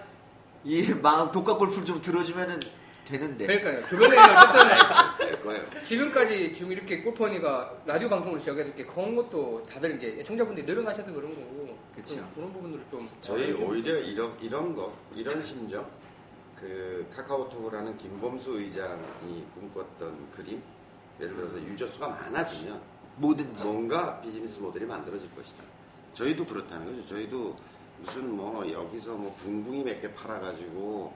이 0.63 0.93
마음 1.01 1.29
독과 1.31 1.57
골프를 1.57 1.83
좀 1.83 1.99
들어주면은 1.99 2.57
되는데. 3.03 3.45
그러니까요. 3.45 3.89
주변에 3.89 4.17
어쨌든 4.17 5.17
될 5.19 5.43
거예요. 5.43 5.65
지금까지 5.83 6.53
지금 6.55 6.71
이렇게 6.71 7.01
골퍼니가 7.01 7.79
라디오 7.85 8.07
방송을 8.07 8.39
시작해서 8.39 8.69
이렇게 8.69 8.85
건 8.85 9.17
것도 9.17 9.63
다들 9.63 9.97
이제 9.97 10.23
청자분들이 10.23 10.65
늘어나셔서 10.65 11.11
그런 11.11 11.35
거고 11.35 11.76
좀 12.05 12.31
그런 12.35 12.53
부분들을 12.53 12.85
좀 12.91 13.09
저희 13.21 13.51
좀 13.53 13.63
오히려 13.63 13.97
이런, 13.99 14.37
이런 14.41 14.75
거, 14.75 14.93
이런 15.15 15.41
심정, 15.43 15.89
그 16.55 17.07
카카오톡을 17.15 17.73
하는 17.77 17.97
김범수 17.97 18.59
의장이 18.59 19.45
꿈꿨던 19.53 20.31
그림, 20.31 20.61
예를 21.19 21.35
들어서 21.35 21.57
유저 21.61 21.87
수가 21.87 22.09
많아지면 22.09 22.79
뭐든지. 23.17 23.63
뭔가 23.63 24.21
비즈니스 24.21 24.59
모델이 24.59 24.85
만들어질 24.85 25.33
것이다. 25.35 25.63
저희도 26.13 26.45
그렇다는 26.45 26.85
거죠. 26.85 27.07
저희도 27.07 27.55
무슨 27.99 28.35
뭐 28.35 28.69
여기서 28.71 29.15
뭐 29.15 29.35
붕붕이 29.39 29.83
몇 29.83 29.99
개 30.01 30.13
팔아가지고 30.13 31.13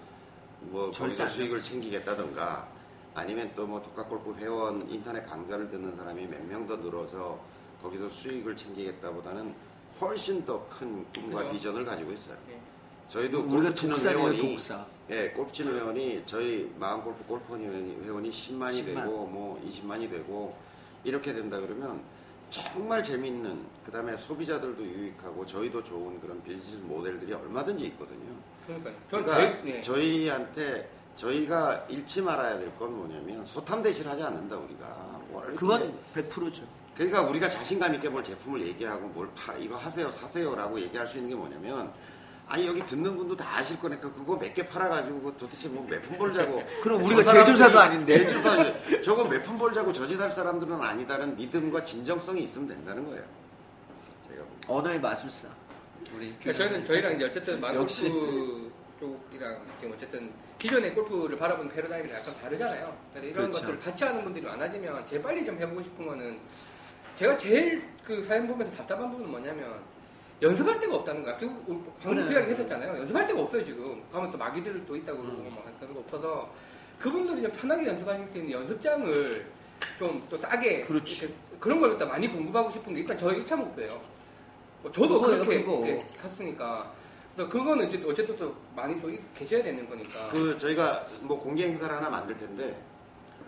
뭐 0.61 0.91
거기서 0.91 1.23
안 1.23 1.29
수익을 1.29 1.59
챙기겠다던가 1.59 2.67
아니면 3.13 3.51
또 3.55 3.67
뭐 3.67 3.81
독학골프 3.81 4.35
회원 4.39 4.89
인터넷 4.89 5.25
강좌를 5.25 5.69
듣는 5.69 5.95
사람이 5.95 6.25
몇 6.27 6.41
명 6.47 6.65
더 6.67 6.77
늘어서 6.77 7.39
거기서 7.83 8.09
수익을 8.09 8.55
챙기겠다보다는 8.55 9.53
훨씬 10.01 10.43
더 10.45 10.67
큰 10.67 11.05
꿈과 11.13 11.39
그죠. 11.43 11.51
비전을 11.51 11.85
가지고 11.85 12.11
있어요. 12.13 12.35
예. 12.49 12.57
저희도 13.09 13.39
우리가 13.41 13.55
골프 13.61 13.75
치는 13.75 13.93
독사네요, 13.95 14.19
회원이 14.19 14.37
독사. 14.53 14.85
예, 15.09 15.29
골프 15.29 15.51
치는 15.51 15.75
회원이 15.75 16.23
저희 16.25 16.71
마음 16.79 17.01
골프 17.03 17.23
골프 17.25 17.55
회원이, 17.57 17.97
회원이 18.03 18.31
10만이 18.31 18.71
10만. 18.71 18.85
되고 18.85 19.25
뭐 19.27 19.61
20만이 19.67 20.09
되고 20.09 20.55
이렇게 21.03 21.33
된다 21.33 21.59
그러면 21.59 22.01
정말 22.49 23.03
재밌는 23.03 23.65
그다음에 23.85 24.17
소비자들도 24.17 24.81
유익하고 24.83 25.45
저희도 25.45 25.83
좋은 25.83 26.19
그런 26.19 26.41
비즈니스 26.43 26.77
모델들이 26.83 27.33
얼마든지 27.33 27.85
있거든요. 27.85 28.33
그러니까요. 28.65 28.95
전 29.09 29.23
그러니까 29.23 29.35
저희 29.61 29.63
네. 29.71 29.81
저희한테 29.81 30.89
저희가 31.17 31.85
잃지 31.89 32.21
말아야 32.21 32.57
될 32.57 32.71
건 32.79 32.95
뭐냐면 32.95 33.45
소탐 33.45 33.81
대실 33.83 34.07
하지 34.07 34.23
않는다 34.23 34.57
우리가. 34.57 35.21
그건 35.55 35.93
100%죠. 36.15 36.63
그러니까 37.09 37.21
우리가 37.23 37.49
자신감 37.49 37.95
있게 37.95 38.09
뭘 38.09 38.23
제품을 38.23 38.61
얘기하고 38.67 39.07
뭘 39.07 39.27
파, 39.35 39.53
이거 39.55 39.75
하세요, 39.75 40.11
사세요라고 40.11 40.79
얘기할 40.81 41.07
수 41.07 41.17
있는 41.17 41.31
게 41.31 41.35
뭐냐면 41.35 41.91
아니 42.47 42.67
여기 42.67 42.85
듣는 42.85 43.17
분도 43.17 43.35
다 43.35 43.57
아실 43.57 43.79
거니까 43.79 44.11
그거 44.13 44.37
몇 44.37 44.53
개 44.53 44.67
팔아가지고 44.67 45.19
그거 45.21 45.37
도대체 45.37 45.67
뭐 45.69 45.83
몇 45.87 45.99
푼 46.03 46.15
벌자고 46.17 46.61
그럼 46.83 46.99
저 46.99 47.05
우리가 47.07 47.23
제조사도 47.33 47.79
아닌데. 47.79 48.17
제조사 48.19 49.01
저거 49.01 49.23
몇 49.25 49.41
푼 49.41 49.57
벌자고 49.57 49.91
저짓 49.93 50.19
할 50.19 50.31
사람들은 50.31 50.79
아니다는 50.79 51.35
믿음과 51.37 51.83
진정성이 51.83 52.43
있으면 52.43 52.67
된다는 52.67 53.03
거예요. 53.07 53.23
제가. 54.29 54.43
언어의 54.67 54.99
마술사. 55.01 55.47
우리 56.15 56.35
그러니까 56.39 56.63
저희는 56.63 56.85
저희랑 56.85 57.15
이제 57.15 57.25
어쨌든 57.25 57.63
역시. 57.73 58.09
마골프 58.09 58.71
쪽이랑 58.99 59.61
지금 59.79 59.95
어쨌든 59.95 60.31
기존의 60.59 60.93
골프를 60.93 61.35
바라보는 61.39 61.71
패러다임이 61.71 62.11
약간 62.11 62.35
다르잖아요. 62.39 62.95
그래서 63.13 63.27
이런 63.27 63.45
그렇죠. 63.45 63.61
것들을 63.61 63.79
같이 63.79 64.03
하는 64.03 64.23
분들이 64.23 64.45
많아지면 64.45 65.07
제일 65.07 65.23
빨리 65.23 65.43
좀 65.43 65.57
해보고 65.59 65.81
싶은 65.81 66.05
거는 66.05 66.37
제가 67.22 67.38
제일 67.38 67.84
그 68.03 68.23
사연 68.23 68.48
보면서 68.48 68.76
답답한 68.77 69.11
부분은 69.11 69.30
뭐냐면 69.30 69.80
연습할 70.41 70.80
데가 70.80 70.95
없다는 70.95 71.22
거야. 71.22 71.38
그 71.38 71.48
방금 72.02 72.26
그. 72.27 72.34
이야기 72.34 72.49
했었잖아요. 72.49 72.98
연습할 72.98 73.27
데가 73.27 73.41
없어요 73.41 73.64
지금. 73.64 74.03
가면 74.11 74.31
또 74.31 74.39
마기들 74.39 74.84
또 74.88 74.95
있다고 74.95 75.22
그러고 75.22 75.38
음. 75.38 75.52
막 75.56 75.80
그런 75.80 75.93
거 75.93 75.99
없어서 75.99 76.52
그분들이 76.98 77.43
좀 77.43 77.52
편하게 77.52 77.89
연습하실 77.89 78.27
수 78.31 78.38
있는 78.39 78.52
연습장을 78.53 79.45
좀 79.99 80.23
또 80.31 80.38
싸게 80.39 80.85
그렇지. 80.85 81.31
그런 81.60 81.80
걸 81.80 81.91
일단 81.91 82.07
많이 82.07 82.27
공급하고 82.27 82.72
싶은 82.72 82.95
게 82.95 83.02
일단 83.02 83.15
저희 83.19 83.43
1차 83.45 83.56
목표예요. 83.56 84.02
뭐 84.81 84.91
저도 84.91 85.22
그거예요, 85.22 85.45
그렇게 85.45 85.64
그거. 85.64 85.99
샀으니까 86.15 86.91
그거는 87.38 87.88
이제 87.88 88.03
어쨌든 88.07 88.35
또 88.35 88.56
많이 88.76 88.99
또 88.99 89.11
계셔야 89.35 89.61
되는 89.61 89.88
거니까. 89.88 90.27
그 90.30 90.57
저희가 90.57 91.06
뭐 91.22 91.39
공개 91.39 91.68
행사를 91.68 91.95
하나 91.95 92.10
만들 92.10 92.35
텐데 92.35 92.81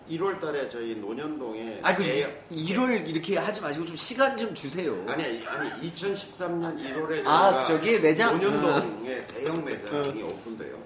1월 0.10 0.40
달에 0.40 0.70
저희 0.70 0.96
논현동에 0.96 1.80
아니 1.82 1.98
그 1.98 2.04
대형- 2.04 2.32
일을 2.52 3.08
이렇게 3.08 3.38
하지 3.38 3.62
마시고 3.62 3.86
좀 3.86 3.96
시간 3.96 4.36
좀 4.38 4.54
주세요. 4.54 4.94
아니 5.08 5.24
아니 5.48 5.92
2013년 5.94 6.78
1월에 6.84 7.26
아, 7.26 7.64
저기 7.66 7.98
매장? 8.00 8.38
논현동에 8.40 9.28
대형 9.28 9.64
매장이 9.64 10.22
오픈돼요. 10.24 10.78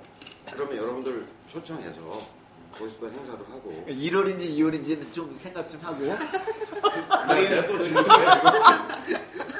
그러면 0.54 0.78
여러분들 0.78 1.26
초청해서 1.48 2.38
거기서 2.78 2.98
또 3.00 3.10
행사도 3.10 3.44
하고 3.50 3.86
1월인지 3.90 4.50
2월인지는 4.56 5.12
좀 5.14 5.36
생각 5.38 5.68
좀 5.68 5.80
하고. 5.82 6.06
네, 7.34 7.50
내또 7.50 7.82
지금 7.82 8.04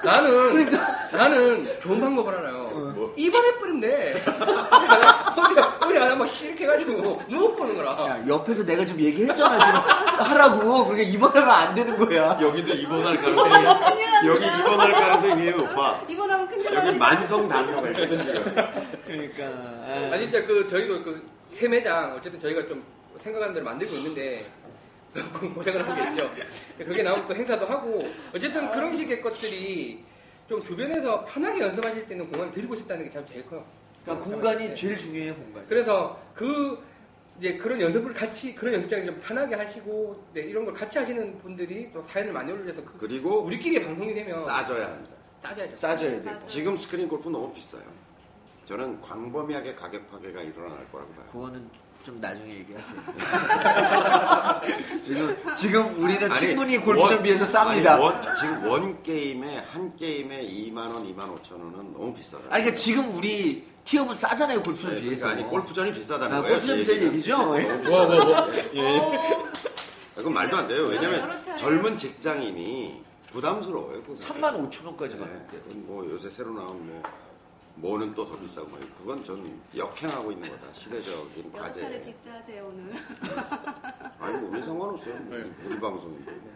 나는 0.08 0.72
나는 1.12 1.80
좋은 1.82 2.00
방법을 2.00 2.34
알아요. 2.34 2.54
뭐? 2.96 3.14
입원해 3.18 3.58
버리면 3.60 3.82
돼. 3.82 4.24
우리가 5.38 5.80
우리 5.86 5.98
하나 5.98 6.16
막 6.16 6.42
이렇게 6.42 6.64
해가지고 6.64 7.22
누워 7.28 7.54
보는 7.54 7.76
거라. 7.76 7.92
야, 7.92 8.24
옆에서 8.26 8.64
내가 8.66 8.86
좀 8.86 8.98
얘기했잖아 9.02 9.60
지금 9.60 10.26
하라고. 10.26 10.86
그러니까 10.86 11.10
입원하면 11.10 11.50
안 11.50 11.76
되는 11.76 11.98
거야. 11.98 12.38
여기도 12.42 12.74
입원할 12.74 13.18
가능성이 13.22 13.52
큰일 13.52 14.12
납니다. 14.12 14.26
여기 14.28 14.46
입원할 14.46 14.92
가능성이 14.94 15.36
굉장히 15.44 15.66
높아. 15.66 16.02
이번하면 16.08 16.48
큰일 16.48 16.66
여기 16.68 16.76
나니까. 16.78 17.06
만성 17.06 17.50
담요가 17.50 17.88
있거든 17.90 18.22
지금. 18.22 18.56
그러니까. 19.06 19.44
아 20.14 20.18
진짜 20.18 20.46
그 20.46 20.68
저희도 20.70 21.04
그새 21.04 21.68
매장 21.68 22.16
어쨌든 22.18 22.40
저희가 22.40 22.66
좀 22.66 22.82
생각하는 23.20 23.54
대로 23.54 23.66
만들고 23.66 23.94
있는데 23.96 24.46
고생을 25.54 25.88
하고 25.88 25.96
계시죠. 25.96 26.32
그게 26.78 27.04
나오면 27.04 27.28
또 27.28 27.36
행사도 27.36 27.66
하고 27.66 28.04
어쨌든 28.36 28.70
그런 28.72 28.96
식의 28.96 29.22
것들이 29.22 30.04
좀 30.48 30.62
주변에서 30.64 31.26
편하게 31.26 31.62
연습하실 31.62 32.06
수 32.06 32.14
있는 32.14 32.30
공간을 32.30 32.52
드리고 32.52 32.76
싶다는 32.76 33.06
게 33.06 33.12
참 33.12 33.26
제일 33.26 33.46
커요. 33.46 33.66
그러니까 34.04 34.26
공간이 34.30 34.68
네. 34.70 34.76
제일 34.76 34.98
중요해요 34.98 35.36
공간. 35.36 35.66
그래서 35.68 36.18
그 36.34 36.82
이제 37.40 37.58
그런 37.58 37.80
연습을 37.82 38.14
같이 38.14 38.56
그런 38.56 38.74
연습장에 38.76 39.06
좀 39.06 39.20
편하게 39.22 39.56
하시고 39.56 40.24
네, 40.34 40.42
이런 40.42 40.66
걸 40.66 40.74
같이 40.74 40.98
하시는 40.98 41.38
분들이 41.40 41.92
또 41.92 42.02
사연을 42.04 42.32
많이 42.34 42.52
올려서 42.52 42.84
그, 42.84 42.98
그리고 42.98 43.42
우리끼리 43.42 43.84
방송이 43.84 44.14
되면 44.14 44.44
싸줘야 44.46 44.88
한다. 44.88 45.10
싸져야죠. 45.44 45.76
싸줘야 45.76 46.12
돼. 46.12 46.20
맞아요. 46.22 46.48
지금 46.48 46.78
스크린 46.78 47.08
골프 47.08 47.30
너무 47.30 47.54
비싸요. 47.54 47.84
저는 48.66 49.00
광범위하게 49.02 49.76
가격 49.76 50.10
파괴가 50.10 50.42
일어날 50.42 50.90
거라고 50.92 51.12
봐요. 51.14 51.26
그거는 51.32 51.70
좀 52.08 52.22
나중에 52.22 52.60
얘기하세요. 52.60 53.02
지금 55.04 55.36
지금 55.58 55.94
우리는 56.02 56.34
충분히 56.36 56.78
골프 56.78 57.02
원- 57.02 57.10
정비에서 57.10 57.44
쌉니다. 57.44 57.88
아니, 57.88 58.02
원, 58.02 58.22
지금 58.40 58.66
원 58.66 59.04
게임에 59.04 59.58
한 59.58 59.94
게임에 59.98 60.48
2만 60.48 60.78
원, 60.78 61.04
2만 61.04 61.38
5천 61.42 61.52
원은 61.52 61.92
너무 61.92 62.14
비싸다. 62.14 62.46
아니 62.46 62.64
그러니까 62.64 62.76
지금 62.76 63.14
우리 63.14 63.66
티업은 63.84 64.16
싸잖아요 64.16 64.64
골프에 64.64 64.94
네, 64.96 65.02
비해서. 65.02 65.26
그러니까 65.26 65.44
아니 65.44 65.52
골프전이 65.52 65.94
비싸다는 65.94 66.38
아, 66.38 66.42
거예요. 66.42 66.54
골프전 66.56 66.78
제 66.78 66.84
비싼. 66.94 67.08
얘기죠? 67.10 67.38
너무 67.38 67.60
예. 67.60 67.82
비싸다. 67.82 68.48
예. 68.76 68.98
어, 69.00 69.12
이건 70.22 70.34
말도 70.34 70.56
안 70.58 70.68
돼요. 70.70 70.86
왜냐면. 70.86 71.42
젊은 71.58 71.98
직장인이 71.98 73.04
부담스러워요. 73.34 74.02
그거. 74.04 74.14
3만 74.14 74.72
5천 74.72 74.86
원까지 74.86 75.16
네. 75.16 75.20
받는데. 75.20 75.58
그건 75.68 75.86
뭐 75.86 76.10
요새 76.10 76.30
새로 76.30 76.54
나온 76.54 76.88
뭐 76.88 77.04
뭐는 77.78 78.14
또 78.16 78.26
더 78.26 78.36
비싸고 78.38 78.68
뭐 78.68 78.80
그건 78.98 79.24
전 79.24 79.60
역행하고 79.76 80.32
있는 80.32 80.50
거다. 80.50 80.74
시대적인 80.74 81.52
여러 81.56 81.72
차례 81.72 81.98
과제. 81.98 82.02
디스하세요 82.02 82.66
오늘. 82.68 82.94
아니 84.20 84.38
뭐 84.38 84.50
우리 84.52 84.62
상관없어요. 84.64 85.16
뭐 85.16 85.38
네. 85.38 85.46
우리 85.66 85.80
방송인데 85.80 86.32
뭐. 86.32 86.52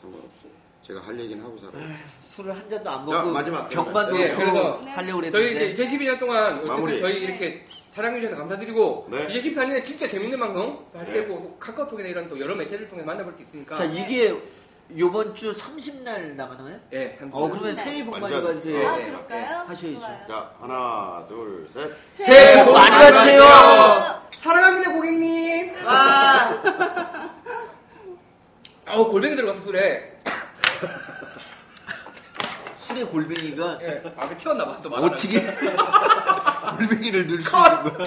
상관없어요. 0.00 0.56
제가 0.82 1.00
할 1.00 1.18
얘기는 1.20 1.42
하고 1.44 1.56
살아요. 1.58 1.84
술을 2.24 2.54
한 2.56 2.68
잔도 2.68 2.90
안 2.90 3.06
자, 3.06 3.18
먹고 3.18 3.30
마지막 3.32 3.68
병만 3.68 4.12
네, 4.12 4.32
그래서 4.34 4.80
하려고 4.84 5.30
저희 5.30 5.72
이제 5.72 5.84
2012년 5.84 6.18
동안 6.18 6.52
어쨌든 6.54 6.68
마무리. 6.68 7.00
저희 7.00 7.14
이렇게 7.18 7.64
사랑해주셔서 7.92 8.36
감사드리고 8.38 9.08
네. 9.10 9.26
이제 9.30 9.50
14년에 9.50 9.84
진짜 9.84 10.06
재밌는 10.06 10.38
방송 10.38 10.84
할 10.92 11.06
네. 11.06 11.12
때고 11.12 11.42
또 11.42 11.56
카카오톡이나 11.58 12.08
이런 12.08 12.28
또 12.28 12.38
여러 12.38 12.54
매체를 12.54 12.88
통해 12.88 13.02
만나볼 13.04 13.34
수 13.36 13.42
있으니까 13.42 13.74
자 13.74 13.84
이게 13.84 14.36
요번 14.96 15.34
주 15.34 15.52
30날 15.52 16.34
남았나요? 16.36 16.78
예, 16.92 17.16
한어 17.18 17.30
주. 17.32 17.50
그러면 17.50 17.64
네. 17.64 17.74
새해 17.74 18.04
복 18.04 18.10
많이 18.12 18.22
완전- 18.22 18.44
받으세요. 18.44 18.88
아 18.88 18.96
네. 18.96 19.06
그럴까요? 19.06 19.58
하셔야죠. 19.66 19.98
좋아요. 20.00 20.18
자 20.28 20.50
하나 20.60 21.24
둘 21.28 21.68
셋. 21.68 21.92
새해 22.14 22.64
복 22.64 22.72
많이 22.72 22.90
받으세요. 22.90 23.42
사랑합니다 24.38 24.92
고객님. 24.92 25.74
아, 25.84 26.62
아우 28.86 29.08
골뱅이 29.08 29.34
들어가서 29.34 29.64
그래. 29.64 30.12
술의 32.78 33.06
골뱅이가 33.06 33.78
예, 33.82 34.02
아 34.16 34.28
그 34.28 34.36
튀었나 34.36 34.64
봐. 34.64 34.78
또 34.80 34.88
어떻게 34.90 35.40
골뱅이를 36.78 37.26
넣을 37.26 37.42
수 37.42 37.56
있는 37.56 37.82
거야? 37.82 38.06